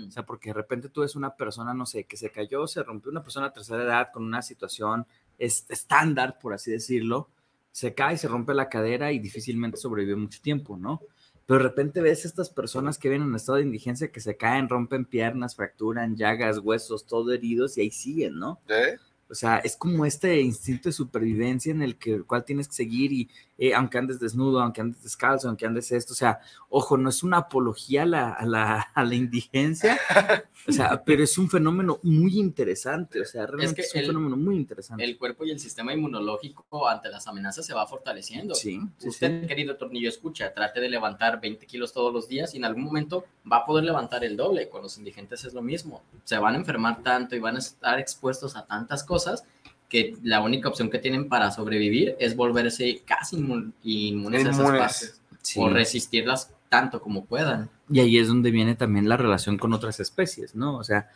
O 0.08 0.12
sea, 0.12 0.26
porque 0.26 0.50
de 0.50 0.56
repente 0.56 0.90
tú 0.90 1.02
ves 1.02 1.16
una 1.16 1.36
persona, 1.36 1.74
no 1.74 1.86
sé, 1.86 2.04
que 2.04 2.18
se 2.18 2.32
cayó, 2.32 2.68
se 2.68 2.84
rompió 2.84 3.12
una 3.12 3.24
persona 3.24 3.48
de 3.48 3.54
tercera 3.54 3.84
edad 3.84 4.10
con 4.12 4.24
una 4.26 4.42
situación 4.42 5.06
es- 5.38 5.66
estándar, 5.70 6.38
por 6.40 6.54
así 6.54 6.72
decirlo, 6.72 7.30
se 7.72 7.94
cae, 7.94 8.18
se 8.18 8.28
rompe 8.28 8.54
la 8.54 8.68
cadera 8.68 9.12
y 9.14 9.20
difícilmente 9.20 9.78
sobrevive 9.78 10.18
mucho 10.18 10.42
tiempo, 10.42 10.76
¿no? 10.76 11.00
Pero 11.46 11.60
de 11.60 11.70
repente 11.70 12.02
ves 12.02 12.26
estas 12.26 12.50
personas 12.50 12.98
que 12.98 13.08
vienen 13.10 13.30
en 13.30 13.36
estado 13.36 13.58
de 13.58 13.64
indigencia 13.64 14.12
que 14.12 14.20
se 14.20 14.36
caen, 14.36 14.68
rompen 14.68 15.06
piernas, 15.06 15.56
fracturan, 15.56 16.18
llagas, 16.18 16.58
huesos, 16.58 17.06
todo 17.06 17.32
heridos 17.32 17.78
y 17.78 17.82
ahí 17.82 17.92
siguen, 17.92 18.38
¿no? 18.38 18.60
¿Eh? 18.68 18.98
O 19.30 19.36
sea, 19.36 19.60
es 19.60 19.78
como 19.78 20.06
este 20.06 20.42
instinto 20.42 20.90
de 20.90 20.94
supervivencia 20.94 21.72
en 21.72 21.84
el 21.84 21.96
que 21.98 22.16
el 22.16 22.26
cual 22.26 22.44
tienes 22.44 22.68
que 22.68 22.74
seguir 22.74 23.12
y 23.14 23.30
eh, 23.62 23.74
aunque 23.76 23.98
andes 23.98 24.20
desnudo, 24.20 24.62
aunque 24.62 24.82
andes 24.82 25.04
descalzo, 25.04 25.48
aunque 25.50 25.66
andes 25.68 25.92
esto, 25.92 26.14
o 26.14 26.16
sea, 26.16 26.40
ojo, 26.70 26.98
no 26.98 27.10
es 27.10 27.22
una 27.22 27.38
apología 27.38 28.04
a 28.04 28.06
la, 28.06 28.32
a 28.32 28.46
la, 28.46 28.80
a 28.94 29.04
la 29.04 29.14
indigencia, 29.16 30.00
o 30.68 30.72
sea, 30.72 31.04
pero 31.04 31.24
es 31.24 31.38
un 31.38 31.50
fenómeno 31.50 32.00
muy 32.04 32.40
interesante, 32.40 33.22
o 33.22 33.26
sea, 33.26 33.46
realmente 33.46 33.76
que 33.76 33.82
es, 33.82 33.94
un 33.94 34.00
el- 34.00 34.08
fenómeno 34.08 34.38
muy 34.38 34.56
interesante. 34.56 35.04
El 35.04 35.18
cuerpo 35.18 35.46
y 35.46 35.52
el 35.52 35.60
sistema 35.60 35.94
inmunológico 35.94 36.88
ante 36.88 37.10
las 37.10 37.28
amenazas 37.28 37.66
se 37.66 37.74
va 37.74 37.86
fortaleciendo. 37.86 38.56
Sí, 38.56 38.80
sí, 38.98 39.08
Usted, 39.10 39.42
sí. 39.42 39.48
querido 39.48 39.76
tornillo, 39.76 40.10
escucha, 40.10 40.54
trate 40.54 40.80
de 40.80 40.90
levantar 40.90 41.42
20 41.42 41.66
kilos 41.66 41.92
todos 41.94 42.14
los 42.14 42.28
días 42.28 42.54
y 42.54 42.58
en 42.58 42.66
algún 42.66 42.84
momento 42.84 43.26
va 43.52 43.58
a 43.58 43.66
poder 43.66 43.84
levantar 43.84 44.24
el 44.24 44.38
doble. 44.38 44.70
Con 44.70 44.82
los 44.82 44.98
indigentes 44.98 45.44
es 45.44 45.54
lo 45.54 45.62
mismo. 45.62 46.02
Se 46.24 46.38
van 46.38 46.54
a 46.56 46.58
enfermar 46.58 47.02
tanto 47.04 47.36
y 47.36 47.40
van 47.40 47.56
a 47.56 47.60
estar 47.60 48.00
expuestos 48.00 48.56
a 48.56 48.66
tantas 48.66 49.04
cosas 49.04 49.44
que 49.90 50.16
la 50.24 50.42
única 50.42 50.70
opción 50.70 50.90
que 50.90 51.00
tienen 51.00 51.28
para 51.28 51.52
sobrevivir 51.52 52.16
es 52.20 52.36
volverse 52.36 53.02
casi 53.06 53.38
inmun- 53.38 53.74
inmunes 53.84 54.46
a 54.46 54.50
esas 54.52 54.70
fases 54.78 55.22
Sí. 55.42 55.60
o 55.60 55.68
resistirlas 55.70 56.52
tanto 56.70 57.02
como 57.02 57.26
puedan. 57.26 57.70
Y 57.90 58.00
ahí 58.00 58.18
es 58.20 58.28
donde 58.28 58.52
viene 58.52 58.76
también 58.76 59.10
la 59.10 59.18
relación 59.18 59.58
con 59.58 59.74
otras 59.74 60.00
especies, 60.00 60.54
¿no? 60.54 60.78
O 60.78 60.84
sea, 60.84 61.10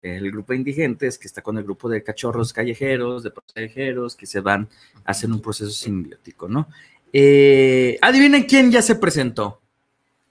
el 0.00 0.30
grupo 0.30 0.52
de 0.52 0.58
indigentes 0.60 1.18
que 1.18 1.26
está 1.26 1.42
con 1.42 1.58
el 1.58 1.64
grupo 1.64 1.88
de 1.90 2.02
cachorros 2.02 2.52
callejeros, 2.54 3.22
de 3.22 3.32
callejeros, 3.54 4.16
que 4.16 4.26
se 4.26 4.40
van 4.40 4.68
a 5.04 5.10
hacer 5.10 5.30
un 5.30 5.40
proceso 5.42 5.70
simbiótico, 5.70 6.48
¿no? 6.48 6.68
Eh, 7.12 7.98
adivinen 8.00 8.44
quién 8.44 8.70
ya 8.72 8.80
se 8.82 8.94
presentó. 8.96 9.60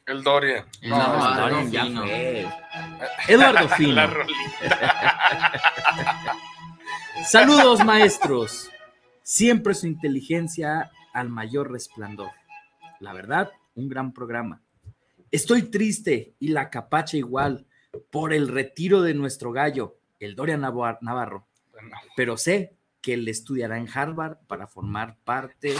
El 0.05 0.21
Doria. 0.21 0.65
El 0.81 0.89
No, 0.89 0.95
Eduardo 0.97 1.41
Dorian 1.41 1.71
ya 1.71 1.83
Fino. 1.85 2.01
fue. 2.01 2.45
Eduardo 3.29 3.69
Fino. 3.69 3.93
La 3.95 4.07
rolita. 4.07 4.41
Saludos, 7.29 7.83
maestros. 7.85 8.69
Siempre 9.23 9.73
su 9.73 9.87
inteligencia 9.87 10.91
al 11.13 11.29
mayor 11.29 11.71
resplandor. 11.71 12.31
La 12.99 13.13
verdad, 13.13 13.51
un 13.75 13.87
gran 13.89 14.13
programa. 14.13 14.61
Estoy 15.31 15.63
triste 15.63 16.35
y 16.39 16.49
la 16.49 16.69
capacha 16.69 17.17
igual 17.17 17.65
por 18.11 18.33
el 18.33 18.47
retiro 18.47 19.01
de 19.01 19.13
nuestro 19.13 19.51
gallo, 19.51 19.97
el 20.19 20.35
Navar- 20.35 20.99
Navarro. 21.01 21.47
Pero 22.15 22.37
sé 22.37 22.75
que 23.01 23.13
él 23.13 23.27
estudiará 23.27 23.77
en 23.77 23.89
Harvard 23.93 24.37
para 24.47 24.67
formar 24.67 25.17
parte, 25.23 25.75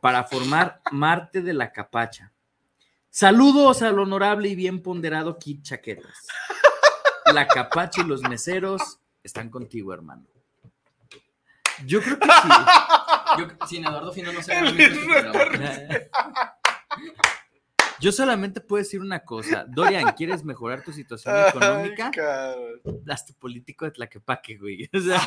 para 0.00 0.24
formar 0.24 0.80
Marte 0.92 1.42
de 1.42 1.52
la 1.54 1.72
capacha. 1.72 2.32
Saludos 3.10 3.82
al 3.82 3.98
honorable 3.98 4.48
y 4.48 4.54
bien 4.54 4.82
ponderado 4.82 5.38
Kit 5.38 5.62
Chaquetas. 5.62 6.26
La 7.34 7.46
capacha 7.46 8.02
y 8.02 8.04
los 8.04 8.22
meseros 8.22 9.00
están 9.22 9.50
contigo, 9.50 9.92
hermano. 9.92 10.24
Yo 11.86 12.00
creo 12.00 12.18
que 12.18 12.26
sí. 12.26 12.48
Yo, 13.38 13.66
sin 13.66 13.86
Eduardo 13.86 14.12
Fino 14.12 14.32
no 14.32 14.42
sería 14.42 14.70
este. 14.70 16.10
Yo 18.00 18.12
solamente 18.12 18.60
puedo 18.60 18.82
decir 18.82 19.00
una 19.00 19.20
cosa. 19.20 19.64
Dorian, 19.68 20.12
¿quieres 20.12 20.44
mejorar 20.44 20.82
tu 20.84 20.92
situación 20.92 21.34
económica? 21.48 22.10
Haz 23.08 23.26
tu 23.26 23.34
político 23.34 23.84
de 23.84 23.90
Tlaquepaque, 23.92 24.56
güey. 24.56 24.88
O 24.94 25.00
sea, 25.00 25.20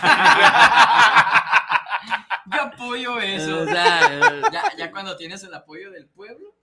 Yo 2.53 2.61
apoyo 2.61 3.19
eso. 3.19 3.61
O 3.61 3.65
sea, 3.65 4.51
ya, 4.51 4.63
ya 4.77 4.91
cuando 4.91 5.15
tienes 5.15 5.43
el 5.43 5.53
apoyo 5.53 5.91
del 5.91 6.07
pueblo. 6.07 6.55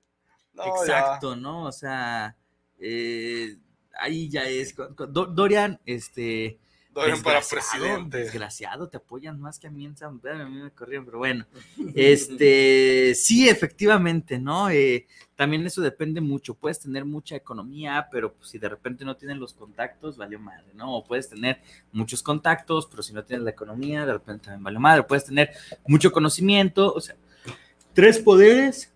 exacto, 0.55 1.37
¿no? 1.37 1.65
O 1.65 1.73
sea, 1.73 2.37
eh, 2.79 3.57
ahí 3.99 4.29
ya 4.29 4.45
es. 4.45 4.75
Dorian, 5.09 5.81
este. 5.85 6.59
Dorian 6.99 7.23
para 7.23 7.39
desgraciado, 7.39 7.85
presidente. 7.85 8.19
Desgraciado, 8.19 8.89
te 8.89 8.97
apoyan 8.97 9.41
más 9.41 9.59
que 9.59 9.67
a 9.67 9.71
mí 9.71 9.85
en 9.87 9.97
San 9.97 10.19
Pedro, 10.19 10.43
a 10.43 10.49
mí 10.49 10.63
me 10.63 10.71
corrieron, 10.71 11.05
pero 11.05 11.19
bueno. 11.19 11.47
Este, 11.95 13.15
sí, 13.15 13.49
efectivamente, 13.49 14.39
¿no? 14.39 14.71
Eh, 14.71 15.07
también 15.37 15.65
eso 15.65 15.81
depende 15.81 16.21
mucho. 16.21 16.55
Puedes 16.55 16.81
tener 16.81 17.05
mucha 17.05 17.37
economía, 17.37 18.09
pero 18.11 18.35
pues, 18.35 18.51
si 18.51 18.59
de 18.59 18.69
repente 18.69 19.05
no 19.05 19.17
tienes 19.17 19.37
los 19.37 19.55
contactos, 19.55 20.17
valió 20.17 20.41
madre, 20.41 20.67
¿no? 20.75 20.97
O 20.97 21.05
puedes 21.05 21.29
tener 21.29 21.61
muchos 21.93 22.23
contactos, 22.23 22.87
pero 22.87 23.03
si 23.03 23.13
no 23.13 23.25
tienes 23.25 23.45
la 23.45 23.51
economía, 23.51 24.05
de 24.05 24.15
repente 24.15 24.47
también 24.47 24.65
valió 24.65 24.81
madre. 24.81 25.05
Puedes 25.05 25.25
tener 25.25 25.51
mucho 25.87 26.11
conocimiento, 26.11 26.93
o 26.93 27.01
sea, 27.01 27.17
tres 27.95 28.19
poderes 28.19 28.93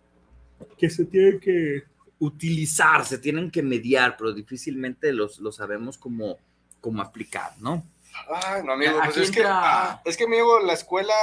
que 0.77 0.91
se 0.91 1.05
tienen 1.05 1.39
que 1.39 1.85
utilizar, 2.19 3.05
se 3.05 3.19
tienen 3.19 3.51
que 3.51 3.63
mediar, 3.63 4.17
pero 4.17 4.33
difícilmente 4.33 5.13
los, 5.13 5.41
los 5.41 5.57
sabemos 5.57 5.99
cómo, 5.99 6.39
cómo 6.83 7.01
aplicar, 7.01 7.53
¿no? 7.61 7.83
Ay, 8.29 8.63
no, 8.63 8.75
amigo, 8.75 9.01
pues 9.03 9.17
es 9.17 9.31
que, 9.31 9.43
ah, 9.47 10.03
es 10.05 10.19
que, 10.19 10.25
amigo, 10.25 10.61
la 10.61 10.75
escuela, 10.75 11.15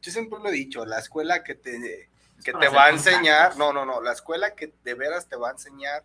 yo 0.00 0.10
siempre 0.10 0.38
lo 0.38 0.48
he 0.48 0.52
dicho, 0.52 0.86
la 0.86 0.98
escuela 0.98 1.44
que 1.44 1.54
te, 1.54 2.08
que 2.42 2.52
te 2.54 2.68
va 2.68 2.84
a 2.86 2.90
enseñar, 2.90 3.50
contactos. 3.50 3.58
no, 3.58 3.72
no, 3.74 3.84
no, 3.84 4.00
la 4.00 4.12
escuela 4.12 4.54
que 4.54 4.72
de 4.82 4.94
veras 4.94 5.28
te 5.28 5.36
va 5.36 5.48
a 5.48 5.52
enseñar 5.52 6.02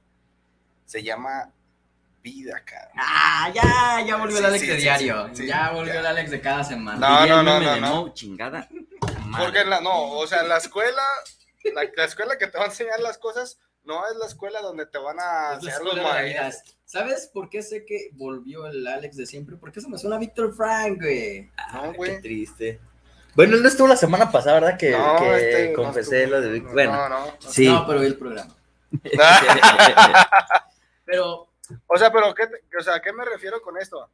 se 0.86 1.02
llama 1.02 1.50
vida, 2.22 2.62
cara. 2.66 2.92
Ah, 2.98 3.50
ya, 3.54 4.04
ya 4.06 4.16
volvió 4.18 4.36
Sí, 4.38 4.44
el 4.44 4.46
Alex 4.48 4.62
sí, 4.62 4.68
de 4.68 4.76
sí, 4.76 4.82
diario. 4.82 5.32
ya 5.34 5.72
volvió 5.72 6.00
el 6.00 6.06
Alex 6.06 6.32
de 6.32 6.42
cada 6.42 6.64
semana. 6.64 7.26
No, 7.26 7.26
no, 7.28 7.44
no, 7.44 7.60
no, 7.62 7.80
no. 7.80 8.14
chingada. 8.14 8.68
Porque 9.38 9.64
la, 9.64 9.80
no, 9.80 10.10
o 10.12 10.28
sea, 10.28 10.44
la 10.44 10.58
escuela, 10.58 11.04
la, 11.74 11.84
la 11.96 12.04
escuela 12.04 12.38
que 12.38 12.48
te 12.48 12.58
va 12.58 12.66
a 12.66 12.68
enseñar 12.68 13.00
las 13.00 13.18
cosas, 13.18 13.60
no 13.86 14.08
es 14.08 14.16
la 14.18 14.26
escuela 14.26 14.62
donde 14.62 14.86
te 14.86 14.98
van 14.98 15.18
a 15.20 15.54
Es 15.54 15.64
enseñar 15.64 15.82
los 15.84 15.96
maestros. 16.04 16.78
¿Sabes 16.86 17.30
por 17.34 17.50
qué 17.50 17.62
sé 17.64 17.86
que 17.86 18.10
volvió 18.14 18.68
el 18.68 18.86
Alex 18.88 19.18
de 19.18 19.26
siempre? 19.26 19.56
Porque 19.58 19.80
eso 19.80 19.90
me 19.90 19.98
suena 19.98 20.16
a 20.18 20.20
Víctor 20.20 20.54
Frank, 20.56 21.00
güey. 21.02 21.50
No, 21.74 21.92
Qué 21.92 21.98
güey. 21.98 22.22
triste. 22.22 22.80
Bueno, 23.36 23.56
él 23.56 23.64
no 23.64 23.68
estuvo 23.68 23.88
la 23.88 23.98
semana 23.98 24.32
pasada, 24.32 24.60
¿verdad? 24.62 24.78
Que, 24.78 24.92
No, 24.92 25.18
que 25.18 25.36
este 25.36 25.70
no 25.70 25.76
confesé 25.84 26.24
estuvo. 26.24 26.40
lo 26.40 26.42
de 26.42 26.52
Vic- 26.60 26.72
Bueno, 26.72 26.94
No, 26.94 27.10
no, 27.10 27.26
no. 27.26 27.34
sí. 27.40 27.68
No, 27.68 27.86
pero 27.88 28.00
vi 28.00 28.06
el 28.08 28.18
programa. 28.18 28.56
Pero, 31.06 31.50
O 31.88 31.98
sea, 31.98 32.12
pero 32.12 32.34
¿qué, 32.34 32.48
te- 32.48 32.78
o 32.80 32.84
sea, 32.84 32.96
¿a 32.96 33.02
qué 33.02 33.12
me 33.12 33.26
refiero 33.26 33.62
con 33.62 33.78
esto? 33.78 34.10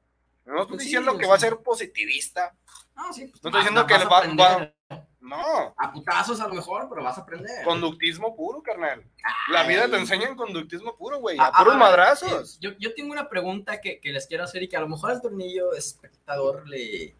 No 0.46 0.62
estoy 0.62 0.76
Pues 0.76 0.86
diciendo 0.86 1.18
que 1.18 1.26
va 1.28 1.36
a 1.36 1.40
ser 1.40 1.58
positivista. 1.58 2.54
no, 2.96 3.14
sí. 3.14 3.28
pues, 3.28 3.44
No 3.44 3.50
estoy 3.50 3.62
diciendo 3.62 3.86
que 3.88 3.94
va, 4.06 4.22
va- 4.36 4.74
No, 5.22 5.74
A 5.78 5.92
putazos 5.94 6.42
a 6.42 6.48
lo 6.48 6.56
mejor, 6.56 6.88
pero 6.90 7.04
vas 7.04 7.18
a 7.18 7.22
aprender. 7.22 7.64
conductismo 7.64 8.36
puro, 8.36 8.62
carnal. 8.64 9.04
La 9.50 9.68
vida 9.68 9.88
te 9.88 9.96
enseña 9.98 10.28
en 10.28 10.36
conductismo 10.36 10.98
puro, 10.98 11.20
güey. 11.20 11.38
A 11.40 11.46
Ah, 11.46 11.52
puros 11.60 11.76
ah, 11.76 11.78
madrazos. 11.78 12.56
eh, 12.56 12.58
Yo, 12.60 12.72
yo 12.80 12.94
tengo 12.96 13.12
una 13.14 13.30
pregunta 13.30 13.80
que, 13.80 14.00
que 14.00 14.10
les 14.12 14.26
quiero 14.26 14.44
hacer 14.46 14.64
y 14.64 14.68
que 14.68 14.78
a 14.78 14.82
lo 14.82 14.88
mejor 14.90 15.12
al 15.12 15.22
tornillo 15.22 15.74
espectador 15.74 16.68
le, 16.68 17.16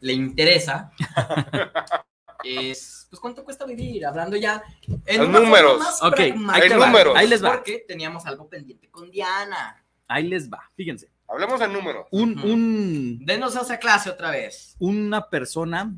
le 0.00 0.12
interesa. 0.12 0.92
es, 2.44 3.06
pues, 3.10 3.20
¿cuánto 3.20 3.44
cuesta 3.44 3.64
vivir? 3.66 4.06
Hablando 4.06 4.36
ya 4.36 4.62
en 5.06 5.30
números. 5.32 5.78
más 5.78 6.02
Ok, 6.02 6.20
ahí 6.20 6.68
números. 6.70 7.16
Ahí 7.16 7.26
les 7.28 7.44
va. 7.44 7.52
Porque 7.52 7.84
teníamos 7.86 8.24
algo 8.26 8.48
pendiente 8.48 8.88
con 8.90 9.10
Diana. 9.10 9.84
Ahí 10.08 10.26
les 10.28 10.48
va. 10.50 10.70
Fíjense. 10.76 11.10
Hablemos 11.28 11.60
en 11.60 11.72
números. 11.72 12.06
Un, 12.10 12.38
un, 12.40 13.24
Denos 13.24 13.54
esa 13.54 13.78
clase 13.78 14.10
otra 14.10 14.30
vez. 14.30 14.74
una 14.80 15.28
persona, 15.28 15.92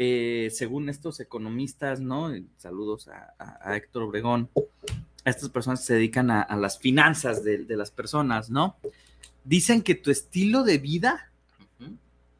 eh, 0.00 0.48
según 0.52 0.88
estos 0.88 1.18
economistas, 1.20 2.00
¿no? 2.00 2.32
Eh, 2.32 2.44
Saludos 2.56 3.08
a, 3.08 3.34
a- 3.38 3.70
a 3.70 3.76
Héctor 3.76 4.04
Obregón. 4.04 4.48
A 5.24 5.30
estas 5.30 5.50
personas 5.50 5.80
que 5.80 5.86
se 5.86 5.94
dedican 5.94 6.30
a, 6.30 6.40
a 6.40 6.56
las 6.56 6.78
finanzas 6.78 7.42
de, 7.44 7.58
de 7.64 7.76
las 7.76 7.90
personas, 7.90 8.48
¿no? 8.48 8.76
Dicen 9.44 9.82
que 9.82 9.94
tu 9.96 10.10
estilo 10.10 10.62
de 10.62 10.78
vida 10.78 11.30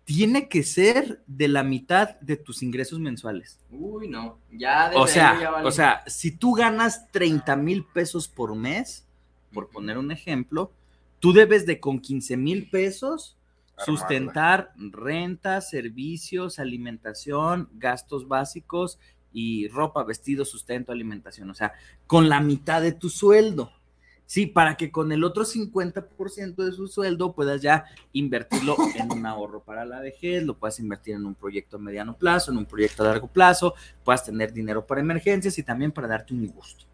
tiene 0.05 0.49
que 0.49 0.63
ser 0.63 1.21
de 1.27 1.49
la 1.49 1.63
mitad 1.63 2.19
de 2.21 2.37
tus 2.37 2.63
ingresos 2.63 2.99
mensuales. 2.99 3.59
Uy, 3.71 4.09
no. 4.09 4.39
Ya 4.51 4.89
desde 4.89 5.01
O 5.03 5.07
sea, 5.07 5.39
ya 5.39 5.51
vale. 5.51 5.69
o 5.69 5.71
sea, 5.71 6.03
si 6.07 6.31
tú 6.31 6.53
ganas 6.55 7.11
30 7.11 7.57
mil 7.57 7.85
pesos 7.85 8.27
por 8.29 8.55
mes, 8.55 9.05
por 9.53 9.69
poner 9.69 9.99
un 9.99 10.11
ejemplo, 10.11 10.73
tú 11.19 11.33
debes 11.35 11.67
de 11.67 11.79
con 11.81 11.99
15 12.01 12.37
mil 12.39 12.71
pesos 12.71 13.37
Sustentar 13.85 14.73
renta, 14.77 15.61
servicios, 15.61 16.59
alimentación, 16.59 17.69
gastos 17.75 18.27
básicos 18.27 18.99
y 19.33 19.69
ropa, 19.69 20.05
vestido, 20.05 20.45
sustento, 20.45 20.93
alimentación. 20.93 21.51
O 21.51 21.55
sea, 21.55 21.73
con 22.07 22.29
la 22.29 22.41
mitad 22.41 22.83
de 22.83 22.93
tu 22.93 23.09
sueldo. 23.09 23.73
Sí, 24.27 24.47
para 24.47 24.77
que 24.77 24.91
con 24.91 25.11
el 25.11 25.25
otro 25.25 25.45
50% 25.47 26.57
de 26.57 26.73
su 26.73 26.87
sueldo 26.87 27.33
puedas 27.33 27.63
ya 27.63 27.87
invertirlo 28.13 28.77
en 28.95 29.11
un 29.11 29.25
ahorro 29.25 29.63
para 29.63 29.87
la 29.87 30.01
vejez, 30.01 30.43
lo 30.43 30.59
puedas 30.59 30.79
invertir 30.81 31.15
en 31.15 31.25
un 31.25 31.35
proyecto 31.35 31.79
a 31.79 31.81
mediano 31.81 32.15
plazo, 32.15 32.51
en 32.51 32.59
un 32.59 32.67
proyecto 32.67 33.03
a 33.03 33.07
largo 33.07 33.29
plazo, 33.29 33.75
puedas 34.05 34.27
tener 34.27 34.53
dinero 34.53 34.87
para 34.87 35.01
emergencias 35.01 35.57
y 35.59 35.63
también 35.63 35.93
para 35.93 36.09
darte 36.09 36.35
un 36.35 36.47
gusto. 36.47 36.85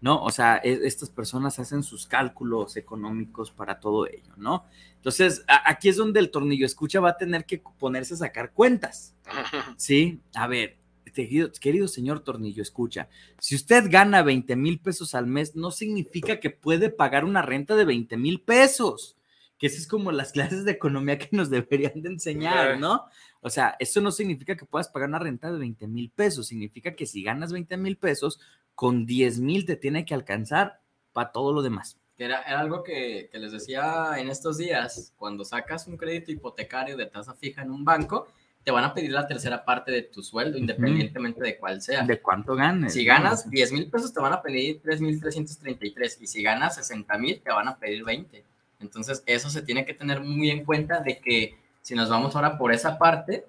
¿No? 0.00 0.22
O 0.22 0.30
sea, 0.30 0.60
e- 0.62 0.80
estas 0.84 1.10
personas 1.10 1.58
hacen 1.58 1.82
sus 1.82 2.06
cálculos 2.06 2.76
económicos 2.76 3.50
para 3.50 3.78
todo 3.80 4.06
ello, 4.06 4.32
¿no? 4.36 4.64
Entonces, 4.96 5.44
a- 5.48 5.70
aquí 5.70 5.88
es 5.88 5.96
donde 5.96 6.20
el 6.20 6.30
tornillo 6.30 6.66
escucha 6.66 7.00
va 7.00 7.10
a 7.10 7.16
tener 7.16 7.44
que 7.44 7.62
ponerse 7.78 8.14
a 8.14 8.18
sacar 8.18 8.52
cuentas, 8.52 9.14
¿sí? 9.78 10.20
A 10.34 10.46
ver, 10.46 10.78
querido, 11.14 11.50
querido 11.60 11.88
señor 11.88 12.20
tornillo 12.20 12.62
escucha, 12.62 13.08
si 13.38 13.54
usted 13.54 13.84
gana 13.90 14.22
20 14.22 14.56
mil 14.56 14.78
pesos 14.80 15.14
al 15.14 15.26
mes, 15.26 15.54
no 15.56 15.70
significa 15.70 16.40
que 16.40 16.50
puede 16.50 16.88
pagar 16.90 17.24
una 17.24 17.42
renta 17.42 17.76
de 17.76 17.84
20 17.84 18.16
mil 18.16 18.40
pesos, 18.40 19.16
que 19.58 19.66
esas 19.68 19.82
es 19.82 19.86
como 19.88 20.10
las 20.10 20.32
clases 20.32 20.64
de 20.64 20.72
economía 20.72 21.18
que 21.18 21.28
nos 21.32 21.48
deberían 21.50 22.00
de 22.02 22.08
enseñar, 22.08 22.74
Ok. 22.74 22.80
¿no? 22.80 23.04
O 23.44 23.50
sea, 23.50 23.76
eso 23.80 24.00
no 24.00 24.10
significa 24.12 24.56
que 24.56 24.64
puedas 24.64 24.88
pagar 24.88 25.08
una 25.08 25.18
renta 25.18 25.52
de 25.52 25.58
20 25.58 25.86
mil 25.88 26.10
pesos, 26.10 26.46
significa 26.46 26.94
que 26.94 27.06
si 27.06 27.22
ganas 27.22 27.52
20 27.52 27.76
mil 27.76 27.96
pesos, 27.96 28.40
con 28.74 29.06
10 29.06 29.40
mil 29.40 29.64
te 29.66 29.76
tiene 29.76 30.04
que 30.04 30.14
alcanzar 30.14 30.80
para 31.12 31.32
todo 31.32 31.52
lo 31.52 31.62
demás. 31.62 31.98
Era, 32.18 32.42
era 32.42 32.60
algo 32.60 32.82
que, 32.82 33.28
que 33.32 33.38
les 33.38 33.52
decía 33.52 34.12
en 34.16 34.28
estos 34.28 34.58
días, 34.58 35.12
cuando 35.16 35.44
sacas 35.44 35.86
un 35.86 35.96
crédito 35.96 36.30
hipotecario 36.30 36.96
de 36.96 37.06
tasa 37.06 37.34
fija 37.34 37.62
en 37.62 37.70
un 37.70 37.84
banco, 37.84 38.28
te 38.64 38.70
van 38.70 38.84
a 38.84 38.94
pedir 38.94 39.10
la 39.10 39.26
tercera 39.26 39.64
parte 39.64 39.90
de 39.90 40.02
tu 40.02 40.22
sueldo, 40.22 40.56
independientemente 40.56 41.42
de 41.42 41.58
cuál 41.58 41.82
sea. 41.82 42.02
De 42.02 42.20
cuánto 42.20 42.54
ganes. 42.54 42.92
Si 42.92 43.04
ganas 43.04 43.50
10 43.50 43.72
mil 43.72 43.90
pesos, 43.90 44.12
te 44.12 44.20
van 44.20 44.32
a 44.32 44.40
pedir 44.40 44.80
3.333. 44.82 46.18
Y 46.20 46.26
si 46.26 46.42
ganas 46.42 46.76
60 46.76 47.18
mil, 47.18 47.40
te 47.40 47.50
van 47.50 47.66
a 47.66 47.76
pedir 47.76 48.04
20. 48.04 48.44
Entonces, 48.80 49.22
eso 49.26 49.50
se 49.50 49.62
tiene 49.62 49.84
que 49.84 49.94
tener 49.94 50.20
muy 50.20 50.50
en 50.50 50.64
cuenta 50.64 51.00
de 51.00 51.18
que 51.18 51.56
si 51.80 51.94
nos 51.94 52.08
vamos 52.08 52.36
ahora 52.36 52.56
por 52.56 52.72
esa 52.72 52.98
parte, 52.98 53.44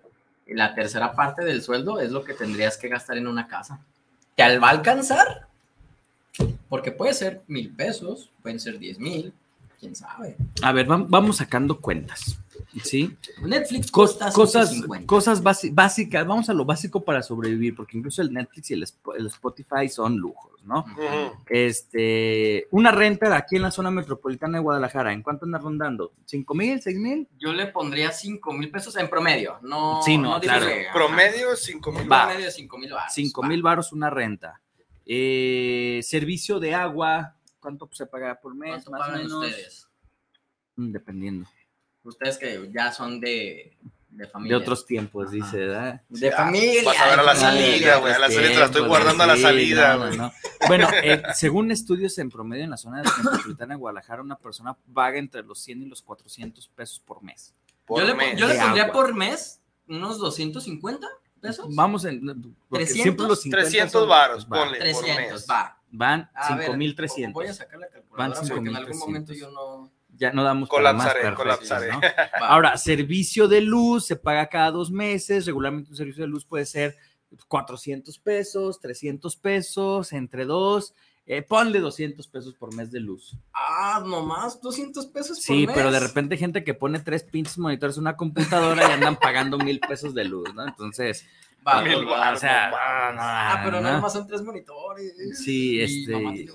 la 0.47 0.73
tercera 0.73 1.13
parte 1.13 1.43
del 1.43 1.61
sueldo 1.61 1.99
es 1.99 2.11
lo 2.11 2.23
que 2.23 2.33
tendrías 2.33 2.77
que 2.77 2.89
gastar 2.89 3.17
en 3.17 3.27
una 3.27 3.47
casa. 3.47 3.79
¿Te 4.35 4.57
va 4.57 4.67
a 4.67 4.71
alcanzar? 4.71 5.47
Porque 6.69 6.91
puede 6.91 7.13
ser 7.13 7.41
mil 7.47 7.69
pesos, 7.75 8.31
pueden 8.41 8.59
ser 8.59 8.79
10 8.79 8.99
mil, 8.99 9.33
quién 9.83 9.95
sabe. 9.95 10.37
A 10.61 10.71
ver, 10.71 10.87
vam- 10.87 11.05
vamos 11.09 11.37
sacando 11.37 11.79
cuentas, 11.81 12.39
¿sí? 12.83 13.15
Netflix 13.41 13.91
cuesta 13.91 14.31
cosas 14.31 14.69
150. 14.69 15.05
cosas 15.07 15.43
básicas, 15.43 16.25
vamos 16.25 16.49
a 16.49 16.53
lo 16.53 16.63
básico 16.63 17.03
para 17.03 17.21
sobrevivir, 17.21 17.75
porque 17.75 17.97
incluso 17.97 18.21
el 18.21 18.31
Netflix 18.31 18.71
y 18.71 18.73
el, 18.75 18.83
Sp- 18.87 19.15
el 19.17 19.27
Spotify 19.27 19.89
son 19.89 20.17
lujos, 20.17 20.63
¿no? 20.63 20.85
Este, 21.49 22.67
una 22.71 22.91
renta 22.91 23.29
de 23.29 23.35
aquí 23.35 23.55
en 23.57 23.63
la 23.63 23.71
zona 23.71 23.91
metropolitana 23.91 24.57
de 24.57 24.63
Guadalajara, 24.63 25.11
¿en 25.13 25.21
cuánto 25.21 25.45
anda 25.45 25.57
rondando? 25.59 26.13
¿Cinco 26.25 26.53
mil, 26.53 26.81
seis 26.81 26.97
mil? 26.97 27.27
Yo 27.39 27.51
le 27.53 27.67
pondría 27.67 28.11
5 28.11 28.53
mil 28.53 28.69
pesos 28.71 28.95
en 28.97 29.09
promedio. 29.09 29.57
No, 29.61 30.01
Sí, 30.03 30.17
no, 30.17 30.39
claro. 30.39 30.65
Promedio 30.93 31.55
5 31.55 31.91
mil. 31.91 32.11
Va. 32.11 32.23
promedio 32.27 32.45
de 32.45 32.51
5 32.51 32.77
mil 32.77 32.91
baros. 32.93 33.13
Cinco 33.13 33.43
mil 33.43 33.61
baros 33.61 33.91
una 33.91 34.09
renta. 34.09 34.59
Eh, 35.05 35.99
servicio 36.03 36.59
de 36.59 36.73
agua, 36.73 37.35
¿cuánto 37.63 37.89
se 37.91 38.05
paga 38.05 38.39
por 38.39 38.53
mes? 38.53 38.83
¿Cuánto 38.85 38.91
Más 38.91 39.09
o 39.09 39.11
menos. 39.13 39.33
ustedes? 39.33 39.87
Mm, 40.75 40.91
Dependiendo. 40.91 41.49
Ustedes 42.03 42.37
que 42.37 42.69
ya 42.73 42.91
son 42.91 43.19
de, 43.21 43.75
de 44.09 44.25
De 44.25 44.27
familia. 44.27 44.57
otros 44.57 44.85
tiempos, 44.85 45.31
dice, 45.31 45.57
¿verdad? 45.57 46.01
De 46.09 46.29
Ya, 46.29 46.35
familia. 46.37 46.83
vas 46.83 46.99
a 46.99 47.05
ver 47.09 47.19
a 47.19 47.23
la 47.23 47.33
de 47.33 47.39
salida, 47.39 47.97
güey, 47.97 48.13
a 48.13 48.19
la 48.19 48.29
salida 48.29 48.49
te 48.51 48.59
la 48.59 48.65
estoy 48.65 48.87
guardando 48.87 49.23
a 49.23 49.27
la 49.27 49.37
salida, 49.37 49.93
no, 49.93 49.99
no, 49.99 50.05
güey. 50.07 50.17
no. 50.17 50.31
Bueno, 50.67 50.87
eh, 51.01 51.23
según 51.33 51.71
estudios 51.71 52.17
en 52.19 52.29
promedio 52.29 52.63
en 52.65 52.69
la 52.71 52.77
zona 52.77 53.01
de 53.01 53.09
metropolitana 53.17 53.73
de 53.75 53.79
Guadalajara, 53.79 54.21
una 54.21 54.37
persona 54.37 54.75
paga 54.93 55.17
entre 55.17 55.41
los 55.43 55.59
100 55.61 55.83
y 55.83 55.85
los 55.85 56.01
400 56.01 56.67
pesos 56.69 56.99
por 56.99 57.23
mes. 57.23 57.53
Por 57.85 58.01
Yo 58.01 58.07
le, 58.07 58.13
mes. 58.13 58.37
yo 58.39 58.47
le 58.47 58.53
de 58.53 58.59
pondría 58.59 58.83
agua. 58.83 58.93
por 58.93 59.13
mes 59.15 59.61
unos 59.87 60.17
250. 60.19 61.07
pesos? 61.41 61.65
Vamos 61.75 62.05
en. 62.05 62.21
porque 62.69 62.85
300, 62.85 63.03
siempre 63.03 63.25
los 63.27 63.41
50 63.41 63.61
300 63.69 63.91
son- 63.91 64.09
varos, 64.09 64.45
va. 64.45 64.49
ponle. 64.63 64.77
por 64.91 65.03
300, 65.03 65.31
mes. 65.33 65.47
va. 65.49 65.77
Van 65.95 66.29
A 66.33 66.55
ver, 66.55 66.65
5300. 66.65 67.33
Voy 67.33 67.47
a 67.47 67.53
sacar 67.53 67.79
la 67.79 67.87
Van 68.17 68.31
calculadora 68.31 68.55
porque 68.55 68.69
en 68.69 68.75
algún 68.75 68.93
5300. 68.93 69.07
momento 69.07 69.33
yo 69.33 69.51
no... 69.51 69.91
Ya 70.15 70.31
no 70.31 70.43
damos 70.43 70.69
para 70.69 70.93
más 70.93 71.07
Colapsaré, 71.13 71.35
colapsaré. 71.35 71.91
¿no? 71.91 72.01
Ahora, 72.45 72.77
servicio 72.77 73.47
de 73.47 73.61
luz 73.61 74.05
se 74.05 74.15
paga 74.15 74.47
cada 74.47 74.69
dos 74.71 74.91
meses. 74.91 75.45
Regularmente 75.45 75.89
un 75.89 75.95
servicio 75.97 76.23
de 76.23 76.27
luz 76.29 76.45
puede 76.45 76.65
ser 76.67 76.95
400 77.47 78.19
pesos, 78.19 78.79
300 78.79 79.35
pesos, 79.37 80.13
entre 80.13 80.45
dos. 80.45 80.93
Eh, 81.25 81.41
ponle 81.41 81.79
200 81.79 82.27
pesos 82.27 82.53
por 82.53 82.75
mes 82.75 82.91
de 82.91 82.99
luz. 82.99 83.37
Ah, 83.53 84.03
nomás 84.05 84.61
200 84.61 85.05
pesos 85.07 85.37
por 85.37 85.43
Sí, 85.45 85.65
mes. 85.65 85.75
pero 85.75 85.89
de 85.91 85.99
repente 85.99 86.37
gente 86.37 86.63
que 86.63 86.73
pone 86.73 86.99
tres 86.99 87.23
pinches 87.23 87.57
monitores 87.57 87.95
en 87.97 88.01
una 88.01 88.17
computadora 88.17 88.87
y 88.89 88.91
andan 88.91 89.15
pagando 89.15 89.57
mil 89.57 89.79
pesos 89.79 90.13
de 90.13 90.25
luz, 90.25 90.53
¿no? 90.53 90.67
Entonces, 90.67 91.25
O 91.65 92.35
sea, 92.35 92.69
no, 92.69 93.13
no, 93.13 93.21
Ah, 93.21 93.61
pero 93.63 93.81
nada 93.81 93.99
más 93.99 94.13
son 94.13 94.27
tres 94.27 94.41
monitores. 94.41 95.13
Sí, 95.43 95.79
este, 95.79 96.47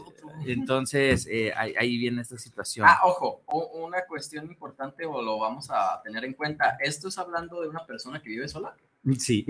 entonces 0.46 1.26
eh, 1.30 1.52
ahí, 1.56 1.74
ahí 1.78 1.96
viene 1.98 2.22
esta 2.22 2.38
situación. 2.38 2.86
Ah, 2.88 3.00
ojo, 3.04 3.42
una 3.74 4.04
cuestión 4.06 4.46
importante 4.46 5.04
o 5.06 5.22
lo 5.22 5.38
vamos 5.38 5.70
a 5.70 6.00
tener 6.02 6.24
en 6.24 6.34
cuenta. 6.34 6.76
Esto 6.80 7.08
es 7.08 7.18
hablando 7.18 7.60
de 7.60 7.68
una 7.68 7.84
persona 7.86 8.20
que 8.20 8.28
vive 8.28 8.48
sola. 8.48 8.74
Sí. 9.18 9.46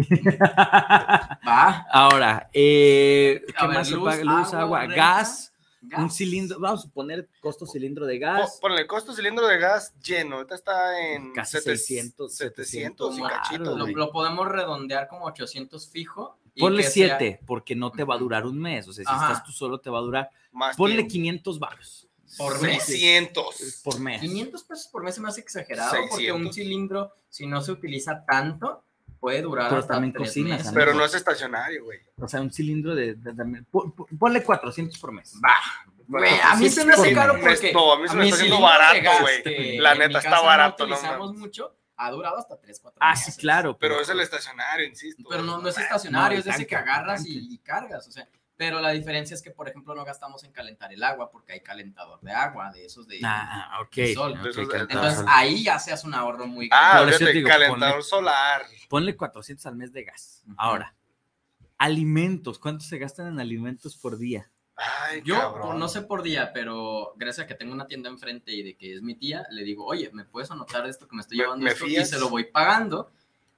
Va. 1.47 1.87
Ahora, 1.91 2.49
eh, 2.53 3.43
¿qué 3.47 3.67
ver, 3.67 3.77
más 3.77 3.89
se 3.89 3.95
luz, 3.95 4.05
paga? 4.05 4.23
Luz, 4.25 4.55
agua, 4.55 4.87
gas, 4.87 5.53
gas. 5.81 6.01
un 6.01 6.11
cilindro, 6.11 6.59
vamos 6.61 6.87
a 6.87 6.89
poner 6.91 7.29
costo 7.41 7.67
cilindro 7.67 8.07
de 8.07 8.17
Po- 8.19 8.21
gas, 8.27 8.59
Ponle 8.61 8.87
costo 8.87 9.13
cilindro 9.15 9.47
de 9.47 9.59
gas 9.59 9.95
lleno. 10.01 10.37
Ahorita 10.37 10.55
está 10.55 11.01
en 11.01 11.33
Casi 11.33 11.59
sete- 11.59 11.77
600, 11.77 12.35
700 12.35 13.19
y 13.19 13.23
cachito. 13.23 13.77
Lo, 13.77 13.87
lo 13.87 14.11
podemos 14.13 14.49
redondear 14.49 15.09
como 15.09 15.25
800 15.27 15.89
fijo. 15.91 16.39
y 16.55 16.61
ponle 16.61 16.83
que 16.83 16.91
sea- 16.91 17.19
7, 17.19 17.41
porque 17.47 17.77
no 17.77 17.93
te 17.93 18.03
va 18.03 18.17
a 18.17 18.19
durar 18.19 18.45
un 18.45 18.59
mes, 18.59 18.89
o 18.89 18.93
sea, 18.93 19.05
si 19.05 19.11
Ajá. 19.11 19.29
estás 19.33 19.45
tú 19.45 19.53
solo 19.53 19.79
te 19.81 19.91
va 19.91 19.99
a 19.99 20.03
durar, 20.03 20.29
Más 20.51 20.77
ponle 20.77 20.97
tiempo. 20.97 21.13
500 21.13 21.59
varos. 21.61 22.09
¿Por 22.37 22.61
mes? 22.61 22.83
600. 22.85 23.81
Por 23.85 24.01
mes. 24.01 24.21
500 24.21 24.65
pesos 24.65 24.89
por 24.89 25.03
mes 25.05 25.15
se 25.15 25.21
me 25.21 25.29
hace 25.29 25.41
exagerado 25.41 25.93
porque 26.11 26.33
un 26.33 26.39
600. 26.47 26.55
cilindro, 26.55 27.13
si 27.31 27.47
no 27.47 27.61
se 27.63 27.73
utiliza 27.73 28.25
tanto, 28.27 28.83
puede 29.20 29.43
durar 29.43 29.69
Pero 29.69 29.81
hasta 29.81 29.95
también 29.95 30.12
tres 30.12 30.28
cocinas, 30.28 30.59
meses. 30.59 30.73
Pero 30.74 30.95
no 30.95 31.05
es 31.05 31.15
estacionario, 31.15 31.85
güey. 31.85 31.99
O 32.20 32.28
sea, 32.28 32.40
un 32.40 32.53
cilindro 32.53 32.95
de, 32.95 33.15
de- 33.15 33.32
de- 33.32 33.62
pon- 33.70 33.93
pon- 33.93 34.07
ponle 34.19 34.43
400 34.43 34.99
por 34.99 35.12
mes. 35.12 35.35
Va. 35.45 35.57
Güey, 36.07 36.32
a 36.43 36.55
mí 36.57 36.70
se 36.70 36.85
me 36.86 36.95
hace 36.95 37.12
caro 37.12 37.35
porque 37.39 37.70
No, 37.73 37.93
a 37.93 37.99
mí 38.01 38.09
se 38.09 38.16
me 38.16 38.24
está 38.24 38.36
haciendo 38.36 38.61
barato, 38.61 39.11
güey. 39.20 39.78
La 39.78 39.95
neta 39.95 40.19
está 40.19 40.40
barato, 40.40 40.86
no 40.86 40.95
utilizamos 40.95 41.35
mucho, 41.35 41.77
ha 41.97 42.11
durado 42.11 42.39
hasta 42.39 42.57
3, 42.59 42.78
4 42.81 42.99
Ah, 43.03 43.11
meses. 43.11 43.35
sí, 43.35 43.40
claro. 43.40 43.77
Pero 43.77 44.01
es 44.01 44.09
el 44.09 44.20
estacionario, 44.20 44.86
insisto. 44.86 45.23
Pero 45.28 45.43
no, 45.43 45.59
no 45.59 45.69
es 45.69 45.77
estacionario, 45.77 46.39
No, 46.39 46.40
es 46.40 46.47
ese 46.47 46.66
que 46.66 46.77
agarras 46.77 47.27
y, 47.27 47.55
y 47.55 47.59
cargas, 47.59 48.09
o 48.09 48.11
sea. 48.12 48.27
Pero 48.59 48.81
la 48.81 48.91
diferencia 48.91 49.35
es 49.35 49.41
que, 49.41 49.53
por 49.53 49.69
ejemplo, 49.69 49.95
no 49.95 50.05
gastamos 50.05 50.43
en 50.43 50.51
calentar 50.53 50.93
el 50.93 51.03
agua 51.05 51.31
porque 51.31 51.53
hay 51.53 51.61
calentador 51.61 52.21
de 52.21 52.33
agua, 52.33 52.73
de 52.73 52.85
esos 52.87 53.07
de, 53.07 53.21
Ah, 53.25 53.81
de 53.95 54.13
sol. 54.13 54.35
Entonces, 54.45 55.25
ahí 55.29 55.63
ya 55.63 55.79
se 55.79 55.93
hace 55.93 56.07
un 56.09 56.13
ahorro 56.15 56.47
muy 56.49 56.69
Ah, 56.73 56.95
grande. 56.99 57.05
Por 57.05 57.15
eso 57.15 57.25
te 57.25 57.33
digo, 57.33 57.49
calentador 57.49 57.95
ponle- 58.01 58.03
solar. 58.03 58.63
Ponle 58.89 59.17
400 59.17 59.65
al 59.67 59.77
mes 59.77 59.93
de 59.93 60.03
gas. 60.03 60.43
Ahora, 60.57 60.93
alimentos. 61.79 62.59
¿Cuánto 62.59 62.85
se 62.85 62.99
gastan 62.99 63.29
en 63.29 63.41
alimentos 63.41 63.97
por 63.97 64.19
día? 64.19 64.51
Ay, 64.77 65.23
Yo 65.25 65.53
por- 65.61 65.75
no 65.77 65.89
sé 65.89 66.03
por 66.03 66.23
día, 66.23 66.53
pero 66.53 67.13
gracias 67.17 67.45
a 67.45 67.49
que 67.49 67.55
tengo 67.55 67.73
una 67.73 67.87
tienda 67.87 68.09
enfrente 68.11 68.53
y 68.53 68.63
de 68.63 68.77
que 68.77 68.95
es 68.95 69.03
mi 69.03 69.15
tía, 69.15 69.45
le 69.51 69.63
digo, 69.65 69.85
oye, 69.87 70.11
¿me 70.13 70.25
puedes 70.25 70.51
anotar 70.51 70.87
esto 70.87 71.09
que 71.09 71.17
me 71.17 71.23
estoy 71.23 71.39
¿Me- 71.39 71.45
llevando 71.45 71.65
me 71.65 71.71
esto? 71.71 71.87
Y 71.87 72.05
se 72.05 72.19
lo 72.19 72.29
voy 72.29 72.45
pagando. 72.45 73.11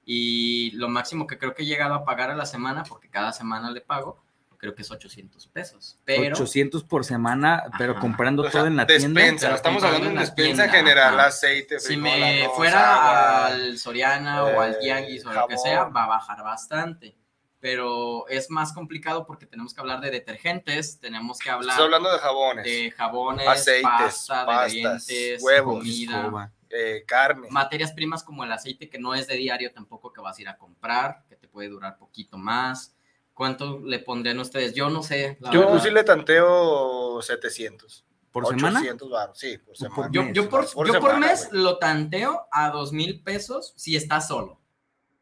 Y 0.05 0.71
lo 0.71 0.89
máximo 0.89 1.27
que 1.27 1.37
creo 1.37 1.53
que 1.53 1.61
he 1.63 1.65
llegado 1.65 1.93
a 1.93 2.05
pagar 2.05 2.31
a 2.31 2.35
la 2.35 2.45
semana, 2.47 2.83
porque 2.83 3.07
cada 3.09 3.31
semana 3.33 3.69
le 3.71 3.81
pago, 3.81 4.23
creo 4.61 4.75
que 4.75 4.83
es 4.83 4.91
800 4.91 5.47
pesos. 5.47 5.97
Pero 6.05 6.35
800 6.35 6.83
por 6.83 7.03
semana, 7.03 7.63
pero 7.79 7.93
Ajá. 7.93 8.01
comprando 8.01 8.43
O 8.43 8.45
sea, 8.45 8.51
todo 8.51 8.67
en 8.67 8.75
la 8.77 8.85
tienda. 8.85 9.07
despensa. 9.21 9.47
Pero 9.47 9.55
Estamos 9.55 9.83
hablando 9.83 10.05
de 10.05 10.09
en 10.11 10.15
la 10.17 10.21
despensa 10.21 10.63
tienda, 10.63 10.69
general, 10.77 11.19
ajá. 11.19 11.27
aceite, 11.29 11.79
si 11.79 11.97
me 11.97 12.43
arroz, 12.43 12.55
fuera 12.55 12.95
agua. 12.95 13.47
al 13.47 13.77
Soriana 13.79 14.43
o 14.43 14.61
al 14.61 14.73
eh, 14.73 14.77
Tianguis 14.79 15.25
o 15.25 15.33
lo 15.33 15.47
que 15.47 15.57
sea, 15.57 15.85
va 15.85 16.03
a 16.03 16.07
bajar 16.07 16.43
bastante. 16.43 17.17
Pero 17.59 18.27
es 18.27 18.49
más 18.51 18.71
complicado 18.73 19.25
porque 19.25 19.45
tenemos 19.47 19.73
que 19.73 19.81
hablar 19.81 19.99
de 19.99 20.09
detergentes, 20.11 20.99
tenemos 20.99 21.37
que 21.39 21.49
hablar 21.49 21.71
Estoy 21.71 21.85
hablando 21.85 22.11
de 22.11 22.19
jabones, 22.19 22.63
de 22.65 22.91
jabones, 22.91 23.47
aceites, 23.47 23.83
pasta, 23.83 24.45
pastas, 24.45 24.73
ingredientes, 24.73 25.43
huevos, 25.43 25.77
comida, 25.79 26.17
escoba. 26.21 26.51
eh, 26.69 27.03
carne. 27.07 27.47
materias 27.51 27.91
primas 27.91 28.23
como 28.23 28.43
el 28.43 28.51
aceite 28.51 28.89
que 28.89 28.97
no 28.99 29.13
es 29.15 29.27
de 29.27 29.35
diario 29.35 29.71
tampoco 29.73 30.11
que 30.13 30.21
vas 30.21 30.37
a 30.37 30.41
ir 30.41 30.49
a 30.49 30.57
comprar, 30.57 31.23
que 31.29 31.35
te 31.35 31.47
puede 31.47 31.69
durar 31.69 31.97
poquito 31.97 32.37
más. 32.37 32.95
¿Cuánto 33.41 33.79
le 33.83 33.97
pondrían 33.97 34.37
ustedes? 34.39 34.75
Yo 34.75 34.91
no 34.91 35.01
sé. 35.01 35.35
la 35.39 35.49
Yo 35.51 35.79
sí 35.79 35.89
le 35.89 36.03
tanteo 36.03 37.19
700. 37.23 38.05
¿Por 38.31 38.45
semana? 38.45 38.77
800 38.81 39.09
baros, 39.09 39.39
sí, 39.39 39.57
por 39.57 39.75
semana. 39.75 40.09
yo, 40.11 40.25
yo 40.31 40.47
por, 40.47 40.71
Por 40.71 40.85
yo 40.85 40.99
por 40.99 41.09
semana, 41.09 41.25
mes 41.25 41.49
güey. 41.49 41.63
lo 41.63 41.79
tanteo 41.79 42.47
a 42.51 42.69
dos 42.69 42.93
mil 42.93 43.23
pesos 43.23 43.73
si 43.77 43.95
estás 43.95 44.27
solo, 44.27 44.61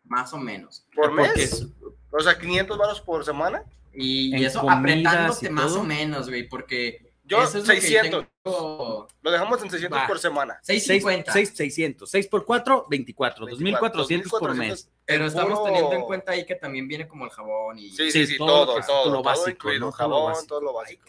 más 0.03 0.33
o 0.33 0.37
menos. 0.37 0.85
¿Por 0.93 1.15
Porque 1.15 1.29
mes? 1.29 1.53
es- 1.53 1.67
O 2.11 2.19
sea, 2.19 2.37
500 2.37 2.77
baros 2.77 2.99
por 2.99 3.23
semana. 3.23 3.63
Y, 3.93 4.43
eso 4.43 4.69
apretándote 4.69 5.45
y 5.47 5.49
más 5.49 5.67
todo. 5.67 5.79
o 5.79 5.83
menos, 5.85 6.27
güey, 6.27 6.43
porque 6.49 7.08
Yo, 7.29 7.43
es 7.43 7.53
lo 7.53 7.61
que 7.61 7.79
600. 7.81 8.25
tengo- 8.43 9.07
Lo 9.21 9.31
dejamos 9.31 9.61
en 9.63 9.69
600 9.69 9.99
Va. 9.99 10.07
por 10.07 10.19
semana. 10.19 10.59
650. 10.63 11.31
6, 11.31 11.53
600. 11.55 12.09
6 12.09 12.27
por 12.27 12.45
4, 12.45 12.87
24. 12.89 13.45
2400 13.45 14.29
por 14.31 14.39
2400. 14.41 14.85
mes. 14.85 14.91
Pero 15.05 15.25
estamos 15.27 15.59
puro- 15.59 15.63
teniendo 15.65 15.93
en 15.93 16.01
cuenta 16.01 16.31
ahí 16.31 16.45
que 16.45 16.55
también 16.55 16.87
viene 16.87 17.07
como 17.07 17.25
el 17.25 17.31
jabón 17.31 17.77
y 17.79 17.89
Sí, 17.91 18.11
Sí, 18.11 18.25
sí, 18.25 18.27
sí, 18.33 18.37
todo 18.37 18.47
todo, 18.47 18.79
lo 18.79 18.85
todo, 18.85 18.85
todo 18.85 19.05
lo 19.05 19.11
todo 19.11 19.23
básico, 19.23 19.49
incluido, 19.51 19.79
¿no? 19.85 19.91
Todo 19.91 20.07
lo 20.07 20.13
jabón, 20.15 20.31
básico. 20.33 20.47
todo 20.47 20.61
lo 20.61 20.73
básico. 20.73 21.05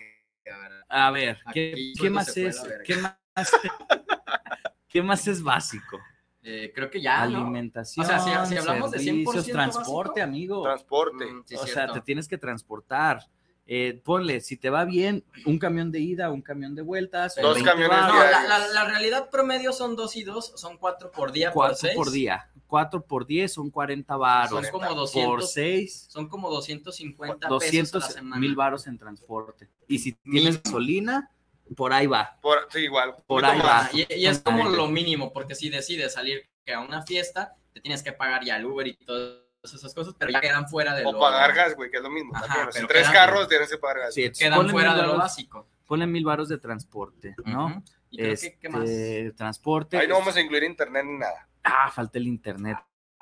A 0.88 1.10
ver, 1.12 1.38
¿qué, 1.52 1.92
qué 2.00 2.10
más 2.10 2.36
es? 2.36 2.60
¿Qué 2.84 2.96
más, 2.96 3.16
¿Qué 4.88 5.02
más 5.02 5.26
es 5.28 5.42
básico? 5.42 5.98
Eh, 6.42 6.72
creo 6.74 6.90
que 6.90 7.00
ya, 7.00 7.26
¿no? 7.26 7.38
Alimentación, 7.42 8.04
O 8.04 8.08
sea, 8.08 8.18
si, 8.18 8.52
si 8.52 8.58
hablamos 8.58 8.90
de 8.90 8.98
100% 8.98 9.02
servicios, 9.32 9.46
transporte, 9.46 10.08
básico, 10.20 10.24
amigo. 10.24 10.62
Transporte. 10.62 11.26
mm, 11.26 11.42
sí, 11.46 11.54
o 11.54 11.58
sea, 11.58 11.66
cierto. 11.74 11.92
te 11.94 12.00
tienes 12.00 12.26
que 12.28 12.38
transportar. 12.38 13.28
Eh, 13.72 14.00
ponle, 14.04 14.40
si 14.40 14.56
te 14.56 14.68
va 14.68 14.84
bien, 14.84 15.22
un 15.46 15.56
camión 15.60 15.92
de 15.92 16.00
ida, 16.00 16.28
un 16.32 16.42
camión 16.42 16.74
de 16.74 16.82
vueltas. 16.82 17.36
Dos 17.40 17.54
20 17.54 17.70
camiones 17.70 17.98
No, 18.00 18.14
la, 18.24 18.42
la- 18.42 18.66
la 18.68 18.84
realidad 18.84 19.30
promedio 19.30 19.72
son 19.72 19.94
dos 19.94 20.16
y 20.16 20.24
dos, 20.24 20.52
son 20.56 20.76
cuatro 20.76 21.12
por 21.12 21.30
día, 21.30 21.52
por 21.52 21.66
cuatro 21.68 21.76
seis. 21.76 21.94
por 21.94 22.10
día. 22.10 22.50
4 22.66 23.04
por 23.04 23.26
10 23.26 23.52
son 23.52 23.68
40 23.70 24.16
varos. 24.16 24.50
Son 24.50 24.70
como 24.70 24.86
Por 24.86 24.96
200, 24.96 25.52
6, 25.52 26.06
son 26.08 26.28
como 26.28 26.50
250 26.50 27.34
pesos 27.34 27.44
a 27.44 27.48
la 27.48 27.54
200 27.54 28.04
semana. 28.06 28.36
mil 28.40 28.54
varos 28.54 28.86
en 28.86 28.96
transporte. 28.96 29.68
Y 29.88 29.98
si 29.98 30.12
tienes 30.12 30.42
Mínimo. 30.44 30.60
gasolina, 30.64 31.30
por 31.76 31.92
ahí 31.92 32.06
va. 32.06 32.38
Por, 32.40 32.68
sí, 32.70 32.78
igual. 32.80 33.16
Por 33.26 33.44
ahí 33.44 33.58
va. 33.58 33.88
Y, 33.92 34.06
y 34.14 34.26
es 34.26 34.38
como 34.38 34.68
lo 34.68 34.86
mínimo, 34.86 35.32
porque 35.32 35.56
si 35.56 35.68
decides 35.68 36.12
salir 36.12 36.48
que 36.64 36.72
a 36.72 36.80
una 36.80 37.02
fiesta, 37.02 37.56
te 37.72 37.80
tienes 37.80 38.04
que 38.04 38.12
pagar 38.12 38.44
ya 38.44 38.56
el 38.56 38.66
Uber 38.66 38.86
y 38.86 38.94
todas 38.94 39.39
esas 39.62 39.94
cosas, 39.94 40.14
pero 40.18 40.32
ya 40.32 40.40
quedan 40.40 40.68
fuera 40.68 40.94
de 40.94 41.04
O 41.04 41.12
lo... 41.12 41.20
pagar 41.20 41.54
gas, 41.54 41.76
güey, 41.76 41.90
que 41.90 41.98
es 41.98 42.02
lo 42.02 42.10
mismo. 42.10 42.34
Ajá. 42.34 42.68
Si 42.72 42.78
pero 42.78 42.88
tres 42.88 43.02
quedan- 43.02 43.12
carros 43.12 43.48
tienes 43.48 43.70
que 43.70 43.78
pagar 43.78 43.98
gas. 44.00 44.14
Sí, 44.14 44.30
Quedan 44.30 44.56
ponle 44.58 44.72
fuera 44.72 44.94
de 44.94 45.02
lo 45.02 45.16
básico. 45.16 45.68
Ponle 45.86 46.06
mil 46.06 46.24
varos 46.24 46.48
de 46.48 46.58
transporte, 46.58 47.34
¿no? 47.44 47.82
¿Y 48.10 48.18
creo 48.18 48.36
que, 48.36 48.58
qué 48.58 48.68
más? 48.68 48.88
Este, 48.88 49.32
Transporte. 49.32 49.98
Ahí 49.98 50.08
no 50.08 50.18
vamos 50.18 50.34
a 50.36 50.40
incluir 50.40 50.62
internet 50.64 51.04
ni 51.04 51.18
nada. 51.18 51.48
Ah, 51.62 51.90
falta 51.90 52.18
el 52.18 52.26
internet. 52.26 52.78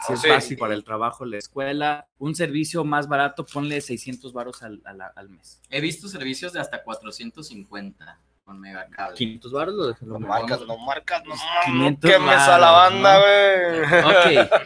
Si 0.07 0.13
Ah, 0.13 0.15
es 0.15 0.21
sí. 0.21 0.29
fácil 0.29 0.59
para 0.59 0.75
el 0.75 0.85
trabajo, 0.85 1.25
la 1.25 1.39
escuela. 1.39 2.09
Un 2.19 2.35
servicio 2.37 2.85
más 2.85 3.09
barato, 3.09 3.45
ponle 3.45 3.81
600 3.81 4.33
varos 4.33 4.63
al, 4.63 4.81
al, 4.85 5.01
al 5.17 5.29
mes. 5.31 5.61
He 5.71 5.81
visto 5.81 6.09
servicios 6.09 6.53
de 6.53 6.61
hasta 6.61 6.83
450 6.85 8.21
con 8.49 8.61
megacable. 8.61 9.15
500 9.15 9.53
varos 9.53 9.75
lo 9.75 9.87
dejo. 9.89 10.07
No 10.07 10.19
marcas, 10.19 10.63
no 10.67 10.79
marcas, 10.79 11.23
no, 11.27 11.35
no 11.35 11.41
500 11.67 12.11
quemes 12.11 12.39
a 12.39 12.59
la 12.59 12.71
banda, 12.71 13.15
¿no? 13.15 13.21
güey. 13.21 14.43
Ok. 14.45 14.51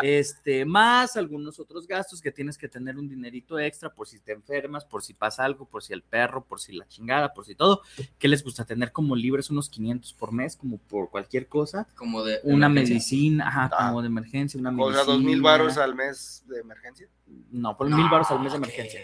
Este, 0.00 0.64
más 0.64 1.16
algunos 1.16 1.58
otros 1.58 1.84
gastos 1.88 2.20
que 2.20 2.30
tienes 2.30 2.56
que 2.56 2.68
tener 2.68 2.96
un 2.96 3.08
dinerito 3.08 3.58
extra 3.58 3.90
por 3.92 4.06
si 4.06 4.20
te 4.20 4.30
enfermas, 4.30 4.84
por 4.84 5.02
si 5.02 5.12
pasa 5.12 5.44
algo, 5.44 5.64
por 5.66 5.82
si 5.82 5.92
el 5.92 6.02
perro, 6.02 6.44
por 6.44 6.60
si 6.60 6.72
la 6.72 6.86
chingada, 6.86 7.32
por 7.34 7.44
si 7.44 7.56
todo. 7.56 7.82
¿Qué 8.16 8.28
les 8.28 8.44
gusta 8.44 8.64
tener 8.64 8.92
como 8.92 9.16
libres 9.16 9.50
unos 9.50 9.68
500 9.68 10.12
por 10.14 10.30
mes, 10.30 10.56
como 10.56 10.78
por 10.78 11.10
cualquier 11.10 11.48
cosa? 11.48 11.88
Como 11.96 12.22
de 12.22 12.38
Una 12.44 12.66
emergencia. 12.66 12.94
medicina, 12.94 13.48
ajá, 13.48 13.70
Ah. 13.72 13.88
como 13.88 14.02
de 14.02 14.06
emergencia, 14.06 14.60
una 14.60 14.70
O 14.70 14.72
medicina. 14.72 15.04
sea, 15.04 15.12
dos 15.14 15.20
mil 15.22 15.42
baros 15.42 15.76
al 15.78 15.94
mes 15.96 16.44
de 16.46 16.60
emergencia. 16.60 17.08
No, 17.50 17.76
por 17.76 17.88
mil 17.90 18.08
baros 18.08 18.30
al 18.30 18.38
mes 18.40 18.52
de 18.52 18.56
emergencia. 18.58 19.00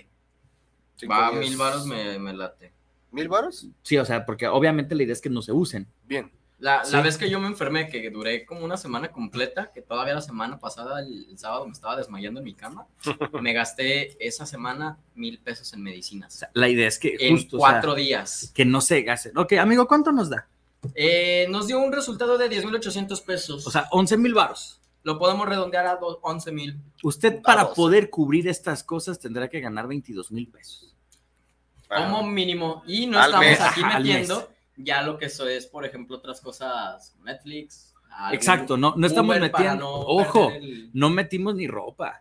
Va, 1.10 1.30
días. 1.32 1.40
mil 1.48 1.56
varos 1.56 1.86
me, 1.86 2.18
me 2.20 2.32
late. 2.34 2.72
¿Mil 3.14 3.28
baros? 3.28 3.66
Sí, 3.82 3.96
o 3.98 4.04
sea, 4.04 4.26
porque 4.26 4.46
obviamente 4.48 4.94
la 4.94 5.02
idea 5.04 5.12
es 5.12 5.20
que 5.20 5.30
no 5.30 5.40
se 5.42 5.52
usen. 5.52 5.86
Bien. 6.04 6.30
La, 6.60 6.82
la 6.92 7.02
vez 7.02 7.18
que 7.18 7.28
yo 7.28 7.38
me 7.40 7.46
enfermé, 7.48 7.88
que 7.90 8.08
duré 8.10 8.46
como 8.46 8.64
una 8.64 8.76
semana 8.76 9.10
completa, 9.12 9.70
que 9.74 9.82
todavía 9.82 10.14
la 10.14 10.22
semana 10.22 10.58
pasada, 10.58 11.00
el, 11.00 11.26
el 11.28 11.36
sábado, 11.38 11.66
me 11.66 11.72
estaba 11.72 11.96
desmayando 11.96 12.40
en 12.40 12.44
mi 12.44 12.54
cama, 12.54 12.86
me 13.42 13.52
gasté 13.52 14.16
esa 14.24 14.46
semana 14.46 14.96
mil 15.14 15.38
pesos 15.40 15.72
en 15.74 15.82
medicinas. 15.82 16.46
La 16.54 16.68
idea 16.68 16.88
es 16.88 16.98
que 16.98 17.16
en 17.20 17.36
justo, 17.36 17.56
o 17.56 17.60
sea, 17.60 17.70
cuatro 17.72 17.94
días. 17.94 18.50
que 18.54 18.64
no 18.64 18.80
se 18.80 19.02
gasten. 19.02 19.36
Ok, 19.36 19.54
amigo, 19.54 19.86
¿cuánto 19.86 20.10
nos 20.12 20.30
da? 20.30 20.46
Eh, 20.94 21.46
nos 21.50 21.66
dio 21.66 21.78
un 21.80 21.92
resultado 21.92 22.38
de 22.38 22.48
10.800 22.48 23.24
pesos. 23.24 23.66
O 23.66 23.70
sea, 23.70 23.86
11 23.90 24.16
mil 24.16 24.32
varos. 24.32 24.80
lo 25.02 25.18
podemos 25.18 25.46
redondear 25.46 25.86
a 25.86 25.96
do- 25.96 26.18
11 26.22 26.52
mil. 26.52 26.78
Usted 27.02 27.42
para 27.42 27.74
poder 27.74 28.08
cubrir 28.08 28.48
estas 28.48 28.82
cosas 28.84 29.18
tendrá 29.18 29.48
que 29.48 29.60
ganar 29.60 29.86
22 29.86 30.30
mil 30.30 30.48
pesos. 30.48 30.93
Como 31.94 32.22
mínimo. 32.24 32.82
Y 32.86 33.06
no 33.06 33.18
Al 33.18 33.26
estamos 33.26 33.46
mes. 33.46 33.60
aquí 33.60 33.82
Al 33.82 34.02
metiendo 34.02 34.50
ya 34.76 35.02
lo 35.02 35.16
que 35.18 35.26
eso 35.26 35.46
es, 35.48 35.66
por 35.66 35.84
ejemplo, 35.84 36.16
otras 36.16 36.40
cosas, 36.40 37.14
Netflix. 37.22 37.94
Exacto, 38.32 38.76
no, 38.76 38.94
no 38.96 39.06
estamos 39.06 39.36
Uber 39.36 39.50
metiendo. 39.50 39.84
no 39.84 39.90
ojo, 40.00 40.50
el- 40.50 40.90
no 40.92 41.10
metimos 41.10 41.54
ni 41.54 41.66
ropa. 41.66 42.20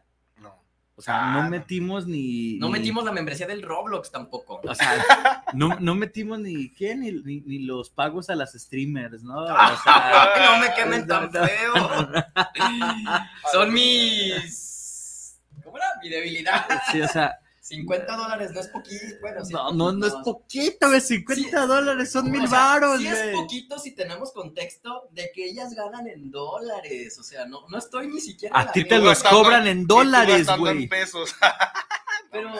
O 0.96 1.02
sea, 1.02 1.32
no 1.34 1.50
metimos 1.50 2.06
ni. 2.06 2.60
No 2.60 2.68
ni- 2.68 2.74
metimos 2.74 3.04
la 3.04 3.12
membresía 3.12 3.48
del 3.48 3.64
Roblox 3.64 4.12
tampoco. 4.12 4.62
O 4.64 4.76
sea, 4.76 5.44
no, 5.54 5.80
no 5.80 5.96
metimos 5.96 6.38
ni 6.40 6.70
qué, 6.70 6.96
ni, 6.96 7.12
ni, 7.12 7.42
ni 7.42 7.60
los 7.60 7.90
pagos 7.90 8.30
a 8.30 8.36
las 8.36 8.54
streamers, 8.54 9.24
¿no? 9.24 9.42
O 9.44 9.48
sea, 9.84 10.30
no 10.46 10.60
me 10.60 10.72
quemen 10.76 11.08
tan 11.08 11.32
feo. 11.32 11.74
Son 13.52 13.74
mis. 13.74 15.40
¿Cómo 15.64 15.78
era? 15.78 15.86
Mi 16.02 16.10
debilidad. 16.10 16.66
Sí, 16.92 17.02
o 17.02 17.08
sea, 17.08 17.40
50 17.64 18.18
dólares 18.18 18.52
no 18.52 18.60
es 18.60 18.68
poquito. 18.68 19.06
Bueno, 19.22 19.46
sí, 19.46 19.54
no, 19.54 19.72
no, 19.72 19.94
no 19.94 20.06
es 20.06 20.14
poquito, 20.16 20.90
güey. 20.90 21.00
50 21.00 21.66
dólares 21.66 22.12
son 22.12 22.30
mil 22.30 22.46
varos, 22.48 23.00
sí 23.00 23.08
es 23.08 23.24
güey. 23.24 23.36
poquito 23.36 23.80
si 23.80 23.92
tenemos 23.96 24.34
contexto 24.34 25.08
de 25.12 25.32
que 25.34 25.46
ellas 25.46 25.74
ganan 25.74 26.06
en 26.08 26.30
dólares. 26.30 27.18
O 27.20 27.24
sea, 27.24 27.46
no, 27.46 27.66
no 27.70 27.78
estoy 27.78 28.08
ni 28.08 28.20
siquiera. 28.20 28.60
A 28.60 28.70
ti 28.70 28.84
te 28.84 29.00
los 29.00 29.24
cobran 29.24 29.66
en 29.66 29.88
dólares, 29.88 30.46
güey. 30.58 30.90
pesos. 30.90 31.34
Pero 32.32 32.52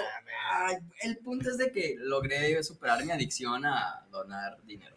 ay, 0.54 0.78
el 1.02 1.18
punto 1.18 1.50
es 1.50 1.58
de 1.58 1.70
que 1.74 1.96
logré 2.00 2.64
superar 2.64 3.04
mi 3.04 3.12
adicción 3.12 3.66
a 3.66 4.06
donar 4.10 4.58
dinero. 4.64 4.96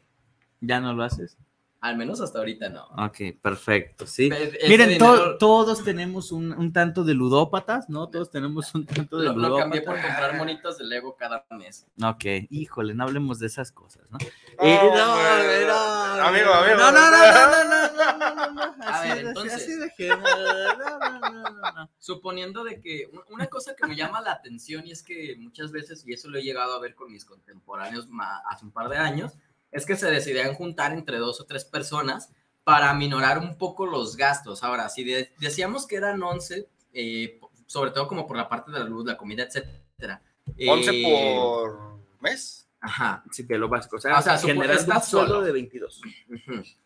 ¿Ya 0.60 0.78
no 0.78 0.92
lo 0.92 1.02
haces? 1.02 1.36
Al 1.86 1.96
menos 1.96 2.20
hasta 2.20 2.38
ahorita 2.40 2.68
no. 2.68 2.84
Ok, 2.98 3.38
perfecto, 3.40 4.06
sí. 4.06 4.28
Miren, 4.68 4.98
to- 4.98 5.38
todos 5.38 5.84
tenemos 5.84 6.32
un, 6.32 6.52
un 6.52 6.72
tanto 6.72 7.04
de 7.04 7.14
ludópatas, 7.14 7.88
¿no? 7.88 8.08
Todos 8.08 8.30
tenemos 8.30 8.74
un 8.74 8.84
tanto 8.86 9.18
de 9.18 9.26
Lo, 9.26 9.34
lo 9.36 9.56
cambié 9.56 9.82
por 9.82 9.94
ludópatas. 9.94 10.16
comprar 10.16 10.36
monitos 10.38 10.78
de 10.78 10.84
Lego 10.84 11.14
cada 11.16 11.44
mes. 11.50 11.86
Ok, 12.02 12.24
híjole, 12.50 12.92
no 12.94 13.04
hablemos 13.04 13.38
de 13.38 13.46
esas 13.46 13.70
cosas, 13.70 14.10
¿no? 14.10 14.18
Oh, 14.58 14.64
Eh, 14.66 14.80
no, 14.82 16.16
no, 16.16 16.22
Amigo, 16.26 16.52
amigo. 16.52 16.76
No, 16.76 16.90
no, 16.90 17.10
no, 17.10 17.18
no, 17.18 17.64
no, 17.64 17.64
no, 17.64 18.24
no, 18.24 18.52
no, 18.52 18.52
no, 18.76 18.84
A 18.84 18.88
así 18.98 19.08
ver, 19.08 19.22
de- 19.22 19.28
entonces. 19.28 19.54
así 19.54 19.72
de 19.76 19.92
que- 19.96 20.08
no, 20.08 21.72
no. 21.72 21.90
Suponiendo 21.98 22.64
de 22.64 22.80
que 22.80 23.08
un- 23.12 23.22
una 23.34 23.46
cosa 23.46 23.74
que 23.76 23.86
me 23.86 23.94
llama 23.96 24.20
la 24.20 24.32
atención 24.32 24.86
y 24.86 24.92
es 24.92 25.02
que 25.02 25.36
muchas 25.38 25.70
veces, 25.72 26.04
y 26.06 26.12
eso 26.12 26.28
lo 26.30 26.38
he 26.38 26.42
llegado 26.42 26.74
a 26.74 26.80
ver 26.80 26.94
con 26.94 27.12
mis 27.12 27.24
contemporáneos 27.24 28.08
hace 28.50 28.64
un 28.64 28.72
par 28.72 28.88
de 28.88 28.96
años, 28.96 29.32
es 29.76 29.86
que 29.86 29.96
se 29.96 30.10
decidían 30.10 30.54
juntar 30.54 30.92
entre 30.92 31.18
dos 31.18 31.40
o 31.40 31.44
tres 31.44 31.64
personas 31.64 32.30
para 32.64 32.92
minorar 32.94 33.38
un 33.38 33.56
poco 33.58 33.86
los 33.86 34.16
gastos. 34.16 34.62
Ahora, 34.64 34.88
si 34.88 35.04
de- 35.04 35.32
decíamos 35.38 35.86
que 35.86 35.96
eran 35.96 36.22
11, 36.22 36.68
eh, 36.92 37.38
sobre 37.66 37.90
todo 37.92 38.08
como 38.08 38.26
por 38.26 38.36
la 38.36 38.48
parte 38.48 38.72
de 38.72 38.78
la 38.80 38.84
luz, 38.84 39.04
la 39.06 39.16
comida, 39.16 39.44
etcétera. 39.44 40.22
11 40.68 40.90
eh, 40.92 41.02
por 41.04 41.98
mes. 42.20 42.62
Ajá. 42.80 43.24
Sí, 43.32 43.46
que 43.46 43.56
lo 43.58 43.68
básico. 43.68 43.96
O 43.96 43.98
sea, 44.00 44.18
O 44.18 44.22
sea, 44.22 44.38
generando 44.38 44.72
un 44.74 44.78
estás 44.78 45.08
sueldo 45.08 45.34
solo. 45.34 45.44
de 45.46 45.52
22. 45.52 46.00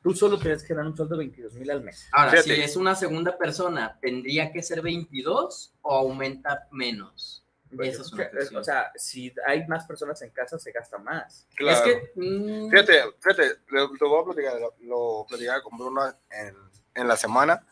Tú 0.03 0.15
solo 0.15 0.39
tienes 0.39 0.63
que 0.65 0.73
dar 0.75 0.87
un 0.87 0.97
sueldo 0.97 1.15
de 1.17 1.19
22 1.19 1.55
mil 1.55 1.71
al 1.71 1.83
mes. 1.83 2.09
Ahora, 2.13 2.31
Fíjate. 2.31 2.55
si 2.57 2.61
es 2.63 2.77
una 2.77 2.95
segunda 2.95 3.37
persona, 3.37 3.99
¿tendría 4.01 4.51
que 4.53 4.63
ser 4.63 4.81
22 4.83 5.75
o 5.83 5.95
aumenta 5.95 6.69
menos? 6.71 7.40
Esa 7.79 8.03
es 8.03 8.13
una 8.13 8.61
o 8.61 8.65
sea, 8.65 8.93
si 8.97 9.33
hay 9.47 9.67
más 9.67 9.87
personas 9.87 10.21
en 10.23 10.31
casa, 10.31 10.59
se 10.59 10.73
gasta 10.73 10.99
más. 10.99 11.47
Claro. 11.55 11.79
Es 11.79 11.83
que, 11.83 12.13
mm, 12.17 12.71
Fíjate, 12.71 13.03
fíjate, 13.21 13.61
lo, 13.69 13.93
lo 13.95 14.09
voy 14.09 14.23
a 14.23 14.25
platicar, 14.25 14.61
lo, 14.61 14.75
lo 14.81 15.27
platicaba 15.29 15.63
con 15.63 15.79
Bruno 15.79 16.07
en, 16.31 16.57
en 16.95 17.09
la 17.09 17.17
semana. 17.17 17.65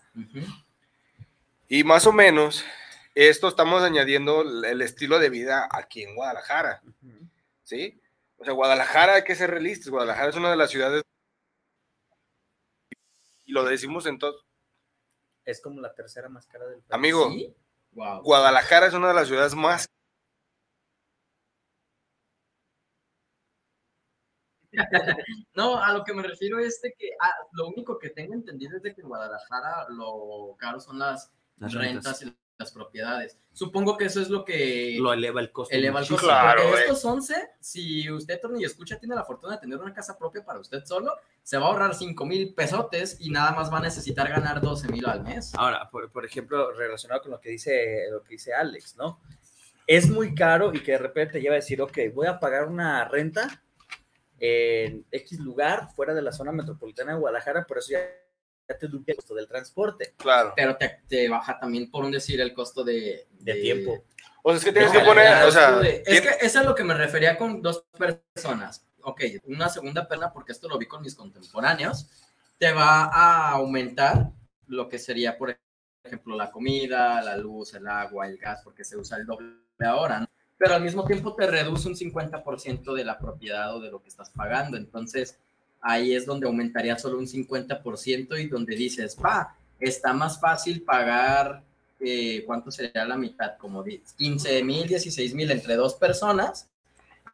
Y 1.69 1.85
más 1.85 2.07
o 2.07 2.13
menos, 2.13 2.65
esto 3.15 3.49
estamos 3.49 3.83
añadiendo 3.83 4.43
el 4.65 4.81
estilo 4.81 5.19
de 5.19 5.31
vida 5.31 5.69
aquí 5.71 6.03
en 6.03 6.15
Guadalajara. 6.15 6.83
¿Sí? 7.65 8.01
O 8.39 8.45
sea, 8.45 8.55
Guadalajara, 8.55 9.15
hay 9.15 9.25
que 9.25 9.35
ser 9.35 9.51
realistas. 9.51 9.89
Guadalajara 9.89 10.31
es 10.31 10.37
una 10.37 10.51
de 10.51 10.57
las 10.57 10.71
ciudades. 10.71 11.03
Y 13.45 13.53
lo 13.53 13.65
decimos 13.65 14.07
en 14.07 14.19
todo. 14.19 14.41
Es 15.45 15.61
como 15.61 15.81
la 15.81 15.95
tercera 15.95 16.29
más 16.29 16.47
cara 16.47 16.67
del 16.67 16.81
país. 16.81 16.93
Amigo, 16.93 17.31
Wow. 17.99 18.23
Guadalajara 18.23 18.87
es 18.87 18.95
una 18.95 19.09
de 19.09 19.15
las 19.15 19.27
ciudades 19.27 19.57
más. 19.57 19.91
No, 25.55 25.83
a 25.83 25.93
lo 25.93 26.05
que 26.05 26.15
me 26.15 26.23
refiero 26.23 26.61
es 26.61 26.81
de 26.81 26.93
que 26.97 27.11
ah, 27.21 27.33
lo 27.53 27.67
único 27.67 27.99
que 27.99 28.11
tengo 28.11 28.35
entendido 28.35 28.77
es 28.77 28.83
de 28.85 28.95
que 28.95 29.01
en 29.01 29.09
Guadalajara 29.09 29.89
lo 29.89 30.55
caro 30.57 30.79
son 30.79 31.01
las, 31.01 31.33
Las 31.57 31.75
rentas. 31.75 32.23
y 32.23 32.33
las 32.59 32.73
propiedades. 32.73 33.39
Supongo 33.53 33.97
que 33.97 34.07
eso 34.07 34.21
es 34.21 34.29
lo 34.31 34.45
que 34.45 34.97
Lo 34.99 35.13
eleva 35.13 35.41
el 35.41 35.53
costo. 35.53 35.75
eleva 35.75 36.01
el 36.01 36.09
costo. 36.09 36.27
muchísimo. 36.27 36.43
porque 36.43 36.63
Claro, 36.63 36.79
estos 36.79 37.05
11, 37.05 37.51
si 37.61 38.11
usted 38.11 38.41
Tony 38.41 38.65
escucha 38.65 38.99
tiene 38.99 39.15
la 39.15 39.25
fortuna 39.25 39.55
de 39.55 39.61
tener 39.61 39.79
una 39.79 39.95
casa 39.95 40.19
propia 40.19 40.45
para 40.45 40.59
usted 40.59 40.85
solo, 40.85 41.13
se 41.43 41.57
va 41.57 41.67
a 41.67 41.69
ahorrar 41.69 41.95
5 41.95 42.27
mil 42.27 42.53
pesotes 42.55 43.17
y 43.21 43.31
nada 43.31 43.53
más 43.53 43.73
va 43.73 43.79
a 43.79 43.83
necesitar 43.83 44.29
ganar 44.29 44.61
12 44.61 44.89
mil 44.89 45.07
al 45.07 45.23
mes. 45.23 45.53
Ahora, 45.55 45.89
por, 45.89 46.11
por 46.11 46.25
ejemplo, 46.27 46.73
relacionado 46.73 47.23
con 47.23 47.31
lo 47.31 47.41
que 47.41 47.51
dice 47.51 48.07
lo 48.11 48.23
que 48.23 48.31
dice 48.35 48.53
Alex, 48.53 48.97
¿no? 48.97 49.21
Es 49.87 50.11
muy 50.11 50.35
caro 50.35 50.75
y 50.75 50.81
que 50.83 50.93
de 50.93 50.99
repente 50.99 51.35
te 51.35 51.41
lleva 51.41 51.55
a 51.55 51.57
decir, 51.63 51.81
ok, 51.81 51.97
voy 52.13 52.27
a 52.27 52.41
pagar 52.41 52.67
una 52.67 53.05
renta 53.09 53.63
en 54.41 55.07
X 55.13 55.39
lugar 55.41 55.89
fuera 55.95 56.13
de 56.13 56.23
la 56.23 56.33
zona 56.33 56.53
metropolitana 56.53 57.13
de 57.15 57.19
Guadalajara, 57.21 57.65
por 57.67 57.79
eso 57.79 57.93
ya 57.93 58.01
te 58.75 58.87
duplica 58.89 59.13
el 59.13 59.17
costo 59.17 59.35
del 59.35 59.47
transporte. 59.49 60.15
Claro. 60.17 60.53
Pero 60.57 60.77
te, 60.77 61.01
te 61.09 61.29
baja 61.29 61.59
también, 61.59 61.91
por 61.91 62.05
un 62.05 62.11
decir, 62.11 62.41
el 62.41 62.53
costo 62.55 62.85
de, 62.85 63.27
De 63.39 63.55
tiempo. 63.55 64.05
O 64.43 64.51
sea, 64.51 64.59
es 64.59 64.65
que 64.65 64.73
de 64.73 64.81
tienes 64.81 64.93
que 64.99 65.05
poner, 65.07 65.45
o 65.45 65.51
sea, 65.51 65.79
de- 65.79 66.03
es 66.07 66.21
que 66.21 66.29
eso 66.29 66.39
es 66.41 66.57
a 66.57 66.63
lo 66.63 66.75
que 66.75 66.85
me 66.85 66.95
refería 66.95 67.37
con 67.37 67.61
dos 67.63 67.85
personas. 67.99 68.85
Ok, 69.03 69.23
una 69.45 69.69
segunda 69.69 70.07
persona, 70.07 70.33
porque 70.33 70.53
esto 70.53 70.69
lo 70.69 70.79
vi 70.79 70.87
con 70.87 71.03
mis 71.03 71.15
contemporáneos, 71.15 72.09
te 72.59 72.73
va 72.73 73.05
a 73.05 73.51
aumentar 73.53 74.31
lo 74.67 74.89
que 74.89 74.99
sería, 74.99 75.39
por 75.39 75.59
ejemplo, 76.05 76.37
la 76.37 76.51
comida, 76.51 77.21
la 77.23 77.37
luz, 77.37 77.75
el 77.75 77.87
agua, 77.87 78.27
el 78.27 78.39
gas, 78.39 78.61
porque 78.65 78.85
se 78.85 78.97
usa 78.97 79.17
el 79.19 79.27
doble 79.27 79.55
ahora, 79.81 80.21
¿no? 80.21 80.27
Pero 80.57 80.75
al 80.75 80.83
mismo 80.83 81.05
tiempo 81.07 81.35
te 81.37 81.47
reduce 81.47 81.87
un 81.89 81.95
50% 81.95 82.93
de 82.95 83.05
la 83.05 83.19
propiedad 83.19 83.75
o 83.77 83.81
de 83.81 83.91
lo 83.91 84.03
que 84.03 84.09
estás 84.09 84.31
pagando. 84.31 84.77
Entonces, 84.77 85.39
ahí 85.81 86.15
es 86.15 86.27
donde 86.27 86.47
aumentaría 86.47 86.99
solo 86.99 87.19
un 87.19 87.27
50% 87.27 88.41
y 88.41 88.49
donde 88.49 88.77
dices, 88.77 89.17
va, 89.25 89.57
está 89.79 90.13
más 90.13 90.41
fácil 90.41 90.83
pagar, 90.83 91.63
eh, 92.01 92.45
¿cuánto 92.47 92.71
sería 92.71 93.05
la 93.05 93.17
mitad? 93.17 93.57
Como 93.59 93.85
15 93.85 94.63
mil, 94.65 94.87
16 94.87 95.35
mil 95.35 95.51
entre 95.51 95.77
dos 95.77 95.95
personas, 95.95 96.69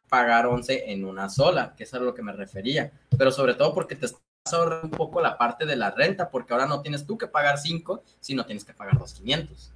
pagar 0.09 0.47
11 0.47 0.91
en 0.91 1.05
una 1.05 1.29
sola, 1.29 1.73
que 1.75 1.83
es 1.83 1.93
a 1.93 1.99
lo 1.99 2.13
que 2.13 2.21
me 2.21 2.33
refería. 2.33 2.91
Pero 3.17 3.31
sobre 3.31 3.55
todo 3.55 3.73
porque 3.73 3.95
te 3.95 4.07
estás 4.07 4.21
ahorrando 4.51 4.87
un 4.87 4.91
poco 4.91 5.21
la 5.21 5.37
parte 5.37 5.65
de 5.65 5.75
la 5.75 5.91
renta, 5.91 6.29
porque 6.29 6.53
ahora 6.53 6.67
no 6.67 6.81
tienes 6.81 7.05
tú 7.05 7.17
que 7.17 7.27
pagar 7.27 7.57
5, 7.57 8.03
sino 8.19 8.45
tienes 8.45 8.63
que 8.63 8.73
pagar 8.73 8.97
2,500. 8.97 9.71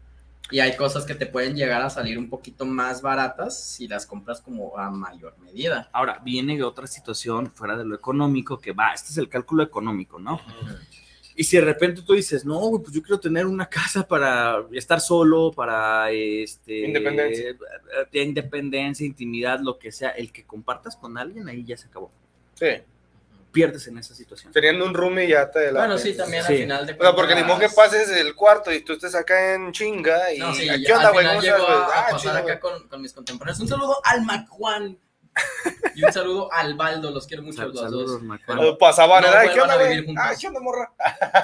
Y 0.52 0.60
hay 0.60 0.76
cosas 0.76 1.06
que 1.06 1.14
te 1.14 1.28
pueden 1.28 1.56
llegar 1.56 1.82
a 1.82 1.90
salir 1.90 2.18
un 2.18 2.30
poquito 2.30 2.66
más 2.66 3.02
baratas 3.02 3.62
si 3.62 3.88
las 3.88 4.06
compras 4.06 4.42
como 4.42 4.78
a 4.78 4.90
mayor 4.90 5.38
medida. 5.40 5.90
Ahora, 5.94 6.20
viene 6.24 6.62
otra 6.64 6.88
situación 6.88 7.52
fuera 7.52 7.78
de 7.78 7.86
lo 7.86 7.96
económico, 7.96 8.60
que 8.60 8.72
va, 8.72 8.94
este 8.94 9.10
es 9.12 9.18
el 9.18 9.30
cálculo 9.30 9.62
económico, 9.64 10.20
¿no? 10.20 10.40
Y 11.36 11.44
si 11.46 11.56
de 11.56 11.64
repente 11.64 12.02
tú 12.02 12.14
dices, 12.14 12.44
no, 12.44 12.60
pues 12.84 12.94
yo 12.94 13.02
quiero 13.02 13.20
tener 13.20 13.46
una 13.46 13.68
casa 13.70 14.06
para 14.06 14.66
estar 14.74 15.00
solo, 15.00 15.52
para 15.52 16.12
este, 16.12 16.80
Independencia. 16.80 17.52
eh, 18.12 18.22
independencia, 18.24 19.06
intimidad, 19.06 19.60
lo 19.62 19.80
que 19.80 19.92
sea, 19.92 20.10
el 20.10 20.32
que 20.34 20.46
compartas 20.46 20.98
con 20.98 21.18
alguien, 21.18 21.48
ahí 21.48 21.64
ya 21.64 21.78
se 21.78 21.88
acabó. 21.88 22.12
Sí. 22.56 22.68
Pierdes 23.52 23.88
en 23.88 23.98
esa 23.98 24.14
situación. 24.14 24.52
Teniendo 24.54 24.86
un 24.86 24.94
roomie 24.94 25.28
ya 25.28 25.50
te 25.50 25.72
la. 25.72 25.80
Bueno, 25.80 25.98
sí, 25.98 26.16
también 26.16 26.46
al 26.46 26.54
final 26.56 26.86
de 26.86 26.94
O 26.94 26.98
sea, 27.02 27.16
porque 27.16 27.36
ni 27.36 27.44
modo 27.44 27.60
que 27.60 27.70
pases 27.70 28.10
el 28.10 28.36
cuarto 28.36 28.72
y 28.72 28.82
tú 28.82 28.94
estés 28.94 29.16
acá 29.16 29.54
en 29.56 29.72
chinga 29.72 30.32
y. 30.34 30.38
No, 30.40 30.54
sí, 30.54 30.68
¿qué 30.86 30.94
onda, 30.94 31.10
güey? 31.12 31.26
a, 31.26 31.32
a 31.32 32.00
Ah, 32.00 32.08
pasar 32.12 32.38
acá 32.38 32.60
con, 32.60 32.88
con 32.88 33.02
mis 33.02 33.14
contemporáneos. 33.14 33.60
Un 33.60 33.68
saludo 33.68 34.00
al 34.04 34.24
Macuan 34.24 34.98
y 35.96 36.04
un 36.04 36.12
saludo 36.12 36.52
al 36.52 36.76
Baldo, 36.76 37.12
los 37.12 37.26
quiero 37.26 37.44
mucho 37.44 37.58
Sal- 37.58 37.70
los 37.72 37.80
saludos, 37.80 38.22
dos. 38.28 38.40
Pero 38.46 38.78
Pasaban, 38.78 39.24
no. 39.24 39.30
Ah, 39.30 40.34
¿qué 40.40 40.48
onda, 40.48 40.60
morra? 40.60 40.92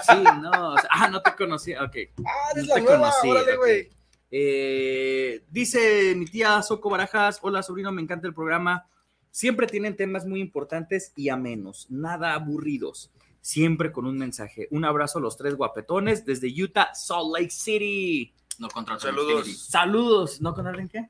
Sí, 0.04 0.24
no, 0.42 0.74
o 0.74 0.78
sea, 0.78 0.90
ah, 0.92 1.08
no 1.08 1.22
te 1.22 1.34
conocía, 1.36 1.82
ok. 1.84 1.96
Ah, 2.26 2.52
eres 2.52 2.68
no 2.68 2.70
la 2.70 2.76
te 2.76 2.82
nueva, 2.82 3.00
conocí, 3.22 3.30
órale. 3.30 3.90
Eh, 4.32 5.44
dice 5.50 6.14
mi 6.16 6.26
tía 6.26 6.62
Soco 6.62 6.90
Barajas, 6.90 7.40
hola 7.42 7.64
sobrino, 7.64 7.92
me 7.92 8.02
encanta 8.02 8.28
el 8.28 8.34
programa. 8.34 8.86
Siempre 9.36 9.68
tienen 9.68 9.98
temas 9.98 10.26
muy 10.26 10.40
importantes 10.40 11.12
y 11.14 11.28
amenos, 11.28 11.88
nada 11.90 12.36
aburridos. 12.36 13.12
Siempre 13.42 13.92
con 13.92 14.06
un 14.06 14.18
mensaje. 14.18 14.70
Un 14.72 14.86
abrazo 14.86 15.20
a 15.20 15.22
los 15.22 15.36
tres 15.36 15.56
guapetones 15.56 16.24
desde 16.24 16.48
Utah, 16.48 16.94
Salt 16.94 17.38
Lake 17.38 17.50
City. 17.50 18.34
No 18.60 18.70
contra 18.70 18.98
Saludos. 18.98 19.68
Saludos. 19.68 20.40
¿No 20.40 20.54
con 20.54 20.66
alguien 20.68 20.88
qué? 20.88 21.10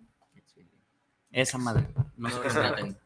Esa 1.30 1.60
madre. 1.60 1.88
No 2.18 2.32
sé 2.32 2.42
qué 2.42 2.50
sea. 2.50 2.70
Traten. 2.70 2.98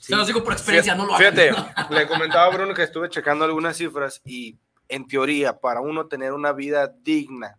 Se 0.00 0.14
los 0.14 0.26
digo 0.26 0.44
por 0.44 0.52
experiencia, 0.52 0.94
no 0.94 1.06
lo 1.06 1.14
hagan. 1.14 1.34
Fíjate, 1.34 1.50
le 1.94 2.06
comentaba 2.06 2.44
a 2.44 2.54
Bruno 2.54 2.74
que 2.74 2.82
estuve 2.82 3.08
checando 3.08 3.46
algunas 3.46 3.74
cifras 3.74 4.20
y 4.26 4.58
en 4.90 5.08
teoría, 5.08 5.58
para 5.58 5.80
uno 5.80 6.08
tener 6.08 6.34
una 6.34 6.52
vida 6.52 6.94
digna, 7.02 7.58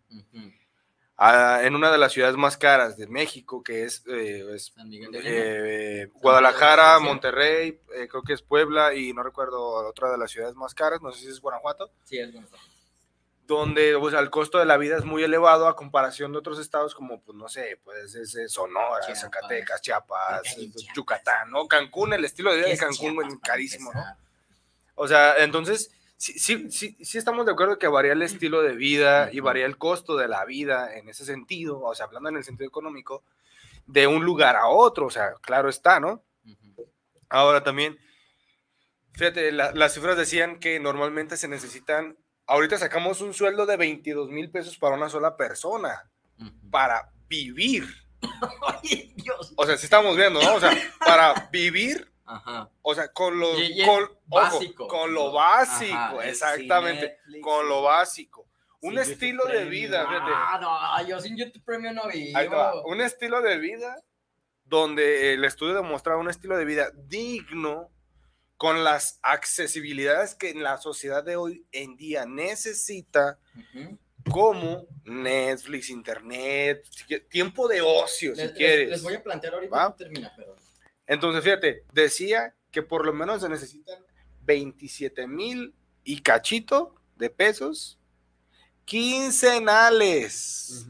ah, 1.20 1.60
en 1.64 1.76
una 1.76 1.92
de 1.92 1.98
las 1.98 2.14
ciudades 2.14 2.36
más 2.36 2.58
caras 2.58 2.98
de 2.98 3.08
México, 3.08 3.62
que 3.62 3.84
es, 3.84 4.04
eh, 4.08 4.44
es, 4.56 4.74
eh, 5.24 6.08
Guadalajara, 6.14 7.00
Monterrey, 7.00 7.80
eh, 7.96 8.08
creo 8.08 8.24
que 8.24 8.34
es 8.34 8.42
Puebla 8.42 8.94
y 8.94 9.14
no 9.14 9.22
recuerdo 9.22 9.62
otra 9.88 10.12
de 10.12 10.18
las 10.18 10.32
ciudades 10.32 10.56
más 10.56 10.74
caras, 10.74 11.02
no 11.02 11.12
sé 11.12 11.22
si 11.22 11.28
es 11.28 11.40
Guanajuato. 11.40 11.92
Sí, 12.06 12.18
es 12.18 12.32
Guanajuato. 12.32 12.64
Donde 13.46 14.00
sea, 14.12 14.20
el 14.20 14.30
costo 14.30 14.60
de 14.60 14.66
la 14.66 14.78
vida 14.78 14.98
es 14.98 15.06
muy 15.06 15.24
elevado 15.24 15.68
a 15.68 15.76
comparación 15.76 16.32
de 16.32 16.38
otros 16.38 16.60
estados 16.60 16.94
como, 16.94 17.20
pues 17.22 17.36
no 17.36 17.50
sé, 17.50 17.80
pues 17.84 18.16
es, 18.16 18.52
Sonora, 18.52 19.00
Chiapas. 19.02 19.22
Zacatecas, 19.22 19.82
Chiapas, 19.82 20.42
Yucatán, 20.96 21.50
¿no? 21.50 21.68
Cancún, 21.68 22.14
el 22.14 22.26
estilo 22.26 22.52
de 22.52 22.58
vida 22.58 22.68
de 22.70 22.78
Cancún 22.78 23.26
es 23.26 23.36
carísimo, 23.42 23.92
¿no? 23.94 24.04
O 24.94 25.08
sea, 25.08 25.38
entonces, 25.38 25.92
sí, 26.20 26.38
sí, 26.38 26.70
sí, 26.70 26.98
sí 27.02 27.18
estamos 27.18 27.46
de 27.46 27.54
acuerdo 27.54 27.80
que 27.80 27.88
varía 27.88 28.12
el 28.14 28.22
estilo 28.22 28.62
de 28.62 28.76
vida 28.76 29.30
y 29.32 29.40
varía 29.40 29.66
el 29.66 29.78
costo 29.78 30.18
de 30.18 30.28
la 30.28 30.44
vida 30.46 30.94
en 30.96 31.08
ese 31.10 31.24
sentido, 31.26 31.80
o 31.82 31.96
sea, 31.96 32.06
hablando 32.06 32.30
en 32.30 32.36
el 32.38 32.44
sentido 32.44 32.68
económico, 32.68 33.24
de 33.88 34.06
un 34.06 34.24
lugar 34.26 34.56
a 34.58 34.68
otro, 34.68 35.08
o 35.08 35.10
sea, 35.10 35.34
claro 35.42 35.70
está, 35.70 36.00
¿no? 36.00 36.24
Ahora 37.30 37.64
también, 37.64 37.98
fíjate, 39.14 39.52
la- 39.52 39.72
las 39.72 39.94
cifras 39.94 40.18
decían 40.18 40.60
que 40.60 40.80
normalmente 40.80 41.38
se 41.38 41.48
necesitan, 41.48 42.18
ahorita 42.48 42.78
sacamos 42.78 43.22
un 43.22 43.34
sueldo 43.34 43.66
de 43.66 43.78
22 43.78 44.30
mil 44.30 44.52
pesos 44.52 44.78
para 44.78 44.96
una 44.96 45.10
sola 45.10 45.38
persona, 45.38 46.10
para 46.70 47.12
vivir. 47.28 47.86
O 49.56 49.66
sea, 49.66 49.78
si 49.78 49.86
estamos 49.86 50.16
viendo, 50.18 50.42
¿no? 50.42 50.56
O 50.56 50.60
sea, 50.60 50.72
para 51.00 51.50
vivir, 51.52 52.12
Ajá. 52.32 52.70
o 52.84 52.94
sea, 52.94 53.12
con 53.12 53.40
lo, 53.40 53.58
Y- 53.60 53.82
y 53.82 53.86
con, 53.86 54.04
ojo, 54.04 54.18
básico. 54.28 54.88
con 54.88 55.14
lo 55.14 55.32
básico, 55.32 55.96
Ajá, 55.96 56.26
exactamente, 56.30 57.08
Netflix, 57.26 57.44
con 57.44 57.68
lo 57.68 57.82
básico. 57.82 58.48
Un 58.82 58.98
estilo 59.00 59.46
de 59.46 59.66
vida. 59.66 60.06
Ah, 60.08 60.58
no, 61.02 61.08
yo 61.08 61.20
sin 61.20 61.36
YouTube 61.36 61.64
Premium 61.66 61.96
no 61.96 62.04
va, 62.04 62.86
Un 62.86 63.02
estilo 63.02 63.42
de 63.42 63.58
vida 63.58 63.96
donde 64.64 65.34
el 65.34 65.44
estudio 65.44 65.74
demostraba 65.74 66.20
un 66.22 66.30
estilo 66.30 66.56
de 66.56 66.64
vida 66.66 66.92
digno 66.96 67.90
con 68.58 68.84
las 68.84 69.20
accesibilidades 69.24 70.36
que 70.36 70.50
en 70.52 70.62
la 70.64 70.78
sociedad 70.78 71.24
de 71.24 71.36
hoy 71.36 71.66
en 71.72 71.96
día 71.98 72.26
necesita, 72.26 73.40
como 74.30 74.86
Netflix, 75.06 75.90
Internet, 75.90 76.86
si 76.92 77.20
tiempo 77.22 77.68
de 77.68 77.82
ocio, 77.82 78.36
si 78.36 78.42
Les, 78.42 78.50
les- 78.50 78.58
quieres. 78.58 78.90
les 78.90 79.02
voy 79.04 79.16
a 79.16 79.24
plantear 79.24 79.56
ahorita 79.56 79.96
termina, 79.98 80.32
pero. 80.38 80.56
Entonces, 81.10 81.44
fíjate, 81.44 81.86
decía 81.92 82.56
que 82.70 82.84
por 82.84 83.04
lo 83.04 83.14
menos 83.14 83.42
se 83.42 83.50
necesitan 83.50 83.98
27 84.44 85.28
mil 85.28 85.74
y 86.04 86.22
cachito 86.22 86.94
de 87.16 87.32
pesos 87.32 88.00
quincenales. 88.86 90.86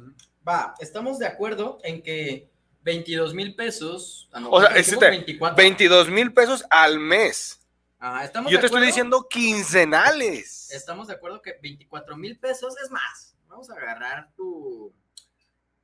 Va, 0.46 0.74
estamos 0.80 1.20
de 1.20 1.26
acuerdo 1.26 1.80
en 1.84 2.04
que 2.04 2.52
22 2.82 3.34
mil 3.34 3.56
pesos. 3.56 4.30
ah, 4.34 4.42
no, 4.42 4.50
O 4.50 4.60
sea, 4.60 4.76
este, 4.76 5.10
24. 5.10 5.56
22 5.56 6.10
mil 6.10 6.34
pesos 6.34 6.66
al 6.70 7.00
mes. 7.00 7.66
Ajá, 7.98 8.26
estamos 8.26 8.52
Yo 8.52 8.58
de 8.58 8.62
te 8.62 8.66
estoy 8.66 8.86
diciendo 8.86 9.26
quincenales. 9.30 10.70
Estamos 10.72 11.08
de 11.08 11.14
acuerdo 11.14 11.42
que 11.42 11.54
24 11.62 12.18
mil 12.18 12.38
pesos 12.38 12.76
es 12.84 12.92
más. 12.92 13.38
Vamos 13.48 13.70
a 13.70 13.76
agarrar 13.76 14.30
tu, 14.36 14.94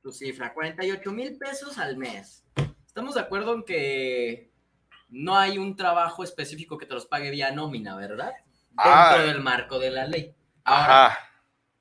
tu 0.02 0.12
cifra, 0.12 0.52
48 0.52 1.10
mil 1.10 1.38
pesos 1.38 1.78
al 1.78 1.96
mes. 1.96 2.44
Estamos 2.96 3.14
de 3.14 3.20
acuerdo 3.20 3.52
en 3.52 3.62
que 3.62 4.50
no 5.10 5.36
hay 5.36 5.58
un 5.58 5.76
trabajo 5.76 6.24
específico 6.24 6.78
que 6.78 6.86
te 6.86 6.94
los 6.94 7.04
pague 7.04 7.30
vía 7.30 7.52
nómina, 7.52 7.94
¿verdad? 7.94 8.32
Dentro 8.70 9.26
del 9.26 9.42
marco 9.42 9.78
de 9.78 9.90
la 9.90 10.06
ley. 10.06 10.34
Ahora, 10.64 11.06
Ajá. 11.08 11.18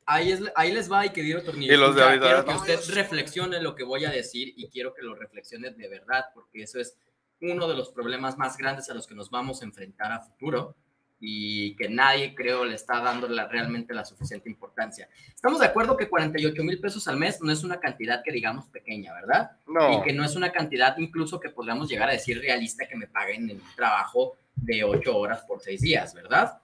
ahí, 0.08 0.34
es, 0.34 0.42
ahí 0.58 0.74
les 0.74 0.92
va 0.92 1.06
y 1.06 1.12
querido 1.12 1.42
tornillo. 1.42 1.74
Y 1.74 1.78
los 1.78 1.96
de 1.96 2.04
ahorita, 2.04 2.26
quiero 2.26 2.44
que 2.44 2.52
¿no? 2.52 2.58
usted 2.58 2.94
reflexione 2.94 3.62
lo 3.62 3.76
que 3.76 3.86
voy 3.86 4.04
a 4.04 4.10
decir 4.10 4.54
y 4.58 4.68
quiero 4.68 4.94
que 4.94 5.04
lo 5.04 5.16
reflexione 5.16 5.72
de 5.72 5.88
verdad, 5.88 6.26
porque 6.34 6.64
eso 6.64 6.82
es 6.82 6.98
uno 7.40 7.66
de 7.70 7.78
los 7.78 7.92
problemas 7.92 8.38
más 8.38 8.58
grandes 8.58 8.90
a 8.90 8.94
los 8.94 9.08
que 9.08 9.16
nos 9.16 9.30
vamos 9.30 9.62
a 9.62 9.66
enfrentar 9.66 10.12
a 10.12 10.20
futuro 10.20 10.76
y 11.20 11.76
que 11.78 11.90
nadie 11.90 12.36
creo 12.36 12.66
le 12.66 12.76
está 12.76 13.00
dando 13.02 13.28
la- 13.28 13.48
realmente 13.48 13.94
la 13.94 14.04
suficiente 14.06 14.50
importancia. 14.50 15.08
Estamos 15.34 15.60
de 15.60 15.66
acuerdo 15.66 15.96
que 15.96 16.10
48 16.10 16.64
mil 16.64 16.80
pesos 16.80 17.08
al 17.08 17.18
mes 17.18 17.42
no 17.42 17.52
es 17.52 17.64
una 17.64 17.80
cantidad 17.80 18.22
que 18.24 18.32
digamos 18.32 18.66
pequeña, 18.66 19.14
¿verdad? 19.14 19.52
No. 19.66 19.98
Y 20.00 20.04
que 20.04 20.14
no 20.14 20.24
es 20.26 20.36
una 20.36 20.52
cantidad 20.52 20.98
incluso 20.98 21.40
que 21.40 21.50
podríamos 21.50 21.90
llegar 21.90 22.10
a 22.10 22.14
decir 22.14 22.40
realista 22.40 22.88
que 22.88 22.96
me 22.96 23.08
paguen 23.08 23.50
en 23.50 23.58
un 23.62 23.76
trabajo 23.76 24.36
de 24.56 24.84
8 24.84 25.18
horas 25.18 25.42
por 25.48 25.62
6 25.62 25.82
días, 25.82 26.14
¿verdad? 26.14 26.60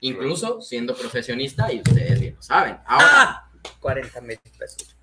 Incluso 0.00 0.60
siendo 0.60 0.96
profesionista 0.96 1.72
y 1.72 1.78
ustedes 1.78 2.20
bien 2.20 2.34
lo 2.34 2.42
saben. 2.42 2.76
Ahora, 2.86 3.44
40 3.80 4.20
mil 4.20 4.38
pesos. 4.58 4.96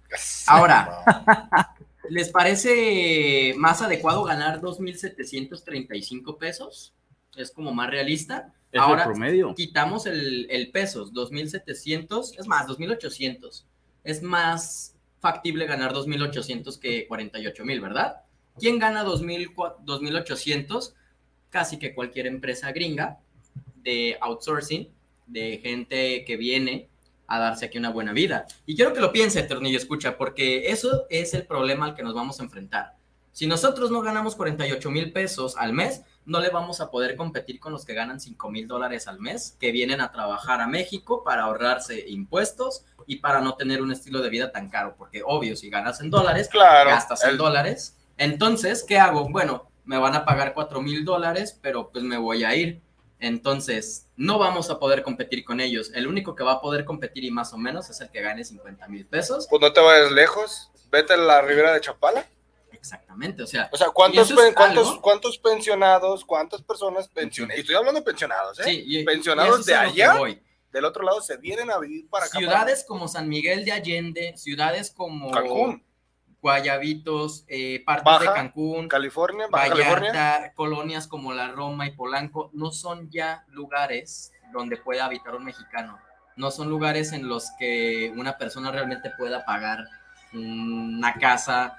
Ahora, 0.47 1.03
¿les 2.09 2.29
parece 2.29 3.53
más 3.57 3.81
adecuado 3.81 4.23
ganar 4.25 4.59
2.735 4.59 6.37
pesos? 6.37 6.93
Es 7.35 7.51
como 7.51 7.73
más 7.73 7.89
realista. 7.89 8.53
Es 8.71 8.75
el 8.75 8.79
Ahora 8.81 9.05
promedio. 9.05 9.53
quitamos 9.55 10.05
el, 10.05 10.47
el 10.49 10.69
pesos, 10.71 11.11
2.700, 11.13 12.39
es 12.39 12.47
más, 12.47 12.67
2.800. 12.67 13.63
Es 14.03 14.21
más 14.21 14.95
factible 15.19 15.65
ganar 15.65 15.93
2.800 15.93 16.79
que 16.79 17.07
48.000, 17.09 17.81
¿verdad? 17.81 18.21
¿Quién 18.57 18.77
gana 18.79 19.03
2.000 19.03 19.53
cua- 19.55 19.75
2.800? 19.85 20.93
Casi 21.49 21.77
que 21.77 21.93
cualquier 21.95 22.27
empresa 22.27 22.71
gringa 22.71 23.17
de 23.77 24.17
outsourcing, 24.21 24.87
de 25.25 25.59
gente 25.63 26.23
que 26.25 26.37
viene 26.37 26.89
a 27.27 27.39
darse 27.39 27.65
aquí 27.65 27.77
una 27.77 27.89
buena 27.91 28.13
vida. 28.13 28.45
Y 28.65 28.75
quiero 28.75 28.93
que 28.93 28.99
lo 29.01 29.11
piense, 29.11 29.41
Tornillo, 29.43 29.77
escucha, 29.77 30.17
porque 30.17 30.69
eso 30.71 31.05
es 31.09 31.33
el 31.33 31.45
problema 31.45 31.85
al 31.85 31.95
que 31.95 32.03
nos 32.03 32.13
vamos 32.13 32.39
a 32.39 32.43
enfrentar. 32.43 32.95
Si 33.31 33.45
nosotros 33.47 33.91
no 33.91 34.01
ganamos 34.01 34.35
48 34.35 34.89
mil 34.91 35.11
pesos 35.11 35.55
al 35.57 35.73
mes, 35.73 36.01
no 36.29 36.39
le 36.39 36.49
vamos 36.49 36.79
a 36.79 36.91
poder 36.91 37.15
competir 37.15 37.59
con 37.59 37.73
los 37.73 37.85
que 37.85 37.95
ganan 37.95 38.19
5 38.19 38.51
mil 38.51 38.67
dólares 38.67 39.07
al 39.07 39.19
mes, 39.19 39.57
que 39.59 39.71
vienen 39.71 39.99
a 39.99 40.11
trabajar 40.11 40.61
a 40.61 40.67
México 40.67 41.23
para 41.23 41.43
ahorrarse 41.43 42.07
impuestos 42.07 42.85
y 43.07 43.17
para 43.17 43.41
no 43.41 43.55
tener 43.55 43.81
un 43.81 43.91
estilo 43.91 44.21
de 44.21 44.29
vida 44.29 44.51
tan 44.51 44.69
caro, 44.69 44.95
porque 44.95 45.23
obvio, 45.25 45.55
si 45.55 45.69
ganas 45.69 45.99
en 46.01 46.11
dólares, 46.11 46.47
Claro, 46.49 46.91
gastas 46.91 47.23
en 47.25 47.37
dólares. 47.37 47.97
Entonces, 48.17 48.85
¿qué 48.87 48.99
hago? 48.99 49.27
Bueno, 49.29 49.71
me 49.85 49.97
van 49.97 50.15
a 50.15 50.23
pagar 50.23 50.53
4 50.53 50.81
mil 50.81 51.03
dólares, 51.03 51.57
pero 51.61 51.89
pues 51.89 52.03
me 52.03 52.17
voy 52.17 52.43
a 52.43 52.55
ir. 52.55 52.81
Entonces, 53.19 54.07
no 54.15 54.37
vamos 54.37 54.69
a 54.69 54.79
poder 54.79 55.01
competir 55.01 55.43
con 55.43 55.59
ellos. 55.59 55.91
El 55.95 56.07
único 56.07 56.35
que 56.35 56.43
va 56.43 56.53
a 56.53 56.61
poder 56.61 56.85
competir 56.85 57.23
y 57.23 57.31
más 57.31 57.53
o 57.53 57.57
menos 57.57 57.89
es 57.89 57.99
el 58.01 58.11
que 58.11 58.21
gane 58.21 58.45
50 58.45 58.87
mil 58.87 59.05
pesos. 59.07 59.47
Pues 59.49 59.61
no 59.61 59.73
te 59.73 59.81
vayas 59.81 60.11
lejos, 60.11 60.71
vete 60.91 61.13
a 61.13 61.17
la 61.17 61.41
Ribera 61.41 61.73
de 61.73 61.81
Chapala. 61.81 62.25
Exactamente, 62.79 63.43
o 63.43 63.47
sea, 63.47 63.69
O 63.71 63.77
sea, 63.77 63.89
¿cuántos, 63.89 64.31
cuántos, 64.55 64.99
cuántos 64.99 65.37
pensionados, 65.37 66.23
cuántas 66.25 66.61
personas 66.61 67.07
pensionadas? 67.09 67.57
Y 67.57 67.61
estoy 67.61 67.75
hablando 67.75 67.99
de 67.99 68.05
pensionados, 68.05 68.59
¿eh? 68.59 68.63
Sí, 68.63 68.83
y- 68.85 68.99
y 68.99 69.03
pensionados 69.05 69.65
de 69.65 69.75
allá, 69.75 70.17
del 70.71 70.85
otro 70.85 71.03
lado, 71.03 71.21
se 71.21 71.35
vienen 71.37 71.69
a 71.71 71.77
vivir 71.79 72.07
para 72.09 72.25
acá. 72.25 72.33
para- 72.35 72.45
ciudades 72.47 72.85
como 72.87 73.07
San 73.07 73.27
Miguel 73.27 73.65
de 73.65 73.71
Allende, 73.73 74.33
ciudades 74.37 74.91
como 74.91 75.29
Cancún. 75.31 75.83
Guayabitos, 76.41 77.43
eh, 77.49 77.83
partes 77.85 78.05
Baja 78.05 78.19
de 78.31 78.33
Cancún, 78.33 78.87
California, 78.87 79.47
Baja 79.51 79.69
Vallarta, 79.73 79.93
California. 79.99 80.53
colonias 80.55 81.07
como 81.07 81.33
la 81.33 81.49
Roma 81.49 81.85
y 81.85 81.91
Polanco, 81.91 82.49
no 82.53 82.71
son 82.71 83.09
ya 83.11 83.43
lugares 83.49 84.31
donde 84.53 84.77
pueda 84.77 85.05
habitar 85.05 85.35
un 85.35 85.43
mexicano. 85.43 85.99
No 86.37 86.49
son 86.49 86.69
lugares 86.69 87.11
en 87.11 87.27
los 87.27 87.47
que 87.59 88.13
una 88.15 88.37
persona 88.37 88.71
realmente 88.71 89.11
pueda 89.17 89.43
pagar 89.43 89.79
una 90.33 91.13
casa 91.15 91.75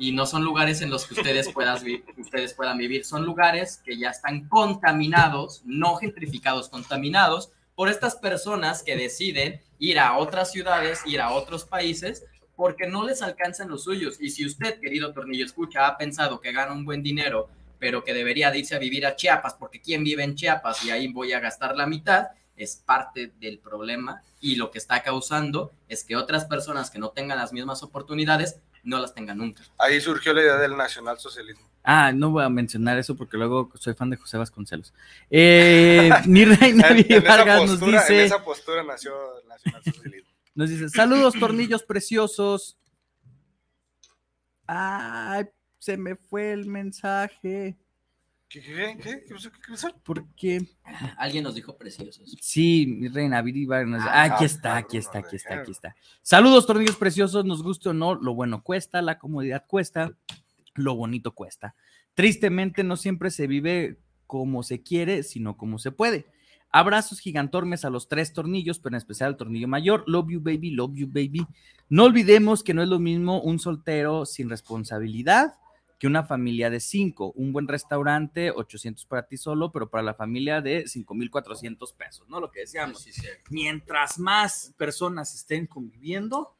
y 0.00 0.12
no 0.12 0.24
son 0.24 0.42
lugares 0.42 0.80
en 0.80 0.88
los 0.88 1.06
que 1.06 1.12
ustedes, 1.12 1.52
puedas 1.52 1.84
ustedes 2.16 2.54
puedan 2.54 2.78
vivir. 2.78 3.04
Son 3.04 3.24
lugares 3.24 3.82
que 3.84 3.98
ya 3.98 4.08
están 4.08 4.48
contaminados, 4.48 5.60
no 5.66 5.96
gentrificados, 5.96 6.70
contaminados 6.70 7.52
por 7.74 7.90
estas 7.90 8.16
personas 8.16 8.82
que 8.82 8.96
deciden 8.96 9.60
ir 9.78 9.98
a 9.98 10.16
otras 10.16 10.50
ciudades, 10.50 11.00
ir 11.04 11.20
a 11.20 11.32
otros 11.32 11.64
países, 11.64 12.24
porque 12.56 12.86
no 12.86 13.06
les 13.06 13.20
alcanzan 13.20 13.68
los 13.68 13.84
suyos. 13.84 14.16
Y 14.20 14.30
si 14.30 14.46
usted, 14.46 14.80
querido 14.80 15.12
Tornillo 15.12 15.44
Escucha, 15.44 15.86
ha 15.86 15.98
pensado 15.98 16.40
que 16.40 16.52
gana 16.52 16.72
un 16.72 16.86
buen 16.86 17.02
dinero, 17.02 17.50
pero 17.78 18.02
que 18.02 18.14
debería 18.14 18.50
de 18.50 18.60
irse 18.60 18.74
a 18.74 18.78
vivir 18.78 19.04
a 19.04 19.16
Chiapas, 19.16 19.54
porque 19.54 19.82
¿quién 19.82 20.02
vive 20.02 20.24
en 20.24 20.34
Chiapas? 20.34 20.82
Y 20.82 20.90
ahí 20.90 21.08
voy 21.08 21.32
a 21.34 21.40
gastar 21.40 21.76
la 21.76 21.86
mitad, 21.86 22.28
es 22.56 22.76
parte 22.76 23.32
del 23.38 23.58
problema 23.58 24.22
y 24.40 24.56
lo 24.56 24.70
que 24.70 24.78
está 24.78 25.02
causando 25.02 25.72
es 25.88 26.04
que 26.04 26.16
otras 26.16 26.44
personas 26.44 26.90
que 26.90 26.98
no 26.98 27.10
tengan 27.10 27.38
las 27.38 27.52
mismas 27.52 27.82
oportunidades 27.82 28.60
no 28.82 28.98
las 29.00 29.14
tengan 29.14 29.38
nunca. 29.38 29.62
Ahí 29.78 30.00
surgió 30.00 30.32
la 30.32 30.42
idea 30.42 30.56
del 30.56 30.76
nacionalsocialismo. 30.76 31.68
Ah, 31.82 32.12
no 32.12 32.30
voy 32.30 32.44
a 32.44 32.48
mencionar 32.48 32.98
eso 32.98 33.16
porque 33.16 33.36
luego 33.38 33.70
soy 33.78 33.94
fan 33.94 34.10
de 34.10 34.16
José 34.16 34.36
Vasconcelos. 34.38 34.92
Eh, 35.30 36.10
mi 36.26 36.44
reina 36.44 36.88
En- 36.88 37.12
en 37.12 37.24
Vargas 37.24 37.60
nos 37.62 37.70
postura- 37.78 38.02
En 38.02 38.08
dice, 38.08 38.24
esa 38.26 38.44
postura 38.44 38.82
nació 38.82 39.12
el 39.40 39.48
nacionalsocialismo. 39.48 40.30
nos 40.54 40.68
dice, 40.70 40.88
saludos 40.90 41.34
tornillos 41.38 41.82
preciosos. 41.82 42.76
Ay, 44.66 45.44
se 45.78 45.96
me 45.96 46.16
fue 46.16 46.52
el 46.52 46.66
mensaje. 46.66 47.76
¿Qué, 48.50 48.60
qué, 48.60 48.98
qué? 49.00 49.24
¿Qué 49.24 49.34
pasó? 49.34 49.52
¿Qué 49.52 49.58
pasó? 49.68 49.88
Porque 50.02 50.66
Alguien 51.18 51.44
nos 51.44 51.54
dijo 51.54 51.78
preciosos. 51.78 52.36
Sí, 52.40 52.84
mi 52.84 53.06
reina, 53.06 53.40
Viri 53.42 53.64
Vargas. 53.64 54.02
Ah, 54.04 54.24
aquí 54.24 54.42
ah, 54.42 54.46
está, 54.46 54.76
aquí 54.76 54.96
está, 54.96 55.18
aquí 55.20 55.36
está, 55.36 55.60
aquí 55.60 55.70
está. 55.70 55.94
Saludos, 56.20 56.66
tornillos 56.66 56.96
preciosos, 56.96 57.44
nos 57.44 57.62
guste 57.62 57.90
o 57.90 57.92
no, 57.92 58.16
lo 58.16 58.34
bueno 58.34 58.64
cuesta, 58.64 59.02
la 59.02 59.20
comodidad 59.20 59.66
cuesta, 59.68 60.18
lo 60.74 60.96
bonito 60.96 61.32
cuesta. 61.32 61.76
Tristemente 62.14 62.82
no 62.82 62.96
siempre 62.96 63.30
se 63.30 63.46
vive 63.46 64.00
como 64.26 64.64
se 64.64 64.82
quiere, 64.82 65.22
sino 65.22 65.56
como 65.56 65.78
se 65.78 65.92
puede. 65.92 66.26
Abrazos 66.72 67.20
gigantormes 67.20 67.84
a 67.84 67.90
los 67.90 68.08
tres 68.08 68.32
tornillos, 68.32 68.80
pero 68.80 68.96
en 68.96 68.98
especial 68.98 69.28
al 69.28 69.36
tornillo 69.36 69.68
mayor. 69.68 70.02
Love 70.08 70.30
you, 70.30 70.40
baby, 70.40 70.70
love 70.70 70.94
you, 70.94 71.06
baby. 71.06 71.46
No 71.88 72.02
olvidemos 72.02 72.64
que 72.64 72.74
no 72.74 72.82
es 72.82 72.88
lo 72.88 72.98
mismo 72.98 73.40
un 73.40 73.60
soltero 73.60 74.26
sin 74.26 74.50
responsabilidad 74.50 75.54
que 76.00 76.06
una 76.06 76.24
familia 76.24 76.70
de 76.70 76.80
cinco. 76.80 77.30
Un 77.32 77.52
buen 77.52 77.68
restaurante, 77.68 78.50
800 78.50 79.04
para 79.04 79.26
ti 79.26 79.36
solo, 79.36 79.70
pero 79.70 79.90
para 79.90 80.02
la 80.02 80.14
familia 80.14 80.62
de 80.62 80.88
5,400 80.88 81.92
pesos, 81.92 82.26
¿no? 82.26 82.40
Lo 82.40 82.50
que 82.50 82.60
decíamos. 82.60 83.06
Mientras 83.50 84.18
más 84.18 84.72
personas 84.78 85.34
estén 85.34 85.66
conviviendo, 85.66 86.56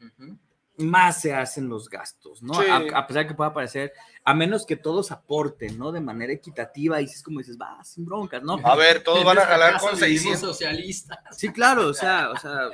más 0.76 1.22
se 1.22 1.32
hacen 1.32 1.70
los 1.70 1.88
gastos, 1.88 2.42
¿no? 2.42 2.52
A, 2.52 2.98
a 2.98 3.06
pesar 3.06 3.22
de 3.22 3.28
que 3.28 3.34
pueda 3.34 3.54
parecer, 3.54 3.94
a 4.24 4.34
menos 4.34 4.66
que 4.66 4.76
todos 4.76 5.10
aporten, 5.10 5.78
¿no? 5.78 5.90
De 5.90 6.02
manera 6.02 6.34
equitativa, 6.34 7.00
y 7.00 7.06
es 7.06 7.22
como 7.22 7.38
dices, 7.38 7.56
va, 7.58 7.82
sin 7.82 8.04
broncas, 8.04 8.42
¿no? 8.42 8.58
A 8.62 8.76
ver, 8.76 9.02
todos 9.02 9.24
van 9.24 9.38
a 9.38 9.46
jalar 9.46 9.80
con 9.80 9.94
vivimos 9.94 10.38
600. 10.38 10.40
socialistas. 10.40 11.18
Sí, 11.30 11.50
claro, 11.50 11.88
o 11.88 11.94
sea, 11.94 12.30
o 12.30 12.36
sea, 12.36 12.68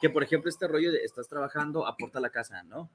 que 0.00 0.10
por 0.10 0.24
ejemplo 0.24 0.50
este 0.50 0.66
rollo 0.66 0.90
de 0.90 1.04
estás 1.04 1.28
trabajando, 1.28 1.86
aporta 1.86 2.18
la 2.18 2.30
casa, 2.30 2.64
¿no? 2.64 2.90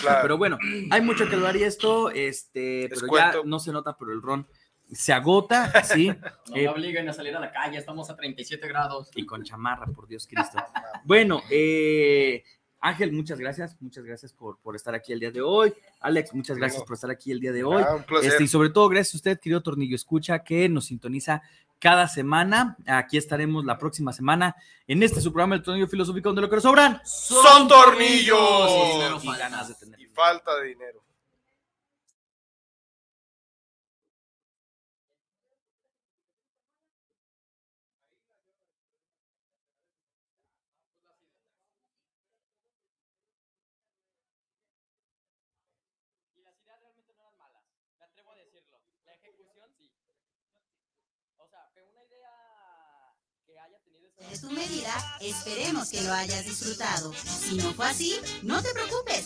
Claro. 0.00 0.18
Pero 0.22 0.38
bueno, 0.38 0.58
hay 0.90 1.00
mucho 1.02 1.28
que 1.28 1.34
hablar 1.34 1.56
y 1.56 1.64
esto, 1.64 2.10
este, 2.10 2.88
pero 2.88 3.06
ya 3.16 3.32
no 3.44 3.58
se 3.58 3.72
nota, 3.72 3.96
pero 3.98 4.12
el 4.12 4.22
ron 4.22 4.46
se 4.92 5.12
agota, 5.12 5.84
sí. 5.84 6.08
No 6.50 6.56
Eh, 6.56 6.62
me 6.62 6.68
obliguen 6.68 7.08
a 7.08 7.12
salir 7.12 7.34
a 7.36 7.40
la 7.40 7.52
calle, 7.52 7.78
estamos 7.78 8.10
a 8.10 8.16
37 8.16 8.66
grados. 8.68 9.10
y 9.14 9.24
con 9.24 9.42
chamarra, 9.44 9.86
por 9.86 10.08
Dios 10.08 10.26
Cristo. 10.26 10.58
Bueno, 11.04 11.42
eh, 11.50 12.42
Ángel, 12.80 13.12
muchas 13.12 13.38
gracias, 13.38 13.76
muchas 13.80 14.04
gracias 14.04 14.32
por, 14.32 14.58
por 14.60 14.74
estar 14.74 14.94
aquí 14.94 15.12
el 15.12 15.20
día 15.20 15.30
de 15.30 15.40
hoy. 15.42 15.72
Alex, 16.00 16.34
muchas 16.34 16.56
gracias 16.56 16.82
por 16.84 16.94
estar 16.94 17.10
aquí 17.10 17.30
el 17.30 17.40
día 17.40 17.52
de 17.52 17.62
hoy. 17.62 17.82
Ah, 17.86 17.96
un 17.96 18.02
placer. 18.04 18.30
Este, 18.32 18.44
y 18.44 18.48
sobre 18.48 18.70
todo, 18.70 18.88
gracias 18.88 19.14
a 19.14 19.16
usted, 19.18 19.38
querido 19.40 19.62
Tornillo 19.62 19.94
Escucha, 19.96 20.38
que 20.40 20.68
nos 20.68 20.86
sintoniza 20.86 21.42
cada 21.80 22.06
semana. 22.06 22.76
Aquí 22.86 23.16
estaremos 23.16 23.64
la 23.64 23.78
próxima 23.78 24.12
semana 24.12 24.54
en 24.86 25.02
este 25.02 25.20
su 25.20 25.32
programa, 25.32 25.56
El 25.56 25.62
Tornillo 25.62 25.88
Filosófico, 25.88 26.28
donde 26.28 26.42
lo 26.42 26.48
que 26.48 26.56
nos 26.56 26.62
sobran 26.62 27.00
¡Son 27.04 27.66
tornillos! 27.66 29.24
Y 29.24 29.32
ganas 29.36 29.68
de 29.68 29.74
tener. 29.74 30.00
Y 30.00 30.06
falta 30.06 30.54
de 30.56 30.68
dinero. 30.68 31.02
Y 46.36 46.42
las 46.42 46.54
ideas 46.58 46.78
realmente 46.80 47.14
no 47.14 47.22
eran 47.22 47.36
malas, 47.38 47.62
me 47.98 48.04
atrevo 48.04 48.32
a 48.32 48.36
decirlo. 48.36 48.78
La 49.06 49.14
ejecución 49.14 49.70
sí. 49.78 49.90
O 51.38 51.48
sea, 51.48 51.70
que 51.74 51.82
una 51.82 52.04
idea 52.04 52.30
que 53.46 53.58
haya 53.58 53.78
tenido 53.80 54.08
esa... 54.08 54.28
De 54.28 54.29
tu 54.40 54.50
medida, 54.50 54.92
esperemos 55.20 55.88
que 55.90 56.00
lo 56.02 56.12
hayas 56.12 56.44
disfrutado. 56.44 57.12
Si 57.14 57.56
no 57.56 57.74
fue 57.74 57.86
así, 57.88 58.18
no 58.42 58.62
te 58.62 58.72
preocupes. 58.72 59.24